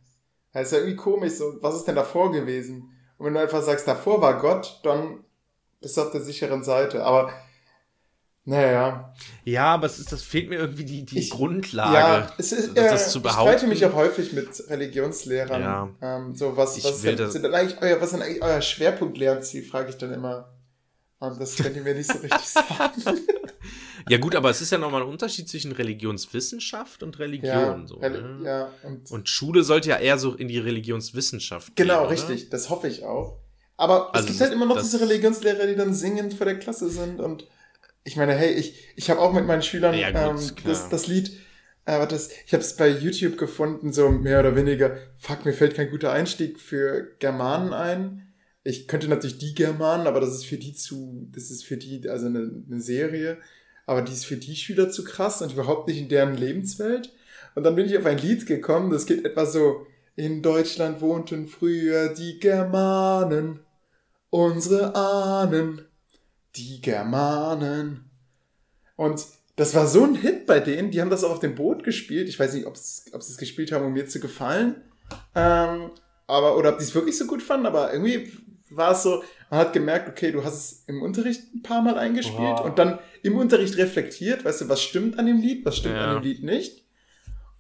Das 0.51 0.63
ist 0.68 0.72
ja 0.74 0.80
irgendwie 0.80 0.97
komisch, 0.97 1.34
so, 1.36 1.55
was 1.61 1.76
ist 1.76 1.86
denn 1.86 1.95
davor 1.95 2.34
gewesen? 2.34 2.89
Und 3.18 3.26
wenn 3.28 3.34
du 3.34 3.39
einfach 3.39 3.61
sagst, 3.63 3.88
davor 3.88 4.22
war 4.22 4.38
Gott, 4.39 4.82
dann 4.84 5.24
bist 5.80 5.95
du 5.95 6.01
auf 6.01 6.11
der 6.11 6.20
sicheren 6.22 6.65
Seite. 6.65 7.05
Aber, 7.05 7.32
naja. 8.43 9.13
ja, 9.45 9.74
aber 9.76 9.86
es 9.88 9.99
ist, 9.99 10.11
das 10.11 10.22
fehlt 10.24 10.49
mir 10.49 10.57
irgendwie 10.57 10.84
die, 10.84 11.05
die 11.05 11.20
Ich- 11.20 11.30
Grundlage. 11.30 11.93
Ja, 11.95 12.34
es 12.38 12.51
ist, 12.51 12.70
äh, 12.78 12.89
das 12.89 13.11
zu 13.13 13.20
ich 13.20 13.24
behaupten. 13.24 13.53
streite 13.53 13.68
mich 13.68 13.86
auch 13.86 13.93
häufig 13.93 14.34
mit 14.34 14.49
Religionslehrern. 14.70 15.61
Ja. 15.61 15.89
Ähm, 16.01 16.36
so, 16.36 16.57
was, 16.57 16.78
Ich 16.78 16.84
was, 16.84 17.01
das- 17.01 17.15
denn, 17.15 17.32
sind 17.32 17.45
eigentlich 17.53 17.82
euer, 17.82 17.97
was 18.01 18.07
ist 18.07 18.13
denn 18.13 18.22
eigentlich 18.22 18.41
euer 18.43 18.61
Schwerpunkt-Lernziel, 18.61 19.63
frage 19.63 19.91
ich 19.91 19.97
dann 19.97 20.13
immer. 20.13 20.53
Und 21.20 21.39
das 21.41 21.55
könnt 21.55 21.76
ihr 21.76 21.84
mir 21.84 21.95
nicht 21.95 22.11
so 22.11 22.20
richtig 22.20 22.39
sagen. 22.49 23.20
Ja, 24.10 24.18
gut, 24.18 24.36
aber 24.36 24.49
es 24.49 24.62
ist 24.62 24.72
ja 24.72 24.78
nochmal 24.78 25.01
ein 25.03 25.08
Unterschied 25.08 25.49
zwischen 25.49 25.72
Religionswissenschaft 25.72 27.03
und 27.03 27.20
Religion. 27.20 27.88
so, 27.88 27.99
Reli- 28.01 28.22
ne? 28.22 28.45
ja, 28.45 28.72
und, 28.84 29.10
Und 29.10 29.30
Schule 29.30 29.64
sollte 29.64 29.89
ja 29.89 29.97
eher 29.97 30.18
so 30.18 30.34
in 30.34 30.47
die 30.47 30.60
Religionswissenschaft 30.60 31.76
genau, 31.76 32.03
gehen, 32.03 32.05
oder? 32.05 32.14
richtig, 32.14 32.49
das 32.49 32.70
hoffe 32.70 32.88
ich 32.88 33.03
auch. 33.03 33.39
Aber 33.78 34.12
Also 34.14 34.24
es 34.24 34.28
gibt 34.28 34.41
halt 34.41 34.51
immer 34.53 34.66
noch 34.66 34.82
diese 34.82 34.99
Religionslehrer, 35.01 35.68
die 35.68 35.76
dann 35.76 35.93
singend 35.93 36.34
vor 36.34 36.45
der 36.45 36.58
Klasse 36.60 36.89
sind 36.89 37.20
und 37.20 37.47
ich 38.05 38.18
meine, 38.18 38.34
hey, 38.36 38.53
ich, 38.53 38.88
ich 38.97 39.10
habe 39.12 39.22
auch 39.22 39.34
mit 39.34 39.45
meinen 39.47 39.64
Schülern 39.64 39.95
Ja, 39.95 40.12
gut, 40.12 40.32
ähm, 40.32 40.58
das, 40.66 40.89
das 40.89 41.08
Lied, 41.08 41.32
äh, 41.86 42.08
das, 42.08 42.30
ich 42.45 42.53
habe 42.53 42.64
es 42.64 42.76
bei 42.78 42.89
YouTube 42.89 43.38
gefunden, 43.38 43.93
so 43.93 44.10
mehr 44.12 44.41
oder 44.41 44.55
weniger, 44.55 44.97
fuck, 45.18 45.45
mir 45.45 45.53
fällt 45.53 45.76
kein 45.76 45.91
guter 45.91 46.12
Einstieg 46.14 46.60
für 46.60 47.16
Germanen 47.20 47.74
ein. 47.74 48.34
Ich 48.64 48.88
könnte 48.88 49.08
natürlich 49.10 49.39
die 49.39 49.55
Germanen, 49.55 50.08
aber 50.08 50.22
das 50.22 50.32
ist 50.36 50.45
für 50.45 50.58
die 50.58 50.74
zu, 50.74 51.30
das 51.34 51.51
ist 51.51 51.66
für 51.66 51.78
die, 51.78 52.10
also 52.10 52.28
eine, 52.28 52.64
eine 52.68 52.82
Serie, 52.82 53.39
aber 53.88 54.03
die 54.03 54.13
ist 54.13 54.25
für 54.25 54.38
die 54.38 54.55
Schüler 54.55 54.91
zu 54.91 55.03
krass 55.03 55.41
und 55.41 55.53
überhaupt 55.53 55.88
nicht 55.88 55.97
in 55.97 56.09
deren 56.09 56.35
Lebenswelt. 56.35 57.11
Und 57.55 57.63
dann 57.63 57.75
bin 57.75 57.88
ich 57.88 57.97
auf 57.97 58.05
ein 58.05 58.19
Lied 58.19 58.45
gekommen, 58.45 58.91
das 58.91 59.07
geht 59.07 59.25
etwa 59.25 59.47
so, 59.47 59.88
in 60.15 60.41
Deutschland 60.41 60.99
wohnten 61.01 61.47
früher 61.47 62.09
die 62.09 62.39
Germanen, 62.39 63.61
unsere 64.29 64.95
Ahnen, 64.95 65.85
die 66.55 66.81
Germanen. 66.81 68.09
Und 68.95 69.25
das 69.55 69.73
war 69.73 69.88
so 69.88 70.03
ein 70.03 70.15
Hit 70.15 70.45
bei 70.45 70.59
denen, 70.59 70.91
die 70.91 71.01
haben 71.01 71.09
das 71.09 71.23
auch 71.23 71.31
auf 71.31 71.39
dem 71.39 71.55
Boot 71.55 71.83
gespielt. 71.83 72.27
Ich 72.27 72.39
weiß 72.39 72.53
nicht, 72.53 72.65
ob 72.65 72.75
sie 72.75 73.11
es 73.13 73.38
gespielt 73.38 73.71
haben, 73.71 73.85
um 73.85 73.93
mir 73.93 74.07
zu 74.07 74.19
gefallen. 74.19 74.83
Ähm, 75.33 75.91
aber, 76.27 76.57
oder 76.57 76.73
ob 76.73 76.79
die 76.79 76.83
es 76.83 76.93
wirklich 76.93 77.17
so 77.17 77.25
gut 77.25 77.41
fanden, 77.41 77.67
aber 77.67 77.93
irgendwie 77.93 78.33
war 78.69 78.91
es 78.91 79.03
so, 79.03 79.23
man 79.49 79.59
hat 79.59 79.73
gemerkt, 79.73 80.09
okay, 80.09 80.31
du 80.31 80.43
hast 80.43 80.55
es 80.55 80.83
im 80.87 81.01
Unterricht 81.01 81.53
ein 81.53 81.63
paar 81.63 81.81
Mal 81.81 81.97
eingespielt 81.97 82.37
Boah. 82.57 82.65
und 82.65 82.77
dann 82.79 82.99
im 83.23 83.37
Unterricht 83.37 83.77
reflektiert, 83.77 84.45
weißt 84.45 84.61
du, 84.61 84.69
was 84.69 84.81
stimmt 84.81 85.19
an 85.19 85.25
dem 85.25 85.37
Lied, 85.37 85.65
was 85.65 85.77
stimmt 85.77 85.95
Ja. 85.95 86.05
an 86.05 86.15
dem 86.15 86.23
Lied 86.23 86.43
nicht. 86.43 86.85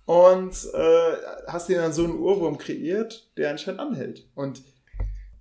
Und 0.05 0.53
äh, 0.73 1.13
hast 1.47 1.67
dir 1.69 1.81
dann 1.81 1.91
so 1.93 2.05
einen 2.05 2.17
Ohrwurm 2.19 2.57
kreiert, 2.57 3.29
der 3.37 3.49
anscheinend 3.51 3.81
anhält. 3.81 4.27
Und 4.35 4.63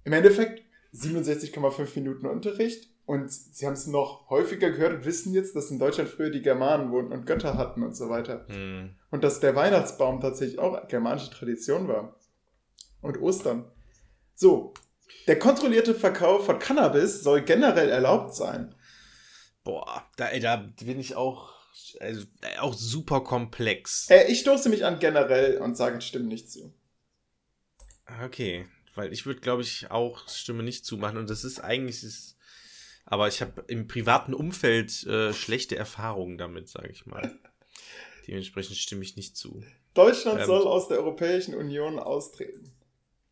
im 0.04 0.12
Endeffekt 0.12 0.62
67,5 0.94 1.88
Minuten 1.96 2.26
Unterricht 2.26 2.88
und 3.06 3.30
sie 3.30 3.66
haben 3.66 3.74
es 3.74 3.86
noch 3.86 4.28
häufiger 4.30 4.70
gehört 4.70 4.94
und 4.94 5.04
wissen 5.04 5.32
jetzt, 5.32 5.54
dass 5.54 5.70
in 5.70 5.78
Deutschland 5.78 6.10
früher 6.10 6.30
die 6.30 6.42
Germanen 6.42 6.90
wohnten 6.90 7.12
und 7.12 7.26
Götter 7.26 7.56
hatten 7.56 7.84
und 7.84 7.94
so 7.96 8.08
weiter. 8.08 8.44
Hm. 8.48 8.90
Und 9.10 9.22
dass 9.22 9.38
der 9.38 9.54
Weihnachtsbaum 9.54 10.20
tatsächlich 10.20 10.58
auch 10.58 10.88
germanische 10.88 11.30
Tradition 11.30 11.86
war. 11.86 12.16
Und 13.02 13.20
Ostern. 13.20 13.70
So, 14.34 14.74
der 15.26 15.38
kontrollierte 15.38 15.94
Verkauf 15.94 16.46
von 16.46 16.58
Cannabis 16.58 17.22
soll 17.22 17.42
generell 17.42 17.88
erlaubt 17.88 18.34
sein. 18.34 18.74
Boah, 19.64 20.08
da, 20.16 20.36
da 20.38 20.56
bin 20.56 21.00
ich 21.00 21.16
auch, 21.16 21.52
also, 21.98 22.22
äh, 22.42 22.58
auch 22.58 22.74
super 22.74 23.22
komplex. 23.22 24.08
Äh, 24.10 24.30
ich 24.30 24.40
stoße 24.40 24.68
mich 24.68 24.84
an 24.84 25.00
generell 25.00 25.58
und 25.58 25.76
sage, 25.76 26.00
stimmt 26.00 26.28
nicht 26.28 26.50
zu. 26.50 26.72
Okay, 28.24 28.66
weil 28.94 29.12
ich 29.12 29.26
würde, 29.26 29.40
glaube 29.40 29.62
ich, 29.62 29.90
auch 29.90 30.28
Stimme 30.28 30.62
nicht 30.62 30.86
zumachen 30.86 31.18
und 31.18 31.28
das 31.28 31.42
ist 31.42 31.58
eigentlich, 31.58 32.04
ist, 32.04 32.36
aber 33.04 33.26
ich 33.26 33.40
habe 33.40 33.64
im 33.66 33.88
privaten 33.88 34.34
Umfeld 34.34 35.04
äh, 35.04 35.32
schlechte 35.32 35.76
Erfahrungen 35.76 36.38
damit, 36.38 36.68
sage 36.68 36.90
ich 36.90 37.06
mal. 37.06 37.36
Dementsprechend 38.28 38.76
stimme 38.76 39.02
ich 39.02 39.16
nicht 39.16 39.36
zu. 39.36 39.64
Deutschland 39.94 40.40
Ähm, 40.40 40.46
soll 40.46 40.66
aus 40.66 40.88
der 40.88 40.98
Europäischen 40.98 41.54
Union 41.54 41.98
austreten. 41.98 42.75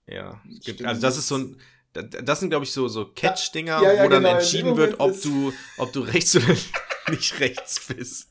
Ja, 0.06 0.40
es 0.50 0.64
gibt, 0.64 0.84
also 0.84 1.00
das 1.00 1.16
ist 1.16 1.28
so 1.28 1.36
ein, 1.38 1.56
da- 1.92 2.02
das 2.02 2.40
sind, 2.40 2.50
glaube 2.50 2.64
ich, 2.64 2.72
so, 2.72 2.88
so 2.88 3.06
Catch-Dinger, 3.06 3.82
Ja, 3.82 3.92
ja, 3.92 4.04
wo 4.04 4.08
dann 4.08 4.22
genau, 4.22 4.28
dem 4.30 4.36
entschieden 4.38 4.76
wird, 4.76 5.00
ob 5.00 5.20
du, 5.22 5.52
ob 5.78 5.92
du 5.92 6.00
rechts 6.00 6.36
oder 6.36 6.46
nicht 7.10 7.40
rechts 7.40 7.86
bist. 7.86 8.28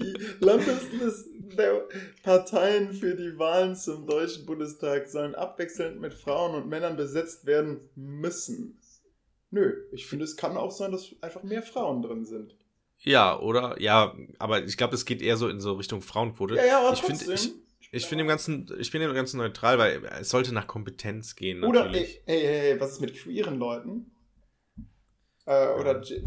Die 0.00 0.44
Landeslisten 0.44 1.56
der 1.56 1.86
Parteien 2.22 2.92
für 2.92 3.14
die 3.14 3.38
Wahlen 3.38 3.76
zum 3.76 4.06
Deutschen 4.06 4.46
Bundestag 4.46 5.08
sollen 5.08 5.34
abwechselnd 5.34 6.00
mit 6.00 6.14
Frauen 6.14 6.54
und 6.54 6.68
Männern 6.68 6.96
besetzt 6.96 7.46
werden 7.46 7.88
müssen. 7.94 8.78
Nö, 9.50 9.84
ich 9.92 10.06
finde, 10.06 10.24
es 10.24 10.36
kann 10.36 10.56
auch 10.56 10.72
sein, 10.72 10.90
dass 10.92 11.14
einfach 11.20 11.42
mehr 11.44 11.62
Frauen 11.62 12.02
drin 12.02 12.24
sind. 12.24 12.56
Ja, 13.02 13.38
oder? 13.38 13.80
Ja, 13.80 14.14
aber 14.38 14.64
ich 14.64 14.76
glaube, 14.76 14.92
das 14.92 15.04
geht 15.04 15.20
eher 15.20 15.36
so 15.36 15.48
in 15.48 15.60
so 15.60 15.74
Richtung 15.74 16.00
Frauenquote. 16.00 16.56
Ja, 16.56 16.64
ja, 16.64 16.80
aber 16.80 16.94
ich 16.94 17.02
finde, 17.02 17.24
ich, 17.34 17.52
ich 17.94 18.06
finde 18.06 18.24
dem 18.24 18.28
Ganzen, 18.28 18.68
ich 18.78 18.90
bin 18.90 19.00
dem 19.00 19.14
Ganzen 19.14 19.38
neutral, 19.38 19.78
weil 19.78 20.02
es 20.20 20.28
sollte 20.30 20.52
nach 20.52 20.66
Kompetenz 20.66 21.36
gehen, 21.36 21.62
Oder, 21.64 21.84
natürlich. 21.86 22.20
ey, 22.26 22.36
ey, 22.40 22.46
ey, 22.46 22.70
ey, 22.72 22.80
was 22.80 22.92
ist 22.92 23.00
mit 23.00 23.14
queeren 23.14 23.58
Leuten? 23.58 24.10
Äh, 25.46 25.68
oder 25.78 26.00
Ge- 26.00 26.24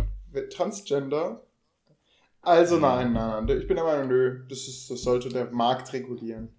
Transgender? 0.49 1.43
Also 2.41 2.77
nein, 2.77 3.13
nein, 3.13 3.45
nein. 3.45 3.57
Ich 3.59 3.67
bin 3.67 3.75
der 3.75 3.85
Meinung, 3.85 4.07
nö, 4.07 4.45
das, 4.47 4.67
ist, 4.67 4.89
das 4.89 5.01
sollte 5.01 5.29
der 5.29 5.51
Markt 5.51 5.91
regulieren. 5.93 6.49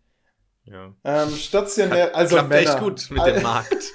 Ja. 0.65 0.95
Ähm, 1.05 1.31
stationär, 1.31 2.15
also 2.15 2.35
Klappt 2.37 2.49
Männer. 2.51 2.61
echt 2.71 2.79
gut 2.81 3.11
mit 3.11 3.25
dem 3.27 3.43
Markt. 3.43 3.95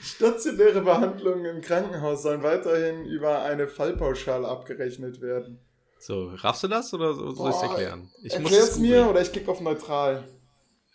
Stationäre 0.00 0.82
Behandlungen 0.82 1.44
im 1.46 1.60
Krankenhaus 1.62 2.22
sollen 2.22 2.42
weiterhin 2.42 3.04
über 3.06 3.42
eine 3.42 3.66
Fallpauschale 3.66 4.46
abgerechnet 4.46 5.20
werden. 5.20 5.58
So, 6.06 6.34
raffst 6.34 6.62
du 6.62 6.68
das 6.68 6.92
oder 6.92 7.14
so- 7.14 7.30
soll 7.30 7.50
ich 7.50 7.56
es 7.56 7.62
Boah, 7.62 7.70
erklären? 7.70 8.10
Ich 8.22 8.34
Erklär's 8.34 8.70
es 8.72 8.78
mir 8.78 9.08
oder 9.08 9.22
ich 9.22 9.32
klicke 9.32 9.50
auf 9.50 9.60
neutral. 9.60 10.24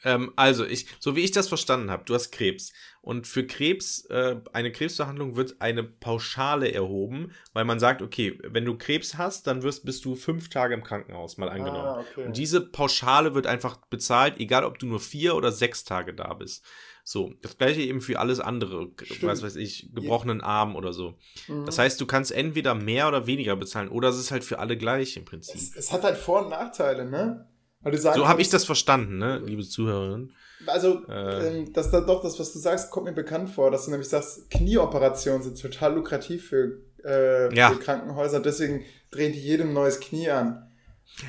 Ähm, 0.06 0.32
also, 0.38 0.66
ich, 0.66 0.86
so 1.00 1.16
wie 1.16 1.22
ich 1.26 1.32
das 1.32 1.50
verstanden 1.50 1.92
habe, 1.92 2.06
du 2.06 2.14
hast 2.14 2.32
Krebs. 2.32 2.72
Und 3.02 3.28
für 3.28 3.46
Krebs, 3.46 4.06
äh, 4.06 4.38
eine 4.54 4.72
Krebsbehandlung 4.72 5.36
wird 5.36 5.60
eine 5.62 5.84
Pauschale 5.84 6.72
erhoben, 6.72 7.34
weil 7.54 7.66
man 7.66 7.80
sagt, 7.80 8.02
okay, 8.02 8.40
wenn 8.44 8.64
du 8.66 8.78
Krebs 8.78 9.18
hast, 9.18 9.48
dann 9.48 9.62
wirst, 9.64 9.84
bist 9.86 10.06
du 10.06 10.16
fünf 10.16 10.50
Tage 10.50 10.74
im 10.74 10.84
Krankenhaus, 10.84 11.38
mal 11.38 11.50
angenommen. 11.50 11.96
Ah, 11.96 12.00
okay. 12.00 12.26
Und 12.28 12.38
diese 12.38 12.62
Pauschale 12.62 13.34
wird 13.36 13.48
einfach 13.48 13.78
bezahlt, 13.88 14.40
egal 14.40 14.64
ob 14.64 14.80
du 14.80 14.86
nur 14.86 15.00
vier 15.02 15.36
oder 15.36 15.52
sechs 15.52 15.84
Tage 15.84 16.14
da 16.14 16.34
bist. 16.34 16.64
So, 17.12 17.34
das 17.42 17.58
gleiche 17.58 17.82
eben 17.82 18.02
für 18.02 18.20
alles 18.20 18.40
andere, 18.40 18.90
Stimmt. 19.02 19.24
was 19.24 19.42
weiß 19.42 19.56
ich, 19.56 19.90
gebrochenen 19.96 20.42
Arm 20.42 20.76
oder 20.76 20.94
so. 20.94 21.16
Mhm. 21.48 21.66
Das 21.66 21.80
heißt, 21.80 22.00
du 22.00 22.06
kannst 22.06 22.32
entweder 22.32 22.76
mehr 22.76 23.08
oder 23.08 23.26
weniger 23.26 23.56
bezahlen 23.56 23.90
oder 23.90 24.10
es 24.10 24.20
ist 24.20 24.30
halt 24.30 24.44
für 24.44 24.60
alle 24.60 24.78
gleich 24.78 25.18
im 25.18 25.24
es, 25.24 25.30
Prinzip. 25.30 25.76
es 25.76 25.92
hat 25.92 26.04
halt 26.04 26.18
Vor- 26.18 26.44
und 26.44 26.50
Nachteile, 26.52 27.10
ne? 27.10 27.48
Weil 27.82 27.94
du 27.94 27.98
sagen 27.98 28.20
So 28.20 28.28
habe 28.28 28.44
ich 28.44 28.50
das 28.50 28.64
verstanden, 28.64 29.18
ne, 29.18 29.40
liebe 29.44 29.64
Zuhörerinnen. 29.64 30.36
Also, 30.68 31.04
Äh. 31.08 31.48
ähm, 31.62 31.74
das 31.74 31.90
da 31.90 32.02
doch, 32.02 32.22
das, 32.22 32.38
was 32.40 32.54
du 32.54 32.60
sagst, 32.60 32.92
kommt 32.92 33.08
mir 33.08 33.14
bekannt 33.14 33.50
vor, 33.50 33.72
dass 33.72 33.86
du 33.86 33.92
nämlich 33.92 34.10
sagst, 34.10 34.52
Knieoperationen 34.52 35.42
sind 35.42 35.60
total 35.60 35.96
lukrativ 35.96 36.50
für, 36.50 36.80
äh, 37.04 37.52
Ja. 37.56 37.72
für 37.72 37.80
Krankenhäuser, 37.80 38.40
deswegen 38.40 38.84
drehen 39.10 39.34
die 39.34 39.40
jedem 39.42 39.74
neues 39.74 40.00
Knie 40.00 40.30
an. 40.30 40.70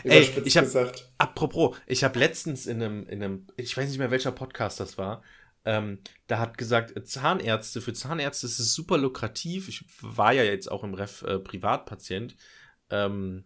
Ey, 0.05 0.29
ich 0.45 0.57
hab- 0.59 0.65
gesagt. 0.65 1.11
Apropos, 1.17 1.75
ich 1.87 2.05
habe 2.05 2.19
letztens 2.19 2.67
in 2.67 2.83
einem, 2.83 3.07
in 3.09 3.23
einem, 3.23 3.47
ich 3.57 3.75
weiß 3.75 3.89
nicht 3.89 3.99
mehr 3.99 4.11
welcher 4.11 4.31
Podcast 4.33 4.79
das 4.79 4.99
war, 4.99 5.23
ähm, 5.65 5.99
da 6.27 6.39
hat 6.39 6.59
gesagt, 6.59 6.97
äh, 6.97 7.05
Zahnärzte, 7.05 7.81
für 7.81 7.93
Zahnärzte 7.93 8.47
ist 8.47 8.59
es 8.59 8.75
super 8.75 8.99
lukrativ. 8.99 9.69
Ich 9.69 9.85
war 10.01 10.33
ja 10.33 10.43
jetzt 10.43 10.71
auch 10.71 10.85
im 10.85 10.95
Ref 10.95 11.23
äh, 11.23 11.39
Privatpatient 11.39 12.37
ähm, 12.91 13.45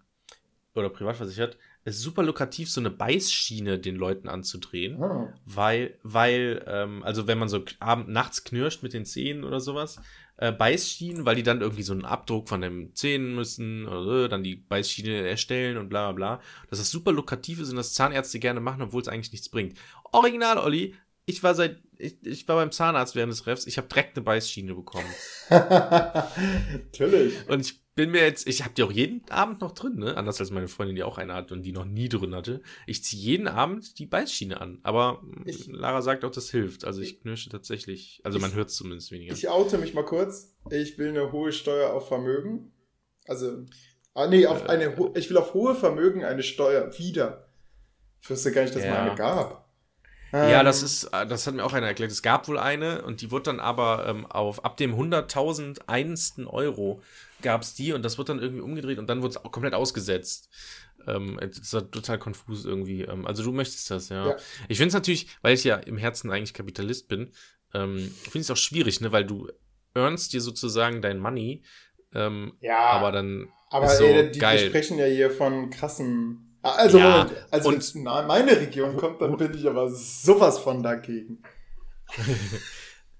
oder 0.74 0.90
privatversichert. 0.90 1.58
Es 1.84 1.96
ist 1.96 2.02
super 2.02 2.22
lukrativ, 2.22 2.70
so 2.70 2.80
eine 2.80 2.90
Beißschiene 2.90 3.78
den 3.78 3.96
Leuten 3.96 4.28
anzudrehen. 4.28 5.02
Ah. 5.02 5.34
Weil, 5.44 5.98
weil, 6.02 6.64
ähm, 6.66 7.02
also 7.02 7.26
wenn 7.26 7.38
man 7.38 7.48
so 7.48 7.62
abend, 7.80 8.08
nachts 8.08 8.44
knirscht 8.44 8.82
mit 8.82 8.94
den 8.94 9.04
Zähnen 9.04 9.44
oder 9.44 9.60
sowas, 9.60 10.00
äh, 10.36 10.50
Beißschienen, 10.50 11.26
weil 11.26 11.36
die 11.36 11.42
dann 11.42 11.60
irgendwie 11.60 11.82
so 11.82 11.92
einen 11.92 12.04
Abdruck 12.04 12.48
von 12.48 12.60
den 12.60 12.94
Zähnen 12.94 13.34
müssen, 13.34 13.86
oder 13.86 14.28
dann 14.28 14.42
die 14.42 14.56
Beißschiene 14.56 15.28
erstellen 15.28 15.76
und 15.76 15.88
bla 15.88 16.10
bla 16.10 16.36
bla. 16.36 16.42
Dass 16.70 16.78
das 16.78 16.90
super 16.90 17.12
lukrativ 17.12 17.60
ist 17.60 17.70
und 17.70 17.76
das 17.76 17.94
Zahnärzte 17.94 18.38
gerne 18.38 18.60
machen, 18.60 18.82
obwohl 18.82 19.02
es 19.02 19.08
eigentlich 19.08 19.32
nichts 19.32 19.48
bringt. 19.48 19.78
Original, 20.12 20.58
Olli, 20.58 20.94
ich 21.26 21.42
war 21.42 21.54
seit, 21.54 21.78
ich, 21.96 22.16
ich 22.26 22.46
war 22.48 22.56
beim 22.56 22.70
Zahnarzt 22.72 23.14
während 23.14 23.32
des 23.32 23.46
Refs, 23.46 23.66
ich 23.66 23.78
habe 23.78 23.88
direkt 23.88 24.16
eine 24.16 24.24
Beißschiene 24.24 24.74
bekommen. 24.74 25.06
Natürlich. 26.74 27.48
Und 27.48 27.60
ich 27.60 27.82
bin 27.94 28.10
mir 28.10 28.22
jetzt, 28.22 28.48
ich 28.48 28.62
habe 28.64 28.74
die 28.74 28.82
auch 28.82 28.90
jeden 28.90 29.22
Abend 29.30 29.60
noch 29.60 29.72
drin, 29.72 29.96
ne? 29.96 30.16
Anders 30.16 30.40
als 30.40 30.50
meine 30.50 30.66
Freundin, 30.68 30.96
die 30.96 31.02
auch 31.04 31.16
eine 31.16 31.34
hat 31.34 31.52
und 31.52 31.62
die 31.62 31.72
noch 31.72 31.84
nie 31.84 32.08
drin 32.08 32.34
hatte. 32.34 32.60
Ich 32.86 33.04
ziehe 33.04 33.22
jeden 33.22 33.46
Abend 33.48 33.98
die 33.98 34.06
Beißschiene 34.06 34.60
an. 34.60 34.80
Aber 34.82 35.22
mm, 35.22 35.42
Ich- 35.46 35.66
Lara 35.68 36.02
sagt 36.02 36.24
auch, 36.24 36.30
das 36.32 36.50
hilft. 36.50 36.84
Also 36.84 37.00
ich 37.02 37.20
knirsche 37.20 37.50
tatsächlich. 37.50 38.20
Also 38.24 38.38
man 38.40 38.52
hört 38.54 38.70
es 38.70 38.76
zumindest 38.76 39.12
weniger. 39.12 39.32
Ich 39.32 39.48
oute 39.48 39.78
mich 39.78 39.94
mal 39.94 40.04
kurz. 40.04 40.54
Ich 40.70 40.98
will 40.98 41.10
eine 41.10 41.30
hohe 41.30 41.52
Steuer 41.52 41.92
auf 41.92 42.08
Vermögen. 42.08 42.72
Also, 43.26 43.64
ah, 44.14 44.26
nee, 44.26 44.46
auf 44.46 44.64
Äh. 44.64 44.68
eine, 44.70 45.12
ich 45.14 45.30
will 45.30 45.36
auf 45.36 45.54
hohe 45.54 45.74
Vermögen 45.76 46.24
eine 46.24 46.42
Steuer 46.42 46.98
wieder. 46.98 47.48
Ich 48.20 48.28
wusste 48.28 48.50
gar 48.52 48.62
nicht, 48.62 48.74
dass 48.74 48.82
Ja. 48.82 48.90
man 48.90 49.00
eine 49.08 49.14
gab. 49.16 49.63
Ja, 50.42 50.60
Ähm, 50.60 50.64
das 50.64 50.82
ist, 50.82 51.04
äh, 51.04 51.26
das 51.26 51.46
hat 51.46 51.54
mir 51.54 51.64
auch 51.64 51.72
einer 51.72 51.86
erklärt. 51.86 52.10
Es 52.10 52.22
gab 52.22 52.48
wohl 52.48 52.58
eine 52.58 53.02
und 53.02 53.20
die 53.20 53.30
wird 53.30 53.46
dann 53.46 53.60
aber 53.60 54.06
ähm, 54.06 54.26
auf 54.26 54.64
ab 54.64 54.76
dem 54.76 54.94
100.000 54.94 55.82
einsten 55.86 56.46
Euro 56.46 57.00
gab 57.42 57.62
es 57.62 57.74
die 57.74 57.92
und 57.92 58.02
das 58.02 58.18
wird 58.18 58.28
dann 58.28 58.40
irgendwie 58.40 58.62
umgedreht 58.62 58.98
und 58.98 59.08
dann 59.08 59.22
wird 59.22 59.36
es 59.36 59.42
komplett 59.42 59.74
ausgesetzt. 59.74 60.48
Ähm, 61.06 61.38
das 61.40 61.58
ist 61.58 61.72
halt 61.74 61.92
total 61.92 62.18
konfus 62.18 62.64
irgendwie. 62.64 63.02
Ähm, 63.02 63.26
also 63.26 63.42
du 63.42 63.52
möchtest 63.52 63.90
das, 63.90 64.08
ja. 64.08 64.30
Ja. 64.30 64.36
Ich 64.68 64.78
finde 64.78 64.88
es 64.88 64.94
natürlich, 64.94 65.28
weil 65.42 65.54
ich 65.54 65.64
ja 65.64 65.76
im 65.76 65.98
Herzen 65.98 66.30
eigentlich 66.30 66.54
Kapitalist 66.54 67.08
bin, 67.08 67.30
ähm, 67.74 67.98
finde 67.98 68.38
ich 68.38 68.42
es 68.42 68.50
auch 68.50 68.56
schwierig, 68.56 69.00
ne, 69.00 69.12
weil 69.12 69.24
du 69.26 69.48
earnst 69.94 70.32
dir 70.32 70.40
sozusagen 70.40 71.02
dein 71.02 71.18
Money, 71.18 71.62
ähm, 72.14 72.54
Ja, 72.60 72.78
aber 72.78 73.12
dann 73.12 73.48
aber 73.70 73.88
so 73.88 74.04
ey, 74.04 74.30
die 74.30 74.38
geil. 74.38 74.60
wir 74.60 74.68
sprechen 74.68 74.98
ja 74.98 75.06
hier 75.06 75.30
von 75.30 75.70
krassen. 75.70 76.53
Ah, 76.64 76.76
Also, 76.76 76.98
Ja, 76.98 77.30
also 77.50 77.68
und- 77.68 77.74
wenn 77.74 77.80
es 77.80 77.94
nahe 77.94 78.26
meine 78.26 78.52
Region 78.58 78.96
kommt, 78.96 79.20
dann 79.20 79.36
bin 79.36 79.54
ich 79.54 79.66
aber 79.68 79.88
sowas 79.90 80.58
von 80.58 80.82
dagegen. 80.82 81.42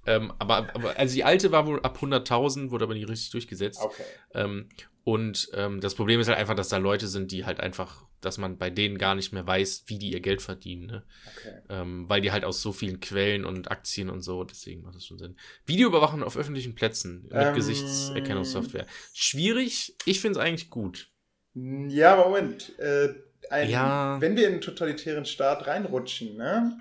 Ähm, 0.07 0.34
aber, 0.38 0.68
aber 0.74 0.99
also 0.99 1.14
die 1.14 1.24
alte 1.24 1.51
war 1.51 1.66
wohl 1.66 1.80
ab 1.80 1.97
100.000, 1.99 2.70
wurde 2.70 2.84
aber 2.84 2.92
nicht 2.92 3.09
richtig 3.09 3.30
durchgesetzt. 3.30 3.80
Okay. 3.80 4.03
Ähm, 4.34 4.68
und 5.03 5.49
ähm, 5.55 5.80
das 5.80 5.95
Problem 5.95 6.20
ist 6.20 6.28
halt 6.28 6.36
einfach, 6.36 6.55
dass 6.55 6.68
da 6.68 6.76
Leute 6.76 7.09
sind, 7.09 7.32
die 7.32 7.47
halt 7.47 7.59
einfach, 7.61 8.05
dass 8.20 8.36
man 8.36 8.59
bei 8.59 8.68
denen 8.68 8.99
gar 8.99 9.14
nicht 9.14 9.32
mehr 9.32 9.47
weiß, 9.47 9.84
wie 9.86 9.99
die 9.99 10.12
ihr 10.12 10.20
Geld 10.20 10.42
verdienen, 10.42 10.86
ne? 10.88 11.05
okay. 11.38 11.55
ähm, 11.70 12.07
weil 12.07 12.20
die 12.20 12.32
halt 12.32 12.45
aus 12.45 12.61
so 12.61 12.72
vielen 12.72 13.01
Quellen 13.01 13.47
und 13.47 13.70
Aktien 13.70 14.11
und 14.11 14.20
so, 14.20 14.45
deswegen 14.45 14.82
macht 14.82 14.95
das 14.97 15.07
schon 15.07 15.18
Sinn. 15.18 15.36
Videoüberwachung 15.64 16.22
auf 16.22 16.36
öffentlichen 16.36 16.74
Plätzen 16.74 17.22
mit 17.22 17.32
Ähm. 17.32 17.55
Gesichtserkennungssoftware. 17.55 18.86
Schwierig, 19.14 19.97
ich 20.05 20.20
finde 20.20 20.38
es 20.38 20.45
eigentlich 20.45 20.68
gut. 20.68 21.09
Ja, 21.55 22.16
Moment. 22.16 22.78
Äh, 22.78 23.14
ein, 23.51 23.70
Ja. 23.70 24.20
Wenn 24.20 24.36
wir 24.36 24.47
in 24.47 24.53
einen 24.55 24.61
totalitären 24.61 25.24
Staat 25.24 25.66
reinrutschen, 25.66 26.36
ne? 26.36 26.78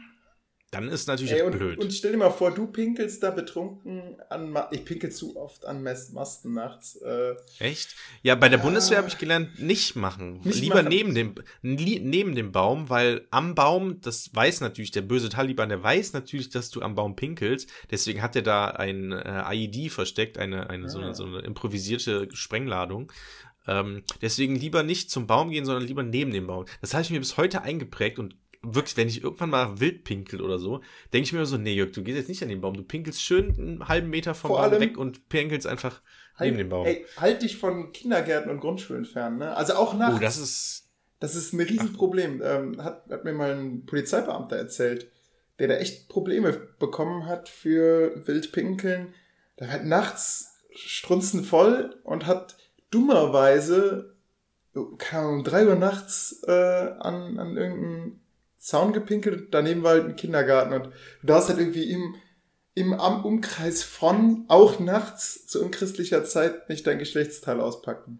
Dann 0.71 0.89
ist 0.89 1.05
natürlich 1.07 1.33
Ey, 1.33 1.43
auch 1.43 1.47
und, 1.51 1.59
blöd. 1.59 1.77
und 1.77 1.93
stell 1.93 2.13
dir 2.13 2.17
mal 2.17 2.31
vor, 2.31 2.49
du 2.51 2.65
pinkelst 2.65 3.21
da 3.21 3.29
betrunken 3.29 4.17
an. 4.31 4.49
Ma 4.49 4.69
ich 4.71 4.83
pinkel 4.83 5.11
zu 5.11 5.37
oft 5.37 5.65
an 5.67 5.83
Mes 5.83 6.09
Masten 6.13 6.55
nachts. 6.55 6.95
Äh, 6.95 7.35
Echt? 7.59 7.95
Ja, 8.23 8.33
bei 8.33 8.49
der 8.49 8.57
Ja. 8.57 8.65
Bundeswehr 8.65 8.97
habe 8.97 9.07
ich 9.07 9.19
gelernt, 9.19 9.59
nicht 9.61 9.95
machen. 9.95 10.39
Nicht 10.43 10.61
Lieber 10.61 10.77
machen. 10.77 10.87
neben 10.89 11.13
dem 11.13 11.35
neben 11.61 12.33
dem 12.33 12.51
Baum, 12.51 12.89
weil 12.89 13.27
am 13.29 13.53
Baum, 13.53 14.01
das 14.01 14.33
weiß 14.33 14.61
natürlich 14.61 14.89
der 14.89 15.03
böse 15.03 15.29
Taliban, 15.29 15.69
der 15.69 15.83
weiß 15.83 16.13
natürlich, 16.13 16.49
dass 16.49 16.71
du 16.71 16.81
am 16.81 16.95
Baum 16.95 17.15
pinkelst. 17.15 17.69
Deswegen 17.91 18.23
hat 18.23 18.35
er 18.35 18.41
da 18.41 18.65
ein 18.69 19.11
äh, 19.11 19.43
IED 19.53 19.91
versteckt, 19.91 20.39
eine 20.39 20.71
eine 20.71 20.89
so, 20.89 20.97
Ah. 20.97 21.03
eine 21.03 21.13
so 21.13 21.25
eine 21.25 21.41
improvisierte 21.41 22.29
Sprengladung. 22.33 23.11
Ähm, 23.67 24.03
deswegen 24.21 24.55
lieber 24.55 24.83
nicht 24.83 25.09
zum 25.09 25.27
Baum 25.27 25.49
gehen, 25.49 25.65
sondern 25.65 25.85
lieber 25.85 26.03
neben 26.03 26.31
dem 26.31 26.47
Baum. 26.47 26.65
Das 26.81 26.93
habe 26.93 27.03
ich 27.03 27.09
mir 27.09 27.19
bis 27.19 27.37
heute 27.37 27.61
eingeprägt 27.61 28.19
und 28.19 28.35
wirklich, 28.61 28.95
wenn 28.97 29.07
ich 29.09 29.23
irgendwann 29.23 29.49
mal 29.49 29.79
wild 29.79 30.03
pinkel 30.05 30.41
oder 30.41 30.57
so, 30.59 30.81
denke 31.11 31.25
ich 31.25 31.33
mir 31.33 31.45
so, 31.45 31.57
nee, 31.57 31.73
Jörg, 31.73 31.91
du 31.91 32.01
gehst 32.03 32.17
jetzt 32.17 32.29
nicht 32.29 32.41
an 32.43 32.49
den 32.49 32.61
Baum. 32.61 32.75
Du 32.75 32.83
pinkelst 32.83 33.21
schön 33.21 33.53
einen 33.57 33.87
halben 33.87 34.09
Meter 34.09 34.33
vom 34.35 34.49
Vor 34.49 34.57
Baum 34.61 34.71
allem- 34.71 34.81
weg 34.81 34.97
und 34.97 35.27
pinkelst 35.29 35.67
einfach 35.67 36.01
neben 36.39 36.57
dem 36.57 36.69
Baum. 36.69 36.85
Ey, 36.85 37.05
halt 37.17 37.41
dich 37.41 37.57
von 37.57 37.91
Kindergärten 37.91 38.49
und 38.49 38.59
Grundschulen 38.59 39.05
fern, 39.05 39.37
ne? 39.37 39.55
Also 39.55 39.73
auch 39.73 39.93
nachts. 39.93 40.15
oh, 40.17 40.19
das 40.21 40.37
ist 40.37 40.89
Das 41.19 41.35
ist 41.35 41.53
ein 41.53 41.59
Riesenproblem. 41.61 42.41
Ähm, 42.43 42.83
hat, 42.83 43.05
hat 43.09 43.23
mir 43.23 43.33
mal 43.33 43.51
ein 43.57 43.85
Polizeibeamter 43.85 44.55
erzählt, 44.55 45.09
der 45.59 45.67
da 45.67 45.75
echt 45.75 46.09
Probleme 46.09 46.51
bekommen 46.79 47.27
hat 47.27 47.49
für 47.49 48.25
Wildpinkeln. 48.27 49.13
Der 49.59 49.71
hat 49.71 49.85
nachts 49.85 50.57
strunzen 50.73 51.43
voll 51.43 51.99
und 52.03 52.25
hat 52.25 52.57
dummerweise, 52.93 54.15
keine 54.97 55.23
Ahnung, 55.23 55.39
um 55.39 55.43
drei 55.43 55.67
Uhr 55.67 55.75
nachts 55.75 56.43
äh, 56.47 56.51
an, 56.51 57.39
an 57.39 57.57
irgendeinen 57.57 58.21
Zaun 58.57 58.93
gepinkelt. 58.93 59.53
Daneben 59.53 59.83
war 59.83 59.91
halt 59.91 60.05
ein 60.05 60.15
Kindergarten 60.15 60.73
und 60.73 60.85
du 60.85 61.27
darfst 61.27 61.49
halt 61.49 61.59
irgendwie 61.59 61.89
im, 61.89 62.15
im 62.75 62.93
Umkreis 62.93 63.83
von, 63.83 64.45
auch 64.47 64.79
nachts 64.79 65.47
zu 65.47 65.63
unchristlicher 65.63 66.23
Zeit, 66.23 66.69
nicht 66.69 66.87
dein 66.87 66.99
Geschlechtsteil 66.99 67.59
auspacken. 67.59 68.19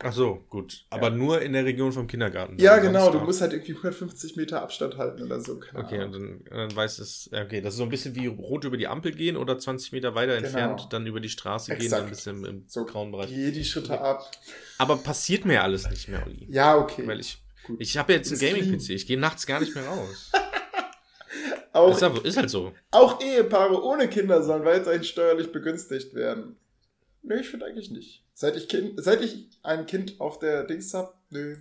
Ach 0.00 0.12
so, 0.12 0.44
gut. 0.48 0.84
Aber 0.90 1.08
Ja. 1.08 1.14
nur 1.16 1.42
in 1.42 1.52
der 1.54 1.64
Region 1.64 1.90
vom 1.90 2.06
Kindergarten. 2.06 2.56
Ja, 2.58 2.74
Sonst 2.74 2.86
genau, 2.86 3.10
du 3.10 3.18
musst 3.18 3.40
halt 3.40 3.52
irgendwie 3.52 3.72
150 3.72 4.36
Meter 4.36 4.62
Abstand 4.62 4.96
halten 4.96 5.24
oder 5.24 5.40
so. 5.40 5.58
keine 5.58 5.84
Okay, 5.84 5.98
Ahnung. 5.98 6.14
und 6.14 6.50
dann, 6.50 6.68
dann 6.68 6.76
weiß 6.76 7.00
es, 7.00 7.28
okay, 7.32 7.60
das 7.60 7.74
ist 7.74 7.78
so 7.78 7.82
ein 7.82 7.88
bisschen 7.88 8.14
wie 8.14 8.28
rot 8.28 8.64
über 8.64 8.76
die 8.76 8.86
Ampel 8.86 9.10
gehen 9.10 9.36
oder 9.36 9.58
20 9.58 9.90
Meter 9.90 10.14
weiter 10.14 10.36
Genau. 10.36 10.46
entfernt 10.46 10.86
dann 10.90 11.04
über 11.06 11.18
die 11.18 11.28
Straße 11.28 11.72
gehen, 11.72 11.80
Exakt. 11.86 12.00
dann 12.00 12.06
ein 12.06 12.10
bisschen 12.10 12.44
im 12.44 12.64
So, 12.68 12.84
grauen 12.84 13.10
Bereich. 13.10 13.28
Geh 13.30 13.50
die 13.50 13.64
Schritte 13.64 14.00
ab. 14.00 14.30
Aber 14.78 14.96
passiert 14.98 15.44
mir 15.44 15.54
ja 15.54 15.62
alles 15.62 15.90
nicht 15.90 16.06
mehr, 16.08 16.24
Olli. 16.24 16.46
Ja, 16.48 16.76
okay. 16.78 17.04
Weil 17.04 17.18
ich, 17.18 17.42
Gut. 17.66 17.78
ich 17.80 17.98
habe 17.98 18.12
jetzt 18.12 18.30
einen 18.30 18.38
clean. 18.38 18.54
Gaming-PC, 18.54 18.90
ich 18.90 19.06
gehe 19.06 19.18
nachts 19.18 19.46
gar 19.46 19.58
nicht 19.58 19.74
mehr 19.74 19.84
raus. 19.88 20.30
auch, 21.72 21.90
ist, 21.90 22.02
aber, 22.04 22.24
ist 22.24 22.36
halt 22.36 22.50
so. 22.50 22.72
auch 22.92 23.20
Ehepaare 23.20 23.82
ohne 23.82 24.06
Kinder 24.08 24.42
sollen 24.44 24.64
weiterhin 24.64 25.02
steuerlich 25.02 25.50
begünstigt 25.50 26.14
werden. 26.14 26.56
Nö, 27.28 27.38
ich 27.38 27.48
finde 27.50 27.66
eigentlich 27.66 27.90
nicht. 27.90 28.24
Seit 28.32 28.56
ich, 28.56 28.68
kind, 28.68 29.02
seit 29.02 29.22
ich 29.22 29.50
ein 29.62 29.84
Kind 29.84 30.18
auf 30.18 30.38
der 30.38 30.64
Dings 30.64 30.94
hab, 30.94 31.20
nö. 31.28 31.58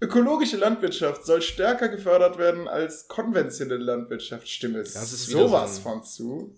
Ökologische 0.00 0.56
Landwirtschaft 0.56 1.26
soll 1.26 1.42
stärker 1.42 1.88
gefördert 1.88 2.38
werden 2.38 2.68
als 2.68 3.08
konventionelle 3.08 3.82
Landwirtschaft. 3.82 4.48
Stimme 4.48 4.78
Das 4.84 4.94
ist 5.12 5.26
sowas 5.26 5.76
so 5.76 5.82
von 5.82 6.04
zu. 6.04 6.54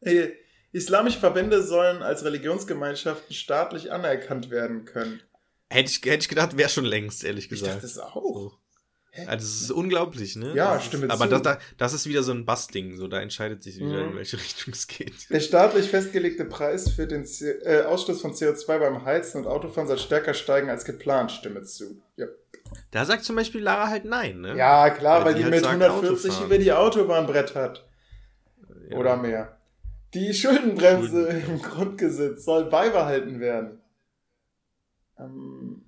Äh, 0.00 0.30
Islamische 0.72 1.18
Verbände 1.18 1.62
sollen 1.62 2.02
als 2.02 2.24
Religionsgemeinschaften 2.24 3.34
staatlich 3.34 3.92
anerkannt 3.92 4.48
werden 4.50 4.84
können. 4.86 5.20
Hätte 5.68 5.90
ich, 5.90 5.96
hätte 6.10 6.22
ich 6.22 6.28
gedacht, 6.28 6.56
wäre 6.56 6.70
schon 6.70 6.84
längst, 6.84 7.24
ehrlich 7.24 7.44
Ich 7.44 7.50
gesagt. 7.50 7.74
dachte 7.74 7.86
es 7.86 7.98
auch. 7.98 8.58
So. 9.16 9.22
Also, 9.22 9.46
das 9.46 9.60
ist 9.62 9.70
unglaublich, 9.70 10.36
ne? 10.36 10.54
Ja, 10.54 10.78
stimme 10.80 11.08
Aber 11.10 11.28
zu. 11.30 11.38
das, 11.40 11.58
das, 11.78 11.92
ist 11.94 12.06
wieder 12.06 12.22
so 12.22 12.32
ein 12.32 12.44
Bassding, 12.44 12.96
so 12.96 13.08
da 13.08 13.20
entscheidet 13.20 13.62
sich 13.62 13.78
wieder, 13.78 14.04
Mhm. 14.04 14.10
in 14.10 14.16
welche 14.16 14.36
Richtung 14.40 14.72
es 14.74 14.86
geht. 14.86 15.30
Der 15.30 15.40
staatlich 15.40 15.88
festgelegte 15.88 16.44
Preis 16.44 16.90
für 16.90 17.06
den 17.06 17.24
C 17.24 17.50
äh, 17.62 17.82
Ausstoß 17.82 18.20
von 18.20 18.32
CO2 18.32 18.78
beim 18.78 19.04
Heizen 19.04 19.38
und 19.42 19.46
Autofahren 19.46 19.88
soll 19.88 19.98
stärker 19.98 20.34
steigen 20.34 20.68
als 20.70 20.84
geplant, 20.84 21.32
stimme 21.32 21.62
zu. 21.62 22.02
Ja, 22.16 22.26
Da 22.90 23.04
sagt 23.04 23.24
zum 23.24 23.36
Beispiel 23.36 23.62
Lara 23.62 23.88
halt 23.88 24.04
nein, 24.04 24.40
ne? 24.40 24.56
ja 24.56 24.90
klar, 24.90 25.20
Weil 25.24 25.26
weil, 25.26 25.34
die 25.34 25.44
halt 25.44 25.54
mit 25.54 25.64
sagt, 25.64 25.74
140 25.82 26.30
Autofahren. 26.30 26.46
über 26.46 26.58
die 26.58 26.72
Autobahn 26.72 27.26
brettert. 27.26 27.88
Ja. 28.90 28.96
Oder 28.98 29.16
mehr. 29.16 29.58
Die 30.14 30.32
Schuldenbremse 30.32 31.26
im 31.28 31.60
Grundgesetz 31.60 32.44
soll 32.44 32.66
beibehalten 32.66 33.40
werden. 33.40 33.80
Ähm, 35.18 35.84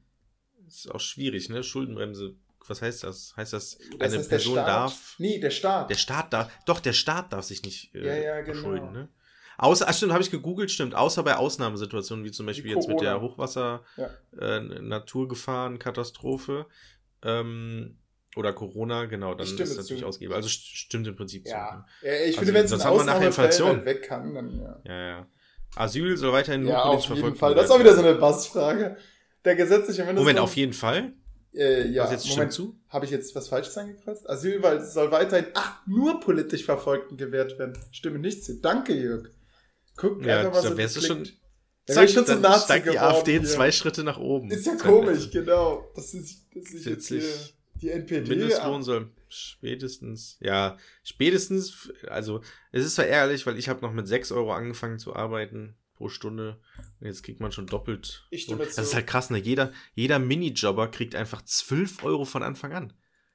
Ist 0.66 0.90
auch 0.90 1.00
schwierig, 1.00 1.48
ne? 1.48 1.62
Schuldenbremse. 1.62 2.34
Was 2.68 2.82
heißt 2.82 3.04
das? 3.04 3.34
Heißt 3.36 3.52
das, 3.52 3.78
Das 3.98 4.10
eine 4.10 4.18
heißt, 4.20 4.28
Person 4.28 4.56
darf. 4.56 5.14
Nee, 5.18 5.38
der 5.40 5.50
Staat. 5.50 5.90
Der 5.90 5.94
Staat 5.96 6.32
darf. 6.32 6.50
Doch, 6.66 6.80
der 6.80 6.92
Staat 6.92 7.32
darf 7.32 7.44
sich 7.44 7.62
nicht 7.62 7.94
äh, 7.94 8.06
Ja, 8.06 8.14
ja, 8.14 8.40
genau. 8.40 8.52
verschulden, 8.54 8.92
ne? 8.92 9.08
Außer, 9.60 9.86
ach 9.88 9.94
stimmt, 9.94 10.12
habe 10.12 10.22
ich 10.22 10.30
gegoogelt, 10.30 10.70
stimmt. 10.70 10.94
Außer 10.94 11.22
bei 11.24 11.34
Ausnahmesituationen, 11.36 12.24
wie 12.24 12.30
zum 12.30 12.46
Beispiel 12.46 12.70
jetzt 12.70 12.86
mit 12.86 13.00
der 13.00 13.14
Corona. 13.14 13.32
Hochwasser, 13.32 13.82
Ja. 13.96 14.08
äh, 14.40 14.60
Naturgefahren, 14.60 15.78
Katastrophe 15.80 16.66
ähm, 17.24 17.98
oder 18.36 18.52
Corona, 18.52 19.06
genau, 19.06 19.34
dann 19.34 19.46
ist 19.48 19.76
natürlich 19.76 20.04
ausgegeben. 20.04 20.34
Also 20.34 20.48
st 20.48 20.62
stimmt 20.76 21.08
im 21.08 21.16
Prinzip 21.16 21.44
ja. 21.46 21.84
zu. 22.00 22.06
ja. 22.06 22.12
Ich 22.14 22.26
Also, 22.26 22.38
finde, 22.38 22.54
wenn 22.54 22.64
es 22.66 22.72
in 22.72 22.78
sonst 22.78 22.84
haben 22.84 22.96
wir 22.98 23.04
nachher 23.04 23.28
Ausnahmefällen 23.28 23.50
Inflation. 23.50 23.76
halt 23.78 23.84
weg 23.86 24.02
kann, 24.04 24.34
dann 24.34 24.58
ja. 24.60 24.80
Ja, 24.84 25.08
ja. 25.08 25.26
Asyl 25.74 26.16
soll 26.16 26.32
weiterhin 26.32 26.62
nur 26.62 26.72
Ja, 26.72 26.82
auf 26.84 27.04
jeden 27.08 27.34
Fall. 27.34 27.50
werden. 27.50 27.56
Das 27.56 27.66
ist 27.66 27.70
auch 27.72 27.80
wieder 27.80 27.94
so 27.94 28.00
eine 28.02 28.14
Bassfrage. 28.14 28.96
Der 29.44 29.54
gesetzliche 29.56 30.02
Mindestlohn. 30.02 30.24
Moment, 30.24 30.38
auf 30.38 30.56
jeden 30.56 30.72
Fall? 30.72 31.12
Äh, 31.54 31.88
ja, 31.88 32.10
Was 32.10 32.26
Moment. 32.28 32.52
zu? 32.52 32.78
Habe 32.88 33.04
ich 33.06 33.10
jetzt 33.10 33.34
was 33.34 33.48
Falsches 33.48 33.76
angekreuzt? 33.78 34.28
Asyl 34.28 34.62
weil 34.62 34.78
es 34.78 34.92
soll 34.92 35.10
weiterhin, 35.10 35.46
ach, 35.54 35.86
nur 35.86 36.20
politisch 36.20 36.64
Verfolgten 36.64 37.16
gewährt 37.16 37.58
werden. 37.58 37.76
Stimme 37.90 38.18
nicht 38.18 38.44
zu. 38.44 38.60
Danke, 38.60 38.94
Jörg. 38.94 39.30
Guck 39.96 40.24
Ja, 40.24 40.40
einfach 40.40 40.52
mal 40.52 40.62
so 40.70 40.76
wärst 40.76 40.96
du 40.96 41.00
schon- 41.00 41.28
Da 41.86 41.96
wär 41.96 42.04
ich 42.04 42.12
schon 42.12 42.24
dann 42.26 42.42
Nazi 42.42 42.64
steigt 42.64 42.92
die 42.92 42.98
AfD 42.98 43.32
hier. 43.32 43.44
zwei 43.44 43.72
Schritte 43.72 44.04
nach 44.04 44.18
oben. 44.18 44.50
Ist 44.50 44.66
ja 44.66 44.76
komisch, 44.76 45.30
genau. 45.30 45.90
Das 45.96 46.12
ist, 46.14 46.46
das 46.54 46.70
ist 46.70 46.84
jetzt 46.84 47.08
hier 47.08 47.22
die 47.80 47.90
NPD. 47.90 48.28
Mindestlohn 48.28 48.82
soll 48.82 49.10
spätestens, 49.28 50.36
ja, 50.40 50.76
spätestens, 51.02 51.90
also 52.06 52.40
es 52.72 52.84
ist 52.84 52.94
zwar 52.94 53.06
ärgerlich, 53.06 53.46
weil 53.46 53.58
ich 53.58 53.68
habe 53.68 53.80
noch 53.80 53.92
mit 53.92 54.06
6 54.06 54.32
Euro 54.32 54.52
angefangen 54.52 54.98
zu 54.98 55.14
arbeiten 55.16 55.76
pro 55.98 56.08
Stunde 56.08 56.58
und 57.00 57.06
jetzt 57.08 57.22
kriegt 57.24 57.40
man 57.40 57.50
schon 57.52 57.66
doppelt. 57.66 58.26
Ich 58.30 58.44
stimme 58.44 58.64
das 58.64 58.76
zu. 58.76 58.80
ist 58.82 58.94
halt 58.94 59.06
krass, 59.08 59.30
ne? 59.30 59.38
Jeder, 59.38 59.72
jeder 59.94 60.18
Minijobber 60.20 60.88
kriegt 60.88 61.14
einfach 61.16 61.42
12 61.42 62.04
Euro 62.04 62.24
von 62.24 62.42
Anfang 62.44 62.72
an. 62.72 62.92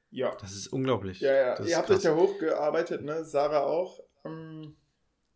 Ja. 0.09 0.33
Das 0.39 0.53
ist 0.53 0.67
unglaublich. 0.67 1.19
Ja, 1.19 1.33
ja. 1.33 1.55
Das 1.55 1.67
Ihr 1.67 1.75
habt 1.77 1.87
krass. 1.87 1.97
euch 1.99 2.03
ja 2.05 2.15
hochgearbeitet, 2.15 3.03
ne? 3.03 3.25
Sarah 3.25 3.63
auch. 3.63 3.99
Ähm, 4.25 4.75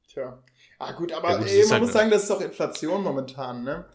tja. 0.08 0.41
Ah, 0.80 0.94
gut, 0.94 1.12
aber 1.12 1.32
Ja, 1.32 1.38
gut, 1.38 1.48
ey, 1.48 1.62
man 1.64 1.72
halt 1.72 1.82
muss 1.82 1.90
eine- 1.90 1.94
sagen, 1.99 2.12
das 2.12 2.22
ist 2.24 2.30
doch 2.32 2.41
Inflation 2.41 3.04
momentan, 3.04 3.64
ne? 3.64 3.86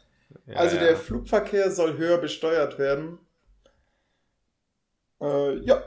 Ja, 0.47 0.57
also 0.57 0.77
ja. 0.77 0.83
der 0.85 0.97
Flugverkehr 0.97 1.71
soll 1.71 1.97
höher 1.97 2.19
besteuert 2.19 2.79
werden. 2.79 3.19
Äh, 5.21 5.59
ja, 5.65 5.83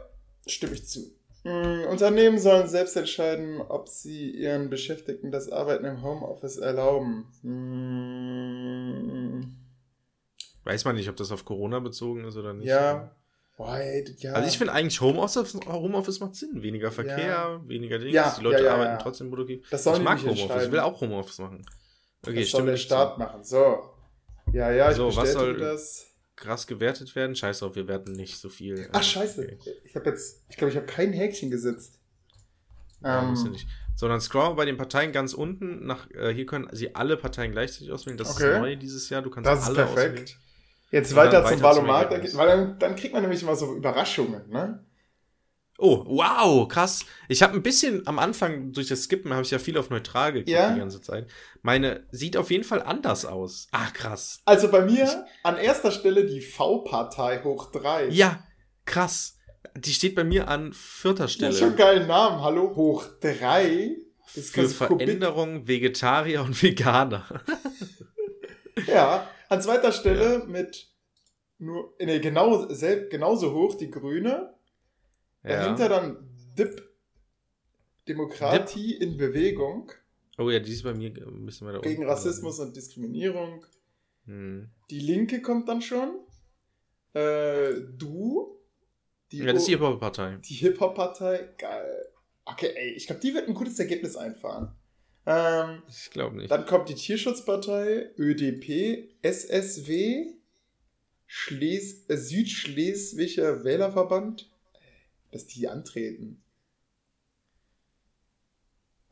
stimme 0.48 0.74
ich 0.74 0.88
zu. 0.88 1.12
Mm, 1.46 1.86
Unternehmen 1.92 2.40
sollen 2.40 2.68
selbst 2.68 2.96
entscheiden, 2.98 3.62
ob 3.62 3.88
sie 3.88 4.32
ihren 4.32 4.70
Beschäftigten 4.72 5.32
das 5.32 5.52
Arbeiten 5.52 5.86
im 5.86 6.02
Homeoffice 6.02 6.58
erlauben. 6.58 7.26
Mm, 8.36 9.44
Weiß 10.64 10.84
man 10.86 10.96
nicht, 10.96 11.08
ob 11.10 11.16
das 11.16 11.32
auf 11.32 11.46
Corona 11.46 11.80
bezogen 11.80 12.26
ist 12.26 12.36
oder 12.38 12.54
nicht. 12.54 12.68
ja. 12.68 13.12
Ey, 13.58 14.04
ja. 14.18 14.34
Also 14.34 14.50
ich 14.50 14.58
finde 14.58 14.74
eigentlich 14.74 15.00
Homeoffice, 15.00 15.54
Homeoffice 15.66 16.20
macht 16.20 16.36
Sinn. 16.36 16.62
Weniger 16.62 16.92
Verkehr, 16.92 17.26
Ja. 17.26 17.62
weniger 17.66 18.00
Dinge. 18.00 18.12
Ja, 18.12 18.36
die 18.38 18.44
Leute 18.44 18.70
arbeiten 18.70 19.02
trotzdem 19.02 19.30
produktiv. 19.30 19.66
das 19.72 19.82
sollen 19.86 20.00
ich 20.00 20.04
mag 20.04 20.20
Homeoffice. 20.22 20.66
Ich 20.66 20.72
will 20.74 20.80
auch 20.82 21.00
Homeoffice 21.00 21.40
machen. 21.40 21.66
Okay, 22.28 22.42
das 22.42 22.50
soll 22.52 22.66
der. 22.66 22.76
Staat 22.76 23.18
machen. 23.18 23.46
So. 23.46 23.78
Ja, 24.52 24.72
ja, 24.72 24.90
ich 24.92 24.98
So, 24.98 25.16
was 25.16 25.32
soll- 25.32 25.58
das. 25.58 26.06
Krass 26.36 26.68
gewertet 26.68 27.16
werden. 27.16 27.36
Scheiß 27.36 27.60
drauf, 27.60 27.76
wir 27.76 27.88
werten 27.88 28.12
nicht 28.12 28.38
so 28.40 28.50
viel. 28.50 28.90
Ach, 28.92 29.00
Äh, 29.00 29.04
scheiße. 29.04 29.42
okay. 29.60 29.74
Ich 29.84 29.96
habe 29.96 30.10
jetzt, 30.10 30.44
ich 30.50 30.58
glaube, 30.58 30.72
ich 30.72 30.78
habe 30.78 30.86
kein 30.86 31.14
Häkchen 31.14 31.50
gesetzt. 31.52 32.00
Ja, 33.02 33.22
Ähm, 33.24 33.36
du 33.36 33.50
nicht. 33.50 33.68
Sondern 33.96 34.20
scroll 34.20 34.56
bei 34.56 34.66
den 34.66 34.78
Parteien 34.78 35.12
ganz 35.12 35.34
unten 35.34 35.86
nach, 35.86 36.10
äh, 36.12 36.34
hier 36.34 36.46
können 36.46 36.68
sie 36.74 36.96
alle 36.96 37.16
Parteien 37.18 37.52
gleichzeitig 37.52 37.92
auswählen. 37.92 38.18
Das 38.18 38.36
Okay. 38.36 38.54
ist 38.54 38.60
neu 38.60 38.76
dieses 38.76 39.10
Jahr. 39.10 39.22
Du 39.22 39.30
kannst 39.30 39.50
Das 39.50 39.60
ist 39.62 39.66
alle 39.68 39.86
perfekt. 39.86 40.20
auswählen. 40.20 40.40
Jetzt 40.92 41.16
weiter 41.16 41.44
zum 41.46 41.62
weiter 41.62 41.76
zum 41.76 41.90
Ergebnis. 41.90 42.38
weil 42.38 42.48
dann, 42.48 42.80
dann 42.80 42.96
kriegt 42.96 43.14
man 43.14 43.22
nämlich 43.22 43.42
immer 43.42 43.56
so 43.56 43.76
Überraschungen, 43.76 44.50
ne? 44.50 44.84
Oh, 45.78 46.04
wow, 46.08 46.68
krass. 46.70 47.04
Ich 47.28 47.44
habe 47.44 47.54
ein 47.54 47.62
bisschen 47.64 48.08
am 48.08 48.18
Anfang 48.18 48.72
durch 48.72 48.88
das 48.88 49.04
Skippen 49.04 49.34
habe 49.34 49.42
ich 49.44 49.52
ja 49.52 49.60
viel 49.60 49.78
auf 49.78 49.90
neutral 49.90 50.32
geguckt 50.32 50.50
Ja. 50.50 50.72
die 50.74 50.80
ganze 50.80 51.02
Zeit. 51.02 51.28
Meine 51.64 52.06
sieht 52.12 52.38
auf 52.38 52.50
jeden 52.50 52.64
Fall 52.64 52.82
anders 52.82 53.26
aus. 53.26 53.68
Ah, 53.72 53.88
krass. 53.94 54.40
Also 54.46 54.72
bei 54.72 54.82
mir 54.86 55.26
an 55.44 55.58
erster 55.58 55.92
Stelle 55.92 56.26
die 56.26 56.40
V-Partei 56.42 57.44
hoch 57.44 57.72
3. 57.72 58.08
Ja, 58.08 58.42
krass. 58.86 59.38
Die 59.76 59.92
steht 59.94 60.16
bei 60.16 60.24
mir 60.24 60.48
an 60.48 60.72
vierter 60.72 61.26
Ja, 61.26 61.30
Stelle. 61.30 61.54
schon 61.54 61.76
geilen 61.76 62.08
Namen. 62.08 62.42
Hallo, 62.42 62.74
hoch 62.76 63.04
3. 63.20 63.98
Das 64.28 64.38
ist 64.38 64.54
Für 64.56 64.62
quasi 64.62 64.76
Kubik. 64.86 65.08
Veränderung 65.08 65.68
Vegetarier 65.68 66.42
und 66.42 66.62
Veganer. 66.64 67.26
Ja, 68.88 69.30
an 69.50 69.62
zweiter 69.62 69.92
Stelle 69.94 70.44
mit 70.48 70.90
nur, 71.58 71.94
nee, 72.00 72.20
genau, 72.20 72.68
selb, 72.74 73.10
genauso 73.10 73.54
hoch 73.54 73.76
die 73.76 73.90
Grüne. 73.90 74.54
Dahinter 75.54 75.90
dann 75.90 76.18
DIP, 76.58 76.82
Demokratie 78.08 78.96
in 78.96 79.18
Bewegung 79.18 79.92
Oh 80.38 80.50
ja, 80.50 80.60
die 80.60 80.72
ist 80.74 80.84
bei 80.84 80.94
mir 80.94 81.10
ein 81.10 81.46
bisschen 81.46 81.68
weiter 81.68 81.80
gegen 81.82 82.02
unten. 82.02 82.10
Rassismus 82.12 82.60
und 82.60 82.76
Diskriminierung. 82.76 83.66
Hm. 84.26 84.70
Die 84.90 85.00
Linke 85.00 85.42
kommt 85.42 85.70
dann 85.70 85.82
schon. 85.82 86.20
Äh, 87.14 87.74
du. 87.98 88.60
Die 89.32 89.38
Ja, 89.38 89.46
das 89.46 89.60
ist 89.60 89.68
die 89.68 89.72
Hip-Hop-Partei. 89.72 90.38
die 90.44 90.54
Hip-Hop-Partei. 90.56 91.50
Geil. 91.58 92.06
Okay, 92.44 92.72
ey, 92.76 92.90
ich 92.92 93.08
glaube, 93.08 93.22
die 93.22 93.34
wird 93.34 93.48
ein 93.48 93.54
gutes 93.54 93.80
Ergebnis 93.80 94.18
einfahren. 94.18 94.76
Ähm, 95.26 95.82
Ich 95.88 96.12
glaube 96.12 96.36
nicht. 96.38 96.52
dann 96.52 96.66
kommt 96.66 96.90
die 96.90 96.96
Tierschutzpartei, 96.96 98.12
ÖDP, 98.18 99.16
SSW, 99.22 100.34
Schles 101.26 102.06
Südschleswiger 102.08 103.64
Wählerverband. 103.64 104.52
Dass 105.36 105.48
die 105.48 105.68
antreten. 105.68 106.42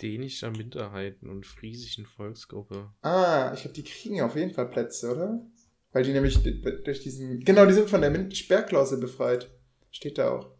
Dänischer 0.01 0.51
Minderheiten 0.51 1.27
und 1.27 1.45
friesischen 1.45 2.05
Volksgruppe. 2.05 2.93
Ah, 3.01 3.51
ich 3.53 3.63
glaube, 3.63 3.75
die 3.75 3.83
kriegen 3.83 4.21
auf 4.21 4.37
jeden 4.37 4.53
Fall 4.53 4.69
Plätze, 4.69 5.11
oder? 5.11 5.45
Weil 5.91 6.05
die 6.05 6.13
nämlich 6.13 6.41
durch 6.41 7.01
diesen. 7.01 7.41
Genau, 7.41 7.65
die 7.65 7.73
sind 7.73 7.89
von 7.89 7.99
der 7.99 8.31
Sperrklausel 8.31 8.99
befreit. 8.99 9.51
Steht 9.91 10.17
da 10.17 10.31
auch. 10.31 10.55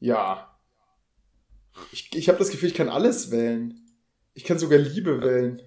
Ja. 0.00 0.58
Ich, 1.92 2.10
ich 2.14 2.30
habe 2.30 2.38
das 2.38 2.48
Gefühl, 2.48 2.70
ich 2.70 2.74
kann 2.74 2.88
alles 2.88 3.30
wählen. 3.30 3.82
Ich 4.32 4.44
kann 4.44 4.58
sogar 4.58 4.78
Liebe 4.78 5.20
wählen. 5.20 5.60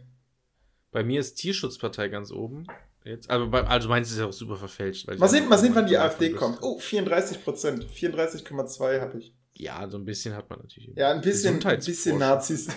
Bei 0.89 1.03
mir 1.03 1.19
ist 1.19 1.35
Tierschutzpartei 1.35 2.07
ganz 2.07 2.31
oben. 2.31 2.65
Jetzt, 3.07 3.27
bei, 3.27 3.63
also 3.63 3.87
meins 3.87 4.11
ist 4.11 4.19
ja 4.19 4.25
auch 4.25 4.33
super 4.33 4.57
verfälscht. 4.57 5.07
Mal 5.07 5.29
sehen, 5.29 5.47
mal 5.47 5.57
sehen 5.57 5.73
wann 5.73 5.87
die 5.87 5.97
AfD 5.97 6.31
kommt. 6.31 6.59
Oh, 6.61 6.77
34 6.77 7.43
Prozent. 7.43 7.85
34,2% 7.85 8.99
habe 8.99 9.19
ich. 9.19 9.33
Ja, 9.53 9.87
so 9.89 9.97
ein 9.97 10.05
bisschen 10.05 10.35
hat 10.35 10.49
man 10.49 10.59
natürlich. 10.59 10.95
Ja, 10.95 11.11
ein 11.11 11.21
bisschen, 11.21 11.65
ein 11.65 11.79
bisschen 11.79 12.17
Nazis. 12.19 12.67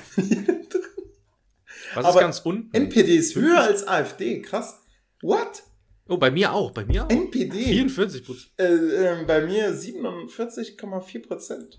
Was 1.94 2.05
aber 2.05 2.20
ist 2.20 2.20
ganz 2.20 2.39
unten? 2.40 2.73
NPD 2.73 3.16
ist 3.16 3.35
höher 3.35 3.61
als 3.61 3.86
AfD. 3.86 4.40
Krass. 4.40 4.81
What? 5.20 5.65
oh, 6.09 6.16
bei 6.16 6.31
mir 6.31 6.52
auch. 6.52 6.70
Bei 6.70 6.85
mir 6.85 7.05
auch. 7.05 7.11
NPD? 7.11 7.65
44 7.65 8.24
Prozent. 8.24 8.52
Äh, 8.57 8.65
ähm, 8.65 9.27
bei 9.27 9.44
mir 9.44 9.74
47,4 9.74 11.27
Prozent. 11.27 11.78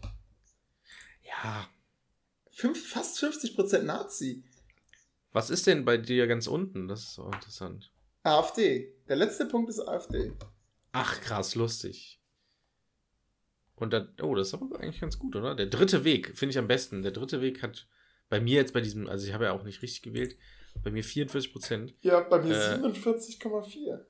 Ja. 1.24 1.70
Fünf, 2.52 2.86
fast 2.90 3.20
50 3.20 3.56
Prozent 3.56 3.86
Nazi. 3.86 4.44
Was 5.32 5.50
ist 5.50 5.66
denn 5.68 5.86
bei 5.86 5.98
dir 5.98 6.28
ganz 6.28 6.48
unten? 6.48 6.90
Das 6.90 7.04
ist 7.04 7.14
so 7.14 7.26
interessant. 7.26 7.92
AfD. 8.24 8.94
Der 9.08 9.16
letzte 9.16 9.46
Punkt 9.46 9.70
ist 9.70 9.80
AfD. 9.80 10.32
Ach, 10.92 11.20
krass, 11.22 11.56
lustig. 11.56 12.20
Und 13.76 13.94
dann, 13.94 14.14
oh, 14.22 14.36
das 14.36 14.50
ist 14.50 14.54
aber 14.54 14.80
eigentlich 14.80 15.02
ganz 15.02 15.18
gut, 15.18 15.36
oder? 15.36 15.56
Der 15.56 15.66
dritte 15.66 16.04
Weg 16.04 16.38
finde 16.38 16.52
ich 16.52 16.58
am 16.60 16.68
besten. 16.68 17.02
Der 17.02 17.12
dritte 17.12 17.42
Weg 17.42 17.64
hat 17.64 17.88
bei 18.30 18.40
mir 18.40 18.56
jetzt 18.56 18.74
bei 18.74 18.82
diesem, 18.82 19.08
also 19.08 19.26
ich 19.26 19.34
habe 19.34 19.46
ja 19.46 19.52
auch 19.54 19.64
nicht 19.64 19.82
richtig 19.82 20.04
gewählt, 20.04 20.38
bei 20.84 20.92
mir 20.92 21.04
44 21.04 21.52
Prozent. 21.52 21.94
Ja, 22.02 22.20
bei 22.22 22.42
mir 22.42 22.56
Äh. 22.56 22.76
47,4. 22.76 24.06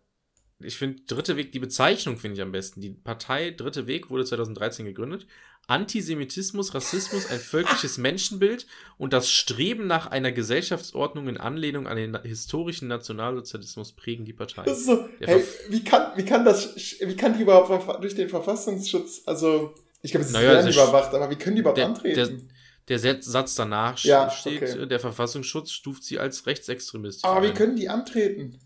Ich 0.66 0.78
finde, 0.78 1.02
dritte 1.08 1.38
Weg, 1.38 1.52
die 1.52 1.60
Bezeichnung 1.60 2.18
finde 2.18 2.36
ich 2.36 2.42
am 2.42 2.52
besten. 2.52 2.82
Die 2.82 2.90
Partei 2.92 3.52
Dritte 3.52 3.88
Weg 3.88 4.10
wurde 4.10 4.26
2013 4.26 4.86
gegründet. 4.86 5.26
Antisemitismus, 5.68 6.74
Rassismus, 6.74 7.30
ein 7.30 7.40
völkisches 7.40 7.98
Menschenbild 8.00 8.68
und 8.98 9.14
das 9.14 9.30
Streben 9.32 9.88
nach 9.88 10.08
einer 10.08 10.32
Gesellschaftsordnung 10.32 11.28
in 11.28 11.38
Anlehnung 11.38 11.88
an 11.88 11.98
den 11.98 12.18
historischen 12.24 12.88
Nationalsozialismus 12.88 13.94
prägen 13.94 14.26
die 14.26 14.34
Partei. 14.34 14.64
Das 14.64 14.80
ist 14.80 14.86
so, 14.86 15.08
Der 15.20 15.28
hey, 15.28 15.44
wie 15.70 15.84
kann, 15.84 16.12
wie 16.18 16.26
kann 16.26 16.46
das, 16.46 16.76
wie 16.76 17.16
kann 17.16 17.36
die 17.38 17.44
überhaupt 17.44 18.02
durch 18.04 18.16
den 18.16 18.30
Verfassungsschutz, 18.30 19.22
also, 19.26 19.74
ich 20.02 20.12
glaube, 20.12 20.22
es 20.24 20.30
ist 20.30 20.34
Naja, 20.34 20.60
ist- 20.60 20.76
überwacht, 20.76 21.14
aber 21.14 21.30
wie 21.30 21.36
können 21.36 21.56
die 21.56 21.62
überhaupt 21.62 21.78
Der- 21.78 21.88
antreten? 21.88 22.50
Der 22.88 23.00
Set- 23.00 23.24
Satz 23.24 23.56
danach 23.56 23.98
Ja, 24.04 24.30
steht, 24.30 24.62
okay. 24.64 24.80
äh, 24.82 24.88
der 24.88 25.00
Verfassungsschutz 25.00 25.72
stuft 25.72 26.04
sie 26.04 26.20
als 26.20 26.46
rechtsextremistisch. 26.48 27.24
aber 27.24 27.44
wie 27.44 27.50
ein. 27.50 27.54
können 27.54 27.76
die 27.76 27.88
antreten? 27.88 28.60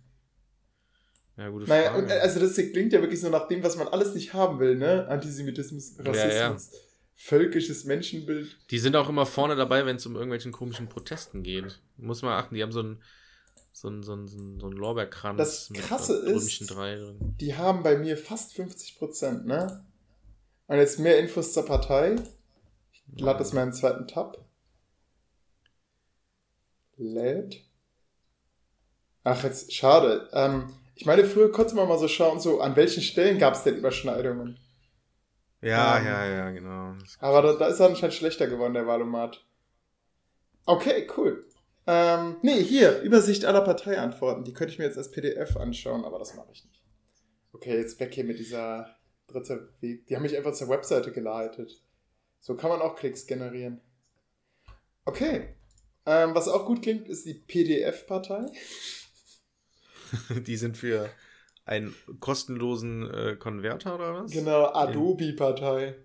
Ja, 1.38 1.50
gute 1.50 1.66
Naja, 1.68 1.92
Frage. 1.92 2.04
und, 2.06 2.12
also 2.12 2.40
das 2.40 2.56
klingt 2.56 2.94
ja 2.94 3.02
wirklich 3.02 3.20
so 3.20 3.30
nach 3.30 3.48
dem, 3.48 3.62
was 3.64 3.76
man 3.76 3.88
alles 3.90 4.14
nicht 4.14 4.34
haben 4.34 4.60
will, 4.60 4.76
ne? 4.78 5.08
Antisemitismus, 5.10 5.98
Ja, 5.98 6.04
Rassismus, 6.12 6.72
ja. 6.72 6.80
völkisches 7.16 7.84
Menschenbild. 7.84 8.58
Die 8.72 8.80
sind 8.80 8.96
auch 8.96 9.10
immer 9.10 9.26
vorne 9.26 9.56
dabei, 9.56 9.86
wenn 9.86 9.98
es 9.98 10.06
um 10.06 10.14
irgendwelchen 10.16 10.52
komischen 10.54 10.88
Protesten 10.88 11.44
geht. 11.44 11.82
Muss 11.98 12.22
man 12.22 12.34
achten, 12.34 12.56
die 12.56 12.64
haben 12.64 12.72
so 12.72 12.82
ein, 12.84 13.02
So 13.74 13.90
ein, 13.90 14.04
so 14.04 14.14
ein, 14.16 14.28
so 14.30 14.38
ein, 14.38 14.60
so 14.62 14.68
ein 14.68 14.72
Lorbeerkranz. 14.72 15.38
Das 15.38 15.70
Krasse 15.74 16.24
mit 16.26 16.36
ist- 16.38 16.60
drei 16.72 16.96
drin. 16.96 17.36
Die 17.42 17.56
haben 17.58 17.84
bei 17.84 17.98
mir 17.98 18.16
fast 18.18 18.54
50 18.54 18.98
Prozent, 18.98 19.46
ne? 19.46 19.84
Und 20.68 20.78
jetzt 20.78 20.98
mehr 21.00 21.20
Infos 21.20 21.52
zur 21.52 21.66
Partei. 21.66 22.16
Ich 22.94 23.20
lade 23.20 23.40
das 23.40 23.52
mal 23.52 23.64
in 23.64 23.70
den 23.72 23.76
zweiten 23.76 24.08
Tab. 24.08 24.38
Lädt. 26.98 27.62
Ach, 29.26 29.44
jetzt, 29.44 29.74
schade. 29.74 30.30
Ähm, 30.32 30.74
ich 30.96 31.06
meine, 31.06 31.26
früher 31.26 31.52
konnte 31.52 31.76
man 31.76 31.88
mal 31.88 32.00
so 32.00 32.08
schauen, 32.08 32.40
so 32.40 32.62
an 32.62 32.76
welchen 32.76 33.04
Stellen 33.04 33.38
gab 33.38 33.54
es 33.54 33.64
denn 33.64 33.78
Überschneidungen. 33.78 34.58
Ja, 35.62 35.98
Ähm, 35.98 36.06
ja, 36.06 36.26
ja, 36.26 36.52
genau. 36.52 36.94
Aber 37.20 37.42
da, 37.42 37.54
da 37.54 37.68
ist 37.68 37.80
er 37.80 37.88
anscheinend 37.88 38.14
schlechter 38.14 38.48
geworden, 38.48 38.74
der 38.74 38.88
Wahlomat. 38.88 39.46
Okay, 40.66 41.08
cool. 41.18 41.46
Ähm, 41.88 42.38
nee, 42.42 42.64
hier, 42.64 43.02
Übersicht 43.02 43.46
aller 43.46 43.62
Parteiantworten. 43.62 44.44
Die 44.44 44.54
könnte 44.54 44.74
ich 44.74 44.80
mir 44.80 44.86
jetzt 44.86 44.98
als 44.98 45.12
PDF 45.12 45.58
anschauen, 45.58 46.06
aber 46.06 46.18
das 46.18 46.36
mache 46.36 46.52
ich 46.52 46.64
nicht. 46.66 46.82
Okay, 47.52 47.78
jetzt 47.78 48.00
weg 48.00 48.14
hier 48.14 48.24
mit 48.24 48.40
dieser 48.40 48.96
dritte 49.28 49.70
Weg. 49.82 50.08
Die 50.08 50.16
haben 50.16 50.24
mich 50.24 50.36
einfach 50.36 50.54
zur 50.54 50.70
Webseite 50.70 51.12
geleitet. 51.12 51.82
So 52.40 52.56
kann 52.56 52.70
man 52.70 52.82
auch 52.82 52.96
Klicks 52.96 53.28
generieren. 53.28 53.82
Okay. 55.06 55.56
Ähm, 56.06 56.36
was 56.36 56.48
auch 56.48 56.66
gut 56.66 56.82
klingt, 56.82 57.08
ist 57.08 57.26
die 57.26 57.34
PDF-Partei. 57.34 58.46
Die 60.48 60.58
sind 60.58 60.78
für 60.78 61.10
einen 61.66 61.94
kostenlosen 62.20 63.10
äh, 63.12 63.36
Konverter 63.38 63.96
oder 63.96 64.14
was? 64.24 64.32
Genau, 64.32 64.66
Adobe-Partei. 64.66 65.96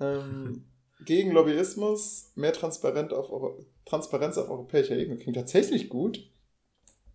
Ähm, 0.00 0.64
gegen 1.04 1.32
Lobbyismus, 1.32 2.32
mehr 2.36 2.52
Transparent 2.52 3.12
auf, 3.12 3.30
Euro- 3.30 3.64
Transparenz 3.84 4.38
auf 4.38 4.50
europäischer 4.50 4.96
Ebene. 4.96 5.18
Klingt 5.18 5.36
tatsächlich 5.36 5.88
gut. 5.88 6.30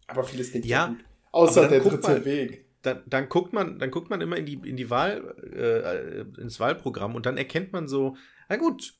Aber 0.08 0.24
vieles 0.24 0.52
klingt 0.52 0.66
Ja, 0.66 0.88
nicht 0.88 1.00
gut. 1.00 1.06
Außer 1.32 1.68
der 1.68 1.80
dritte 1.80 2.04
mal. 2.04 2.26
Weg. 2.26 2.66
Dann, 2.84 3.02
dann 3.08 3.30
guckt 3.30 3.54
man, 3.54 3.80
dann 3.80 3.92
guckt 3.92 4.10
man 4.10 4.20
immer 4.20 4.36
in 4.38 4.46
die, 4.46 4.56
in 4.56 4.76
die 4.76 4.90
Wahl, 4.90 5.36
äh, 5.56 6.42
ins 6.42 6.60
Wahlprogramm 6.60 7.16
und 7.16 7.26
dann 7.26 7.38
erkennt 7.38 7.72
man 7.72 7.88
so, 7.88 8.18
na 8.50 8.58
gut, 8.58 8.94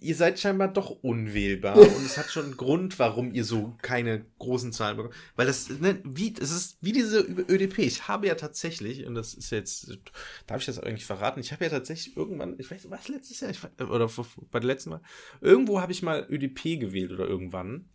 ihr 0.00 0.14
seid 0.14 0.38
scheinbar 0.38 0.68
doch 0.68 0.90
unwählbar 0.90 1.76
und 1.78 2.04
es 2.04 2.16
hat 2.16 2.30
schon 2.30 2.44
einen 2.44 2.56
Grund, 2.56 2.98
warum 2.98 3.32
ihr 3.32 3.44
so 3.44 3.76
keine 3.82 4.24
großen 4.38 4.72
Zahlen 4.72 4.96
bekommt. 4.96 5.14
Weil 5.36 5.46
das, 5.46 5.68
ne, 5.70 6.00
wie, 6.04 6.34
es 6.38 6.50
ist 6.50 6.78
wie 6.80 6.92
diese 6.92 7.20
ÖDP. 7.20 7.78
Ich 7.78 8.08
habe 8.08 8.26
ja 8.26 8.34
tatsächlich, 8.34 9.06
und 9.06 9.14
das 9.14 9.34
ist 9.34 9.50
jetzt, 9.50 9.98
darf 10.46 10.60
ich 10.60 10.66
das 10.66 10.78
eigentlich 10.78 11.06
verraten? 11.06 11.40
Ich 11.40 11.52
habe 11.52 11.64
ja 11.64 11.70
tatsächlich 11.70 12.16
irgendwann, 12.16 12.56
ich 12.58 12.70
weiß, 12.70 12.90
was 12.90 13.08
letztes 13.08 13.40
Jahr, 13.40 13.50
ich, 13.50 13.62
oder 13.80 14.10
bei 14.50 14.60
der 14.60 14.68
letzten 14.68 14.90
Mal, 14.90 15.02
irgendwo 15.40 15.80
habe 15.80 15.92
ich 15.92 16.02
mal 16.02 16.26
ÖDP 16.30 16.78
gewählt 16.80 17.12
oder 17.12 17.26
irgendwann. 17.26 17.88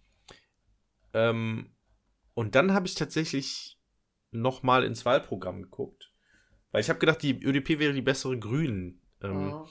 Ähm, 1.14 1.72
und 2.34 2.56
dann 2.56 2.74
habe 2.74 2.88
ich 2.88 2.96
tatsächlich 2.96 3.80
noch 4.32 4.64
mal 4.64 4.84
ins 4.84 5.06
Wahlprogramm 5.06 5.62
geguckt. 5.62 6.12
Weil 6.72 6.82
ich 6.82 6.90
habe 6.90 7.00
gedacht, 7.00 7.22
die 7.22 7.44
ÖDP 7.44 7.78
wäre 7.80 7.94
die 7.94 8.02
bessere 8.02 8.38
Grünen. 8.38 9.00
Ähm, 9.22 9.50
Ja. 9.50 9.66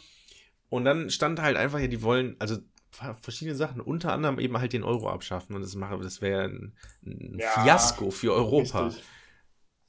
Und 0.73 0.87
dann 0.87 1.11
stand 1.11 1.39
halt 1.43 1.59
einfach 1.59 1.79
hier, 1.81 1.89
die 1.89 2.01
wollen, 2.03 2.35
also 2.39 2.57
ver- 2.91 3.15
verschiedene 3.21 3.55
Sachen, 3.55 3.83
unter 3.83 4.11
anderem 4.15 4.39
eben 4.39 4.57
halt 4.59 4.73
den 4.73 4.85
Euro 4.85 5.11
abschaffen. 5.11 5.55
Und 5.55 5.61
das, 5.61 5.75
mache, 5.75 5.99
das 6.03 6.23
wäre 6.23 6.45
ein, 6.45 6.73
ein 7.05 7.37
Ja, 7.39 7.49
Fiasko 7.63 8.11
für 8.11 8.33
Europa. 8.33 8.91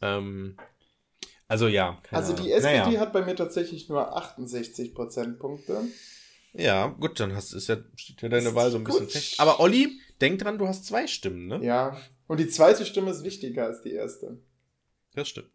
Ähm, 0.02 0.58
also 1.48 1.68
ja. 1.68 1.98
keine 2.04 2.22
Also 2.22 2.34
die. 2.34 2.52
SPD 2.52 2.80
Naja. 2.86 3.00
hat 3.00 3.14
bei 3.14 3.24
mir 3.24 3.34
tatsächlich 3.36 3.88
nur 3.88 4.14
68 4.16 4.94
Prozentpunkte. 4.94 5.84
Ja, 6.52 6.88
gut, 6.88 7.18
dann 7.20 7.34
hast, 7.34 7.54
ist 7.54 7.68
ja, 7.70 7.78
steht 7.96 8.22
ja 8.22 8.28
deine 8.30 8.54
Wahl 8.54 8.70
so 8.70 8.78
ein 8.78 8.84
bisschen 8.84 9.08
fest. 9.08 9.40
Aber 9.40 9.62
Olli, 9.62 10.00
denk 10.20 10.40
dran, 10.40 10.58
du 10.58 10.68
hast 10.68 10.86
zwei 10.86 11.08
Stimmen, 11.08 11.48
ne? 11.48 11.64
Ja. 11.64 11.98
Und 12.28 12.40
die 12.42 12.48
zweite 12.50 12.86
Stimme 12.86 13.10
ist 13.12 13.24
wichtiger 13.24 13.66
als 13.68 13.82
die 13.82 13.94
erste. 13.94 14.38
Das 15.16 15.30
stimmt. 15.30 15.52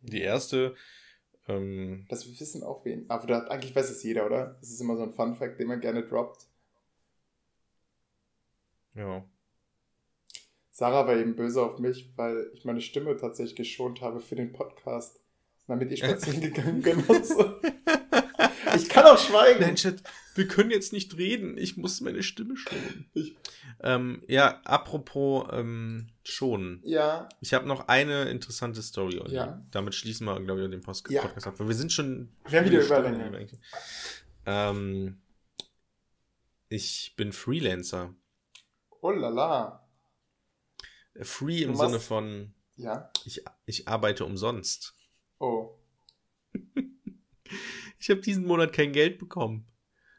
Die 0.00 0.20
erste, 0.20 0.74
ähm, 1.48 2.06
Das 2.08 2.28
wissen 2.28 2.62
auch 2.62 2.84
wen. 2.84 3.08
Aber 3.08 3.26
da, 3.26 3.40
eigentlich 3.44 3.74
weiß 3.74 3.90
es 3.90 4.02
jeder, 4.02 4.26
oder? 4.26 4.56
Das 4.60 4.70
ist 4.70 4.80
immer 4.80 4.96
so 4.96 5.02
ein 5.02 5.12
Fun-Fact, 5.12 5.58
den 5.58 5.68
man 5.68 5.80
gerne 5.80 6.06
droppt. 6.06 6.46
ja. 8.94 9.24
Sarah 10.70 11.06
war 11.06 11.16
eben 11.16 11.36
böse 11.36 11.62
auf 11.62 11.78
mich, 11.78 12.10
weil 12.16 12.50
ich 12.52 12.64
meine 12.64 12.80
Stimme 12.80 13.16
tatsächlich 13.16 13.54
geschont 13.54 14.00
habe 14.00 14.18
für 14.20 14.34
den 14.34 14.52
Podcast, 14.52 15.20
damit 15.68 15.92
ich 15.92 16.00
spazieren 16.00 16.40
gegangen 16.40 16.82
bin 16.82 17.00
und 17.04 17.24
so. 17.24 17.60
Ich 18.74 18.88
kann 18.88 19.04
auch 19.04 19.18
schweigen. 19.18 19.60
Nein, 19.60 19.76
Chat, 19.76 20.02
wir 20.34 20.48
können 20.48 20.72
jetzt 20.72 20.92
nicht 20.92 21.16
reden. 21.16 21.56
Ich 21.58 21.76
muss 21.76 22.00
meine 22.00 22.24
Stimme 22.24 22.56
schonen. 22.56 23.08
Ähm, 23.84 24.22
ja, 24.26 24.60
apropos 24.64 25.46
ähm, 25.52 26.08
schonen. 26.24 26.80
Ja, 26.84 27.28
Ich 27.40 27.52
habe 27.54 27.66
noch 27.66 27.88
eine 27.88 28.24
interessante 28.30 28.82
Story. 28.82 29.18
Olli. 29.20 29.34
Ja. 29.34 29.62
Damit 29.70 29.94
schließen 29.94 30.26
wir, 30.26 30.40
glaube 30.40 30.64
ich, 30.64 30.70
den 30.70 30.80
Post 30.80 31.08
Ja. 31.10 31.22
Podcast 31.22 31.46
ab. 31.46 31.58
Weil 31.58 31.68
wir 31.68 31.74
sind 31.74 31.92
schon. 31.92 32.34
Wir 32.48 32.60
haben 32.60 32.66
wieder 32.70 32.84
Überlänge. 32.84 33.48
Ähm, 34.46 35.20
ich 36.68 37.14
bin 37.16 37.32
Freelancer. 37.32 38.14
oh 39.00 39.10
la 39.10 39.28
la. 39.28 39.86
Free 41.22 41.62
im 41.62 41.74
Sinne 41.76 42.00
von, 42.00 42.54
Ja. 42.76 43.10
ich, 43.24 43.44
ich 43.66 43.86
arbeite 43.88 44.24
umsonst. 44.24 44.94
Oh. 45.38 45.78
Ich 47.98 48.10
habe 48.10 48.20
diesen 48.20 48.44
Monat 48.44 48.74
kein 48.74 48.92
Geld 48.92 49.18
bekommen. 49.18 49.66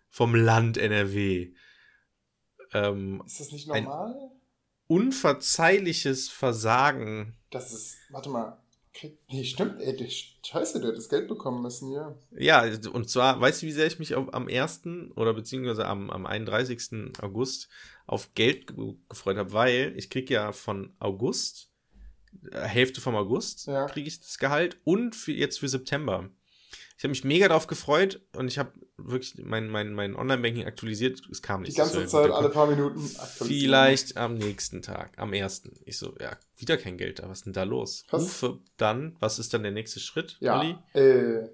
Vom 0.09 0.33
Land 0.33 0.77
NRW. 0.77 1.53
Ähm, 2.73 3.21
Ist 3.27 3.39
das 3.39 3.51
nicht 3.51 3.69
Ein- 3.69 3.83
normal? 3.83 4.31
Unverzeihliches 4.87 6.29
Versagen. 6.29 7.35
Das 7.49 7.73
ist. 7.73 7.97
Warte 8.09 8.29
mal. 8.29 8.57
Nee, 9.29 9.43
stimmt, 9.43 9.81
ey, 9.81 9.93
der, 9.95 10.07
scheiße, 10.09 10.79
der 10.79 10.91
hat 10.91 10.97
das 10.97 11.09
Geld 11.09 11.27
bekommen 11.27 11.61
müssen, 11.61 11.91
ja. 11.91 12.15
Ja, 12.31 12.63
und 12.93 13.09
zwar, 13.09 13.41
weißt 13.41 13.61
du, 13.61 13.65
wie 13.65 13.73
sehr 13.73 13.87
ich 13.87 13.99
mich 13.99 14.15
auf, 14.15 14.33
am 14.33 14.47
1. 14.47 14.83
oder 15.17 15.33
beziehungsweise 15.33 15.85
am, 15.85 16.09
am 16.09 16.25
31. 16.25 17.11
August 17.21 17.67
auf 18.07 18.33
Geld 18.35 18.67
ge 18.67 18.93
gefreut 19.09 19.35
habe, 19.35 19.51
weil 19.51 19.93
ich 19.97 20.09
krieg 20.09 20.29
ja 20.29 20.53
von 20.53 20.93
August, 20.99 21.69
äh, 22.51 22.61
Hälfte 22.61 23.01
vom 23.01 23.15
August, 23.15 23.67
Ja. 23.67 23.85
kriege 23.87 24.07
ich 24.07 24.21
das 24.21 24.37
Gehalt 24.37 24.77
und 24.85 25.13
für, 25.13 25.33
jetzt 25.33 25.59
für 25.59 25.67
September. 25.67 26.29
Ich 26.97 27.03
habe 27.03 27.09
mich 27.09 27.23
mega 27.25 27.47
darauf 27.49 27.67
gefreut 27.67 28.21
und 28.37 28.47
ich 28.47 28.57
habe 28.57 28.71
wirklich 28.97 29.35
mein, 29.43 29.67
mein, 29.69 29.93
mein 29.93 30.15
Online-Banking 30.15 30.65
aktualisiert. 30.65 31.21
Es 31.29 31.41
kam 31.41 31.63
Die 31.63 31.67
nicht. 31.69 31.77
ganze 31.77 32.01
Das 32.03 32.13
war 32.13 32.23
Zeit, 32.23 32.31
alle 32.31 32.49
paar 32.49 32.67
Minuten. 32.67 32.99
Vielleicht 32.99 34.15
am 34.15 34.35
nächsten 34.35 34.81
Tag, 34.81 35.11
am 35.17 35.33
ersten. 35.33 35.73
Ich 35.83 35.97
so, 35.97 36.15
ja, 36.21 36.37
wieder 36.55 36.77
kein 36.77 36.97
Geld 36.97 37.19
da. 37.19 37.27
Was 37.27 37.39
ist 37.39 37.45
denn 37.47 37.53
da 37.53 37.63
los? 37.63 38.05
Was? 38.11 38.21
Rufe 38.23 38.59
dann, 38.77 39.17
was 39.19 39.39
ist 39.39 39.53
dann 39.53 39.63
der 39.63 39.73
nächste 39.73 39.99
Schritt, 39.99 40.37
Ja. 40.39 40.57
Olli? 40.59 40.77
Äh, 40.93 41.49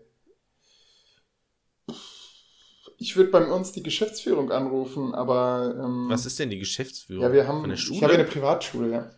ich 2.98 3.16
würde 3.16 3.32
bei 3.32 3.44
uns 3.46 3.72
die 3.72 3.82
Geschäftsführung 3.82 4.52
anrufen, 4.52 5.16
aber. 5.16 5.76
Ähm, 5.84 6.06
Was 6.10 6.28
ist 6.28 6.38
denn 6.38 6.52
die 6.52 6.60
Geschäftsführung 6.60 7.24
Ja, 7.24 7.34
wir 7.34 7.48
haben. 7.48 7.62
von 7.62 7.70
der 7.70 7.78
Ich 7.78 7.84
Schule? 7.84 8.02
habe 8.02 8.14
eine 8.14 8.26
Privatschule, 8.26 8.92
ja. 8.92 9.12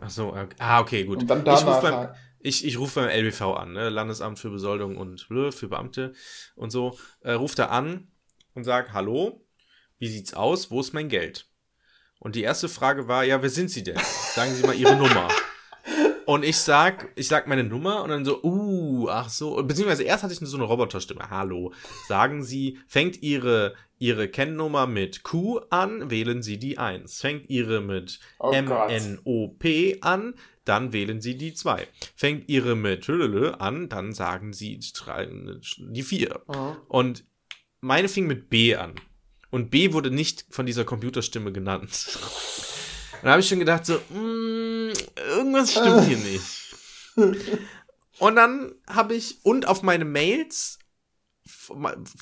Ach 0.00 0.10
so, 0.10 0.34
ah, 0.58 0.80
okay, 0.80 1.04
gut. 1.04 1.18
Und 1.20 1.26
dann 1.28 1.40
ich 1.44 1.66
rufe 1.66 1.80
beim, 1.82 2.08
ich, 2.48 2.64
ich 2.64 2.78
ruf 2.78 2.94
beim 2.94 3.08
LBV 3.08 3.42
an, 3.42 3.72
ne? 3.72 3.88
Landesamt 3.88 4.38
für 4.38 4.50
Besoldung 4.50 4.96
und 4.96 5.28
blö, 5.28 5.52
für 5.52 5.68
Beamte 5.68 6.12
und 6.56 6.70
so. 6.70 6.98
Äh, 7.20 7.32
ruf 7.32 7.54
da 7.54 7.66
an 7.66 8.08
und 8.54 8.64
sag, 8.64 8.92
hallo, 8.92 9.44
wie 9.98 10.08
sieht's 10.08 10.34
aus? 10.34 10.70
Wo 10.70 10.80
ist 10.80 10.92
mein 10.94 11.08
Geld? 11.08 11.46
Und 12.18 12.34
die 12.34 12.42
erste 12.42 12.68
Frage 12.68 13.06
war, 13.06 13.24
ja, 13.24 13.42
wer 13.42 13.50
sind 13.50 13.70
Sie 13.70 13.84
denn? 13.84 13.98
Sagen 14.34 14.52
Sie 14.54 14.66
mal 14.66 14.74
Ihre 14.74 14.96
Nummer. 14.96 15.28
Und 16.26 16.44
ich 16.44 16.58
sag, 16.58 17.10
ich 17.14 17.26
sag 17.26 17.46
meine 17.46 17.64
Nummer 17.64 18.02
und 18.02 18.10
dann 18.10 18.24
so, 18.24 18.42
uh, 18.42 19.08
ach 19.08 19.30
so, 19.30 19.62
beziehungsweise 19.62 20.02
erst 20.02 20.24
hatte 20.24 20.34
ich 20.34 20.40
so 20.40 20.56
eine 20.58 20.66
Roboterstimme. 20.66 21.30
Hallo, 21.30 21.72
sagen 22.06 22.42
Sie, 22.42 22.78
fängt 22.86 23.22
Ihre, 23.22 23.74
Ihre 23.98 24.28
Kennnummer 24.28 24.86
mit 24.86 25.22
Q 25.22 25.60
an, 25.70 26.10
wählen 26.10 26.42
Sie 26.42 26.58
die 26.58 26.76
1. 26.76 27.18
Fängt 27.18 27.48
Ihre 27.48 27.80
mit 27.80 28.20
Oh. 28.38 28.50
M-N-O-P 28.52 30.02
an, 30.02 30.34
dann 30.68 30.92
wählen 30.92 31.20
Sie 31.20 31.36
die 31.36 31.54
2. 31.54 31.86
Fängt 32.14 32.48
Ihre 32.48 32.76
mit 32.76 33.08
an, 33.08 33.88
dann 33.88 34.12
sagen 34.12 34.52
Sie 34.52 34.78
die 34.78 36.02
4. 36.02 36.40
Mhm. 36.46 36.76
Und 36.88 37.24
meine 37.80 38.08
fing 38.08 38.26
mit 38.26 38.50
B 38.50 38.76
an. 38.76 38.94
Und 39.50 39.70
B 39.70 39.92
wurde 39.92 40.10
nicht 40.10 40.44
von 40.50 40.66
dieser 40.66 40.84
Computerstimme 40.84 41.52
genannt. 41.52 42.18
Und 43.20 43.24
da 43.24 43.30
habe 43.32 43.40
ich 43.40 43.48
schon 43.48 43.58
gedacht, 43.58 43.84
so, 43.84 43.94
mm, 43.94 44.92
irgendwas 45.16 45.72
stimmt 45.72 46.04
hier 46.06 46.18
nicht. 46.18 46.76
Und 48.18 48.36
dann 48.36 48.72
habe 48.86 49.14
ich, 49.14 49.44
und 49.44 49.66
auf 49.66 49.82
meine 49.82 50.04
Mails, 50.04 50.77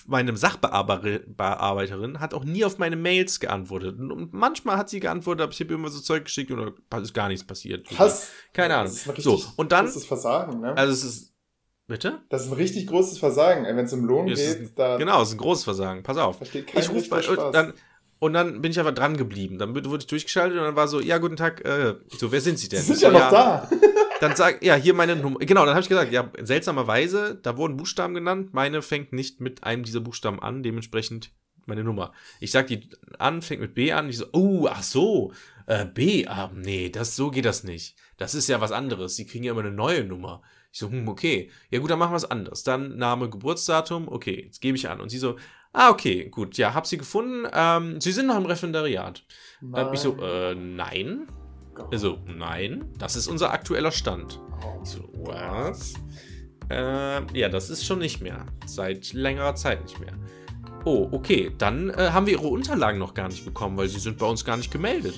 meine 0.07 0.37
Sachbearbeiterin 0.37 2.21
hat 2.21 2.35
auch 2.35 2.45
nie 2.45 2.65
auf 2.65 2.79
meine 2.79 2.97
Mails 2.97 3.41
geantwortet. 3.41 3.99
Und 3.99 4.33
manchmal 4.33 4.77
hat 4.77 4.89
sie 4.89 5.01
geantwortet, 5.01 5.43
aber 5.43 5.53
ich 5.53 5.61
habe 5.61 5.75
immer 5.75 5.89
so 5.89 6.01
Zeug 6.01 6.25
geschickt 6.25 6.51
und 6.51 6.75
da 6.91 6.99
ist 6.99 7.15
gar 7.15 7.29
nichts 7.29 7.47
passiert. 7.47 7.87
Was? 7.99 8.31
Keine 8.53 8.77
Ahnung. 8.77 8.93
Das 8.93 9.07
ist 9.07 9.09
ein 9.09 9.21
So, 9.21 9.43
und 9.57 9.73
dann, 9.73 9.87
großes 9.87 10.07
Versagen, 10.07 10.61
ne? 10.61 10.77
also 10.77 10.93
es 10.93 11.05
ist, 11.05 11.35
bitte? 11.87 12.21
das 12.29 12.45
ist 12.45 12.49
ein 12.49 12.55
richtig 12.55 12.87
großes 12.87 13.19
Versagen. 13.19 13.65
Wenn 13.65 13.85
es 13.85 13.93
um 13.93 14.05
Lohn 14.05 14.29
Es 14.29 14.41
ist 14.41 14.59
geht, 14.59 14.79
da 14.79 14.97
Genau, 14.97 15.23
es 15.23 15.29
ist 15.29 15.35
ein 15.35 15.39
großes 15.39 15.65
Versagen. 15.65 16.03
Pass 16.03 16.17
auf. 16.17 16.41
Ich 16.43 16.91
rufe 16.91 17.09
bei, 17.09 17.29
und 17.29 17.55
dann 17.55 17.75
Und 18.19 18.33
dann 18.33 18.63
bin 18.63 18.71
ich 18.71 18.79
einfach 18.79 18.95
dran 18.95 19.17
geblieben. 19.17 19.59
Dann 19.59 19.75
wurde 19.75 19.99
ich 19.99 20.07
durchgeschaltet 20.07 20.59
und 20.59 20.65
dann 20.65 20.77
war 20.77 20.89
so, 20.89 21.01
ja, 21.01 21.19
guten 21.19 21.37
Tag, 21.37 21.65
äh, 21.65 21.95
so, 22.17 22.33
wer 22.33 22.41
sind 22.41 22.59
Sie 22.59 22.69
denn? 22.69 22.81
Die 22.81 22.87
sind 22.87 22.99
so, 22.99 23.07
ja 23.07 23.13
noch 23.13 23.31
da. 23.31 23.71
Dann 24.21 24.35
sag, 24.35 24.65
ja, 24.65 24.75
hier 24.75 24.95
meine 24.95 25.17
Nummer. 25.17 25.39
Genau, 25.41 25.65
dann 25.65 25.75
habe 25.75 25.83
ich 25.83 25.89
gesagt, 25.89 26.13
ja, 26.13 26.31
seltsamerweise, 26.41 27.39
da 27.43 27.57
wurden 27.57 27.77
Buchstaben 27.77 28.15
genannt. 28.15 28.55
Meine 28.55 28.83
fängt 28.83 29.13
nicht 29.13 29.41
mit 29.41 29.65
einem 29.65 29.83
dieser 29.83 30.01
Buchstaben 30.01 30.41
an, 30.41 30.63
dementsprechend 30.63 31.33
meine 31.67 31.85
Nummer. 31.85 32.13
Ich 32.41 32.51
sag 32.51 32.69
die 32.69 32.89
an, 33.19 33.43
fängt 33.43 33.61
mit 33.61 33.75
B 33.75 33.93
an. 33.93 34.09
Ich 34.09 34.19
so, 34.19 34.27
oh, 34.33 34.69
ach 34.71 34.83
so, 34.83 35.33
äh, 35.67 35.85
B, 35.85 36.27
ah, 36.27 36.51
nee, 36.55 36.89
das, 36.89 37.17
so 37.17 37.31
geht 37.31 37.45
das 37.45 37.65
nicht. 37.65 37.97
Das 38.17 38.35
ist 38.35 38.49
ja 38.49 38.61
was 38.61 38.73
anderes. 38.73 39.17
Sie 39.17 39.27
kriegen 39.27 39.45
ja 39.45 39.53
immer 39.53 39.61
eine 39.61 39.73
neue 39.73 40.05
Nummer. 40.05 40.43
Ich 40.73 40.79
so, 40.79 40.91
hm, 40.91 41.09
okay. 41.09 41.51
Ja 41.71 41.81
gut, 41.81 41.91
dann 41.91 41.99
machen 41.99 42.13
wir 42.13 42.17
es 42.17 42.31
anders. 42.31 42.63
Dann 42.63 42.97
Name, 42.97 43.29
Geburtsdatum, 43.29 44.09
okay, 44.09 44.45
jetzt 44.47 44.61
gebe 44.61 44.77
ich 44.77 44.89
an. 44.89 45.01
Und 45.01 45.11
sie 45.11 45.19
so, 45.19 45.37
ah, 45.73 45.91
okay, 45.91 46.29
gut, 46.29 46.57
ja, 46.57 46.75
hab 46.75 46.87
sie 46.87 46.99
gefunden. 46.99 47.47
Ähm, 47.53 48.01
sie 48.01 48.13
sind 48.13 48.27
noch 48.27 48.37
im 48.37 48.47
Referendariat. 48.47 49.25
Äh, 49.75 49.93
ich 49.93 50.01
so, 50.01 50.17
äh, 50.19 50.55
nein. 50.55 51.27
Also, 51.91 52.19
nein, 52.27 52.85
das 52.99 53.17
ist 53.17 53.29
unser 53.29 53.53
aktueller 53.53 53.93
Stand. 53.93 54.41
Ich 54.83 54.91
so, 54.91 55.09
was? 55.25 55.95
Äh, 56.71 57.39
ja, 57.39 57.49
das 57.49 57.71
ist 57.71 57.85
schon 57.85 57.99
nicht 58.01 58.21
mehr. 58.21 58.47
Seit 58.67 59.13
längerer 59.13 59.55
Zeit 59.55 59.83
nicht 59.85 60.01
mehr. 60.01 60.13
Oh, 60.85 61.09
okay, 61.11 61.53
dann 61.59 61.91
äh, 61.91 62.11
haben 62.13 62.27
wir 62.27 62.35
ihre 62.35 62.47
Unterlagen 62.49 62.99
noch 62.99 63.15
gar 63.15 63.29
nicht 63.29 63.45
bekommen, 63.45 63.77
weil 63.77 63.89
sie 63.89 63.99
sind 63.99 64.19
bei 64.19 64.27
uns 64.27 64.45
gar 64.45 64.57
nicht 64.57 64.71
gemeldet. 64.71 65.17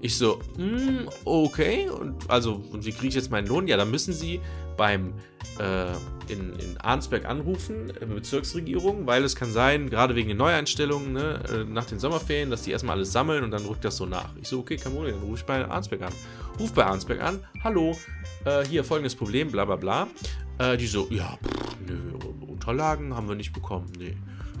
Ich 0.00 0.16
so, 0.16 0.40
mm, 0.56 1.08
okay, 1.24 1.88
und 1.88 2.28
also, 2.28 2.62
und 2.72 2.84
wie 2.84 2.92
kriege 2.92 3.08
ich 3.08 3.14
jetzt 3.14 3.30
meinen 3.30 3.46
Lohn? 3.46 3.68
Ja, 3.68 3.76
dann 3.76 3.90
müssen 3.90 4.12
sie 4.12 4.40
beim 4.76 5.14
in, 6.28 6.52
in 6.58 6.76
Arnsberg 6.78 7.24
anrufen, 7.24 7.90
äh, 8.00 8.06
Bezirksregierung, 8.06 9.06
weil 9.06 9.24
es 9.24 9.36
kann 9.36 9.50
sein, 9.50 9.90
gerade 9.90 10.14
wegen 10.14 10.28
den 10.28 10.38
Neueinstellungen, 10.38 11.12
ne, 11.12 11.42
äh, 11.50 11.64
nach 11.64 11.84
den 11.84 11.98
Sommerferien, 11.98 12.50
dass 12.50 12.62
die 12.62 12.70
erstmal 12.70 12.96
alles 12.96 13.12
sammeln 13.12 13.44
und 13.44 13.50
dann 13.50 13.64
rückt 13.66 13.84
das 13.84 13.96
so 13.96 14.06
nach. 14.06 14.30
Ich 14.40 14.48
so, 14.48 14.60
okay, 14.60 14.76
kein 14.76 14.92
Problem, 14.92 15.14
dann 15.14 15.24
rufe 15.24 15.40
ich 15.40 15.44
bei 15.44 15.64
Arnsberg 15.64 16.02
an. 16.02 16.12
Ruf 16.58 16.72
bei 16.72 16.84
Arnsberg 16.84 17.20
an, 17.20 17.40
hallo, 17.62 17.96
äh, 18.44 18.64
hier 18.66 18.84
folgendes 18.84 19.14
Problem, 19.14 19.50
bla 19.50 19.64
bla 19.64 19.76
bla. 19.76 20.08
Äh, 20.58 20.76
die 20.76 20.86
so, 20.86 21.06
ja, 21.10 21.38
pff, 21.42 21.76
nö, 21.86 21.96
Unterlagen 22.46 23.14
haben 23.14 23.28
wir 23.28 23.34
nicht 23.34 23.52
bekommen, 23.52 23.90
nee. 23.98 24.16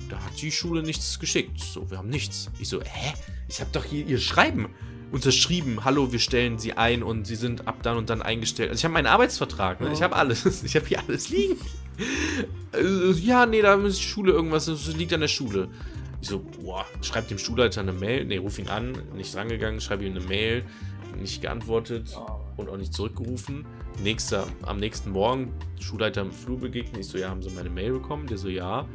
Da 0.08 0.16
hat 0.18 0.40
die 0.42 0.52
Schule 0.52 0.82
nichts 0.82 1.18
geschickt. 1.18 1.60
So, 1.60 1.90
wir 1.90 1.98
haben 1.98 2.10
nichts. 2.10 2.50
Ich 2.58 2.68
so, 2.68 2.82
hä? 2.82 3.14
Ich 3.48 3.60
habe 3.60 3.70
doch 3.72 3.84
hier 3.84 4.06
ihr 4.06 4.18
Schreiben 4.18 4.68
unterschrieben, 5.12 5.84
hallo, 5.84 6.10
wir 6.10 6.18
stellen 6.18 6.58
sie 6.58 6.72
ein 6.72 7.02
und 7.02 7.26
sie 7.26 7.36
sind 7.36 7.68
ab 7.68 7.82
dann 7.82 7.98
und 7.98 8.10
dann 8.10 8.22
eingestellt. 8.22 8.70
Also 8.70 8.80
ich 8.80 8.84
habe 8.84 8.94
meinen 8.94 9.06
Arbeitsvertrag, 9.06 9.80
ne? 9.80 9.92
ich 9.92 10.02
habe 10.02 10.16
alles, 10.16 10.64
ich 10.64 10.74
habe 10.74 10.86
hier 10.86 11.00
alles 11.06 11.28
liegen. 11.28 11.58
Also, 12.72 13.20
ja, 13.20 13.44
nee, 13.44 13.60
da 13.60 13.74
ist 13.74 13.98
die 13.98 14.04
Schule 14.04 14.32
irgendwas, 14.32 14.64
das 14.64 14.96
liegt 14.96 15.12
an 15.12 15.20
der 15.20 15.28
Schule. 15.28 15.68
Ich 16.22 16.28
so, 16.28 16.38
boah, 16.38 16.86
schreib 17.02 17.28
dem 17.28 17.38
Schulleiter 17.38 17.82
eine 17.82 17.92
Mail, 17.92 18.24
nee, 18.24 18.38
ruf 18.38 18.58
ihn 18.58 18.68
an, 18.68 18.96
nicht 19.14 19.36
rangegangen, 19.36 19.80
schreibe 19.80 20.04
ihm 20.04 20.16
eine 20.16 20.24
Mail, 20.24 20.64
nicht 21.20 21.42
geantwortet 21.42 22.16
und 22.56 22.70
auch 22.70 22.78
nicht 22.78 22.94
zurückgerufen. 22.94 23.66
Nächster, 24.02 24.46
am 24.62 24.78
nächsten 24.78 25.10
Morgen, 25.10 25.52
Schulleiter 25.78 26.22
im 26.22 26.32
Flur 26.32 26.58
begegnet, 26.58 27.00
ich 27.00 27.08
so, 27.08 27.18
ja, 27.18 27.28
haben 27.28 27.42
sie 27.42 27.50
meine 27.50 27.68
Mail 27.68 27.92
bekommen? 27.92 28.26
Der 28.26 28.38
so, 28.38 28.48
ja. 28.48 28.86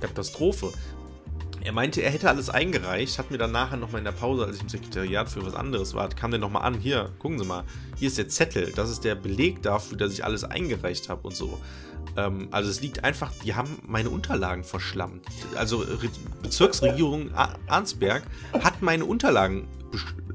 Katastrophe. 0.00 0.72
Er 1.64 1.72
meinte, 1.72 2.02
er 2.02 2.10
hätte 2.10 2.28
alles 2.28 2.50
eingereicht, 2.50 3.18
hat 3.18 3.30
mir 3.30 3.38
dann 3.38 3.52
nachher 3.52 3.76
nochmal 3.76 3.98
in 3.98 4.04
der 4.04 4.12
Pause, 4.12 4.46
als 4.46 4.56
ich 4.56 4.62
im 4.62 4.68
Sekretariat 4.68 5.28
für 5.28 5.44
was 5.44 5.54
anderes 5.54 5.94
war, 5.94 6.08
kam 6.08 6.30
der 6.30 6.40
nochmal 6.40 6.62
an, 6.62 6.74
hier, 6.74 7.10
gucken 7.18 7.38
Sie 7.38 7.44
mal, 7.44 7.64
hier 7.96 8.08
ist 8.08 8.18
der 8.18 8.28
Zettel, 8.28 8.72
das 8.74 8.90
ist 8.90 9.04
der 9.04 9.14
Beleg 9.14 9.62
dafür, 9.62 9.98
dass 9.98 10.12
ich 10.12 10.24
alles 10.24 10.44
eingereicht 10.44 11.08
habe 11.08 11.26
und 11.26 11.34
so. 11.34 11.60
Ähm, 12.16 12.48
also 12.50 12.70
es 12.70 12.80
liegt 12.80 13.04
einfach, 13.04 13.32
die 13.44 13.54
haben 13.54 13.78
meine 13.86 14.10
Unterlagen 14.10 14.64
verschlammt. 14.64 15.24
Also 15.56 15.78
Re 15.78 16.08
Bezirksregierung 16.42 17.30
Arnsberg 17.66 18.22
hat 18.60 18.82
meine 18.82 19.04
Unterlagen, 19.04 19.66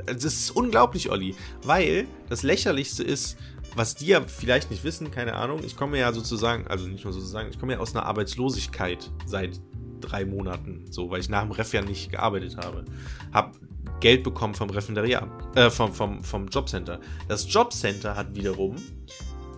das 0.06 0.24
ist 0.26 0.52
unglaublich, 0.52 1.10
Olli, 1.10 1.36
weil 1.64 2.08
das 2.30 2.44
Lächerlichste 2.44 3.04
ist, 3.04 3.38
was 3.76 3.96
die 3.96 4.08
ja 4.08 4.22
vielleicht 4.22 4.70
nicht 4.70 4.84
wissen, 4.84 5.12
keine 5.12 5.34
Ahnung, 5.34 5.62
ich 5.66 5.76
komme 5.76 5.98
ja 5.98 6.14
sozusagen, 6.14 6.68
also 6.68 6.88
nicht 6.88 7.04
nur 7.04 7.14
sozusagen, 7.14 7.50
ich 7.50 7.60
komme 7.60 7.74
ja 7.74 7.80
aus 7.80 7.96
einer 7.96 8.06
Arbeitslosigkeit 8.06 9.10
seit 9.26 9.60
drei 10.04 10.26
Monaten, 10.26 10.86
so, 10.90 11.10
weil 11.10 11.20
ich 11.20 11.30
nach 11.30 11.44
dem 11.44 11.52
Ref 11.52 11.74
ja 11.74 11.82
nicht 11.82 12.12
gearbeitet 12.12 12.58
habe. 12.58 12.86
Hab 13.32 13.56
Geld 14.00 14.24
bekommen 14.24 14.54
vom 14.54 14.70
Referendariat, 14.70 15.28
äh, 15.56 15.70
vom, 15.70 15.94
vom, 15.94 16.24
vom 16.24 16.48
Jobcenter. 16.48 17.00
Das 17.28 17.52
Jobcenter 17.52 18.16
hat 18.16 18.36
wiederum 18.36 18.76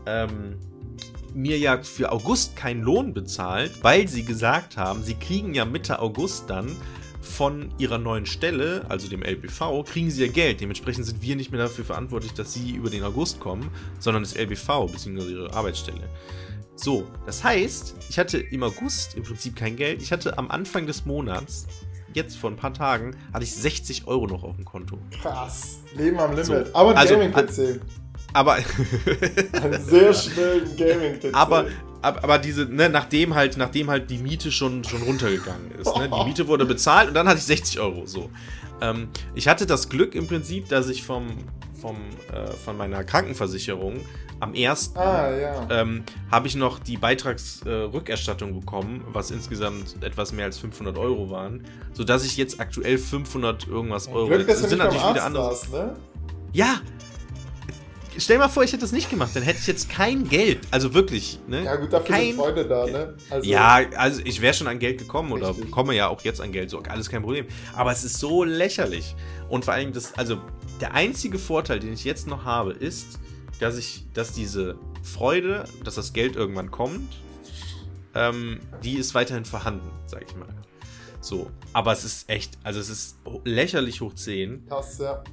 ähm, 0.05 0.55
mir 1.33 1.57
ja 1.57 1.81
für 1.83 2.11
August 2.11 2.55
keinen 2.55 2.81
Lohn 2.81 3.13
bezahlt, 3.13 3.71
weil 3.83 4.07
sie 4.07 4.23
gesagt 4.23 4.77
haben, 4.77 5.03
sie 5.03 5.15
kriegen 5.15 5.53
ja 5.53 5.65
Mitte 5.65 5.99
August 5.99 6.49
dann 6.49 6.75
von 7.21 7.71
ihrer 7.79 7.97
neuen 7.97 8.25
Stelle, 8.25 8.85
also 8.87 9.09
dem 9.09 9.23
LBV, 9.23 9.83
kriegen 9.83 10.11
sie 10.11 10.25
ja 10.25 10.31
Geld. 10.31 10.61
Dementsprechend 10.61 11.05
sind 11.05 11.21
wir 11.21 11.35
nicht 11.35 11.51
mehr 11.51 11.61
dafür 11.61 11.83
verantwortlich, 11.83 12.33
dass 12.33 12.53
sie 12.53 12.71
über 12.71 12.89
den 12.89 13.03
August 13.03 13.39
kommen, 13.39 13.69
sondern 13.99 14.23
das 14.23 14.35
LBV 14.35 14.87
bzw. 14.91 15.31
ihre 15.31 15.53
Arbeitsstelle. 15.53 16.07
So, 16.75 17.05
das 17.25 17.43
heißt, 17.43 17.95
ich 18.09 18.19
hatte 18.19 18.37
im 18.37 18.63
August 18.63 19.15
im 19.15 19.23
Prinzip 19.23 19.55
kein 19.55 19.75
Geld. 19.75 20.01
Ich 20.01 20.11
hatte 20.11 20.37
am 20.37 20.51
Anfang 20.51 20.85
des 20.85 21.05
Monats, 21.05 21.67
jetzt 22.13 22.37
vor 22.37 22.49
ein 22.49 22.57
paar 22.57 22.73
Tagen, 22.73 23.15
hatte 23.33 23.45
ich 23.45 23.55
60 23.55 24.07
Euro 24.07 24.27
noch 24.27 24.43
auf 24.43 24.55
dem 24.57 24.65
Konto. 24.65 24.97
Krass. 25.21 25.79
Leben 25.95 26.19
am 26.19 26.31
Limit. 26.31 26.45
So, 26.45 26.53
aber 26.73 26.91
ein 26.91 26.97
also, 26.97 27.15
Gaming-PC. 27.17 27.79
Aber. 28.33 28.57
Einen 29.53 29.81
sehr 29.85 30.13
schnellen 30.13 30.75
Gaming-PC. 30.75 31.33
Aber, 31.33 31.67
aber, 32.01 32.37
diese, 32.37 32.65
ne, 32.65 32.89
nachdem 32.89 33.35
halt, 33.35 33.57
nachdem 33.57 33.89
halt 33.89 34.09
die 34.09 34.17
Miete 34.17 34.51
schon, 34.51 34.83
schon 34.83 35.01
runtergegangen 35.01 35.71
ist. 35.71 35.95
Ne? 35.97 36.09
Die 36.09 36.25
Miete 36.25 36.47
wurde 36.47 36.65
bezahlt 36.65 37.09
und 37.09 37.13
dann 37.13 37.27
hatte 37.27 37.39
ich 37.39 37.45
60 37.45 37.79
Euro. 37.79 38.05
So. 38.05 38.29
Ähm, 38.81 39.09
ich 39.33 39.47
hatte 39.47 39.65
das 39.65 39.89
Glück 39.89 40.15
im 40.15 40.27
Prinzip, 40.27 40.69
dass 40.69 40.89
ich 40.89 41.03
vom, 41.03 41.27
vom, 41.79 41.95
äh, 42.31 42.47
von 42.51 42.77
meiner 42.77 43.03
Krankenversicherung 43.03 44.01
am 44.39 44.53
1. 44.53 44.95
Ah, 44.95 45.31
ja. 45.31 45.67
ähm, 45.69 46.03
habe 46.31 46.47
ich 46.47 46.55
noch 46.55 46.79
die 46.79 46.97
Beitragsrückerstattung 46.97 48.49
äh, 48.49 48.59
bekommen, 48.59 49.03
was 49.07 49.31
insgesamt 49.31 50.03
etwas 50.03 50.33
mehr 50.33 50.45
als 50.45 50.57
500 50.57 50.97
Euro 50.97 51.29
waren, 51.29 51.63
sodass 51.93 52.25
ich 52.25 52.37
jetzt 52.37 52.59
aktuell 52.59 52.97
500 52.97 53.67
irgendwas 53.67 54.07
Euro. 54.07 54.27
Glück, 54.27 54.47
das 54.47 54.59
sind 54.59 54.79
natürlich 54.79 55.09
wieder 55.09 55.23
andere. 55.23 55.57
Ne? 55.71 55.95
Ja, 56.51 56.81
stell 58.17 58.37
mal 58.37 58.49
vor, 58.49 58.63
ich 58.63 58.71
hätte 58.71 58.81
das 58.81 58.91
nicht 58.91 59.09
gemacht, 59.09 59.31
dann 59.35 59.43
hätte 59.43 59.59
ich 59.59 59.67
jetzt 59.67 59.89
kein 59.89 60.27
Geld. 60.27 60.59
Also 60.71 60.93
wirklich, 60.93 61.39
ne? 61.47 61.63
Ja, 61.63 61.75
gut, 61.75 61.93
dafür 61.93 62.15
kein, 62.15 62.27
sind 62.27 62.35
Freunde 62.35 62.65
da, 62.67 62.85
ne? 62.85 63.15
Also, 63.29 63.49
ja, 63.49 63.81
also 63.95 64.21
ich 64.23 64.41
wäre 64.41 64.53
schon 64.53 64.67
an 64.67 64.79
Geld 64.79 64.97
gekommen 64.97 65.31
oder 65.31 65.49
richtig. 65.49 65.71
komme 65.71 65.95
ja 65.95 66.07
auch 66.07 66.21
jetzt 66.21 66.41
an 66.41 66.51
Geld, 66.51 66.69
so 66.69 66.79
alles 66.79 67.09
kein 67.09 67.21
Problem. 67.21 67.45
Aber 67.73 67.91
es 67.91 68.03
ist 68.03 68.19
so 68.19 68.43
lächerlich. 68.43 69.15
Und 69.49 69.65
vor 69.65 69.73
allem, 69.73 69.93
das, 69.93 70.13
also 70.17 70.37
der 70.81 70.93
einzige 70.93 71.39
Vorteil, 71.39 71.79
den 71.79 71.93
ich 71.93 72.03
jetzt 72.03 72.27
noch 72.27 72.45
habe, 72.45 72.71
ist, 72.71 73.19
dass 73.59 73.77
ich, 73.77 74.05
dass 74.13 74.33
diese 74.33 74.77
Freude, 75.03 75.65
dass 75.83 75.95
das 75.95 76.13
Geld 76.13 76.35
irgendwann 76.35 76.71
kommt, 76.71 77.13
ähm, 78.13 78.59
die 78.83 78.97
ist 78.97 79.13
weiterhin 79.13 79.45
vorhanden, 79.45 79.89
sag 80.05 80.23
ich 80.23 80.35
mal. 80.35 80.47
So, 81.21 81.49
aber 81.73 81.91
es 81.91 82.03
ist 82.03 82.29
echt, 82.29 82.57
also 82.63 82.79
es 82.79 82.89
ist 82.89 83.17
lächerlich 83.45 84.01
hoch 84.01 84.13
10. 84.13 84.67
Krass, 84.67 84.99
ja. 84.99 85.23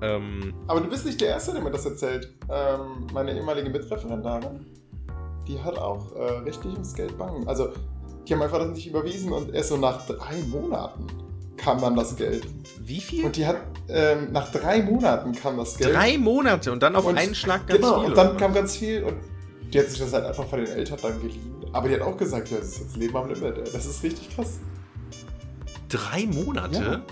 Ähm, 0.00 0.54
aber 0.66 0.80
du 0.80 0.88
bist 0.88 1.04
nicht 1.04 1.20
der 1.20 1.28
Erste, 1.28 1.52
der 1.52 1.62
mir 1.62 1.70
das 1.70 1.84
erzählt. 1.84 2.32
Ähm, 2.50 3.06
meine 3.12 3.34
ehemalige 3.34 3.70
Mitreferendarin, 3.70 4.66
die 5.46 5.60
hat 5.60 5.78
auch 5.78 6.14
äh, 6.14 6.38
richtig 6.44 6.72
ums 6.72 6.94
Geld 6.94 7.18
bangen. 7.18 7.48
Also, 7.48 7.70
die 8.26 8.34
haben 8.34 8.42
einfach 8.42 8.58
das 8.58 8.70
nicht 8.70 8.86
überwiesen 8.86 9.32
und 9.32 9.54
erst 9.54 9.70
so 9.70 9.76
nach 9.76 10.06
drei 10.06 10.36
Monaten 10.48 11.06
kam 11.56 11.80
dann 11.80 11.96
das 11.96 12.16
Geld. 12.16 12.46
Wie 12.80 13.00
viel? 13.00 13.24
Und 13.24 13.36
die 13.36 13.46
hat, 13.46 13.56
ähm, 13.88 14.32
nach 14.32 14.50
drei 14.52 14.82
Monaten 14.82 15.32
kam 15.32 15.56
das 15.56 15.76
Geld. 15.76 15.94
Drei 15.94 16.16
Monate 16.16 16.72
und 16.72 16.82
dann 16.82 16.94
auf 16.94 17.04
und, 17.04 17.18
einen 17.18 17.34
Schlag 17.34 17.66
ganz 17.66 17.80
genau, 17.80 17.94
viel. 17.94 17.96
Genau, 17.96 18.08
und 18.08 18.16
dann 18.16 18.28
oder? 18.30 18.36
kam 18.38 18.54
ganz 18.54 18.76
viel 18.76 19.02
und 19.02 19.16
die 19.72 19.78
hat 19.80 19.88
sich 19.88 19.98
das 19.98 20.12
halt 20.12 20.24
einfach 20.24 20.46
von 20.46 20.64
den 20.64 20.68
Eltern 20.68 20.98
dann 21.02 21.20
geliehen. 21.20 21.54
Aber 21.72 21.88
die 21.88 21.94
hat 21.94 22.02
auch 22.02 22.16
gesagt, 22.16 22.50
ja, 22.50 22.58
das 22.58 22.68
ist 22.68 22.80
jetzt 22.80 22.96
Leben 22.96 23.16
am 23.16 23.28
Limit, 23.28 23.58
ey. 23.58 23.72
Das 23.72 23.84
ist 23.84 24.02
richtig 24.02 24.34
krass. 24.34 24.58
Drei 25.88 26.26
Monate? 26.26 26.78
Ja. 26.78 27.02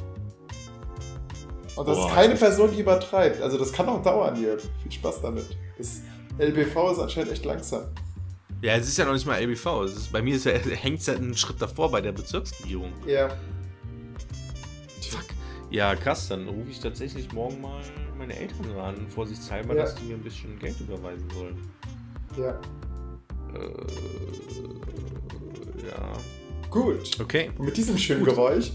Und 1.77 1.87
das 1.87 1.99
Boah, 1.99 2.07
ist 2.09 2.15
keine 2.15 2.35
Person, 2.35 2.71
die 2.73 2.81
übertreibt. 2.81 3.43
Also 3.43 3.59
das 3.59 3.73
kann 3.73 3.89
auch 3.89 4.03
dauern 4.03 4.35
hier. 4.35 4.59
Viel 4.59 4.93
Spaß 4.93 5.21
damit. 5.21 5.45
Das 5.77 6.01
LBV 6.39 6.93
ist 6.93 6.99
anscheinend 6.99 7.33
echt 7.33 7.45
langsam. 7.45 7.85
Ja, 8.63 8.75
es 8.75 8.89
ist 8.89 8.97
ja 8.97 9.05
noch 9.05 9.13
nicht 9.13 9.27
mal 9.27 9.41
LBV. 9.41 9.85
Ist, 9.85 10.11
bei 10.11 10.23
mir 10.23 10.37
ja, 10.37 10.53
hängt 10.53 11.01
es 11.01 11.07
ja 11.07 11.15
einen 11.15 11.37
Schritt 11.37 11.61
davor 11.61 11.91
bei 11.91 12.01
der 12.01 12.13
Bezirksregierung. 12.13 12.93
Ja. 13.07 13.29
Fuck. 15.03 15.27
Ja, 15.71 15.95
krass, 15.95 16.29
dann 16.29 16.49
rufe 16.49 16.71
ich 16.71 16.81
tatsächlich 16.81 17.31
morgen 17.33 17.61
mal 17.61 17.83
meine 18.17 18.35
Eltern 18.35 18.73
an, 18.79 19.07
vorsichtshalber, 19.09 19.77
ja. 19.77 19.83
dass 19.83 19.95
die 19.97 20.05
mir 20.05 20.15
ein 20.15 20.23
bisschen 20.23 20.59
Geld 20.59 20.81
überweisen 20.81 21.29
sollen. 21.31 21.71
Ja. 22.39 22.59
Äh, 23.55 23.69
ja. 25.87 26.13
Gut. 26.71 27.21
Okay. 27.21 27.51
Und 27.59 27.65
mit 27.65 27.77
diesem 27.77 27.97
schönen 27.99 28.25
Gut. 28.25 28.35
Geräusch 28.35 28.73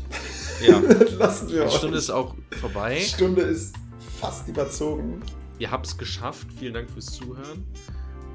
ja. 0.62 0.80
lassen 1.18 1.50
wir 1.50 1.66
Die 1.66 1.72
Stunde 1.72 1.98
ist 1.98 2.10
auch 2.10 2.36
vorbei. 2.60 2.98
Die 3.00 3.06
Stunde 3.06 3.42
ist 3.42 3.76
fast 4.20 4.48
überzogen. 4.48 5.22
Ihr 5.60 5.72
habt 5.72 5.86
es 5.86 5.98
geschafft. 5.98 6.48
Vielen 6.58 6.74
Dank 6.74 6.90
fürs 6.90 7.08
Zuhören. 7.08 7.66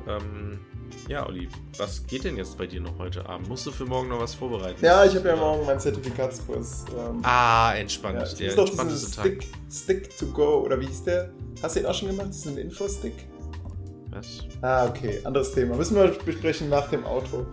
Ähm, 0.08 0.60
ja, 1.08 1.26
Olli, 1.26 1.48
was 1.78 2.06
geht 2.06 2.24
denn 2.24 2.36
jetzt 2.36 2.56
bei 2.56 2.66
dir 2.66 2.80
noch 2.80 2.98
heute 2.98 3.26
Abend? 3.28 3.48
Musst 3.48 3.66
du 3.66 3.72
für 3.72 3.84
morgen 3.84 4.08
noch 4.08 4.20
was 4.20 4.34
vorbereiten? 4.34 4.84
Ja, 4.84 5.04
ich 5.04 5.14
habe 5.16 5.28
ja 5.28 5.36
morgen 5.36 5.66
meinen 5.66 5.80
Zertifikatskurs. 5.80 6.84
Ähm, 6.96 7.20
ah, 7.22 7.74
entspannt. 7.74 8.18
Ja, 8.38 8.52
der 8.52 8.58
entspannteste 8.58 9.20
Stick, 9.20 9.46
Stick 9.70 10.16
to 10.16 10.26
go, 10.26 10.62
oder 10.64 10.80
wie 10.80 10.86
hieß 10.86 11.04
der? 11.04 11.30
Hast 11.62 11.76
du 11.76 11.80
den 11.80 11.88
auch 11.88 11.94
schon 11.94 12.08
gemacht? 12.08 12.28
Das 12.28 12.36
ist 12.36 12.46
ein 12.46 12.58
Infostick? 12.58 13.14
Was? 14.10 14.44
Ah, 14.62 14.86
okay, 14.86 15.20
anderes 15.24 15.52
Thema. 15.52 15.76
Müssen 15.76 15.96
wir 15.96 16.08
besprechen 16.08 16.68
nach 16.68 16.88
dem 16.88 17.04
Auto. 17.04 17.46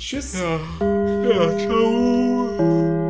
Tschüss. 0.00 0.32
Ja, 0.32 0.58
ja 1.28 1.58
ciao. 1.58 3.09